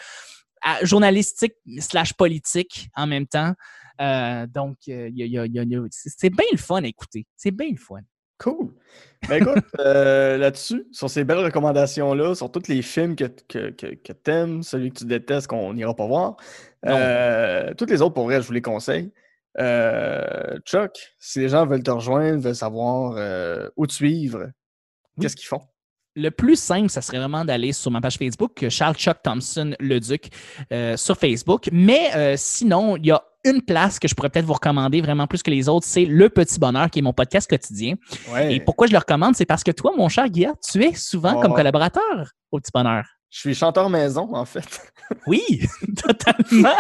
à- 0.63 0.85
journalistique 0.85 1.55
slash 1.79 2.13
politique 2.15 2.89
en 2.95 3.07
même 3.07 3.27
temps. 3.27 3.53
Euh, 4.01 4.47
donc, 4.47 4.77
euh, 4.89 5.09
il 5.09 5.17
y 5.19 5.23
a- 5.23 5.27
il 5.27 5.33
y 5.33 5.39
a- 5.39 5.47
il 5.47 5.55
y 5.55 5.59
a- 5.59 5.63
il 5.63 5.73
y 5.73 5.77
a- 5.77 5.87
c'est 5.91 6.11
c'est 6.15 6.31
bien 6.31 6.45
le 6.53 6.59
fun 6.59 6.83
à 6.83 6.87
écouter. 6.87 7.27
C'est 7.37 7.51
bien 7.51 7.71
le 7.71 7.77
fun. 7.79 8.01
Cool. 8.39 8.73
Ben 9.29 9.43
écoute, 9.43 9.65
euh, 9.81 10.37
là-dessus, 10.37 10.87
sur 10.93 11.09
ces 11.09 11.25
belles 11.25 11.39
recommandations-là, 11.39 12.35
sur 12.35 12.51
tous 12.51 12.69
les 12.69 12.83
films 12.83 13.17
que, 13.17 13.25
que, 13.49 13.71
que, 13.71 13.95
que 13.95 14.13
t'aimes, 14.13 14.63
celui 14.63 14.91
que 14.91 14.99
tu 14.99 15.05
détestes, 15.07 15.47
qu'on 15.47 15.73
n'ira 15.75 15.95
pas 15.95 16.07
voir, 16.07 16.37
euh, 16.87 17.73
toutes 17.75 17.91
les 17.91 18.03
autres, 18.03 18.15
pour 18.15 18.25
vrai, 18.25 18.43
je 18.43 18.47
vous 18.47 18.53
les 18.53 18.63
conseille. 18.63 19.11
Euh, 19.59 20.59
Chuck, 20.67 20.93
si 21.19 21.41
les 21.41 21.49
gens 21.49 21.67
veulent 21.67 21.83
te 21.83 21.91
rejoindre, 21.91 22.41
veulent 22.41 22.55
savoir 22.55 23.71
où 23.77 23.87
te 23.87 23.93
suivre, 23.93 24.51
qu'est-ce 25.21 25.37
qu'ils 25.37 25.49
font? 25.49 25.63
Le 26.19 26.31
plus 26.31 26.57
simple, 26.59 26.89
ça 26.89 27.03
serait 27.03 27.19
vraiment 27.19 27.45
d'aller 27.45 27.73
sur 27.73 27.91
ma 27.91 28.01
page 28.01 28.17
Facebook, 28.17 28.67
Charles 28.71 28.95
Chuck 28.95 29.19
Thompson 29.23 29.75
Le 29.79 30.01
Duc, 30.01 30.31
euh, 30.73 30.97
sur 30.97 31.19
Facebook. 31.19 31.69
Mais 31.73 32.11
euh, 32.17 32.35
sinon, 32.39 32.97
il 32.97 33.07
y 33.07 33.11
a 33.11 33.23
une 33.49 33.63
place 33.63 33.99
que 33.99 34.09
je 34.09 34.15
pourrais 34.15 34.29
peut-être 34.31 34.45
vous 34.45 34.53
recommander 34.55 35.01
vraiment 35.01 35.27
plus 35.27 35.43
que 35.43 35.51
les 35.51 35.69
autres, 35.69 35.87
c'est 35.87 36.05
Le 36.05 36.29
Petit 36.29 36.59
Bonheur, 36.59 36.91
qui 36.91 36.99
est 36.99 37.03
mon 37.03 37.13
podcast 37.13 37.49
quotidien. 37.49 37.95
Ouais, 38.33 38.55
Et 38.55 38.61
pourquoi 38.61 38.87
je 38.87 38.93
le 38.93 38.99
recommande, 38.99 39.35
c'est 39.37 39.47
parce 39.47 39.63
que 39.65 39.71
toi, 39.71 39.93
mon 39.97 40.09
cher 40.09 40.29
Guillaume, 40.29 40.55
tu 40.71 40.83
es 40.85 40.95
souvent 40.95 41.41
comme 41.41 41.53
Oh. 41.53 41.57
collaborateur 41.57 42.31
au 42.51 42.59
Petit 42.61 42.71
Bonheur. 42.75 43.05
je 43.31 43.41
suis 43.41 43.55
chanteur 43.55 43.91
maison, 43.91 44.35
en 44.35 44.45
fait. 44.45 44.93
Oui, 45.27 45.43
totalement. 45.97 46.75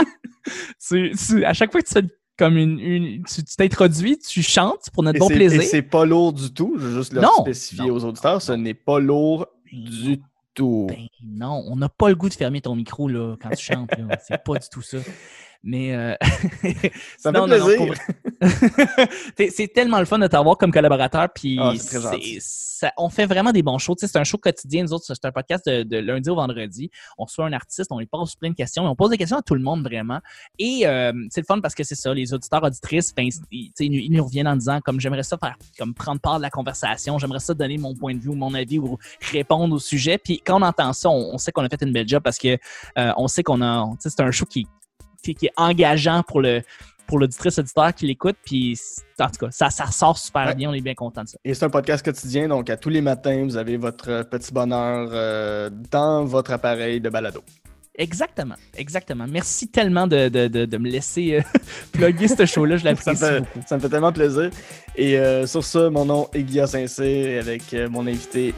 Tu- 0.88 1.12
tu- 1.14 1.44
à 1.44 1.52
chaque 1.52 1.70
fois 1.70 1.80
que 1.80 1.86
tu 1.86 1.94
fais 1.94 2.04
comme 2.38 2.56
une, 2.56 2.78
une- 2.80 3.24
tu 3.24 3.42
t'introduis, 3.44 4.18
tu 4.18 4.42
chantes 4.42 4.90
pour 4.92 5.02
notre 5.02 5.16
Et 5.16 5.20
bon 5.20 5.28
plaisir. 5.28 5.60
Et 5.60 5.64
c'est 5.64 5.82
pas 5.82 6.04
lourd 6.04 6.32
du 6.32 6.52
tout, 6.52 6.74
je 6.76 6.86
veux 6.86 6.98
juste 6.98 7.12
le 7.12 7.20
Non, 7.20 7.30
spécifier 7.40 7.86
non, 7.86 7.94
aux 7.94 8.04
auditeurs, 8.04 8.42
ce 8.42 8.52
n'est 8.52 8.74
pas 8.74 8.98
lourd 8.98 9.46
du 9.72 10.20
tout. 10.54 10.86
Ben 10.88 11.06
non, 11.24 11.62
on 11.68 11.76
n'a 11.76 11.88
pas 11.88 12.08
le 12.08 12.14
goût 12.16 12.28
de 12.28 12.34
fermer 12.34 12.60
ton 12.60 12.74
micro 12.74 13.08
là, 13.08 13.36
quand 13.40 13.50
tu 13.50 13.64
chantes. 13.64 13.90
C'est 14.26 14.42
pas 14.42 14.54
du 14.58 14.68
tout 14.70 14.82
ça. 14.82 14.98
Mais 15.68 15.94
euh, 15.96 16.14
Ça 17.18 17.32
me 17.32 17.36
fait 17.36 17.40
non, 17.40 17.46
plaisir. 17.46 17.76
pour 17.76 17.94
c'est 19.50 19.72
tellement 19.72 19.98
le 19.98 20.04
fun 20.04 20.18
de 20.20 20.26
t'avoir 20.28 20.56
comme 20.56 20.70
collaborateur. 20.70 21.28
Puis 21.34 21.58
ça- 22.40 22.92
on 22.96 23.08
fait 23.08 23.26
vraiment 23.26 23.50
des 23.52 23.62
bons 23.62 23.78
shows. 23.78 23.96
C'est 23.98 24.14
un 24.16 24.22
show 24.22 24.38
quotidien. 24.38 24.84
Nous 24.84 24.92
autres, 24.92 25.04
c'est 25.06 25.24
un 25.24 25.32
podcast 25.32 25.66
de, 25.66 25.82
de 25.82 25.96
lundi 25.98 26.30
au 26.30 26.36
vendredi. 26.36 26.90
On 27.18 27.24
reçoit 27.24 27.46
un 27.46 27.52
artiste, 27.52 27.90
on 27.90 27.98
lui 27.98 28.06
pose 28.06 28.36
plein 28.36 28.50
de 28.50 28.54
questions. 28.54 28.84
et 28.84 28.88
On 28.88 28.94
pose 28.94 29.10
des 29.10 29.16
questions 29.18 29.38
à 29.38 29.42
tout 29.42 29.54
le 29.54 29.60
monde 29.62 29.82
vraiment. 29.82 30.20
Et 30.58 30.86
euh, 30.86 31.12
c'est 31.30 31.40
le 31.40 31.46
fun 31.46 31.60
parce 31.60 31.74
que 31.74 31.82
c'est 31.82 31.94
ça. 31.96 32.14
Les 32.14 32.32
auditeurs, 32.32 32.62
auditrices, 32.62 33.12
ben, 33.14 33.28
ils, 33.50 34.10
nous- 34.12 34.24
reviennent 34.24 34.48
en 34.48 34.56
disant 34.56 34.80
comme 34.80 35.00
j'aimerais 35.00 35.22
ça 35.24 35.36
faire, 35.36 35.56
comme 35.78 35.94
prendre 35.94 36.20
part 36.20 36.36
de 36.36 36.42
la 36.42 36.50
conversation. 36.50 37.18
J'aimerais 37.18 37.40
ça 37.40 37.54
donner 37.54 37.78
mon 37.78 37.94
point 37.94 38.14
de 38.14 38.20
vue 38.20 38.28
ou 38.30 38.34
mon 38.36 38.54
avis 38.54 38.78
ou 38.78 38.98
répondre 39.32 39.74
au 39.74 39.78
sujet. 39.80 40.16
Puis 40.18 40.40
quand 40.46 40.60
on 40.60 40.64
entend 40.64 40.92
ça, 40.92 41.10
on, 41.10 41.34
on 41.34 41.38
sait 41.38 41.50
qu'on 41.50 41.64
a 41.64 41.68
fait 41.68 41.82
une 41.82 41.92
belle 41.92 42.06
job 42.08 42.22
parce 42.22 42.38
que 42.38 42.56
euh, 42.98 43.12
on 43.16 43.26
sait 43.26 43.42
qu'on 43.42 43.62
a. 43.62 43.88
C'est 44.00 44.20
un 44.20 44.30
show 44.30 44.44
qui, 44.46 44.66
qui, 45.26 45.34
qui 45.34 45.46
est 45.46 45.52
engageant 45.56 46.22
pour 46.22 46.40
le 46.40 46.62
pour 47.06 47.20
l'auditrice 47.20 47.56
auditeur 47.60 47.94
qui 47.94 48.06
l'écoute. 48.08 48.34
Puis 48.44 48.76
en 49.20 49.26
tout 49.28 49.46
cas, 49.46 49.50
ça, 49.52 49.70
ça 49.70 49.86
sort 49.92 50.18
super 50.18 50.46
Ouais. 50.46 50.54
bien. 50.56 50.70
On 50.70 50.72
est 50.72 50.80
bien 50.80 50.94
content 50.94 51.22
de 51.22 51.28
ça. 51.28 51.38
Et 51.44 51.54
c'est 51.54 51.64
un 51.64 51.70
podcast 51.70 52.04
quotidien, 52.04 52.48
donc 52.48 52.68
à 52.68 52.76
tous 52.76 52.88
les 52.88 53.00
matins, 53.00 53.44
vous 53.44 53.56
avez 53.56 53.76
votre 53.76 54.24
petit 54.24 54.52
bonheur 54.52 55.08
euh, 55.12 55.70
dans 55.92 56.24
votre 56.24 56.50
appareil 56.52 57.00
de 57.00 57.08
balado. 57.08 57.44
Exactement, 57.98 58.56
exactement. 58.76 59.24
Merci 59.26 59.68
tellement 59.68 60.06
de, 60.08 60.28
de, 60.28 60.48
de, 60.48 60.64
de 60.66 60.76
me 60.78 60.88
laisser 60.90 61.36
euh, 61.36 61.58
plugger 61.92 62.26
ce 62.28 62.44
show-là. 62.44 62.76
Je 62.76 62.82
Ça 62.82 62.88
l'apprécie 62.90 63.16
fait, 63.24 63.38
beaucoup. 63.38 63.60
ça 63.66 63.76
me 63.76 63.80
fait 63.80 63.88
tellement 63.88 64.12
plaisir. 64.12 64.50
Et 64.96 65.16
euh, 65.18 65.46
sur 65.46 65.62
ça, 65.64 65.88
mon 65.88 66.04
nom 66.06 66.28
est 66.34 66.42
Guillaume 66.42 66.66
Saint-Cyr 66.66 67.40
avec 67.40 67.72
euh, 67.72 67.88
mon 67.88 68.06
invité 68.08 68.52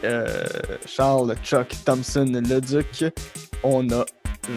Charles 0.87 1.37
Chuck 1.45 1.69
Thompson 1.85 2.25
Leduc. 2.49 3.05
On 3.63 3.89
a 3.91 4.07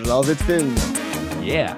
jasé 0.05 0.34
de 0.34 0.39
film. 0.39 1.11
Yeah. 1.42 1.76